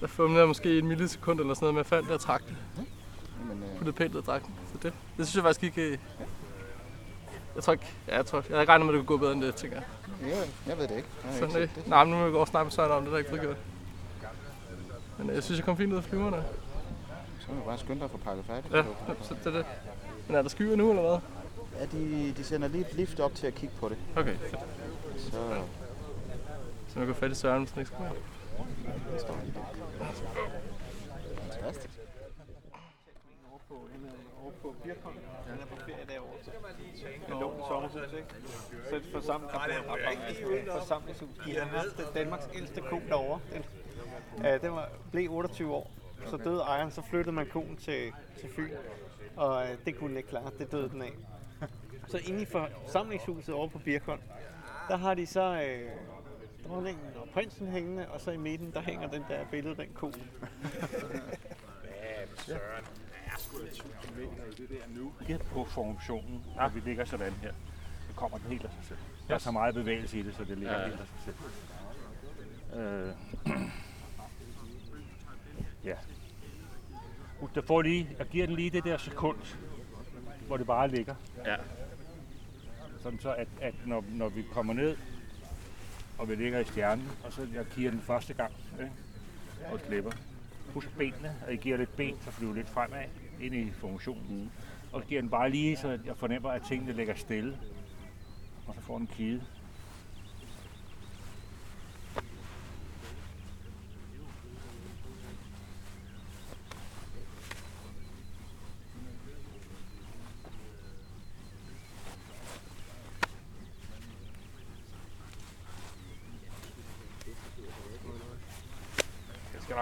Der 0.00 0.06
fumlede 0.06 0.38
jeg 0.40 0.48
måske 0.48 0.78
en 0.78 0.86
millisekund 0.86 1.40
eller 1.40 1.54
sådan 1.54 1.64
noget 1.64 1.74
med 1.74 1.80
at 1.80 1.86
falde, 1.86 2.14
og 2.14 2.20
trak 2.20 2.42
det. 2.46 2.56
Jamen, 3.40 3.62
øh, 3.62 3.76
Puttede 3.78 3.96
pænt 3.96 4.16
af 4.16 4.22
dragten. 4.22 4.54
Så 4.72 4.78
det, 4.82 4.92
det 5.16 5.26
synes 5.26 5.34
jeg 5.34 5.42
faktisk 5.42 5.62
ikke... 5.62 5.82
øh, 5.92 5.98
Jeg 7.54 7.62
tror 7.64 7.72
ikke... 7.72 7.86
Ja, 8.08 8.16
jeg 8.16 8.26
tror... 8.26 8.38
Jeg 8.38 8.44
havde 8.48 8.60
ikke 8.62 8.72
regnet 8.72 8.86
med, 8.86 8.94
at 8.94 8.98
det 8.98 9.06
kunne 9.06 9.18
gå 9.18 9.20
bedre 9.20 9.32
end 9.32 9.42
det, 9.42 9.54
tænker 9.54 9.76
jeg. 9.76 10.28
jeg, 10.28 10.48
jeg 10.66 10.78
ved 10.78 10.88
det 10.88 10.96
ikke. 10.96 11.08
Jeg 11.24 11.32
har 11.32 11.38
Så 11.38 11.44
ikke 11.44 11.54
nej, 11.58 11.66
set 11.66 11.74
det. 11.76 11.86
nej, 11.88 12.04
men 12.04 12.12
nu 12.12 12.18
må 12.18 12.26
vi 12.26 12.32
gå 12.32 12.38
og 12.38 12.48
snakke 12.48 12.64
med 12.64 12.72
Søren 12.72 12.92
om 12.92 13.02
det, 13.02 13.10
der 13.10 13.14
er 13.14 13.18
ikke 13.18 13.30
fået 13.30 13.40
gjort. 13.42 13.56
Men 15.18 15.28
øh, 15.30 15.34
jeg 15.34 15.42
synes, 15.42 15.58
jeg 15.58 15.64
kom 15.64 15.76
fint 15.76 15.92
ud 15.92 15.96
af 15.98 16.04
flyverne. 16.04 16.44
Så 17.40 17.52
må 17.52 17.60
du 17.60 17.64
bare 17.66 17.78
skynde 17.78 17.96
dig 17.98 18.04
at 18.04 18.10
få 18.10 18.16
pakket 18.16 18.44
færdigt. 18.44 18.74
Ja, 18.74 18.82
så 19.22 19.34
det 19.34 19.46
er 19.46 19.50
det. 19.50 19.66
Men 20.26 20.36
er 20.36 20.42
der 20.42 20.48
skyer 20.48 20.76
nu, 20.76 20.90
eller 20.90 21.02
hvad? 21.02 21.18
Ja, 21.80 21.86
de, 21.98 22.34
de 22.36 22.44
sender 22.44 22.68
lige 22.68 22.86
et 22.88 22.94
lift 22.94 23.20
op 23.20 23.34
til 23.34 23.46
at 23.46 23.54
kigge 23.54 23.74
på 23.80 23.88
det. 23.88 23.98
Okay, 24.16 24.36
fedt. 24.36 24.60
Så 25.18 25.62
Så 26.88 26.98
man 26.98 27.06
kan 27.06 27.14
fat 27.16 27.30
i 27.30 27.34
Søren, 27.34 27.62
hvis 27.62 27.70
den 27.70 27.80
ikke 27.80 27.92
skal 27.94 28.04
der. 28.04 28.10
Fantastisk. 31.52 32.00
over 34.42 34.52
på 34.62 34.74
Birkholm. 34.84 35.16
Han 35.48 35.58
er 35.60 35.66
på 35.66 35.76
ferie 35.76 36.04
derovre. 36.08 36.32
Han 37.28 37.40
låner 37.40 37.64
sommerhus, 37.68 38.12
ikke? 38.12 38.26
Så 38.88 38.94
er 38.94 38.98
det 38.98 39.08
forsamlingshus. 39.12 41.28
De 41.46 41.54
har 41.58 41.64
haft 41.66 42.14
Danmarks 42.14 42.48
ældste 42.54 42.80
ko 42.80 43.00
derovre. 43.08 43.40
Den, 43.52 43.64
øh, 44.38 44.60
den 44.62 44.72
var, 44.72 44.88
blev 45.12 45.30
28 45.32 45.74
år. 45.74 45.90
Så 46.26 46.36
døde 46.36 46.60
ejeren, 46.60 46.90
så 46.90 47.02
flyttede 47.10 47.32
man 47.34 47.46
koen 47.46 47.76
til, 47.76 48.12
til 48.40 48.48
Fyn. 48.56 48.70
Og 49.36 49.62
øh, 49.66 49.76
det 49.84 49.98
kunne 49.98 50.08
den 50.08 50.16
ikke 50.16 50.28
klare. 50.28 50.50
Det 50.58 50.72
døde 50.72 50.88
den 50.88 51.02
af. 51.02 51.12
Så 52.08 52.18
inde 52.18 52.42
i 52.42 52.44
forsamlingshuset 52.44 53.54
over 53.54 53.68
på 53.68 53.78
Birkholm, 53.78 54.20
der 54.88 54.96
har 54.96 55.14
de 55.14 55.26
så 55.26 55.62
øh, 55.62 55.90
dronningen 56.68 57.04
og 57.22 57.28
prinsen 57.34 57.68
hængende, 57.68 58.08
og 58.08 58.20
så 58.20 58.30
i 58.30 58.36
midten, 58.36 58.70
der 58.72 58.80
hænger 58.80 59.08
den 59.08 59.24
der 59.28 59.44
billede, 59.50 59.76
den 59.76 59.88
ko. 59.94 60.12
Søren. 62.36 62.60
Jeg 63.26 63.32
er 63.34 63.38
sgu 63.38 63.58
da 63.58 63.64
1000 63.66 63.92
meter 64.16 64.44
i 64.50 64.54
det 64.62 64.68
der 64.70 65.00
nu. 65.00 65.12
Kig 65.26 65.40
på 65.40 65.64
formationen, 65.64 66.44
når 66.56 66.68
vi 66.68 66.80
ligger 66.80 67.04
sådan 67.04 67.32
her. 67.32 67.52
Så 68.08 68.14
kommer 68.16 68.38
den 68.38 68.46
helt 68.46 68.64
af 68.64 68.70
sig 68.70 68.84
selv. 68.84 68.98
Der 69.28 69.34
er 69.34 69.38
så 69.38 69.50
meget 69.50 69.74
bevægelse 69.74 70.18
i 70.18 70.22
det, 70.22 70.34
så 70.36 70.44
det 70.44 70.58
ligger 70.58 70.78
Ja. 70.80 70.86
helt 70.86 71.00
af 71.00 71.06
sig 71.06 71.34
selv. 72.72 72.80
Øh. 72.80 73.12
ja. 75.86 75.96
Der 77.54 77.62
får 77.62 77.82
lige, 77.82 78.08
jeg 78.18 78.26
giver 78.26 78.46
den 78.46 78.56
lige 78.56 78.70
det 78.70 78.84
der 78.84 78.98
sekund, 78.98 79.36
hvor 80.46 80.56
det 80.56 80.66
bare 80.66 80.88
ligger. 80.88 81.14
Ja. 81.46 81.56
Sådan 83.00 83.18
så, 83.18 83.34
at, 83.34 83.48
at 83.60 83.74
når, 83.86 84.04
når 84.08 84.28
vi 84.28 84.44
kommer 84.52 84.72
ned, 84.72 84.96
og 86.18 86.28
vi 86.28 86.34
ligger 86.34 86.58
i 86.58 86.64
stjernen, 86.64 87.08
og 87.24 87.32
så 87.32 87.46
jeg 87.54 87.64
giver 87.74 87.90
den 87.90 88.00
første 88.00 88.34
gang, 88.34 88.52
ikke? 88.80 88.92
og 89.72 89.80
slipper. 89.86 90.10
Husk 90.74 90.96
benene, 90.98 91.36
og 91.46 91.52
I 91.52 91.56
giver 91.56 91.76
lidt 91.76 91.96
ben, 91.96 92.16
så 92.24 92.30
flyver 92.30 92.54
lidt 92.54 92.68
fremad 92.68 93.04
ind 93.40 93.54
i 93.54 93.70
formationen. 93.70 94.52
Og 94.92 95.02
giver 95.02 95.20
den 95.20 95.30
bare 95.30 95.50
lige, 95.50 95.76
så 95.76 95.98
jeg 96.06 96.16
fornemmer, 96.16 96.50
at 96.50 96.62
tingene 96.68 96.92
ligger 96.92 97.14
stille. 97.14 97.58
Og 98.66 98.74
så 98.74 98.80
får 98.80 98.98
den 98.98 99.06
kide. 99.06 99.42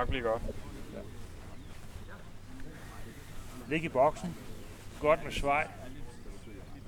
Nok 0.05 0.11
blive 0.11 0.23
godt. 0.23 0.43
Lig 3.69 3.85
i 3.85 3.89
boksen. 3.89 4.37
Godt 5.01 5.25
med 5.25 5.33
svej. 5.33 5.69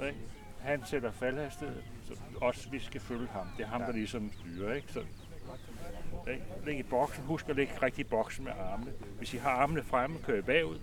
Ikke? 0.06 0.18
Han 0.60 0.86
sætter 0.86 1.12
faldhastighed, 1.12 1.82
så 2.08 2.16
også 2.40 2.70
vi 2.70 2.80
skal 2.80 3.00
følge 3.00 3.28
ham. 3.28 3.46
Det 3.56 3.62
er 3.62 3.68
ham, 3.68 3.80
der 3.80 3.92
ligesom 3.92 4.32
styrer. 4.32 4.74
Ikke? 4.74 4.92
Så, 4.92 5.00
ikke? 6.30 6.44
Lig 6.64 6.78
i 6.78 6.82
boksen. 6.82 7.24
Husk 7.24 7.48
at 7.48 7.56
ligge 7.56 7.72
rigtig 7.82 8.00
i 8.00 8.08
boksen 8.08 8.44
med 8.44 8.52
armene. 8.52 8.92
Hvis 9.18 9.34
I 9.34 9.36
har 9.36 9.50
armene 9.50 9.82
fremme, 9.82 10.18
kører 10.18 10.38
I 10.38 10.42
bagud. 10.42 10.78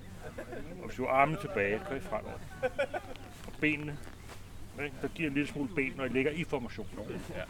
Og 0.81 0.86
hvis 0.86 0.95
du 0.95 1.05
har 1.05 1.11
armene 1.11 1.41
tilbage, 1.41 1.79
kører 1.79 1.99
I 1.99 2.01
fremad. 2.01 2.34
Og 3.47 3.53
benene. 3.61 3.97
Ikke? 4.84 4.95
Der 5.01 5.07
giver 5.07 5.29
en 5.29 5.34
lille 5.34 5.49
smule 5.49 5.75
ben, 5.75 5.93
når 5.95 6.05
I 6.05 6.09
ligger 6.09 6.31
i 6.31 6.43
formationen. 6.43 7.21
Ja. 7.29 7.43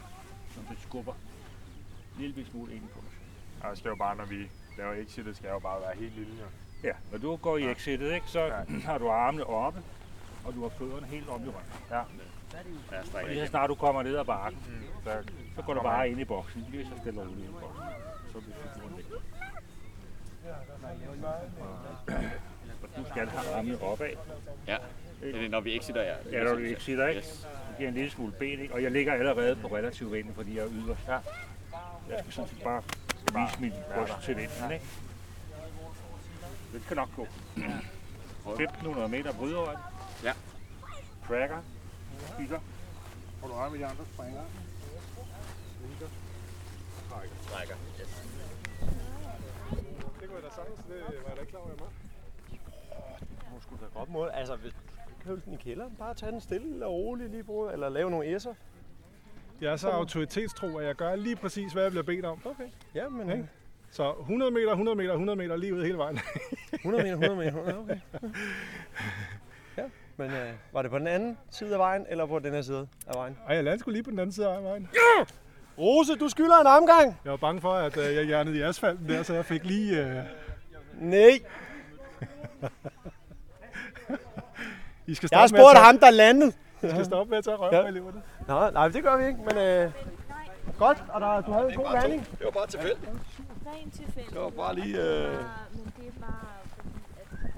Så 0.54 0.60
det 0.70 0.78
skubber 0.82 1.14
en 1.14 2.22
lille 2.22 2.46
smule 2.46 2.76
ind 2.76 2.84
i 2.84 2.88
formationen. 2.94 3.24
Og 3.62 3.70
det 3.70 3.78
skal 3.78 3.90
jo 3.90 3.96
bare, 3.96 4.16
når 4.16 4.26
vi 4.26 4.50
laver 4.78 4.94
exit, 4.94 5.26
det 5.26 5.36
skal 5.36 5.50
jo 5.50 5.60
bare 5.60 5.82
være 5.82 5.96
helt 5.96 6.16
lille. 6.18 6.34
Jo. 6.40 6.46
Ja, 6.84 6.94
når 7.12 7.18
du 7.18 7.36
går 7.36 7.58
i 7.58 7.72
exitet, 7.72 8.14
ikke, 8.14 8.28
så 8.28 8.52
har 8.86 8.98
du 8.98 9.10
armene 9.10 9.44
oppe, 9.46 9.82
og 10.46 10.54
du 10.54 10.62
har 10.62 10.70
fødderne 10.70 11.08
helt 11.08 11.30
oppe 11.30 11.46
i 11.46 11.50
ryggen. 11.50 11.72
Ja. 11.92 12.02
Ja, 12.92 13.20
Og 13.24 13.30
lige 13.30 13.40
så 13.42 13.48
snart 13.50 13.70
du 13.70 13.76
kommer 13.76 14.04
ned 14.04 14.16
ad 14.18 14.26
bakken, 14.26 14.60
Mm. 14.68 15.04
så, 15.04 15.12
så 15.56 15.62
går 15.62 15.74
du 15.74 15.82
bare 15.82 16.10
ind 16.10 16.20
i 16.20 16.26
boksen. 16.26 16.66
Lige 16.72 16.86
så 16.86 16.92
stille 17.02 17.22
og 17.22 17.28
roligt 17.28 17.46
ind 17.46 17.56
i 17.56 17.60
boksen. 17.62 17.84
Så 18.34 18.40
bliver 18.42 18.56
figuren 18.74 18.98
væk. 18.98 19.06
Og 22.84 22.90
du 22.98 23.10
skal 23.10 23.28
have 23.28 23.56
armene 23.56 23.82
opad. 23.82 24.10
Ja, 24.68 24.78
det 25.22 25.36
er 25.36 25.40
det, 25.40 25.52
når 25.52 25.60
vi 25.62 25.78
exiter, 25.78 26.02
ja. 26.02 26.16
Ja, 26.32 26.44
når 26.44 26.52
du 26.54 26.60
exiter, 26.60 27.08
ikke? 27.08 27.20
Yes. 27.20 27.48
Du 27.72 27.78
giver 27.78 27.90
en 27.90 27.96
lille 27.96 28.12
smule 28.12 28.32
ben, 28.40 28.60
ikke? 28.60 28.74
Og 28.74 28.84
jeg 28.84 28.92
ligger 28.92 29.14
allerede 29.14 29.56
på 29.56 29.68
relativ 29.68 30.14
vind, 30.14 30.34
fordi 30.36 30.58
jeg 30.58 30.64
er 30.64 30.70
yderst. 30.72 31.08
Ja. 31.08 31.18
Jeg 32.10 32.20
skal 32.20 32.34
sådan 32.34 32.50
set 33.26 33.34
bare 33.34 33.50
vise 33.50 33.62
min 33.62 33.74
bryst 33.96 34.14
til 34.24 34.38
vinden, 34.38 34.72
ikke? 34.72 34.86
Det 36.74 36.82
kan 36.88 36.98
nok 36.98 37.10
gå. 37.16 37.28
1500 38.52 39.10
meter 39.10 39.34
bryderåret. 39.34 39.80
Ja. 40.24 40.34
Tracker. 41.28 41.62
Kigger. 42.38 42.60
Får 43.40 43.48
du 43.48 43.54
øje 43.54 43.70
med 43.70 43.80
de 43.80 43.86
andre 43.86 44.06
springere? 44.14 44.46
Trækker. 47.10 47.36
Trækker. 47.50 47.76
Yes. 48.02 48.24
Det 50.20 50.30
kunne 50.30 50.36
jeg 50.36 50.44
da 50.44 50.56
sagtens, 50.56 50.80
det 50.88 50.96
var 51.24 51.30
jeg 51.30 51.36
da 51.36 51.42
ikke 51.42 51.52
klar 51.52 51.60
over, 51.60 51.70
jeg 51.70 51.78
måtte. 51.80 51.96
Hun 53.52 53.62
skulle 53.62 53.82
da 53.86 54.00
godt 54.00 54.10
måde. 54.10 54.32
Altså, 54.32 54.56
hvis 54.56 54.74
du 54.74 55.44
kan 55.44 55.54
i 55.54 55.56
kælderen, 55.56 55.96
bare 55.96 56.14
tage 56.14 56.32
den 56.32 56.42
stille 56.42 56.86
og 56.86 56.94
roligt 56.94 57.32
lige 57.32 57.44
på, 57.44 57.70
eller 57.70 57.90
lave 57.90 58.12
nogle 58.12 58.36
S'er. 58.36 58.54
Jeg 59.64 59.72
er 59.72 59.76
så 59.76 59.90
autoritetstro, 59.90 60.78
at 60.78 60.86
jeg 60.86 60.96
gør 60.96 61.16
lige 61.16 61.36
præcis, 61.36 61.74
hvad 61.74 61.84
jeg 61.84 61.92
bliver 61.92 62.04
bedt 62.04 62.26
om. 62.26 62.42
Okay. 62.46 62.64
Ja, 62.96 63.10
men... 63.10 63.32
Ikke? 63.32 63.50
Så 63.92 64.14
100 64.20 64.52
meter, 64.52 64.70
100 64.72 64.98
meter, 64.98 65.12
100 65.12 65.36
meter, 65.38 65.56
lige 65.56 65.76
ud 65.76 65.84
hele 65.84 65.98
vejen. 65.98 66.20
100 66.74 67.04
meter, 67.04 67.14
100 67.18 67.36
meter, 67.54 67.78
okay. 67.80 67.98
Ja, 69.78 69.84
men 70.18 70.32
øh, 70.32 70.50
var 70.74 70.82
det 70.82 70.92
på 70.92 71.00
den 71.00 71.08
anden 71.08 71.38
side 71.52 71.74
af 71.74 71.80
vejen, 71.80 72.06
eller 72.10 72.26
på 72.26 72.40
den 72.40 72.54
her 72.54 72.62
side 72.62 72.88
af 73.08 73.14
vejen? 73.16 73.38
Ej, 73.48 73.56
jeg 73.56 73.64
landede 73.64 73.80
sgu 73.80 73.92
lige 73.92 74.04
på 74.04 74.10
den 74.12 74.20
anden 74.20 74.34
side 74.34 74.48
af 74.48 74.64
vejen. 74.64 74.90
Ja! 74.94 75.26
Rose, 75.78 76.16
du 76.16 76.30
skylder 76.30 76.60
en 76.62 76.68
omgang! 76.68 77.20
Jeg 77.24 77.32
var 77.32 77.38
bange 77.38 77.62
for, 77.62 77.74
at 77.74 77.98
øh, 77.98 78.16
jeg 78.16 78.26
hjernede 78.26 78.58
i 78.58 78.62
asfalten 78.62 79.10
der, 79.10 79.24
så 79.24 79.34
jeg 79.34 79.46
fik 79.46 79.66
lige... 79.66 80.00
Øh... 80.08 80.24
Nej! 81.00 81.40
I 85.08 85.16
skal 85.16 85.30
Jeg 85.32 85.40
har 85.40 85.48
spurgt 85.48 85.76
tage- 85.76 85.86
ham, 85.86 85.98
der 86.00 86.10
landede. 86.12 86.52
I 86.84 86.90
skal 86.90 87.06
stoppe 87.06 87.30
med 87.30 87.38
at 87.38 87.44
tage 87.44 87.56
røven 87.58 87.74
Ja. 87.76 87.82
på 87.82 87.88
eleverne. 87.88 88.22
Nå, 88.48 88.70
nej, 88.70 88.88
det 88.88 89.04
gør 89.04 89.18
vi 89.18 89.28
ikke, 89.28 89.40
men 89.40 89.58
øh, 89.58 89.92
Godt, 90.78 91.04
og 91.10 91.22
der, 91.22 91.42
du 91.42 91.52
havde 91.52 91.70
en 91.70 91.76
god 91.76 91.94
landing. 91.94 92.28
Det 92.32 92.46
var 92.46 92.52
bare 92.52 92.68
tilfældigt. 92.68 93.10
Rent 93.66 93.94
tilfældigt. 93.94 94.34
Det 94.34 94.42
var 94.42 94.50
bare 94.50 94.76
lige... 94.76 94.98
Øh... 94.98 95.32
Men 95.32 95.94
det 96.00 96.08
er 96.08 96.22
bare 96.22 96.48
fordi, 96.76 96.92
at 97.20 97.54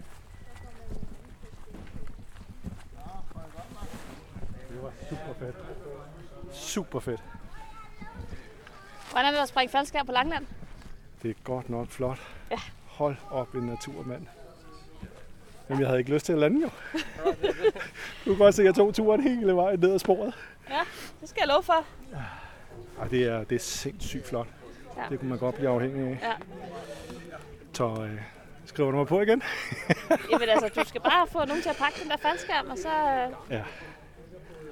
Det 4.70 4.84
var 4.84 4.92
super 5.10 5.34
fedt. 5.40 5.56
Super 6.52 7.00
fedt. 7.00 7.24
Hvordan 9.12 9.26
er 9.26 9.32
det 9.32 9.38
at 9.38 9.48
springe 9.48 9.72
faldskærm 9.72 10.06
på 10.06 10.12
Langland? 10.12 10.46
Det 11.22 11.30
er 11.30 11.36
godt 11.44 11.70
nok 11.70 11.88
flot. 11.88 12.20
Ja. 12.52 12.60
Hold 12.86 13.16
op 13.32 13.56
en 13.56 13.62
natur, 13.62 14.04
mand. 14.04 14.28
Men 15.68 15.80
jeg 15.80 15.88
havde 15.88 16.00
ikke 16.00 16.14
lyst 16.14 16.26
til 16.26 16.34
at 16.34 16.40
lande 16.40 16.62
jo. 16.62 16.70
du 18.26 18.30
kan 18.30 18.38
godt 18.38 18.56
se, 18.56 18.62
at 18.62 18.66
jeg 18.66 18.76
tog 18.76 18.94
turen 18.94 19.22
hele 19.22 19.56
vejen 19.56 19.80
ned 19.80 19.94
ad 19.94 20.00
sporet. 20.00 20.34
Ja, 20.70 20.82
det 21.22 21.30
skal 21.30 21.40
jeg 21.42 21.48
love 21.48 21.64
for. 21.64 21.86
Og 22.98 23.12
det 23.12 23.24
er, 23.24 23.44
det 23.44 23.56
er 23.56 23.60
sindssygt 23.60 24.28
flot. 24.28 24.48
Ja. 24.98 25.04
Det 25.10 25.20
kunne 25.20 25.30
man 25.30 25.40
godt 25.40 25.56
blive 25.56 25.70
afhængig 25.70 26.02
af. 26.08 26.20
Ja. 26.22 26.34
Så 27.74 27.84
øh, 28.04 28.22
skriver 28.66 28.92
du 28.92 28.98
mig 28.98 29.08
på 29.08 29.22
igen? 29.22 29.42
Jamen 30.32 30.50
altså, 30.50 30.82
du 30.82 30.88
skal 30.88 31.02
bare 31.02 31.28
få 31.28 31.46
nogen 31.46 31.62
til 31.62 31.70
at 31.70 31.76
pakke 31.76 32.00
den 32.04 32.10
der 32.10 32.18
faldskærm, 32.18 32.68
og 32.70 32.78
så, 32.78 32.90
øh, 32.90 33.56
ja. 33.58 33.64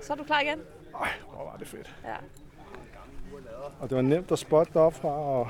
så 0.02 0.14
er 0.14 0.18
du 0.18 0.24
klar 0.24 0.40
igen. 0.40 0.60
Ej, 1.02 1.10
hvor 1.34 1.44
var 1.52 1.56
det 1.60 1.68
fedt. 1.68 1.96
Ja. 2.06 2.16
Og 3.80 3.90
det 3.90 3.96
var 3.96 4.02
nemt 4.02 4.32
at 4.32 4.40
spotte 4.40 4.74
deroppe 4.74 5.00
fra, 5.00 5.10
og 5.10 5.50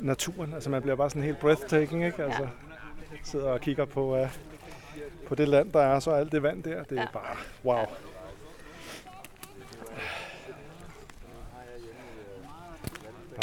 naturen, 0.00 0.54
altså 0.54 0.70
man 0.70 0.82
bliver 0.82 0.96
bare 0.96 1.10
sådan 1.10 1.22
helt 1.22 1.38
breathtaking, 1.38 2.04
ikke? 2.04 2.24
Altså, 2.24 2.48
sidder 3.24 3.50
og 3.50 3.60
kigger 3.60 3.84
på, 3.84 4.22
uh, 4.22 4.28
på 5.28 5.34
det 5.34 5.48
land, 5.48 5.72
der 5.72 5.80
er, 5.82 6.00
så 6.00 6.10
alt 6.10 6.32
det 6.32 6.42
vand 6.42 6.62
der, 6.62 6.82
det 6.84 6.98
er 6.98 7.02
Ja. 7.02 7.08
bare 7.12 7.36
wow. 7.64 7.84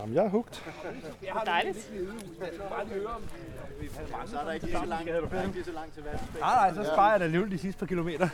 Jamen, 0.01 0.15
jeg 0.15 0.25
er 0.25 0.29
hugt. 0.29 0.63
Dejligt. 1.45 1.77
Så 4.27 4.39
er 4.39 4.43
der 4.45 4.51
ikke 4.51 4.65
lige 4.65 4.77
så 4.79 4.85
langt, 4.85 5.07
der 5.07 5.13
er 5.37 5.41
ikke 5.43 5.53
lige 5.53 5.63
så 5.65 5.71
langt 5.71 5.93
til 5.93 6.03
vandet. 6.03 6.21
Nej, 6.39 6.71
nej, 6.71 6.83
så 6.83 6.91
sparer 6.93 7.11
jeg 7.11 7.19
da 7.19 7.25
alligevel 7.25 7.51
de 7.51 7.57
sidste 7.57 7.79
par 7.79 7.85
kilometer. 7.85 8.29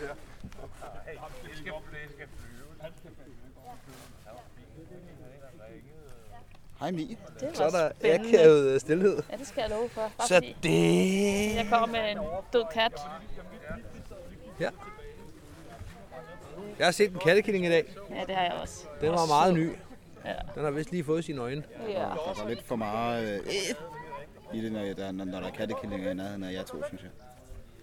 Hej 6.80 6.92
Mi. 6.92 7.18
Det 7.40 7.48
var 7.48 7.54
Så 7.54 7.64
er 7.64 7.70
der 7.70 7.92
spændende. 8.00 8.30
akavet 8.40 8.82
stillhed. 8.82 9.24
Ja, 9.32 9.38
det 9.38 9.48
skal 9.48 9.62
jeg 9.62 9.70
love 9.70 9.90
for. 9.90 10.02
Bare 10.18 10.28
Så 10.28 10.34
fordi 10.34 10.56
det- 10.64 11.56
Jeg 11.56 11.68
kommer 11.72 11.88
med 11.88 12.12
en 12.12 12.18
død 12.54 12.64
kat. 12.74 13.02
Ja. 14.60 14.70
Jeg 16.80 16.88
har 16.88 16.92
set 16.92 17.12
en 17.12 17.20
kattekilling 17.20 17.66
i 17.66 17.70
dag. 17.70 17.96
Ja, 18.10 18.24
det 18.28 18.36
har 18.36 18.44
jeg 18.44 18.54
også. 18.62 18.86
Den 19.02 19.12
var 19.12 19.26
meget 19.28 19.54
ny. 19.54 19.70
Ja. 20.26 20.34
Den 20.56 20.64
har 20.64 20.72
vist 20.72 20.92
lige 20.92 21.04
fået 21.04 21.26
sine 21.26 21.42
øjne. 21.42 21.64
Ja. 21.90 21.94
Der 21.94 22.44
er 22.44 22.48
lidt 22.48 22.64
for 22.64 22.76
meget 22.76 23.40
øh, 23.40 23.54
i 24.54 24.62
det, 24.62 24.72
når, 24.72 24.82
der, 24.94 25.12
når, 25.12 25.26
der 25.26 25.48
er 25.48 25.52
kattekillinger 25.52 26.12
i 26.12 26.14
nærheden 26.14 26.44
af 26.44 26.54
jer 26.54 26.64
to, 26.64 26.84
synes 26.88 27.02
jeg. 27.04 27.12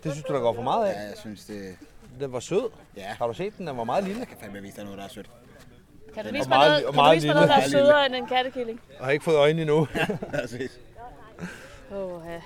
Det 0.04 0.12
synes 0.12 0.24
du, 0.24 0.32
der 0.34 0.40
går 0.40 0.52
for 0.54 0.62
meget 0.62 0.86
af? 0.86 0.92
Ja, 0.94 1.00
jeg 1.00 1.16
synes 1.16 1.44
det... 1.44 1.76
Den 2.20 2.32
var 2.32 2.40
sød. 2.40 2.70
Ja. 2.96 3.02
Har 3.18 3.26
du 3.26 3.32
set 3.32 3.58
den? 3.58 3.66
Den 3.66 3.76
var 3.76 3.84
meget 3.84 4.04
lille. 4.04 4.18
Jeg 4.20 4.28
kan 4.28 4.36
fandme 4.40 4.60
vise 4.62 4.76
dig 4.76 4.84
noget, 4.84 4.98
der 4.98 5.04
er 5.04 5.08
sødt. 5.08 5.30
Kan 6.14 6.24
du 6.24 6.32
vise 6.32 6.44
er 6.44 6.48
mig 6.48 6.58
noget, 6.68 6.86
og 6.86 6.94
kan 6.94 7.04
du 7.04 7.10
vise 7.14 7.26
mig 7.26 7.34
noget 7.34 7.48
der 7.48 7.56
er 7.56 7.68
sødere 7.68 8.06
end 8.06 8.14
en 8.14 8.26
kattekilling? 8.26 8.80
Og 8.98 9.04
har 9.04 9.12
ikke 9.12 9.24
fået 9.24 9.36
øjne 9.36 9.60
endnu. 9.62 9.86
Præcis. 10.40 10.80
Åh, 11.94 12.22
ja. 12.26 12.40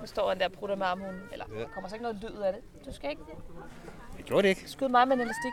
Nu 0.00 0.06
står 0.06 0.28
han 0.28 0.38
der 0.38 0.44
og 0.46 0.52
prutter 0.52 0.76
med 0.76 0.86
armhulen. 0.86 1.20
Eller, 1.32 1.44
Ja. 1.54 1.60
der 1.60 1.66
kommer 1.74 1.88
så 1.88 1.94
ikke 1.94 2.02
noget 2.02 2.18
lyd 2.22 2.30
ud 2.38 2.42
af 2.42 2.52
det. 2.52 2.86
Du 2.86 2.92
skal 2.92 3.10
ikke 3.10 3.22
Jeg 4.16 4.24
gjorde 4.24 4.42
det 4.42 4.48
ikke. 4.48 4.70
skyde 4.70 4.88
mig 4.88 5.08
med 5.08 5.16
en 5.16 5.20
elastik. 5.22 5.52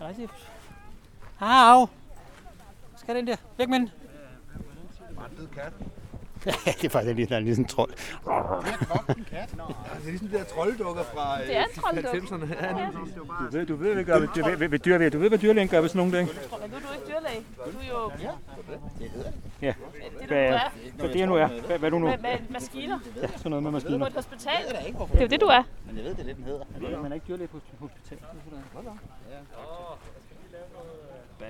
Rigtigt. 0.00 0.30
Hav! 1.40 1.88
Skal 2.96 3.14
den 3.16 3.26
der? 3.26 3.36
Væk 3.58 3.68
med 3.68 3.78
den. 3.78 3.90
Død 5.38 5.46
kat. 5.54 5.72
Ja, 6.46 6.52
det 6.66 6.84
er 6.84 6.88
faktisk 6.88 7.16
lige, 7.16 7.26
der 7.26 7.36
er 7.36 7.40
lige 7.40 7.54
sådan 7.54 7.64
en 7.64 7.68
trold. 7.68 7.90
Det 7.90 7.96
er 10.06 10.10
ligesom 10.10 10.28
de 10.28 10.38
der 10.38 10.44
trolddukker 10.44 11.02
fra 11.14 11.40
Det 11.42 11.56
er 11.56 11.64
en 11.64 11.70
trolddukke. 11.80 12.18
90'erne. 12.18 12.64
Ja. 12.64 12.88
Du 12.92 13.56
ved, 13.58 13.66
du 13.66 13.76
ved, 13.76 13.94
hvad, 13.94 14.04
gør, 14.04 14.18
du 14.18 14.44
ved, 14.44 14.56
hvad, 14.56 14.68
hvad, 14.68 14.78
dyr, 14.78 15.08
du 15.10 15.18
ved, 15.18 15.28
hvad 15.28 15.38
dyrlægen 15.38 15.68
gør 15.68 15.80
ved 15.80 15.88
sådan 15.88 15.98
nogle 16.10 16.18
ting. 16.18 16.28
Men 16.60 16.70
nu 16.70 16.76
er 16.76 16.80
du 16.80 16.86
ikke 16.94 17.06
dyrlæge. 17.06 17.44
Du 17.56 17.78
er 17.78 17.88
jo 17.88 18.10
Ja. 19.62 19.72
du 20.20 20.26
Hvad, 20.26 20.38
er. 20.38 20.60
hvad 20.96 21.08
det 21.08 21.22
er 21.22 21.26
nu 21.26 21.34
er. 21.34 21.46
Hvad, 21.66 21.78
hvad 21.78 21.88
er 21.88 21.90
du 21.90 21.98
nu? 21.98 22.06
med, 22.06 22.18
med 22.18 22.38
maskiner. 22.50 22.98
Ja, 23.22 23.26
sådan 23.36 23.50
noget 23.50 23.62
med 23.62 23.70
Du 23.72 23.76
er 23.76 23.80
på 23.80 23.86
maskiner. 23.98 24.06
et 24.06 24.12
hospital. 24.12 24.52
Det 25.12 25.18
er 25.18 25.22
jo 25.22 25.26
det, 25.28 25.40
du 25.40 25.46
er. 25.46 25.62
Men 25.86 25.96
jeg 25.96 26.04
ved, 26.04 26.10
det 26.14 26.20
er 26.20 26.24
det, 26.24 26.36
den 26.36 26.44
hedder. 26.44 27.02
Man 27.02 27.10
er 27.12 27.14
ikke 27.14 27.26
dyrlæge 27.28 27.48
på 27.48 27.56
et 27.56 27.62
hospital. 27.78 28.18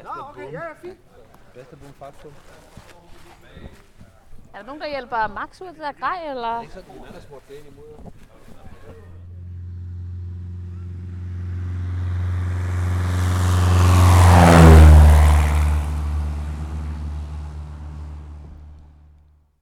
Nå, 0.04 0.10
okay, 0.30 0.52
ja, 0.52 0.62
ja, 0.62 0.72
fint. 0.82 0.98
Bedste 1.54 1.76
bum 1.76 1.92
faktum. 1.98 2.32
Er 4.54 4.58
der 4.58 4.66
nogen, 4.66 4.80
der 4.80 4.88
hjælper 4.88 5.34
Max 5.34 5.60
ud 5.60 5.66
af 5.66 5.72
det 5.74 5.82
der 5.82 5.92
grej, 5.92 6.30
eller? 6.30 6.60
Ikke 6.60 6.74
sådan, 6.74 6.90
han 7.04 7.14
har 7.14 7.20
smurt 7.20 7.42
det 7.48 7.54
ind 7.54 7.66
imod. 7.66 8.12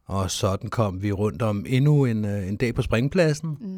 Og 0.07 0.30
sådan 0.30 0.70
kom 0.70 1.03
vi 1.03 1.12
rundt 1.12 1.43
om 1.43 1.64
endnu 1.68 2.05
en, 2.05 2.24
øh, 2.24 2.49
en 2.49 2.57
dag 2.57 2.74
på 2.74 2.82
springpladsen. 2.82 3.59
Mm. 3.61 3.78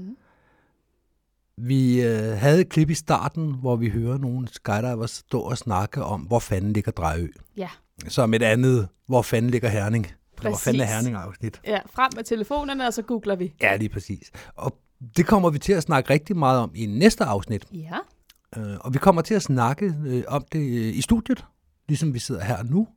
Vi 1.71 2.03
øh, 2.03 2.37
havde 2.37 2.61
et 2.61 2.69
klip 2.69 2.91
i 2.91 2.95
starten, 2.95 3.55
hvor 3.61 3.77
vi 3.77 3.89
hører 3.89 4.19
nogle 4.19 4.49
skydivers 4.49 5.11
stå 5.11 5.41
og 5.41 5.59
snakke 5.59 6.05
om, 6.05 6.21
hvor 6.21 6.39
fanden 6.39 6.73
ligger 6.73 6.93
Drejø. 6.93 7.29
Ja. 7.57 7.69
Som 8.09 8.35
et 8.35 8.43
andet, 8.43 8.89
hvor 9.07 9.23
fanden 9.23 9.51
ligger 9.51 9.69
Herning. 9.69 10.05
Eller 10.07 10.17
hvor 10.41 10.51
Præcis. 10.51 10.65
fanden 10.65 10.83
er 10.83 10.87
Herning 10.87 11.17
afsnit. 11.17 11.61
Ja, 11.67 11.79
frem 11.93 12.11
med 12.17 12.25
telefonerne, 12.25 12.87
og 12.87 12.93
så 12.95 13.03
googler 13.03 13.37
vi. 13.37 13.55
Ja, 13.63 13.77
lige 13.77 13.89
præcis. 13.89 14.31
Og 14.57 14.79
det 15.17 15.27
kommer 15.27 15.51
vi 15.51 15.59
til 15.59 15.73
at 15.73 15.83
snakke 15.83 16.11
rigtig 16.11 16.37
meget 16.37 16.61
om 16.61 16.71
i 16.75 16.87
næste 16.87 17.25
afsnit. 17.25 17.67
Ja. 17.73 17.99
Øh, 18.57 18.77
og 18.81 18.95
vi 18.95 18.99
kommer 18.99 19.23
til 19.23 19.35
at 19.35 19.43
snakke 19.43 19.95
øh, 20.07 20.23
om 20.29 20.45
det 20.53 20.61
øh, 20.61 20.97
i 20.97 21.01
studiet, 21.01 21.45
ligesom 21.89 22.15
vi 22.15 22.19
sidder 22.19 22.45
her 22.45 22.63
nu. 22.63 22.89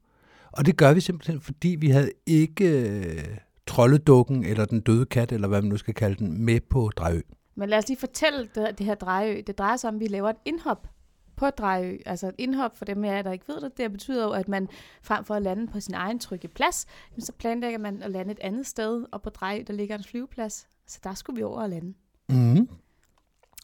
Og 0.52 0.66
det 0.66 0.78
gør 0.78 0.94
vi 0.94 1.02
simpelthen, 1.02 1.42
fordi 1.42 1.76
vi 1.80 1.90
havde 1.90 2.12
ikke 2.26 2.90
øh, 2.90 3.24
troldedukken 3.68 4.46
eller 4.46 4.66
den 4.66 4.82
døde 4.82 5.06
kat, 5.06 5.32
eller 5.32 5.48
hvad 5.48 5.62
man 5.62 5.70
nu 5.70 5.78
skal 5.78 5.94
kalde 5.94 6.16
den, 6.16 6.46
med 6.46 6.60
på 6.70 6.92
Drejø. 6.98 7.22
Men 7.56 7.70
lad 7.70 7.78
os 7.78 7.88
lige 7.88 7.98
fortælle 8.00 8.50
det, 8.56 8.78
det 8.78 8.86
her 8.86 8.96
Drejø. 8.96 9.42
Det 9.48 9.58
drejer 9.58 9.78
sig 9.78 9.88
om, 9.88 9.96
at 9.96 10.00
vi 10.02 10.08
laver 10.08 10.30
et 10.30 10.36
indhop 10.46 10.88
på 11.36 11.50
Drejø. 11.50 11.98
Altså 12.06 12.28
et 12.28 12.36
indhop, 12.38 12.78
for 12.78 12.86
dem 12.86 13.04
af 13.04 13.16
jer, 13.16 13.22
der 13.22 13.32
ikke 13.32 13.48
ved 13.48 13.62
det, 13.62 13.78
det 13.78 13.92
betyder 13.92 14.24
jo, 14.24 14.32
at 14.32 14.48
man 14.48 14.68
frem 15.04 15.26
for 15.26 15.36
at 15.36 15.42
lande 15.42 15.68
på 15.68 15.80
sin 15.80 15.94
egen 15.94 16.20
trygge 16.20 16.48
plads, 16.48 16.86
så 17.20 17.32
planlægger 17.40 17.80
man 17.80 18.04
at 18.04 18.12
lande 18.12 18.32
et 18.32 18.40
andet 18.42 18.68
sted, 18.68 19.06
og 19.12 19.22
på 19.22 19.30
Drejø, 19.30 19.64
der 19.68 19.74
ligger 19.74 19.98
en 19.98 20.04
flyveplads. 20.04 20.68
Så 20.88 21.00
der 21.04 21.14
skulle 21.14 21.38
vi 21.38 21.44
over 21.44 21.62
og 21.62 21.70
lande. 21.70 21.94
Mm. 22.30 22.70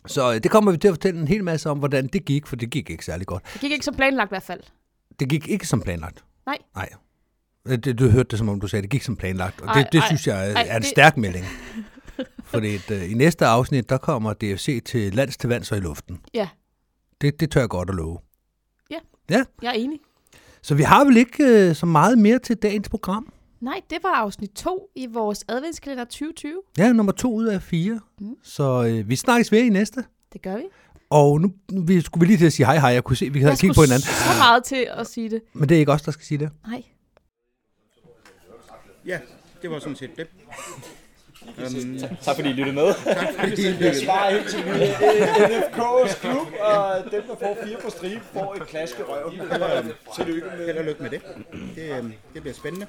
Så 0.08 0.34
øh, 0.34 0.44
det 0.44 0.52
kommer 0.52 0.72
vi 0.72 0.78
til 0.78 0.88
at 0.88 0.94
fortælle 0.94 1.20
en 1.22 1.28
hel 1.28 1.44
masse 1.44 1.70
om, 1.70 1.80
hvordan 1.80 2.08
det 2.08 2.26
gik, 2.26 2.48
for 2.48 2.56
det 2.56 2.70
gik 2.70 2.90
ikke 2.90 3.06
særlig 3.06 3.28
godt. 3.28 3.44
Det 3.54 3.62
gik 3.62 3.72
ikke 3.72 3.86
som 3.86 3.96
planlagt 3.96 4.28
i 4.30 4.32
hvert 4.32 4.44
fald. 4.44 4.62
Det 5.20 5.30
gik 5.30 5.48
ikke 5.48 5.68
som 5.68 5.82
planlagt. 5.82 6.24
Nej. 6.46 6.58
Nej. 6.76 6.90
Øh, 7.68 7.78
Det, 7.78 8.00
du 8.00 8.10
hørte 8.10 8.28
det, 8.30 8.40
som 8.40 8.50
om 8.50 8.60
du 8.62 8.68
sagde, 8.68 8.82
det 8.84 8.90
gik 8.90 9.02
som 9.04 9.16
planlagt. 9.16 9.62
Og 9.62 9.68
Ej, 9.68 9.74
det, 9.84 9.92
det 9.92 10.00
ej, 10.00 10.06
synes 10.08 10.28
jeg 10.28 10.52
er, 10.52 10.56
ej, 10.56 10.76
en 10.76 10.82
det- 10.82 10.86
stærk 10.90 11.18
melding. 11.18 11.46
Fordi 12.51 12.76
et, 12.76 12.91
øh, 12.91 13.11
i 13.11 13.13
næste 13.13 13.45
afsnit, 13.45 13.89
der 13.89 13.97
kommer 13.97 14.34
DFC 14.34 14.84
til 14.86 15.13
lands 15.15 15.38
til 15.38 15.49
vands 15.49 15.72
og 15.72 15.78
i 15.78 15.82
luften. 15.82 16.20
Ja. 16.34 16.49
Det, 17.22 17.39
det 17.39 17.51
tør 17.51 17.59
jeg 17.59 17.70
godt 17.70 17.89
at 17.89 17.95
love. 17.95 18.17
Ja. 18.91 18.97
Ja. 19.30 19.43
Jeg 19.61 19.70
er 19.70 19.74
enig. 19.74 19.99
Så 20.61 20.76
vi 20.76 20.84
har 20.84 21.05
vel 21.05 21.17
ikke 21.17 21.43
øh, 21.43 21.76
så 21.76 21.86
meget 21.86 22.17
mere 22.17 22.39
til 22.39 22.55
dagens 22.55 22.89
program. 22.89 23.34
Nej, 23.61 23.82
det 23.89 23.97
var 24.03 24.15
afsnit 24.15 24.49
2 24.49 24.89
i 24.95 25.07
vores 25.07 25.45
adventskalender 25.47 26.03
2020. 26.03 26.61
Ja, 26.78 26.93
nummer 26.93 27.11
to 27.11 27.34
ud 27.34 27.45
af 27.45 27.61
fire. 27.61 27.99
Mm. 28.20 28.36
Så 28.43 28.85
øh, 28.88 29.10
vi 29.10 29.15
snakkes 29.15 29.52
ved 29.52 29.60
i 29.60 29.69
næste. 29.69 30.03
Det 30.34 30.41
gør 30.41 30.56
vi. 30.57 30.64
Og 31.10 31.41
nu, 31.41 31.53
nu 31.72 31.81
vi, 31.81 32.02
skulle 32.02 32.22
vi 32.22 32.26
lige 32.27 32.38
til 32.38 32.45
at 32.45 32.53
sige 32.53 32.65
hej 32.65 32.77
hej. 32.80 32.89
Jeg 32.89 33.03
kunne 33.03 33.15
se, 33.18 33.30
vi 33.30 33.41
havde 33.41 33.56
kigget 33.56 33.76
på 33.76 33.81
skulle 33.81 33.88
hinanden. 33.88 34.07
så 34.07 34.38
meget 34.38 34.64
til 34.64 34.88
at 34.91 35.07
sige 35.07 35.30
det. 35.30 35.41
Men 35.53 35.69
det 35.69 35.76
er 35.76 35.80
ikke 35.80 35.91
os, 35.91 36.02
der 36.02 36.11
skal 36.11 36.26
sige 36.26 36.38
det. 36.38 36.49
Nej. 36.68 36.84
Ja, 39.06 39.19
det 39.61 39.69
var 39.72 39.80
sådan 39.80 39.95
set 39.95 40.18
det. 40.18 40.27
Um, 41.48 41.99
Tak 42.22 42.36
fordi 42.36 42.49
I 42.49 42.53
lyttede 42.53 42.76
med. 42.76 42.94
Tak 43.03 43.28
fordi 43.40 43.61
I 43.61 43.66
Jeg 43.66 43.74
lyttede 43.74 44.06
svarer 44.06 44.32
helt 44.32 44.49
til 44.49 44.57
NFK's 44.57 46.20
klub, 46.22 46.48
og 46.61 47.11
dem, 47.11 47.22
der 47.22 47.36
får 47.40 47.57
fire 47.64 47.78
på 47.84 47.90
stribe, 47.90 48.22
får 48.34 48.56
et 48.56 48.68
klask 48.68 48.99
i 48.99 49.02
røven. 49.03 49.91
Tillykke 50.16 50.48
med 50.57 50.66
Held 50.66 50.78
og 50.78 50.84
lykke 50.86 51.03
med 51.03 51.10
det. 51.10 51.22
Det, 51.76 51.98
øhm, 51.98 52.14
det 52.34 52.41
bliver 52.41 52.56
spændende. 52.56 52.86